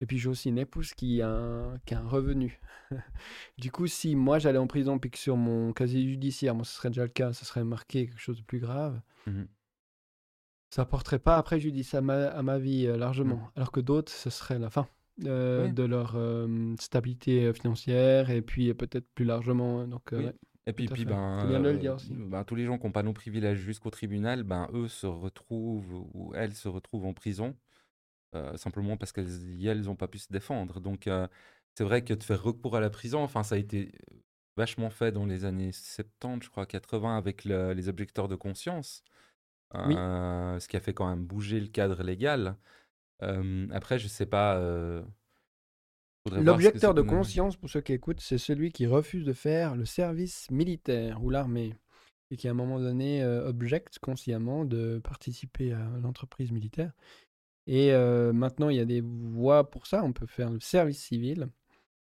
et 0.02 0.06
puis 0.06 0.18
j'ai 0.18 0.28
aussi 0.28 0.50
une 0.50 0.58
épouse 0.58 0.92
qui 0.94 1.20
a 1.22 1.28
un, 1.30 1.78
qui 1.86 1.94
a 1.94 2.00
un 2.00 2.06
revenu. 2.08 2.60
du 3.58 3.70
coup, 3.72 3.86
si 3.86 4.14
moi 4.14 4.38
j'allais 4.38 4.58
en 4.58 4.66
prison 4.66 4.98
puis 4.98 5.10
que 5.10 5.18
sur 5.18 5.36
mon 5.36 5.72
casier 5.72 6.02
judiciaire, 6.06 6.54
moi 6.54 6.64
ce 6.64 6.72
serait 6.74 6.90
déjà 6.90 7.02
le 7.02 7.08
cas, 7.08 7.32
ce 7.32 7.44
serait 7.44 7.64
marqué 7.64 8.06
quelque 8.06 8.20
chose 8.20 8.38
de 8.38 8.44
plus 8.44 8.60
grave. 8.60 9.00
Mhm. 9.26 9.48
ça 10.70 10.84
porterait 10.84 11.18
pas 11.18 11.42
préjudice 11.42 11.94
à 11.94 12.00
ma, 12.00 12.26
à 12.28 12.42
ma 12.42 12.58
vie 12.58 12.86
largement. 12.86 13.50
Alors 13.56 13.72
que 13.72 13.80
d'autres, 13.80 14.12
ce 14.12 14.30
serait 14.30 14.58
la 14.58 14.70
fin 14.70 14.86
euh, 15.26 15.66
Oui. 15.66 15.72
de 15.72 15.82
leur 15.82 16.12
euh, 16.14 16.74
stabilité 16.78 17.52
financière 17.52 18.30
et 18.30 18.40
puis 18.42 18.72
peut-être 18.74 19.06
plus 19.14 19.24
largement. 19.24 19.86
Donc, 19.86 20.12
euh, 20.12 20.18
Oui. 20.18 20.24
ouais. 20.26 20.34
Et 20.66 20.72
puis, 20.72 20.86
puis 20.88 21.04
ben, 21.04 21.46
le 21.58 21.70
euh, 21.70 21.76
dire 21.78 21.94
aussi. 21.94 22.12
ben, 22.12 22.44
tous 22.44 22.54
les 22.54 22.64
gens 22.66 22.78
qui 22.78 22.86
n'ont 22.86 22.92
pas 22.92 23.02
nos 23.02 23.12
privilèges 23.12 23.58
jusqu'au 23.58 23.90
tribunal, 23.90 24.42
ben, 24.42 24.68
eux 24.72 24.88
se 24.88 25.06
retrouvent, 25.06 26.06
ou 26.14 26.32
elles 26.34 26.54
se 26.54 26.68
retrouvent 26.68 27.06
en 27.06 27.14
prison, 27.14 27.56
euh, 28.34 28.56
simplement 28.56 28.96
parce 28.96 29.12
qu'elles 29.12 29.80
n'ont 29.82 29.96
pas 29.96 30.08
pu 30.08 30.18
se 30.18 30.32
défendre. 30.32 30.80
Donc, 30.80 31.06
euh, 31.06 31.26
c'est 31.74 31.84
vrai 31.84 32.04
que 32.04 32.14
de 32.14 32.22
faire 32.22 32.42
recours 32.42 32.76
à 32.76 32.80
la 32.80 32.90
prison, 32.90 33.22
enfin, 33.22 33.42
ça 33.42 33.54
a 33.54 33.58
été 33.58 33.92
vachement 34.56 34.90
fait 34.90 35.12
dans 35.12 35.26
les 35.26 35.44
années 35.44 35.72
70, 35.72 36.44
je 36.44 36.50
crois, 36.50 36.66
80, 36.66 37.16
avec 37.16 37.44
le- 37.44 37.72
les 37.72 37.88
objecteurs 37.88 38.28
de 38.28 38.36
conscience, 38.36 39.02
Oui. 39.74 39.94
ce 39.94 40.68
qui 40.68 40.76
a 40.76 40.80
fait 40.80 40.92
quand 40.94 41.08
même 41.08 41.24
bouger 41.24 41.60
le 41.60 41.68
cadre 41.68 42.02
légal. 42.02 42.56
Après, 43.72 43.98
je 43.98 44.08
sais 44.08 44.26
pas. 44.26 44.56
euh, 44.58 45.02
faudrait 45.02 45.04
voir 45.04 45.88
ce 45.92 45.96
que 45.96 46.08
L'objecteur 46.30 46.94
de 46.94 47.02
conscience, 47.02 47.56
pour 47.56 47.70
ceux 47.70 47.80
qui 47.80 47.92
écoutent, 47.92 48.20
c'est 48.20 48.38
celui 48.38 48.72
qui 48.72 48.86
refuse 48.86 49.24
de 49.24 49.32
faire 49.32 49.74
le 49.74 49.84
service 49.84 50.50
militaire 50.50 51.22
ou 51.24 51.30
l'armée 51.30 51.74
et 52.30 52.36
qui 52.36 52.46
à 52.46 52.52
un 52.52 52.54
moment 52.54 52.78
donné 52.78 53.22
euh, 53.22 53.48
objecte 53.48 53.98
consciemment 53.98 54.64
de 54.64 55.00
participer 55.02 55.72
à 55.72 55.88
l'entreprise 56.02 56.52
militaire. 56.52 56.92
Et 57.66 57.92
euh, 57.92 58.32
maintenant, 58.32 58.68
il 58.68 58.76
y 58.76 58.80
a 58.80 58.84
des 58.84 59.00
voies 59.00 59.70
pour 59.70 59.86
ça. 59.86 60.02
On 60.04 60.12
peut 60.12 60.26
faire 60.26 60.50
le 60.50 60.60
service 60.60 61.02
civil, 61.02 61.48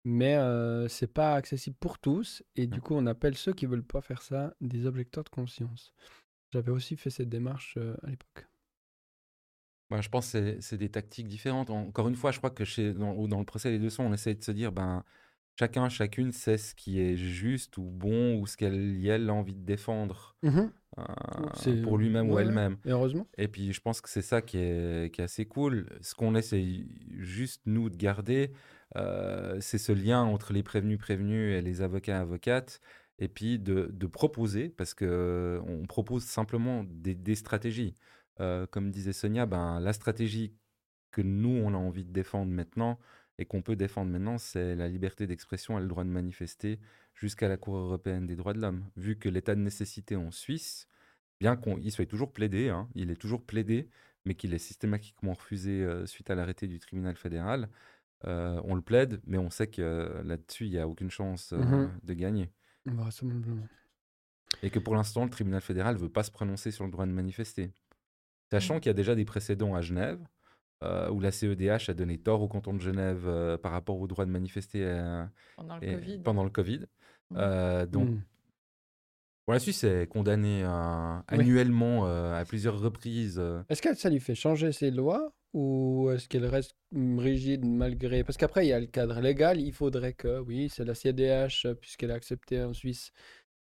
mais 0.04 0.36
euh, 0.36 0.88
c'est 0.88 1.12
pas 1.12 1.36
accessible 1.36 1.76
pour 1.80 2.00
tous. 2.00 2.44
Et 2.56 2.68
du 2.68 2.82
coup, 2.82 2.96
on 2.96 3.06
appelle 3.06 3.36
ceux 3.36 3.54
qui 3.54 3.66
veulent 3.66 3.84
pas 3.84 4.02
faire 4.02 4.22
ça 4.22 4.54
des 4.62 4.86
objecteurs 4.86 5.24
de 5.24 5.30
conscience. 5.30 5.94
J'avais 6.52 6.72
aussi 6.72 6.96
fait 6.96 7.10
cette 7.10 7.30
démarche 7.30 7.76
euh, 7.78 7.96
à 8.04 8.10
l'époque. 8.10 8.48
Ben, 9.92 10.02
je 10.02 10.10
pense 10.10 10.32
que 10.32 10.60
c'est- 10.62 10.78
des 10.78 10.90
tactiques 10.90 11.28
différentes. 11.28 11.70
Encore 11.70 12.08
une 12.08 12.16
fois, 12.16 12.32
je 12.32 12.38
crois 12.40 12.50
que 12.50 12.66
chez, 12.66 12.94
dans, 12.94 13.28
dans 13.28 13.40
le 13.40 13.46
procès 13.46 13.70
des 13.72 13.80
200, 13.80 14.06
on 14.06 14.14
essaie 14.14 14.34
de 14.36 14.44
se 14.44 14.52
dire, 14.52 14.72
ben, 14.72 15.04
chacun, 15.60 15.90
chacune 15.90 16.32
sait 16.32 16.58
ce 16.58 16.74
qui 16.76 17.00
est 17.00 17.16
juste 17.16 17.78
ou 17.78 17.84
bon 17.84 18.40
ou 18.40 18.48
ce 18.48 18.58
qu'elle 18.58 19.06
elle 19.06 19.30
a 19.30 19.34
envie 19.34 19.56
de 19.56 19.64
défendre 19.66 20.36
euh, 20.98 21.04
C'est- 21.56 21.82
pour 21.84 21.98
lui-même 21.98 22.30
ou 22.30 22.40
elle-même. 22.40 22.78
Et 22.86 22.92
heureusement. 22.92 23.28
Et 23.38 23.48
puis, 23.48 23.74
je 23.74 23.82
pense 23.82 24.02
que 24.02 24.10
c'est 24.10 24.22
ça 24.22 24.42
qui 24.42 24.58
est, 24.58 25.14
qui 25.14 25.22
est 25.22 25.26
assez 25.26 25.46
cool. 25.46 25.88
Ce 26.02 26.16
qu'on 26.16 26.36
essaie 26.36 26.86
juste, 27.20 27.62
nous, 27.66 27.90
de 27.90 27.98
garder, 27.98 28.52
euh, 28.96 29.58
c'est 29.62 29.78
ce 29.78 29.92
lien 29.92 30.24
entre 30.24 30.54
les 30.54 30.64
prévenus 30.64 30.98
prévenus 30.98 31.54
et 31.56 31.62
les 31.62 31.82
avocats 31.82 32.20
avocates. 32.22 32.80
Et 33.20 33.28
puis 33.30 33.60
de, 33.60 33.90
de 33.94 34.08
proposer, 34.08 34.70
parce 34.70 34.94
que 34.94 35.06
euh, 35.06 35.62
on 35.68 35.86
propose 35.86 36.24
simplement 36.24 36.84
des, 36.86 37.16
des 37.16 37.36
stratégies. 37.36 37.96
Euh, 38.40 38.68
comme 38.68 38.92
disait 38.92 39.14
Sonia, 39.14 39.46
ben, 39.46 39.80
la 39.80 39.94
stratégie 39.94 40.54
que 41.12 41.22
nous, 41.22 41.50
on 41.50 41.74
a 41.74 41.78
envie 41.78 42.04
de 42.04 42.12
défendre 42.12 42.52
maintenant 42.52 43.00
et 43.38 43.46
qu'on 43.46 43.62
peut 43.62 43.76
défendre 43.76 44.12
maintenant, 44.12 44.38
c'est 44.38 44.76
la 44.76 44.88
liberté 44.88 45.28
d'expression 45.28 45.78
et 45.78 45.82
le 45.82 45.88
droit 45.88 46.04
de 46.04 46.10
manifester 46.10 46.80
jusqu'à 47.14 47.48
la 47.48 47.58
Cour 47.58 47.76
européenne 47.78 48.28
des 48.28 48.36
droits 48.36 48.54
de 48.54 48.60
l'homme. 48.62 48.86
Vu 48.98 49.18
que 49.18 49.30
l'état 49.30 49.56
de 49.56 49.62
nécessité 49.62 50.16
en 50.16 50.32
Suisse, 50.32 50.88
bien 51.40 51.56
qu'il 51.58 51.92
soit 51.92 52.06
toujours 52.06 52.32
plaidé, 52.34 52.70
hein, 52.70 52.88
il 52.96 53.12
est 53.12 53.16
toujours 53.16 53.46
plaidé, 53.46 53.90
mais 54.26 54.36
qu'il 54.36 54.54
est 54.54 54.58
systématiquement 54.60 55.34
refusé 55.34 55.84
euh, 55.84 56.06
suite 56.06 56.30
à 56.30 56.36
l'arrêté 56.36 56.68
du 56.68 56.80
tribunal 56.80 57.16
fédéral, 57.16 57.70
euh, 58.26 58.60
on 58.64 58.76
le 58.76 58.82
plaide, 58.82 59.22
mais 59.28 59.38
on 59.38 59.50
sait 59.50 59.68
que 59.68 59.82
euh, 59.82 60.24
là-dessus, 60.24 60.66
il 60.66 60.72
n'y 60.72 60.80
a 60.80 60.88
aucune 60.88 61.12
chance 61.12 61.52
euh, 61.54 61.58
Mhm. 61.58 61.92
de 62.04 62.14
gagner. 62.14 62.50
Vraisemblablement. 62.86 63.68
Et 64.64 64.70
que 64.70 64.80
pour 64.80 64.96
l'instant, 64.96 65.24
le 65.26 65.30
tribunal 65.30 65.62
fédéral 65.62 65.96
ne 65.96 66.00
veut 66.00 66.10
pas 66.10 66.24
se 66.24 66.32
prononcer 66.32 66.72
sur 66.72 66.86
le 66.86 66.92
droit 66.92 67.06
de 67.06 67.12
manifester. 67.12 67.72
Sachant 68.52 68.76
Mhm. 68.76 68.80
qu'il 68.82 68.90
y 68.90 68.92
a 68.92 68.94
déjà 68.94 69.16
des 69.16 69.26
précédents 69.26 69.76
à 69.76 69.82
Genève, 69.82 70.20
euh, 70.84 71.10
où 71.10 71.20
la 71.20 71.32
CEDH 71.32 71.90
a 71.90 71.94
donné 71.94 72.18
tort 72.18 72.42
au 72.42 72.48
canton 72.48 72.74
de 72.74 72.80
Genève 72.82 73.24
euh, 73.28 73.58
par 73.58 73.72
rapport 73.72 74.00
au 74.00 74.08
droit 74.08 74.26
de 74.26 74.32
manifester 74.32 74.84
euh, 74.84 75.24
Pendant 75.56 75.78
le 75.78 75.84
et- 75.88 75.94
Covid. 75.94 76.20
pendant 76.20 76.44
le 76.44 76.50
Covid. 76.50 76.86
Euh, 77.36 77.86
donc, 77.88 78.10
Mm. 78.10 78.22
bon, 79.48 79.54
la 79.54 79.60
Suisse 79.60 79.84
est 79.84 80.08
condamnée 80.08 80.64
euh, 80.64 81.16
Oui. 81.32 81.40
annuellement 81.40 82.08
euh, 82.08 82.40
à 82.40 82.46
plusieurs 82.46 82.80
reprises. 82.80 83.40
euh, 83.40 83.64
Est-ce 83.70 83.82
que 83.82 83.94
ça 83.96 84.10
lui 84.10 84.20
fait 84.20 84.36
changer 84.36 84.72
ses 84.72 84.92
lois 84.92 85.34
ou 85.54 86.12
est-ce 86.12 86.28
qu'elle 86.28 86.46
reste 86.46 86.76
rigide 86.94 87.66
malgré... 87.66 88.24
Parce 88.26 88.38
qu'après, 88.38 88.66
il 88.66 88.70
y 88.70 88.74
a 88.74 88.80
le 88.80 88.88
cadre 88.88 89.22
légal. 89.22 89.60
Il 89.62 89.72
faudrait 89.74 90.12
que, 90.14 90.40
oui, 90.42 90.68
c'est 90.70 90.84
la 90.84 90.94
CDH, 90.94 91.66
euh, 91.66 91.74
puisqu'elle 91.74 92.12
a 92.12 92.16
accepté 92.16 92.62
en 92.62 92.74
Suisse, 92.74 93.12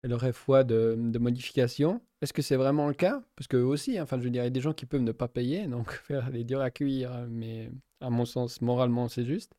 elle 0.04 0.14
aurait 0.14 0.34
foi 0.34 0.64
de, 0.64 0.96
de 0.98 1.20
modification. 1.20 2.02
Est-ce 2.22 2.34
que 2.34 2.42
c'est 2.42 2.56
vraiment 2.56 2.88
le 2.88 2.94
cas? 2.94 3.22
Parce 3.36 3.48
que 3.48 3.58
aussi, 3.58 3.98
hein, 3.98 4.04
enfin, 4.04 4.18
je 4.20 4.24
veux 4.24 4.30
dire, 4.30 4.44
il 4.44 4.46
y 4.46 4.48
a 4.48 4.52
des 4.52 4.62
gens 4.62 4.74
qui 4.74 4.86
peuvent 4.86 5.02
ne 5.02 5.12
pas 5.12 5.28
payer, 5.28 5.68
donc 5.68 5.92
faire 5.92 6.30
les 6.30 6.44
durs 6.44 6.62
à 6.62 6.72
cuire, 6.72 7.12
euh, 7.14 7.28
mais 7.30 7.70
à 8.02 8.10
mon 8.10 8.26
sens, 8.26 8.62
moralement, 8.62 9.08
c'est 9.10 9.26
juste. 9.26 9.54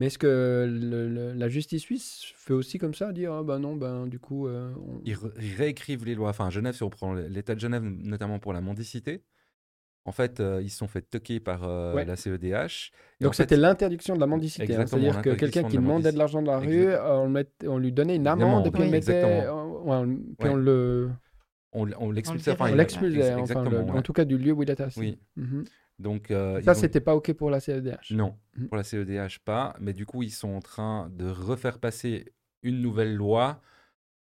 Mais 0.00 0.06
est-ce 0.06 0.18
que 0.18 0.66
le- 0.70 1.08
le- 1.08 1.32
la 1.32 1.48
justice 1.48 1.82
suisse 1.82 2.32
fait 2.36 2.52
aussi 2.52 2.78
comme 2.78 2.94
ça, 2.94 3.12
dire, 3.12 3.32
ah 3.32 3.42
ben 3.42 3.58
non, 3.58 3.74
ben 3.74 4.06
du 4.06 4.20
coup... 4.20 4.46
euh, 4.46 4.72
on- 4.76 5.00
ils, 5.04 5.16
réécrivent 5.56 6.04
les 6.04 6.14
lois. 6.14 6.30
Enfin, 6.30 6.50
Genève, 6.50 6.74
si 6.76 6.84
on 6.84 6.90
prend 6.90 7.14
l'État 7.14 7.54
de 7.56 7.60
Genève, 7.60 7.82
notamment 7.82 8.38
pour 8.38 8.52
la 8.52 8.60
mendicité, 8.60 9.24
en 10.04 10.12
fait, 10.12 10.40
euh, 10.40 10.62
ils 10.62 10.70
se 10.70 10.78
sont 10.78 10.86
fait 10.88 11.02
toquer 11.02 11.38
par 11.40 11.64
euh, 11.64 11.94
Ouais. 11.94 12.04
la 12.04 12.16
CEDH. 12.16 12.92
Et 13.20 13.24
Donc 13.24 13.34
fait, 13.34 13.42
c'était 13.42 13.56
l'interdiction 13.56 14.14
de 14.14 14.20
la 14.20 14.26
mendicité. 14.26 14.72
hein. 14.74 14.86
C'est-à-dire 14.86 15.20
que 15.20 15.30
quelqu'un 15.34 15.64
qui 15.64 15.76
demandait 15.76 16.12
de 16.12 16.16
l'argent 16.18 16.40
dans 16.42 16.52
la 16.52 16.58
rue, 16.60 16.94
on, 16.96 17.24
le 17.24 17.30
met- 17.30 17.48
on 17.66 17.76
lui 17.78 17.92
donnait 17.92 18.16
une 18.16 18.26
amende 18.26 18.66
et 18.66 18.70
puis 18.70 18.82
on 18.82 18.88
mettait, 18.90 19.46
on- 19.96 20.16
puis 20.38 20.48
Ouais. 20.48 20.50
on 20.50 20.56
le, 20.56 21.10
on, 21.72 21.88
on 21.98 22.10
l'expulsait. 22.10 22.52
enfin, 22.52 22.70
on 22.72 22.74
l'expulsait, 22.74 23.34
le- 23.36 23.90
en 23.92 24.02
tout 24.02 24.12
cas 24.12 24.24
du 24.24 24.38
lieu 24.38 24.52
où 24.52 24.62
il 24.62 24.70
était 24.70 24.82
assis. 24.82 24.98
Oui. 25.00 25.18
Mhm. 25.36 25.64
Donc, 25.98 26.30
euh, 26.30 26.60
Ça, 26.62 26.72
ils 26.72 26.76
ont- 26.76 26.80
c'était 26.80 27.00
pas 27.00 27.16
ok 27.16 27.32
pour 27.32 27.50
la 27.50 27.58
CEDH. 27.60 28.12
Non, 28.12 28.36
Mhm. 28.56 28.68
pour 28.68 28.76
la 28.76 28.84
CEDH 28.84 29.38
pas, 29.44 29.74
mais 29.80 29.92
du 29.92 30.06
coup 30.06 30.22
ils 30.22 30.30
sont 30.30 30.50
en 30.50 30.60
train 30.60 31.10
de 31.10 31.26
refaire 31.28 31.78
passer 31.78 32.32
une 32.62 32.80
nouvelle 32.80 33.14
loi. 33.14 33.60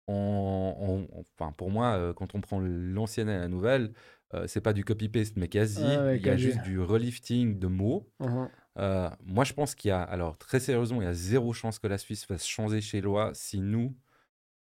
En, 0.08 1.08
en- 1.12 1.22
enfin, 1.40 1.52
pour 1.54 1.72
moi, 1.72 1.96
euh, 1.98 2.14
quand 2.14 2.36
on 2.36 2.42
prend 2.42 2.60
l'ancienne 2.60 3.28
et 3.28 3.38
la 3.38 3.48
nouvelle, 3.48 3.92
euh, 4.36 4.46
c'est 4.48 4.62
pas 4.62 4.74
du 4.74 4.84
copy-paste, 4.86 5.36
mais 5.36 5.48
quasi. 5.48 5.82
Ah 5.84 6.04
ouais, 6.06 6.18
il 6.18 6.26
y 6.26 6.30
a 6.30 6.38
juste 6.38 6.62
du 6.62 6.80
relifting 6.80 7.58
de 7.58 7.68
mots. 7.68 8.08
Mhm. 8.20 8.48
Euh, 8.78 9.10
moi, 9.26 9.44
je 9.46 9.54
pense 9.54 9.74
qu'il 9.74 9.90
y 9.90 9.92
a, 9.92 10.02
alors 10.04 10.38
très 10.38 10.60
sérieusement, 10.60 11.02
il 11.02 11.06
y 11.06 11.08
a 11.08 11.14
zéro 11.14 11.54
chance 11.54 11.80
que 11.80 11.88
la 11.88 11.98
Suisse 11.98 12.24
fasse 12.26 12.46
changer 12.46 12.82
chez 12.82 13.02
loi 13.02 13.32
si 13.34 13.60
nous, 13.62 13.96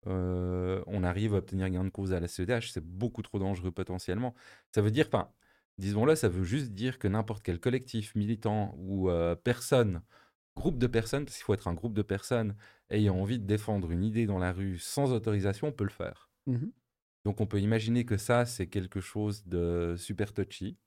euh, 0.07 0.83
on 0.87 1.03
arrive 1.03 1.33
à 1.33 1.37
obtenir 1.37 1.69
gain 1.69 1.83
de 1.83 1.89
cause 1.89 2.13
à 2.13 2.19
la 2.19 2.27
CEDH. 2.27 2.71
C'est 2.71 2.83
beaucoup 2.85 3.21
trop 3.21 3.39
dangereux 3.39 3.71
potentiellement. 3.71 4.35
Ça 4.73 4.81
veut 4.81 4.91
dire, 4.91 5.07
enfin, 5.07 5.31
disons-le, 5.77 6.15
ça 6.15 6.29
veut 6.29 6.43
juste 6.43 6.73
dire 6.73 6.99
que 6.99 7.07
n'importe 7.07 7.43
quel 7.43 7.59
collectif 7.59 8.15
militant 8.15 8.75
ou 8.77 9.09
euh, 9.09 9.35
personne, 9.35 10.01
groupe 10.55 10.77
de 10.77 10.87
personnes, 10.87 11.25
parce 11.25 11.37
qu'il 11.37 11.43
faut 11.43 11.53
être 11.53 11.67
un 11.67 11.73
groupe 11.73 11.93
de 11.93 12.01
personnes 12.01 12.55
ayant 12.89 13.15
envie 13.15 13.39
de 13.39 13.45
défendre 13.45 13.91
une 13.91 14.03
idée 14.03 14.25
dans 14.25 14.39
la 14.39 14.51
rue 14.53 14.77
sans 14.77 15.11
autorisation, 15.11 15.71
peut 15.71 15.83
le 15.83 15.89
faire. 15.89 16.29
Mhm. 16.47 16.71
Donc 17.25 17.41
on 17.41 17.47
peut 17.47 17.59
imaginer 17.59 18.05
que 18.05 18.17
ça, 18.17 18.45
c'est 18.45 18.67
quelque 18.67 19.01
chose 19.01 19.45
de 19.47 19.95
super 19.97 20.33
touchy 20.33 20.77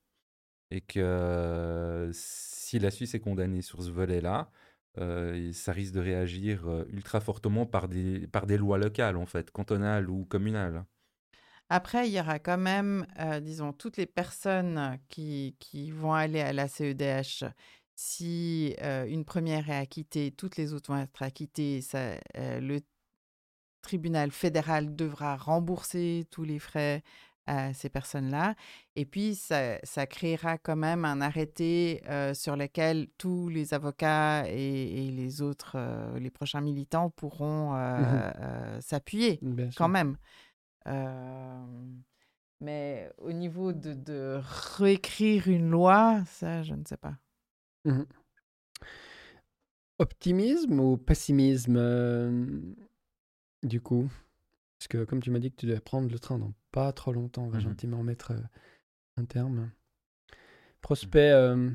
et 0.71 0.81
que 0.81 2.11
si 2.13 2.79
la 2.79 2.91
Suisse 2.91 3.15
est 3.15 3.21
condamnée 3.21 3.63
sur 3.63 3.83
ce 3.83 3.91
volet-là, 3.91 4.51
euh, 4.97 5.53
ça 5.53 5.73
risque 5.73 5.93
de 5.93 6.01
réagir 6.01 6.67
euh, 6.69 6.85
ultra 6.91 7.21
fortement 7.21 7.67
par 7.67 7.89
des, 7.89 8.27
par 8.27 8.47
des 8.47 8.57
lois 8.57 8.79
locales, 8.79 9.17
en 9.17 9.27
fait, 9.27 9.51
cantonales 9.51 10.09
ou 10.11 10.25
communales. 10.25 10.85
Après, 11.69 12.09
il 12.09 12.15
y 12.15 12.21
aura 12.21 12.39
quand 12.39 12.59
même, 12.59 13.07
euh, 13.21 13.41
disons, 13.41 13.73
toutes 13.73 13.99
les 13.99 14.07
personnes 14.07 14.99
qui, 15.09 15.55
qui 15.59 15.91
vont 15.91 16.15
aller 16.15 16.41
à 16.41 16.53
la 16.53 16.67
CEDH. 16.67 17.45
Si 17.95 18.77
une 18.81 19.25
première 19.25 19.69
est 19.71 19.77
acquittée, 19.77 20.31
toutes 20.31 20.57
les 20.57 20.73
autres 20.73 20.93
vont 20.93 21.01
être 21.01 21.21
acquittées. 21.21 21.81
Le 22.35 22.79
tribunal 23.83 24.31
fédéral 24.31 24.95
devra 24.95 25.37
rembourser 25.37 26.25
tous 26.31 26.45
les 26.45 26.61
frais 26.61 27.03
à 27.49 27.73
ces 27.73 27.89
personnes-là. 27.89 28.55
Et 28.95 29.05
puis, 29.07 29.35
ça, 29.35 29.79
ça 29.83 30.07
créera 30.07 30.59
quand 30.59 30.77
même 30.77 31.05
un 31.05 31.21
arrêté 31.21 32.03
euh, 32.09 32.35
sur 32.35 32.55
lequel 32.57 33.09
tous 33.17 33.49
les 33.49 33.75
avocats 33.75 34.45
et, 34.49 35.07
et 35.07 35.11
les 35.11 35.41
autres, 35.43 35.73
euh, 35.77 36.19
les 36.19 36.31
prochains 36.31 36.61
militants 36.61 37.11
pourront 37.11 37.75
euh, 37.75 37.79
euh, 38.41 38.81
s'appuyer 38.81 39.39
Bien 39.43 39.71
quand 39.77 39.89
sûr. 39.89 39.89
même. 39.89 40.17
Mais 42.61 43.11
au 43.19 43.33
niveau 43.33 43.73
de, 43.73 43.95
de 43.95 44.41
réécrire 44.77 45.49
une 45.49 45.71
loi, 45.71 46.23
ça, 46.27 46.63
je 46.63 46.75
ne 46.75 46.85
sais 46.85 46.97
pas. 46.97 47.17
Mhm. 47.85 48.07
Optimisme 50.01 50.81
ou 50.81 50.97
pessimisme 50.97 51.79
du 53.63 53.81
coup? 53.81 54.11
Parce 54.79 54.89
que 54.89 55.05
comme 55.05 55.21
tu 55.23 55.31
m'as 55.31 55.39
dit 55.41 55.51
que 55.51 55.57
tu 55.57 55.67
devais 55.67 55.81
prendre 55.81 56.11
le 56.11 56.19
train 56.19 56.39
dans 56.39 56.55
pas 56.73 56.93
trop 56.93 57.13
longtemps, 57.13 57.45
on 57.45 57.49
va 57.49 57.59
Mhm. 57.59 57.65
gentiment 57.65 58.03
mettre 58.03 58.33
euh, 58.33 58.41
un 59.17 59.25
terme. 59.25 59.71
Prospect 60.81 61.33
euh, 61.33 61.71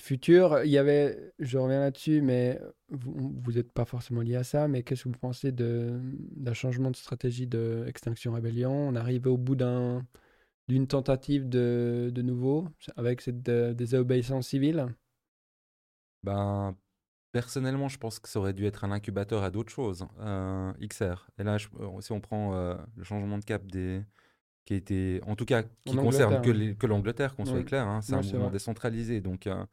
futur, 0.00 0.62
il 0.64 0.70
y 0.70 0.78
avait, 0.78 1.32
je 1.38 1.58
reviens 1.58 1.80
là-dessus, 1.80 2.22
mais 2.22 2.60
vous 2.88 3.52
n'êtes 3.52 3.72
pas 3.72 3.84
forcément 3.84 4.22
lié 4.22 4.36
à 4.36 4.44
ça, 4.44 4.68
mais 4.68 4.82
qu'est-ce 4.82 5.04
que 5.04 5.08
vous 5.10 5.18
pensez 5.18 5.52
d'un 5.52 6.54
changement 6.54 6.90
de 6.90 6.96
stratégie 6.96 7.46
de 7.46 7.84
Extinction 7.86 8.32
Rebellion? 8.32 8.72
On 8.72 8.94
arrive 8.96 9.26
au 9.26 9.36
bout 9.36 9.56
d'un 9.56 10.04
d'une 10.68 10.88
tentative 10.88 11.48
de, 11.48 12.10
de 12.12 12.22
nouveau, 12.22 12.68
avec 12.96 13.20
cette 13.20 13.48
euh, 13.48 13.72
désobéissance 13.72 14.48
civile? 14.48 14.88
Ben, 16.22 16.76
personnellement, 17.36 17.88
je 17.88 17.98
pense 17.98 18.18
que 18.18 18.28
ça 18.28 18.38
aurait 18.38 18.54
dû 18.54 18.64
être 18.64 18.82
un 18.84 18.92
incubateur 18.92 19.42
à 19.42 19.50
d'autres 19.50 19.70
choses. 19.70 20.06
Euh, 20.20 20.72
XR. 20.80 21.28
Et 21.38 21.42
là, 21.44 21.58
je- 21.58 21.68
euh, 21.78 22.00
si 22.00 22.12
on 22.12 22.20
prend 22.20 22.54
euh, 22.54 22.76
le 22.96 23.04
changement 23.04 23.36
de 23.38 23.44
cap 23.44 23.66
des 23.66 24.02
qui 24.64 24.74
a 24.74 24.76
été, 24.76 25.20
en 25.26 25.36
tout 25.36 25.44
cas, 25.44 25.62
qui 25.84 25.96
En 25.98 26.02
concerne 26.02 26.40
que 26.78 26.86
l'Angleterre, 26.86 27.36
qu'on 27.36 27.44
soit 27.44 27.62
clair, 27.62 27.86
hein, 27.86 28.00
c'est 28.02 28.14
un 28.14 28.22
mouvement 28.22 28.44
vrai. 28.44 28.52
décentralisé. 28.52 29.20
Donc, 29.20 29.46
euh, 29.46 29.64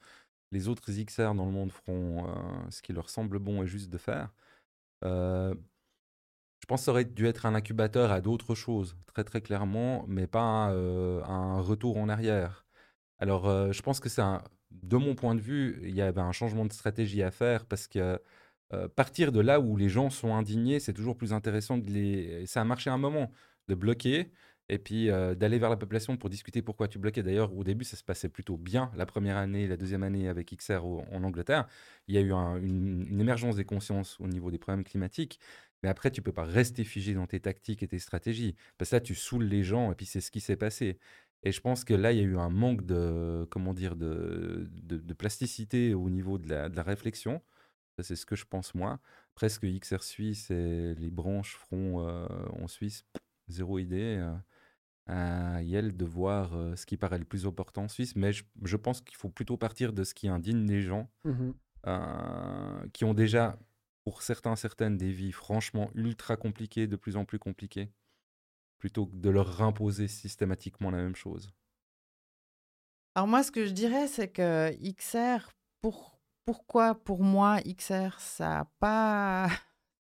les 0.52 0.68
autres 0.68 0.92
XR 0.92 1.36
dans 1.36 1.46
le 1.46 1.52
monde 1.52 1.72
feront 1.72 2.28
ce 2.70 2.82
qui 2.82 2.94
leur 2.94 3.10
semble 3.10 3.40
bon 3.40 3.64
et 3.64 3.68
juste 3.68 3.90
de 3.90 3.98
faire. 3.98 4.34
Je 5.04 6.68
pense 6.68 6.82
que 6.82 6.86
ça 6.86 6.92
aurait 6.92 7.06
dû 7.06 7.28
être 7.28 7.46
un 7.46 7.56
incubateur 7.56 8.12
à 8.12 8.22
d'autres 8.22 8.56
choses, 8.56 8.98
très 9.08 9.24
très 9.24 9.42
clairement, 9.42 10.06
mais 10.08 10.28
pas 10.28 10.42
un, 10.42 11.22
un 11.24 11.62
retour 11.62 11.98
en 11.98 12.10
arrière. 12.10 12.66
Alors, 13.20 13.72
je 13.74 13.82
pense 13.82 14.00
que 14.00 14.10
c'est 14.10 14.22
un, 14.22 14.42
de 14.82 14.98
mon 14.98 15.16
point 15.16 15.36
de 15.36 15.42
vue, 15.42 15.80
il 15.84 15.96
y 15.96 16.02
avait 16.02 16.22
un 16.22 16.32
changement 16.32 16.66
de 16.66 16.74
stratégie 16.74 17.22
à 17.24 17.32
faire 17.32 17.66
parce 17.66 17.88
que 17.88 18.20
euh, 18.74 18.88
partir 18.88 19.32
de 19.32 19.40
là 19.40 19.60
où 19.60 19.78
les 19.78 19.90
gens 19.90 20.10
sont 20.10 20.34
indignés, 20.36 20.80
c'est 20.80 20.94
toujours 20.94 21.18
plus 21.18 21.34
intéressant 21.34 21.78
de. 21.78 22.44
Ça 22.46 22.62
a 22.62 22.64
marché 22.66 22.90
un 22.90 22.98
moment, 22.98 23.32
de 23.68 23.76
bloquer 23.76 24.32
et 24.70 24.80
puis 24.80 25.10
euh, 25.10 25.36
d'aller 25.36 25.60
vers 25.60 25.70
la 25.70 25.78
population 25.78 26.18
pour 26.18 26.30
discuter 26.30 26.62
pourquoi 26.62 26.88
tu 26.88 26.98
bloquais. 27.00 27.22
D'ailleurs, 27.24 27.54
au 27.56 27.64
début, 27.64 27.84
ça 27.86 27.98
se 27.98 28.04
passait 28.04 28.30
plutôt 28.30 28.58
bien 28.58 28.92
la 28.96 29.06
première 29.06 29.38
année, 29.38 29.68
la 29.68 29.78
deuxième 29.78 30.04
année 30.04 30.28
avec 30.30 30.52
XR 30.54 30.86
en 30.86 31.24
Angleterre. 31.24 31.68
Il 32.08 32.16
y 32.16 32.18
a 32.18 32.22
eu 32.22 32.34
un- 32.34 32.58
une, 32.58 33.06
une 33.10 33.20
émergence 33.22 33.56
des 33.58 33.66
consciences 33.66 34.20
au 34.20 34.28
niveau 34.28 34.52
des 34.52 34.58
problèmes 34.60 34.84
climatiques. 34.86 35.40
Mais 35.84 35.90
après, 35.90 36.12
tu 36.12 36.22
peux 36.22 36.32
pas 36.32 36.46
rester 36.46 36.84
figé 36.86 37.14
dans 37.14 37.28
tes 37.28 37.40
tactiques 37.42 37.84
et 37.84 37.88
tes 37.88 38.00
stratégies. 38.00 38.56
Parce 38.78 38.92
que 38.92 38.96
là, 38.96 39.00
tu 39.02 39.16
saoules 39.16 39.44
les 39.44 39.64
gens 39.64 39.92
et 39.92 39.96
puis 39.96 40.06
c'est 40.06 40.22
ce 40.22 40.32
qui 40.32 40.40
s'est 40.40 40.56
passé. 40.56 40.98
Et 41.44 41.52
je 41.52 41.62
pense 41.62 41.84
que 41.84 41.94
là, 41.94 42.12
il 42.14 42.18
y 42.20 42.22
a 42.22 42.24
eu 42.24 42.38
un 42.38 42.50
manque 42.50 42.86
de, 42.86 43.48
comment 43.52 43.74
dire, 43.74 43.96
de, 43.96 44.68
de, 44.72 44.98
de 44.98 45.14
plasticité 45.14 45.94
au 45.94 46.10
niveau 46.10 46.38
de 46.38 46.50
la, 46.50 46.70
de 46.70 46.76
la 46.76 46.84
réflexion. 46.84 47.42
C'est 48.00 48.16
ce 48.16 48.26
que 48.26 48.36
je 48.36 48.46
pense 48.46 48.76
moi. 48.76 49.00
Presque 49.36 49.66
XR 49.66 50.04
Suisse 50.04 50.50
et 50.52 50.96
les 50.96 51.12
branches 51.12 51.58
feront 51.58 52.08
euh, 52.08 52.28
en 52.62 52.68
Suisse, 52.68 53.06
zéro 53.50 53.80
idée. 53.80 54.18
euh, 54.20 54.36
à 55.08 55.62
Yel 55.64 55.96
de 55.98 56.06
voir 56.06 56.54
euh, 56.56 56.76
ce 56.76 56.86
qui 56.86 56.98
paraît 56.98 57.18
le 57.20 57.26
plus 57.26 57.46
opportun 57.46 57.84
en 57.84 57.88
Suisse. 57.90 58.16
Mais 58.16 58.32
je, 58.34 58.44
je 58.64 58.78
pense 58.78 59.02
qu'il 59.02 59.18
faut 59.18 59.30
plutôt 59.30 59.58
partir 59.58 59.94
de 59.94 60.04
ce 60.04 60.14
qui 60.14 60.30
indigne 60.30 60.66
les 60.68 60.82
gens, 60.82 61.10
euh, 61.88 62.88
qui 62.94 63.06
ont 63.06 63.14
déjà, 63.14 63.60
pour 64.06 64.22
certains, 64.22 64.56
certaines, 64.56 64.98
des 64.98 65.12
vies 65.12 65.32
franchement 65.34 65.90
ultra 65.96 66.38
compliquées, 66.38 66.88
de 66.88 66.96
plus 66.96 67.18
en 67.18 67.26
plus 67.26 67.40
compliquées, 67.40 67.92
plutôt 68.84 69.06
que 69.06 69.16
de 69.16 69.30
leur 69.30 69.62
imposer 69.62 70.10
systématiquement 70.10 70.92
la 70.92 70.98
même 70.98 71.16
chose. 71.16 71.50
Alors 73.16 73.30
moi, 73.30 73.42
ce 73.42 73.50
que 73.50 73.66
je 73.66 73.72
dirais, 73.72 74.10
c'est 74.10 74.28
que 74.28 74.76
XR, 74.92 75.54
pour, 75.80 76.20
pourquoi 76.44 76.94
pour 76.94 77.24
moi, 77.24 77.62
XR, 77.62 78.20
ça 78.20 78.50
n'a 78.50 78.72
pas, 78.82 79.48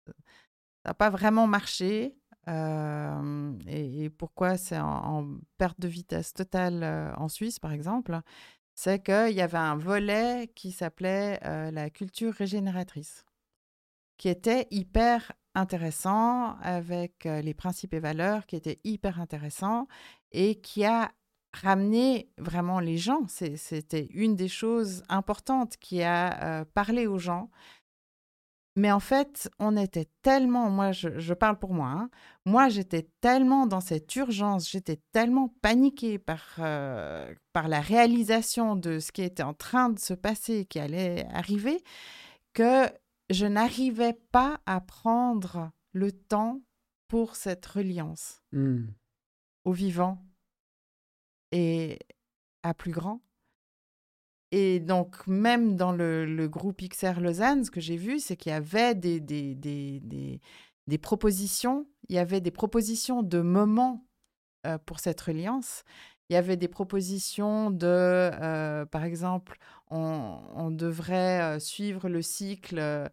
pas 0.98 1.10
vraiment 1.10 1.48
marché 1.48 2.16
euh, 2.46 3.58
et, 3.66 4.08
pourquoi 4.08 4.56
c'est 4.56 4.78
en, 4.78 5.18
en 5.18 5.38
perte 5.58 5.80
de 5.80 5.88
vitesse 5.88 6.32
totale 6.32 6.84
euh, 6.84 7.12
en 7.16 7.28
Suisse, 7.28 7.58
par 7.58 7.72
exemple, 7.72 8.20
c'est 8.76 9.02
qu'il 9.02 9.34
y 9.34 9.40
avait 9.40 9.58
un 9.58 9.78
volet 9.78 10.46
qui 10.54 10.70
s'appelait 10.70 11.40
euh, 11.44 11.72
la 11.72 11.90
culture 11.90 12.34
régénératrice, 12.34 13.24
qui 14.16 14.28
était 14.28 14.68
hyper 14.70 15.32
intéressant 15.54 16.56
avec 16.62 17.24
les 17.24 17.54
principes 17.54 17.94
et 17.94 18.00
valeurs 18.00 18.46
qui 18.46 18.56
étaient 18.56 18.78
hyper 18.84 19.20
intéressants 19.20 19.86
et 20.32 20.60
qui 20.60 20.84
a 20.84 21.10
ramené 21.52 22.30
vraiment 22.38 22.80
les 22.80 22.96
gens. 22.96 23.26
C'était 23.28 24.06
une 24.12 24.36
des 24.36 24.48
choses 24.48 25.02
importantes 25.08 25.76
qui 25.78 26.02
a 26.02 26.64
parlé 26.74 27.06
aux 27.06 27.18
gens. 27.18 27.50
Mais 28.76 28.92
en 28.92 29.00
fait, 29.00 29.50
on 29.58 29.76
était 29.76 30.08
tellement, 30.22 30.70
moi 30.70 30.92
je, 30.92 31.34
parle 31.34 31.58
pour 31.58 31.74
moi, 31.74 31.88
hein, 31.88 32.10
moi 32.46 32.68
j'étais 32.68 33.08
tellement 33.20 33.66
dans 33.66 33.80
cette 33.80 34.14
urgence, 34.14 34.70
j'étais 34.70 35.00
tellement 35.12 35.52
paniquée 35.60 36.18
par, 36.18 36.54
par 37.52 37.68
la 37.68 37.80
réalisation 37.80 38.76
de 38.76 39.00
ce 39.00 39.10
qui 39.10 39.22
était 39.22 39.42
en 39.42 39.54
train 39.54 39.90
de 39.90 39.98
se 39.98 40.14
passer, 40.14 40.66
qui 40.66 40.78
allait 40.78 41.26
arriver, 41.32 41.82
que 42.54 42.86
je 43.30 43.46
n'arrivais 43.46 44.14
pas 44.32 44.60
à 44.66 44.80
prendre 44.80 45.70
le 45.92 46.12
temps 46.12 46.60
pour 47.08 47.36
cette 47.36 47.64
reliance 47.66 48.42
Mhm. 48.52 48.92
au 49.64 49.72
vivant 49.72 50.22
et 51.52 51.98
à 52.62 52.74
plus 52.74 52.92
grand. 52.92 53.20
Et 54.52 54.80
donc, 54.80 55.26
même 55.26 55.76
dans 55.76 55.92
le, 55.92 56.26
le 56.26 56.48
groupe 56.48 56.82
XR 56.82 57.20
Lausanne, 57.20 57.64
ce 57.64 57.70
que 57.70 57.80
j'ai 57.80 57.96
vu, 57.96 58.18
c'est 58.18 58.36
qu'il 58.36 58.50
y 58.50 58.54
avait 58.54 58.94
des, 58.94 59.20
des, 59.20 59.54
des, 59.54 60.00
des, 60.00 60.40
des 60.88 60.98
propositions, 60.98 61.88
il 62.08 62.16
y 62.16 62.18
avait 62.18 62.40
des 62.40 62.50
propositions 62.50 63.22
de 63.22 63.40
moments 63.40 64.06
euh, 64.66 64.76
pour 64.78 64.98
cette 64.98 65.20
reliance. 65.20 65.84
Il 66.30 66.34
y 66.34 66.36
avait 66.36 66.56
des 66.56 66.68
propositions 66.68 67.72
de, 67.72 67.86
euh, 67.88 68.86
par 68.86 69.02
exemple, 69.02 69.58
on, 69.90 70.38
on 70.54 70.70
devrait 70.70 71.56
euh, 71.56 71.58
suivre 71.58 72.08
le 72.08 72.22
cycle 72.22 72.78
euh, 72.78 73.08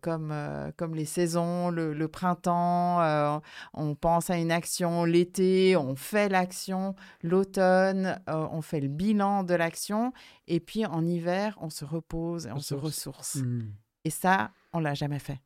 comme, 0.00 0.30
euh, 0.32 0.70
comme 0.78 0.94
les 0.94 1.04
saisons, 1.04 1.68
le, 1.68 1.92
le 1.92 2.08
printemps, 2.08 3.42
on 3.74 3.94
pense 3.94 4.30
à 4.30 4.38
une 4.38 4.50
action 4.50 5.04
l'été, 5.04 5.76
on 5.76 5.96
fait 5.96 6.30
l'action 6.30 6.94
l'automne, 7.22 8.18
on 8.26 8.62
fait 8.62 8.80
le 8.80 8.88
bilan 8.88 9.42
de 9.44 9.52
l'action, 9.52 10.14
et 10.46 10.58
puis 10.58 10.86
en 10.86 11.04
hiver, 11.04 11.58
on 11.60 11.68
se 11.68 11.84
repose 11.84 12.46
et 12.46 12.52
on 12.52 12.60
se 12.60 12.74
Ressource. 12.74 13.36
Mhm. 13.36 13.70
Et 14.04 14.10
ça, 14.10 14.50
on 14.72 14.80
l'a 14.80 14.94
jamais 14.94 15.18
fait. 15.18 15.42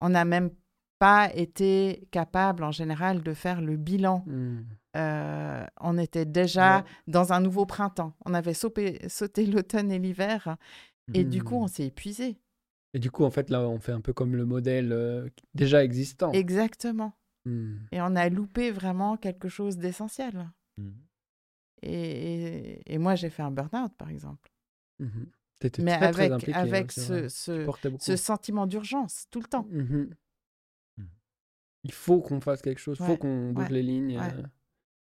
On 0.00 0.08
n'a 0.08 0.24
même 0.24 0.50
pas 0.98 1.32
été 1.32 2.08
capable 2.10 2.64
en 2.64 2.72
général 2.72 3.22
de 3.22 3.34
faire 3.34 3.60
le 3.60 3.76
bilan. 3.76 4.24
Mhm. 4.26 4.66
Euh, 4.98 5.64
on 5.80 5.96
était 5.96 6.24
déjà 6.26 6.78
Ouais. 6.78 6.84
dans 7.06 7.32
un 7.32 7.40
nouveau 7.40 7.64
printemps. 7.66 8.14
On 8.26 8.34
avait 8.34 8.54
sauté, 8.54 9.08
sauté 9.08 9.46
l'automne 9.46 9.90
et 9.92 9.98
l'hiver, 9.98 10.56
et 11.14 11.24
du 11.24 11.42
coup, 11.42 11.56
Mhm. 11.56 11.62
on 11.62 11.66
s'est 11.68 11.86
épuisé. 11.86 12.38
Et 12.94 12.98
du 12.98 13.10
coup, 13.10 13.24
en 13.24 13.30
fait, 13.30 13.48
là, 13.50 13.68
on 13.68 13.78
fait 13.78 13.92
un 13.92 14.00
peu 14.00 14.12
comme 14.12 14.34
le 14.34 14.44
modèle 14.44 14.92
euh, 14.92 15.28
déjà 15.54 15.84
existant. 15.84 16.32
Exactement. 16.32 17.12
Mhm. 17.44 17.86
Et 17.92 18.00
on 18.00 18.16
a 18.16 18.28
loupé 18.28 18.70
vraiment 18.70 19.16
quelque 19.16 19.48
chose 19.48 19.76
d'essentiel. 19.78 20.50
Et, 21.82 21.92
et- 21.92 22.94
et 22.94 22.98
moi, 22.98 23.14
j'ai 23.14 23.30
fait 23.30 23.42
un 23.42 23.50
burn-out, 23.50 23.92
par 23.96 24.10
exemple. 24.10 24.50
T'étais 25.60 25.82
Mais 25.82 25.96
très, 25.98 26.10
très 26.12 26.22
avec, 26.24 26.32
impliqué, 26.32 26.54
hein, 26.58 26.62
avec 26.62 26.92
ce, 26.92 27.28
ce, 27.28 28.16
sentiment 28.16 28.66
d'urgence, 28.66 29.26
tout 29.30 29.40
le 29.40 29.46
temps. 29.46 29.66
Mhm. 29.70 30.10
Mhm. 30.98 31.08
Il 31.84 31.92
faut 31.92 32.20
qu'on 32.20 32.40
fasse 32.40 32.62
quelque 32.62 32.80
chose, 32.80 32.96
il 33.00 33.06
faut 33.06 33.16
qu'on 33.16 33.52
bouge 33.52 33.64
ouais, 33.64 33.70
les 33.70 33.82
lignes, 33.82 34.18
ouais. 34.18 34.32
euh, 34.34 34.42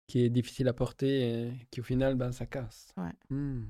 qui 0.06 0.20
est 0.20 0.30
difficile 0.30 0.68
à 0.68 0.72
porter 0.72 1.48
et 1.48 1.52
qui 1.70 1.80
au 1.80 1.84
final, 1.84 2.14
ben, 2.14 2.32
ça 2.32 2.46
casse. 2.46 2.92
Ouais. 2.96 3.12
Hmm. 3.30 3.64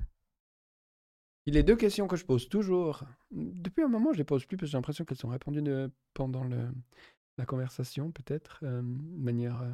Deux 1.47 1.77
questions 1.77 2.07
que 2.07 2.17
je 2.17 2.25
pose 2.25 2.49
toujours, 2.49 3.05
depuis 3.31 3.83
un 3.83 3.89
moment, 3.89 4.13
je 4.13 4.19
les 4.19 4.25
pose 4.25 4.47
plus 4.47 4.57
parce 4.57 4.69
que 4.69 4.73
j'ai 4.73 4.79
l'impression 4.79 5.05
qu'elles 5.05 5.19
sont 5.19 5.29
répondues 5.29 5.63
de- 5.63 5.91
pendant 6.15 6.43
le, 6.43 6.69
la 7.37 7.45
conversation, 7.45 8.11
peut-être, 8.11 8.61
euh, 8.63 8.81
de 8.81 9.23
manière 9.23 9.61
euh, 9.61 9.71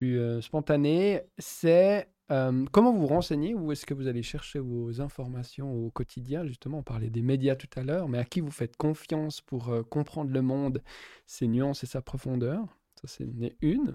plus 0.00 0.18
euh, 0.18 0.40
spontanée, 0.40 1.22
c'est 1.38 2.08
comment 2.28 2.92
vous 2.92 3.02
vous 3.02 3.06
renseignez, 3.06 3.54
où 3.54 3.70
est-ce 3.70 3.86
que 3.86 3.94
vous 3.94 4.08
allez 4.08 4.22
chercher 4.22 4.58
vos 4.58 5.00
informations 5.00 5.72
au 5.72 5.90
quotidien, 5.90 6.44
justement, 6.44 6.78
on 6.78 6.82
parlait 6.82 7.10
des 7.10 7.22
médias 7.22 7.54
tout 7.54 7.68
à 7.76 7.84
l'heure, 7.84 8.08
mais 8.08 8.18
à 8.18 8.24
qui 8.24 8.40
vous 8.40 8.50
faites 8.50 8.76
confiance 8.76 9.40
pour 9.42 9.72
comprendre 9.90 10.32
le 10.32 10.42
monde, 10.42 10.82
ses 11.26 11.46
nuances 11.46 11.84
et 11.84 11.86
sa 11.86 12.02
profondeur? 12.02 12.66
Ça, 13.00 13.06
c'est 13.06 13.28
une. 13.60 13.94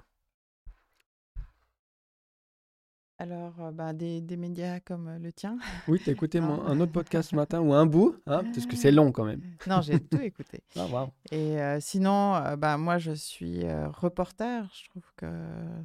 Alors, 3.21 3.53
euh, 3.59 3.71
bah, 3.71 3.91
des, 3.91 4.21
des 4.21 4.37
médias 4.37 4.79
comme 4.79 5.09
euh, 5.09 5.19
le 5.19 5.33
tien. 5.33 5.57
Oui, 5.89 6.01
t'as 6.03 6.13
écouté 6.13 6.39
mon- 6.41 6.55
Non. 6.55 6.65
un 6.67 6.79
autre 6.79 6.93
podcast 6.93 7.31
ce 7.31 7.35
matin 7.35 7.59
ou 7.59 7.73
un 7.73 7.85
bout, 7.85 8.15
hein, 8.25 8.43
parce 8.53 8.65
que 8.65 8.77
c'est 8.77 8.91
long 8.93 9.11
quand 9.11 9.25
même. 9.25 9.41
Non, 9.67 9.81
j'ai 9.81 9.99
tout 9.99 10.21
écouté. 10.21 10.63
Ah. 10.77 11.07
Et 11.31 11.59
euh, 11.61 11.79
sinon, 11.81 12.35
euh, 12.35 12.55
bah, 12.55 12.77
moi, 12.77 12.97
je 12.97 13.11
suis 13.11 13.65
euh, 13.65 13.89
reporter. 13.89 14.69
Je 14.73 14.89
trouve 14.89 15.03
que 15.17 15.25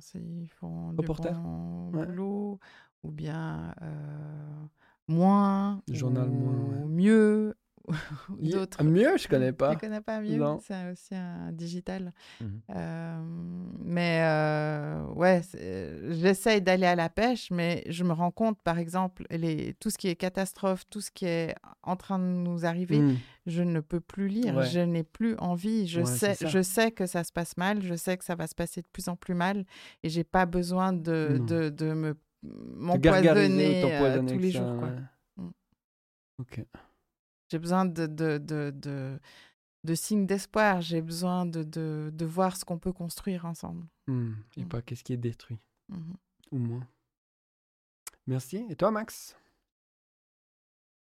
c'est- 0.00 0.20
ils 0.20 0.48
font 0.60 0.90
du 0.90 0.96
Reporter 0.98 1.32
bon 1.40 1.90
Ouais. 1.92 2.06
boulot, 2.06 2.60
ou 3.02 3.10
bien 3.10 3.74
moins, 5.08 5.82
Journal 5.90 6.28
ou 6.28 6.32
moins, 6.32 6.78
ouais. 6.78 6.84
mieux, 6.86 7.48
ou 7.48 7.63
d'autres. 8.40 8.82
Mieux, 8.82 9.16
je 9.18 9.28
connais 9.28 9.52
pas. 9.52 9.72
Tu 9.72 9.78
connais 9.78 10.00
pas 10.00 10.20
mieux? 10.20 10.42
C'est 10.66 10.90
aussi 10.92 11.14
un 11.14 11.52
digital. 11.52 12.12
Mhm. 12.40 12.60
Euh, 12.70 13.22
mais 13.84 14.20
euh, 14.22 15.04
ouais, 15.14 15.42
j'essaye 16.10 16.62
d'aller 16.62 16.86
à 16.86 16.94
la 16.96 17.08
pêche, 17.08 17.50
mais 17.50 17.82
je 17.88 18.04
me 18.04 18.12
rends 18.12 18.30
compte, 18.30 18.58
par 18.62 18.78
exemple, 18.78 19.24
les, 19.30 19.74
tout 19.74 19.90
ce 19.90 19.98
qui 19.98 20.08
est 20.08 20.16
catastrophe, 20.16 20.84
tout 20.88 21.00
ce 21.00 21.10
qui 21.10 21.26
est 21.26 21.54
en 21.82 21.96
train 21.96 22.18
de 22.18 22.24
nous 22.24 22.64
arriver, 22.64 22.98
Hmm. 23.00 23.16
je 23.46 23.62
ne 23.62 23.80
peux 23.80 24.00
plus 24.00 24.28
lire, 24.28 24.56
Ouais. 24.56 24.66
je 24.66 24.80
n'ai 24.80 25.04
plus 25.04 25.36
envie. 25.38 25.86
Je, 25.86 26.00
Ouais, 26.00 26.06
sais, 26.06 26.36
je 26.46 26.62
sais 26.62 26.90
que 26.90 27.06
ça 27.06 27.22
se 27.24 27.32
passe 27.32 27.56
mal, 27.56 27.82
je 27.82 27.94
sais 27.94 28.16
que 28.16 28.24
ça 28.24 28.34
va 28.34 28.46
se 28.46 28.54
passer 28.54 28.80
de 28.82 28.86
plus 28.92 29.08
en 29.08 29.16
plus 29.16 29.34
mal, 29.34 29.64
et 30.02 30.08
j'ai 30.08 30.24
pas 30.24 30.46
besoin 30.46 30.92
de, 30.92 31.36
Non. 31.38 31.44
de, 31.44 31.68
de 31.68 31.92
me 31.92 32.14
m'empoisonner 32.76 33.82
euh, 33.84 34.20
tous 34.22 34.38
les 34.38 34.50
jours. 34.50 34.76
quoi. 34.78 34.88
ouais. 35.38 35.50
Ok. 36.38 36.60
J'ai 37.54 37.60
besoin 37.60 37.84
de, 37.84 38.06
de, 38.08 38.38
de, 38.38 38.72
de, 38.74 39.20
de 39.84 39.94
signes 39.94 40.26
d'espoir, 40.26 40.80
j'ai 40.80 41.00
besoin 41.00 41.46
de, 41.46 41.62
de, 41.62 42.10
de 42.12 42.24
voir 42.24 42.56
ce 42.56 42.64
qu'on 42.64 42.80
peut 42.80 42.92
construire 42.92 43.44
ensemble. 43.46 43.86
Hmm. 44.08 44.32
Et 44.56 44.64
Mm. 44.64 44.68
pas 44.68 44.82
qu'est-ce 44.82 45.04
qui 45.04 45.12
est 45.12 45.16
détruit, 45.16 45.60
Mhm. 45.88 46.16
ou 46.50 46.58
moins. 46.58 46.88
Merci. 48.26 48.66
Et 48.70 48.74
toi, 48.74 48.90
Max? 48.90 49.36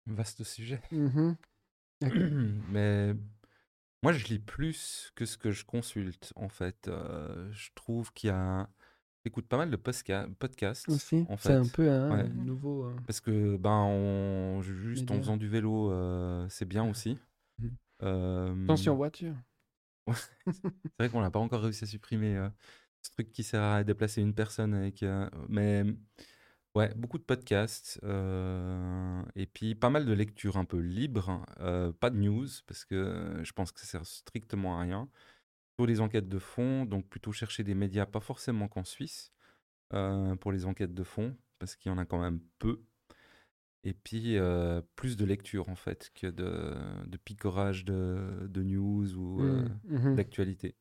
Vaste 0.06 0.44
sujet. 0.44 0.81
Mhm. 0.93 1.36
Mais 2.70 3.12
moi, 4.05 4.12
je 4.12 4.24
lis 4.27 4.39
plus 4.39 5.10
que 5.16 5.24
ce 5.27 5.36
que 5.39 5.51
je 5.51 5.64
consulte, 5.64 6.32
en 6.36 6.48
fait. 6.48 6.86
Euh, 6.86 7.51
je 7.51 7.70
trouve 7.74 8.12
qu'il 8.12 8.28
y 8.28 8.32
a... 8.32 8.68
J'écoute 9.27 9.48
pas 9.48 9.57
mal 9.57 9.73
de 9.73 9.77
posca- 9.77 10.32
podcasts, 10.36 10.89
Aussi, 10.89 11.27
en 11.28 11.36
c'est 11.36 11.53
un 11.53 11.66
peu 11.66 11.90
un 11.90 12.16
Ouais. 12.16 12.28
nouveau. 12.28 12.85
euh, 12.85 12.94
Parce 13.09 13.20
que, 13.20 13.57
ben, 13.57 13.82
on... 13.82 14.62
juste 14.62 15.11
en 15.11 15.15
Média. 15.15 15.16
faisant 15.19 15.36
du 15.36 15.48
vélo, 15.48 15.90
euh, 15.90 16.47
c'est 16.48 16.65
bien 16.65 16.89
aussi. 16.89 17.19
Mhm. 17.59 17.77
Euh, 18.05 18.55
Attention 18.66 18.94
voiture. 18.94 19.35
C'est 20.47 20.53
vrai 21.01 21.09
qu'on 21.11 21.20
n'a 21.23 21.32
pas 21.32 21.40
encore 21.40 21.62
réussi 21.62 21.82
à 21.82 21.86
supprimer 21.89 22.36
euh, 22.36 22.48
ce 23.03 23.11
truc 23.11 23.32
qui 23.32 23.43
sert 23.43 23.62
à 23.62 23.82
déplacer 23.82 24.23
une 24.23 24.32
personne 24.32 24.74
avec. 24.74 25.03
euh, 25.03 25.28
mais 25.48 25.82
ouais, 26.77 26.94
beaucoup 26.94 27.19
de 27.19 27.24
podcasts 27.24 27.98
euh, 28.05 29.23
et 29.35 29.47
puis 29.47 29.74
pas 29.74 29.90
mal 29.90 30.07
de 30.07 30.12
lectures 30.12 30.57
un 30.57 30.65
peu 30.65 30.78
libres, 30.78 31.44
euh, 31.61 31.93
pas 31.93 32.11
de 32.11 32.16
news 32.16 32.47
parce 32.66 32.85
que 32.85 33.40
je 33.43 33.53
pense 33.53 33.73
que 33.73 33.81
ça 33.81 33.86
sert 33.86 34.07
strictement 34.07 34.78
à 34.78 34.82
rien. 34.82 35.09
Plutôt 35.77 35.86
des 35.86 36.01
enquêtes 36.01 36.28
de 36.28 36.39
fond, 36.39 36.85
donc 36.86 37.09
plutôt 37.09 37.32
chercher 37.32 37.62
des 37.65 37.74
médias, 37.74 38.07
pas 38.07 38.20
forcément 38.20 38.69
qu'en 38.69 38.85
Suisse, 38.85 39.32
euh, 39.94 40.36
pour 40.36 40.53
les 40.53 40.66
enquêtes 40.66 40.94
de 40.94 41.05
fond 41.05 41.36
parce 41.59 41.77
qu'il 41.77 41.90
y 41.93 41.94
en 41.94 41.98
a 41.98 42.07
quand 42.07 42.20
même 42.20 42.40
peu. 42.59 42.82
Et 43.85 43.93
puis 43.94 44.36
euh, 44.36 44.82
plus 44.97 45.16
de 45.16 45.24
lecture 45.24 45.69
en 45.69 45.77
fait 45.77 46.11
que 46.15 46.27
de, 46.27 46.74
de 47.07 47.16
picorage 47.19 47.85
de, 47.85 48.47
de 48.48 48.62
news 48.62 49.15
ou. 49.15 49.43
euh, 49.43 49.69
Hmm. 49.89 49.97
Mhm. 49.97 50.15
d'actualité. 50.16 50.77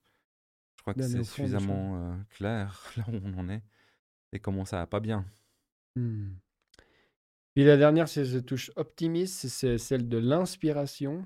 Je 0.77 0.83
crois 0.83 0.93
que 0.95 1.03
c'est 1.03 1.23
suffisamment 1.23 2.17
clair 2.31 2.83
là 2.97 3.05
où 3.09 3.19
on 3.25 3.37
en 3.39 3.49
est 3.49 3.63
et 4.33 4.39
comment 4.39 4.65
ça 4.65 4.77
va 4.79 4.87
pas 4.87 4.99
bien. 5.01 5.25
Hmm. 5.95 6.39
Puis 7.53 7.63
la 7.65 7.75
dernière, 7.77 8.07
c'est 8.07 8.23
je 8.25 8.39
touche 8.39 8.71
optimiste, 8.75 9.47
c'est 9.47 9.77
celle 9.77 10.07
de 10.07 10.17
l'inspiration. 10.17 11.25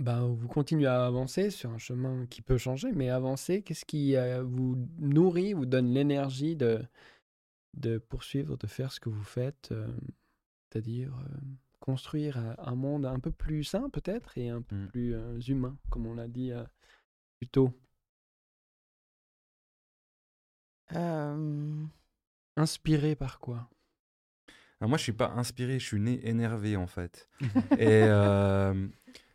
Ben, 0.00 0.26
vous 0.26 0.48
continuez 0.48 0.86
à 0.86 1.04
avancer 1.04 1.50
sur 1.50 1.70
un 1.70 1.78
chemin 1.78 2.24
qui 2.26 2.40
peut 2.40 2.56
changer, 2.56 2.90
mais 2.90 3.10
avancer, 3.10 3.60
qu'est-ce 3.60 3.84
qui 3.84 4.16
euh, 4.16 4.42
vous 4.42 4.76
nourrit, 4.98 5.52
vous 5.52 5.66
donne 5.66 5.92
l'énergie 5.92 6.56
de, 6.56 6.82
de 7.76 7.98
poursuivre, 7.98 8.56
de 8.56 8.66
faire 8.66 8.92
ce 8.92 8.98
que 8.98 9.10
vous 9.10 9.22
faites, 9.22 9.72
euh, 9.72 9.86
c'est-à-dire 10.70 11.14
euh, 11.18 11.38
construire 11.80 12.38
un 12.58 12.74
monde 12.74 13.04
un 13.04 13.20
peu 13.20 13.30
plus 13.30 13.62
sain 13.62 13.90
peut-être 13.90 14.38
et 14.38 14.48
un 14.48 14.62
peu 14.62 14.74
Mm. 14.74 14.88
plus 14.88 15.14
euh, 15.14 15.38
humain, 15.40 15.76
comme 15.90 16.06
on 16.06 16.14
l'a 16.14 16.28
dit 16.28 16.50
euh, 16.52 16.64
plus 17.38 17.48
tôt? 17.48 17.70
Euh, 20.94 21.84
Inspiré 22.56 23.14
par 23.16 23.38
quoi? 23.38 23.68
Alors 24.80 24.88
moi, 24.88 24.98
je 24.98 25.02
suis 25.04 25.12
pas 25.12 25.30
inspiré, 25.36 25.78
je 25.78 25.86
suis 25.86 26.00
né 26.00 26.26
énervé 26.26 26.76
en 26.76 26.86
fait. 26.86 27.28
et 27.78 27.86
euh, 28.06 28.88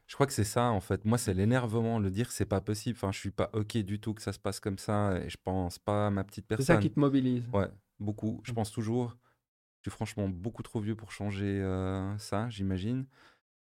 je 0.08 0.14
crois 0.16 0.28
que 0.28 0.34
c'est 0.34 0.44
ça 0.44 0.72
en 0.72 0.82
fait. 0.82 1.06
Moi, 1.06 1.18
c'est 1.18 1.34
l'énervement, 1.34 2.00
le 2.00 2.12
dire 2.12 2.32
c'est 2.32 2.46
pas 2.46 2.62
possible. 2.62 2.98
Enfin, 2.98 3.12
je 3.12 3.20
suis 3.20 3.32
pas 3.32 3.50
ok 3.54 3.78
du 3.80 4.00
tout 4.00 4.14
que 4.14 4.22
ça 4.22 4.34
se 4.34 4.40
passe 4.40 4.60
comme 4.60 4.78
ça 4.78 5.18
et 5.20 5.30
je 5.30 5.38
pense 5.44 5.80
pas 5.80 6.08
à 6.08 6.10
ma 6.12 6.24
petite 6.24 6.48
C'est 6.58 6.64
personne. 6.66 6.66
ça 6.66 6.76
qui 6.78 6.92
te 6.92 7.00
mobilise. 7.00 7.46
Ouais, 7.54 7.70
beaucoup. 8.00 8.42
Je 8.46 8.52
Ok. 8.52 8.56
pense 8.56 8.72
toujours. 8.72 9.18
Je 9.84 9.92
suis 9.92 9.96
franchement 9.96 10.30
beaucoup 10.30 10.64
trop 10.64 10.82
vieux 10.82 10.96
pour 10.96 11.12
changer 11.12 11.62
euh, 11.62 12.18
ça, 12.20 12.50
j'imagine. 12.50 13.08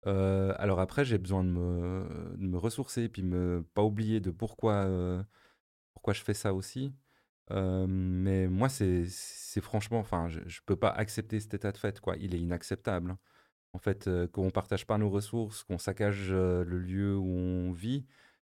Euh, 0.07 0.55
alors 0.59 0.81
après, 0.81 1.05
j'ai 1.05 1.19
besoin 1.19 1.45
de 1.45 1.51
me, 1.51 2.35
de 2.39 2.47
me 2.47 2.59
ressourcer 2.59 3.09
puis 3.11 3.23
me 3.25 3.65
pas 3.75 3.83
oublier 3.85 4.21
de 4.21 4.31
pourquoi, 4.31 4.75
euh, 4.87 5.23
pourquoi 5.95 6.15
je 6.15 6.23
fais 6.23 6.35
ça 6.35 6.55
aussi. 6.55 6.95
Mais 7.51 8.49
moi, 8.49 8.69
c'est 8.69 9.07
c'est 9.09 9.61
franchement, 9.61 9.99
enfin, 10.01 10.29
je, 10.29 10.41
je 10.47 10.61
peux 10.67 10.77
pas 10.77 10.91
accepter 10.91 11.41
cet 11.41 11.55
état 11.55 11.73
de 11.73 11.79
fait, 11.79 12.01
quoi. 12.01 12.17
Il 12.19 12.35
est 12.35 12.41
inacceptable. 12.41 13.17
En 13.73 13.79
fait, 13.79 14.09
euh, 14.09 14.27
qu'on 14.27 14.51
partage 14.51 14.87
pas 14.87 14.99
nos 14.99 15.11
ressources, 15.11 15.63
qu'on 15.65 15.79
saccage 15.79 16.29
euh, 16.33 16.65
le 16.65 16.79
lieu 16.79 17.17
où 17.17 17.29
on 17.29 17.73
vit, 17.73 18.05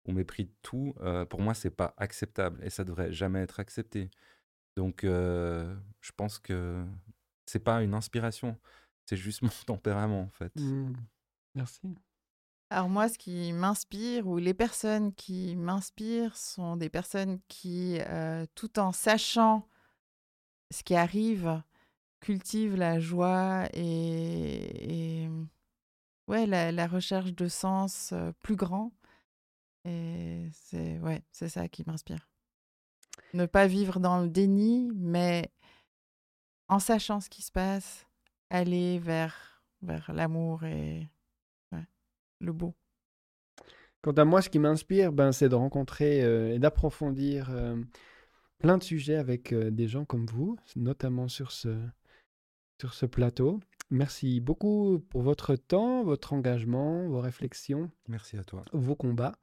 on 0.07 0.13
méprise 0.13 0.49
tout. 0.63 0.95
euh, 1.01 1.25
pour 1.25 1.41
moi, 1.41 1.55
c'est 1.55 1.71
pas 1.71 1.95
acceptable 1.97 2.63
et 2.65 2.71
ça 2.71 2.85
devrait 2.85 3.13
jamais 3.13 3.41
être 3.41 3.61
accepté. 3.61 4.11
Donc, 4.77 5.05
euh, 5.05 5.75
je 6.01 6.13
pense 6.13 6.39
que 6.39 6.85
c'est 7.47 7.61
pas 7.61 7.83
une 7.83 7.95
inspiration, 7.95 8.59
c'est 9.07 9.17
juste 9.17 9.43
mon 9.43 9.51
tempérament, 9.67 10.21
en 10.23 10.31
fait. 10.31 10.53
Hmm. 10.57 10.93
Merci. 11.55 11.97
Alors 12.69 12.89
moi, 12.89 13.09
ce 13.09 13.17
qui 13.17 13.53
m'inspire, 13.53 14.27
ou 14.27 14.39
les 14.39 14.53
personnes 14.53 15.15
qui 15.15 15.55
m'inspirent, 15.57 16.37
sont 16.37 16.77
des 16.77 16.91
personnes 16.91 17.39
qui, 17.49 17.99
euh, 18.01 18.45
tout 18.55 18.79
en 18.79 18.93
sachant 18.93 19.69
ce 20.73 20.83
qui 20.83 20.97
arrive, 20.97 21.63
cultivent 22.21 22.77
la 22.77 22.99
joie 22.99 23.69
et, 23.73 25.29
ouais, 26.29 26.47
la, 26.47 26.87
recherche 26.87 27.33
de 27.33 27.49
sens 27.49 28.11
euh, 28.13 28.33
plus 28.43 28.57
grand. 28.57 28.93
Et 29.85 30.49
c'est 30.53 30.99
ouais, 30.99 31.23
ça 31.33 31.69
qui 31.69 31.85
m'inspire. 31.87 32.29
Ne 33.35 33.47
pas 33.47 33.67
vivre 33.67 34.01
dans 34.01 34.21
le 34.21 34.29
déni, 34.29 34.91
mais 34.95 35.51
en 36.69 36.79
sachant 36.79 37.21
ce 37.21 37.31
qui 37.31 37.43
se 37.43 37.53
passe, 37.53 38.07
aller 38.51 38.99
vers, 38.99 39.63
vers 39.83 40.13
l'amour 40.13 40.65
et 40.65 41.09
le 42.41 42.53
beau. 42.53 42.75
Quant 44.03 44.13
à 44.13 44.25
moi, 44.25 44.43
ce 44.43 44.51
qui 44.51 44.59
m'inspire, 44.59 45.13
ben, 45.13 45.33
c'est 45.33 45.49
de 45.49 45.55
rencontrer 45.55 46.23
euh, 46.23 46.55
et 46.55 46.59
d'approfondir 46.59 47.49
euh, 47.51 47.77
plein 48.59 48.77
de 48.77 48.83
sujets 48.83 49.17
avec 49.17 49.55
des 49.55 49.89
gens 49.89 50.05
comme 50.05 50.27
vous, 50.27 50.57
notamment 50.77 51.29
sur 51.29 51.51
ce, 51.51 51.79
sur 52.81 52.95
ce 52.95 53.07
plateau. 53.07 53.61
Merci 53.91 54.41
beaucoup 54.41 54.99
pour 55.11 55.23
votre 55.23 55.55
temps, 55.57 56.03
votre 56.05 56.33
engagement, 56.33 57.09
vos 57.09 57.21
réflexions, 57.21 57.91
Merci 58.09 58.37
à 58.37 58.45
toi. 58.45 58.65
vos 58.73 58.97
combats. 58.97 59.39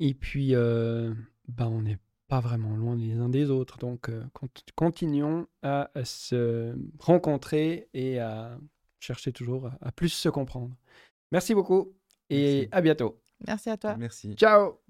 Et 0.00 0.12
puis, 0.14 0.54
euh, 0.54 1.14
ben, 1.48 1.68
on 1.68 1.82
n'est 1.82 1.98
pas 2.28 2.40
vraiment 2.40 2.76
loin 2.76 2.96
les 2.96 3.14
uns 3.14 3.28
des 3.28 3.50
autres. 3.50 3.78
Donc, 3.78 4.08
euh, 4.08 4.22
cont- 4.34 4.48
continuons 4.74 5.46
à, 5.62 5.90
à 5.94 6.04
se 6.04 6.76
rencontrer 6.98 7.88
et 7.94 8.18
à 8.18 8.58
chercher 8.98 9.32
toujours 9.32 9.66
à, 9.68 9.78
à 9.80 9.92
plus 9.92 10.08
se 10.10 10.28
comprendre. 10.28 10.76
Merci 11.32 11.54
beaucoup 11.54 11.94
et 12.28 12.42
Merci. 12.62 12.68
à 12.72 12.80
bientôt. 12.80 13.20
Merci 13.46 13.70
à 13.70 13.76
toi. 13.76 13.96
Merci. 13.96 14.34
Ciao 14.34 14.80